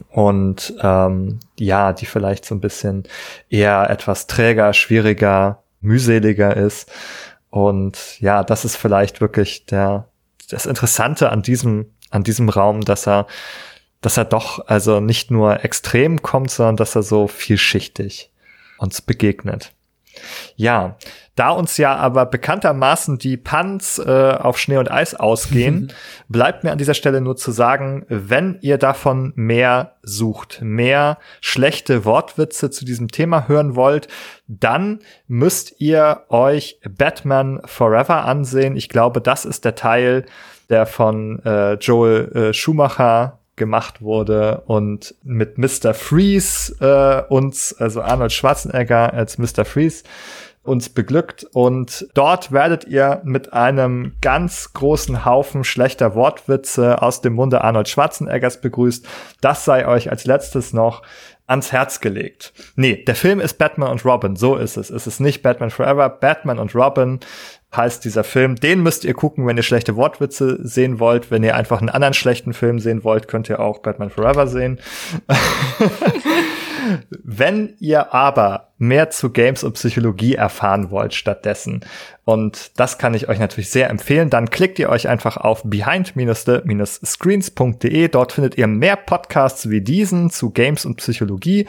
Und 0.08 0.74
ähm, 0.80 1.40
ja, 1.58 1.92
die 1.92 2.06
vielleicht 2.06 2.44
so 2.44 2.54
ein 2.54 2.60
bisschen 2.60 3.04
eher 3.50 3.90
etwas 3.90 4.26
träger, 4.26 4.72
schwieriger, 4.72 5.62
mühseliger 5.80 6.56
ist. 6.56 6.90
Und 7.50 8.18
ja, 8.20 8.42
das 8.42 8.64
ist 8.64 8.76
vielleicht 8.76 9.20
wirklich 9.20 9.66
der, 9.66 10.08
das 10.52 10.66
Interessante 10.66 11.30
an 11.30 11.42
diesem, 11.42 11.86
an 12.10 12.22
diesem 12.22 12.48
Raum, 12.48 12.82
dass 12.82 13.06
er, 13.06 13.26
dass 14.00 14.16
er 14.16 14.24
doch 14.24 14.66
also 14.66 15.00
nicht 15.00 15.30
nur 15.30 15.64
extrem 15.64 16.22
kommt, 16.22 16.50
sondern 16.50 16.76
dass 16.76 16.94
er 16.94 17.02
so 17.02 17.26
vielschichtig 17.26 18.30
uns 18.78 19.00
begegnet. 19.00 19.72
Ja, 20.56 20.96
da 21.34 21.50
uns 21.50 21.78
ja 21.78 21.96
aber 21.96 22.26
bekanntermaßen 22.26 23.18
die 23.18 23.36
Punts 23.36 23.98
äh, 23.98 24.36
auf 24.38 24.58
Schnee 24.58 24.76
und 24.76 24.90
Eis 24.90 25.14
ausgehen, 25.14 25.92
bleibt 26.28 26.62
mir 26.62 26.72
an 26.72 26.78
dieser 26.78 26.94
Stelle 26.94 27.20
nur 27.20 27.36
zu 27.36 27.50
sagen, 27.52 28.04
wenn 28.08 28.58
ihr 28.60 28.76
davon 28.76 29.32
mehr 29.34 29.96
sucht, 30.02 30.60
mehr 30.62 31.18
schlechte 31.40 32.04
Wortwitze 32.04 32.70
zu 32.70 32.84
diesem 32.84 33.08
Thema 33.08 33.48
hören 33.48 33.76
wollt, 33.76 34.08
dann 34.46 35.00
müsst 35.26 35.80
ihr 35.80 36.24
euch 36.28 36.80
Batman 36.88 37.62
Forever 37.64 38.24
ansehen. 38.24 38.76
Ich 38.76 38.90
glaube, 38.90 39.22
das 39.22 39.44
ist 39.44 39.64
der 39.64 39.74
Teil, 39.74 40.26
der 40.68 40.86
von 40.86 41.38
äh, 41.44 41.74
Joel 41.74 42.32
äh, 42.34 42.52
Schumacher 42.52 43.38
gemacht 43.56 44.00
wurde 44.02 44.62
und 44.66 45.14
mit 45.22 45.58
Mr. 45.58 45.94
Freeze 45.94 46.74
äh, 46.80 47.32
uns, 47.32 47.74
also 47.78 48.00
Arnold 48.00 48.32
Schwarzenegger 48.32 49.12
als 49.12 49.38
Mr. 49.38 49.64
Freeze, 49.64 50.04
uns 50.64 50.88
beglückt 50.88 51.44
und 51.52 52.06
dort 52.14 52.52
werdet 52.52 52.84
ihr 52.84 53.20
mit 53.24 53.52
einem 53.52 54.14
ganz 54.20 54.72
großen 54.72 55.24
Haufen 55.24 55.64
schlechter 55.64 56.14
Wortwitze 56.14 57.02
aus 57.02 57.20
dem 57.20 57.34
Munde 57.34 57.62
Arnold 57.62 57.88
Schwarzeneggers 57.88 58.60
begrüßt. 58.60 59.06
Das 59.40 59.64
sei 59.64 59.86
euch 59.88 60.10
als 60.10 60.24
letztes 60.24 60.72
noch 60.72 61.02
ans 61.48 61.72
Herz 61.72 62.00
gelegt. 62.00 62.52
Nee, 62.76 63.02
der 63.04 63.16
Film 63.16 63.40
ist 63.40 63.58
Batman 63.58 63.90
und 63.90 64.04
Robin, 64.04 64.36
so 64.36 64.56
ist 64.56 64.76
es. 64.76 64.90
Es 64.90 65.06
ist 65.08 65.20
nicht 65.20 65.42
Batman 65.42 65.70
Forever, 65.70 66.08
Batman 66.08 66.60
und 66.60 66.74
Robin 66.74 67.18
heißt 67.76 68.04
dieser 68.04 68.22
Film. 68.22 68.56
Den 68.56 68.82
müsst 68.82 69.04
ihr 69.04 69.14
gucken, 69.14 69.46
wenn 69.46 69.56
ihr 69.56 69.62
schlechte 69.62 69.96
Wortwitze 69.96 70.58
sehen 70.62 71.00
wollt. 71.00 71.30
Wenn 71.30 71.42
ihr 71.42 71.56
einfach 71.56 71.80
einen 71.80 71.88
anderen 71.88 72.14
schlechten 72.14 72.52
Film 72.52 72.78
sehen 72.78 73.02
wollt, 73.02 73.28
könnt 73.28 73.48
ihr 73.48 73.60
auch 73.60 73.80
Batman 73.80 74.10
Forever 74.10 74.46
sehen. 74.46 74.78
Wenn 77.10 77.74
ihr 77.78 78.14
aber 78.14 78.68
mehr 78.78 79.10
zu 79.10 79.30
Games 79.30 79.64
und 79.64 79.74
Psychologie 79.74 80.34
erfahren 80.34 80.90
wollt 80.90 81.14
stattdessen, 81.14 81.84
und 82.24 82.78
das 82.78 82.98
kann 82.98 83.14
ich 83.14 83.28
euch 83.28 83.38
natürlich 83.38 83.70
sehr 83.70 83.88
empfehlen, 83.90 84.28
dann 84.30 84.50
klickt 84.50 84.78
ihr 84.78 84.88
euch 84.88 85.08
einfach 85.08 85.36
auf 85.36 85.62
behind-the-screens.de. 85.64 88.08
Dort 88.08 88.32
findet 88.32 88.56
ihr 88.58 88.68
mehr 88.68 88.96
Podcasts 88.96 89.70
wie 89.70 89.80
diesen 89.80 90.30
zu 90.30 90.50
Games 90.50 90.84
und 90.84 90.96
Psychologie. 90.96 91.66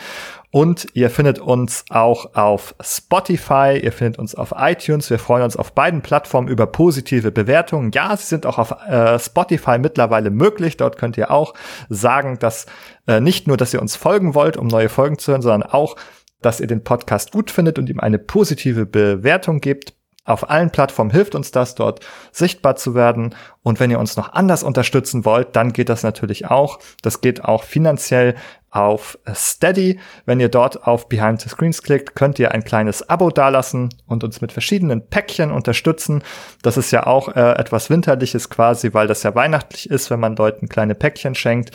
Und 0.54 0.86
ihr 0.94 1.10
findet 1.10 1.40
uns 1.40 1.84
auch 1.90 2.36
auf 2.36 2.76
Spotify, 2.80 3.80
ihr 3.82 3.92
findet 3.92 4.20
uns 4.20 4.36
auf 4.36 4.54
iTunes. 4.56 5.10
Wir 5.10 5.18
freuen 5.18 5.42
uns 5.42 5.58
auf 5.58 5.72
beiden 5.72 6.04
Plattformen 6.04 6.48
über 6.48 6.68
positive 6.68 7.32
Bewertungen. 7.32 7.90
Ja, 7.92 8.16
sie 8.16 8.28
sind 8.28 8.46
auch 8.46 8.60
auf 8.60 8.70
äh, 8.88 9.18
Spotify 9.18 9.80
mittlerweile 9.80 10.30
möglich. 10.30 10.78
Dort 10.78 11.00
könnt 11.00 11.18
ihr 11.18 11.32
auch 11.32 11.56
sagen, 11.90 12.38
dass 12.38 12.68
äh, 13.08 13.20
nicht 13.20 13.48
nur, 13.48 13.58
dass 13.58 13.74
ihr 13.74 13.82
uns 13.82 13.96
folgen 13.96 14.36
wollt, 14.36 14.56
um 14.56 14.68
neue 14.68 14.90
Folgen 14.90 15.18
zu 15.18 15.32
hören, 15.32 15.42
sondern 15.42 15.64
auch, 15.68 15.96
dass 16.40 16.60
ihr 16.60 16.68
den 16.68 16.84
Podcast 16.84 17.32
gut 17.32 17.50
findet 17.50 17.80
und 17.80 17.90
ihm 17.90 18.00
eine 18.00 18.20
positive 18.20 18.86
Bewertung 18.86 19.60
gebt. 19.60 19.96
Auf 20.26 20.50
allen 20.50 20.70
Plattformen 20.70 21.12
hilft 21.12 21.34
uns 21.34 21.50
das, 21.52 21.74
dort 21.74 22.00
sichtbar 22.32 22.76
zu 22.76 22.94
werden. 22.94 23.34
Und 23.64 23.80
wenn 23.80 23.90
ihr 23.90 24.00
uns 24.00 24.18
noch 24.18 24.34
anders 24.34 24.62
unterstützen 24.64 25.26
wollt, 25.26 25.56
dann 25.56 25.74
geht 25.74 25.90
das 25.90 26.04
natürlich 26.04 26.46
auch. 26.46 26.78
Das 27.02 27.22
geht 27.22 27.44
auch 27.44 27.64
finanziell 27.64 28.36
auf 28.74 29.20
Steady. 29.34 30.00
Wenn 30.26 30.40
ihr 30.40 30.50
dort 30.50 30.88
auf 30.88 31.08
Behind 31.08 31.40
the 31.40 31.50
Screens 31.50 31.84
klickt, 31.84 32.16
könnt 32.16 32.40
ihr 32.40 32.52
ein 32.52 32.64
kleines 32.64 33.08
Abo 33.08 33.30
dalassen 33.30 33.90
und 34.08 34.24
uns 34.24 34.42
mit 34.42 34.52
verschiedenen 34.52 35.08
Päckchen 35.08 35.52
unterstützen. 35.52 36.24
Das 36.64 36.76
ist 36.76 36.92
ja 36.92 37.06
auch 37.06 37.30
äh, 37.30 37.54
etwas 37.54 37.90
Winterliches 37.92 38.50
quasi, 38.50 38.94
weil 38.94 39.08
das 39.08 39.24
ja 39.24 39.36
weihnachtlich 39.36 39.90
ist, 39.90 40.10
wenn 40.10 40.20
man 40.20 40.36
Leuten 40.36 40.70
kleine 40.70 40.96
Päckchen 40.96 41.36
schenkt. 41.36 41.72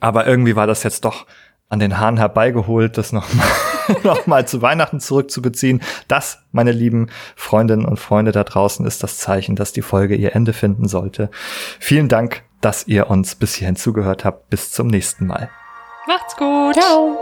Aber 0.00 0.26
irgendwie 0.26 0.56
war 0.56 0.66
das 0.66 0.82
jetzt 0.82 1.04
doch 1.04 1.26
an 1.68 1.80
den 1.80 1.98
Haaren 1.98 2.16
herbeigeholt, 2.16 2.96
das 2.96 3.12
nochmal 3.12 3.46
noch 4.02 4.26
mal 4.26 4.48
zu 4.48 4.62
Weihnachten 4.62 5.00
zurückzubeziehen. 5.00 5.82
Das, 6.08 6.38
meine 6.50 6.72
lieben 6.72 7.10
Freundinnen 7.36 7.84
und 7.84 7.98
Freunde 7.98 8.32
da 8.32 8.44
draußen, 8.44 8.86
ist 8.86 9.02
das 9.02 9.18
Zeichen, 9.18 9.54
dass 9.54 9.74
die 9.74 9.82
Folge 9.82 10.14
ihr 10.14 10.34
Ende 10.34 10.54
finden 10.54 10.88
sollte. 10.88 11.30
Vielen 11.78 12.08
Dank, 12.08 12.42
dass 12.62 12.86
ihr 12.86 13.10
uns 13.10 13.34
bis 13.34 13.54
hierhin 13.54 13.76
zugehört 13.76 14.24
habt. 14.24 14.48
Bis 14.48 14.72
zum 14.72 14.86
nächsten 14.86 15.26
Mal. 15.26 15.50
Macht's 16.08 16.34
gut. 16.36 16.74
Ciao. 16.74 17.18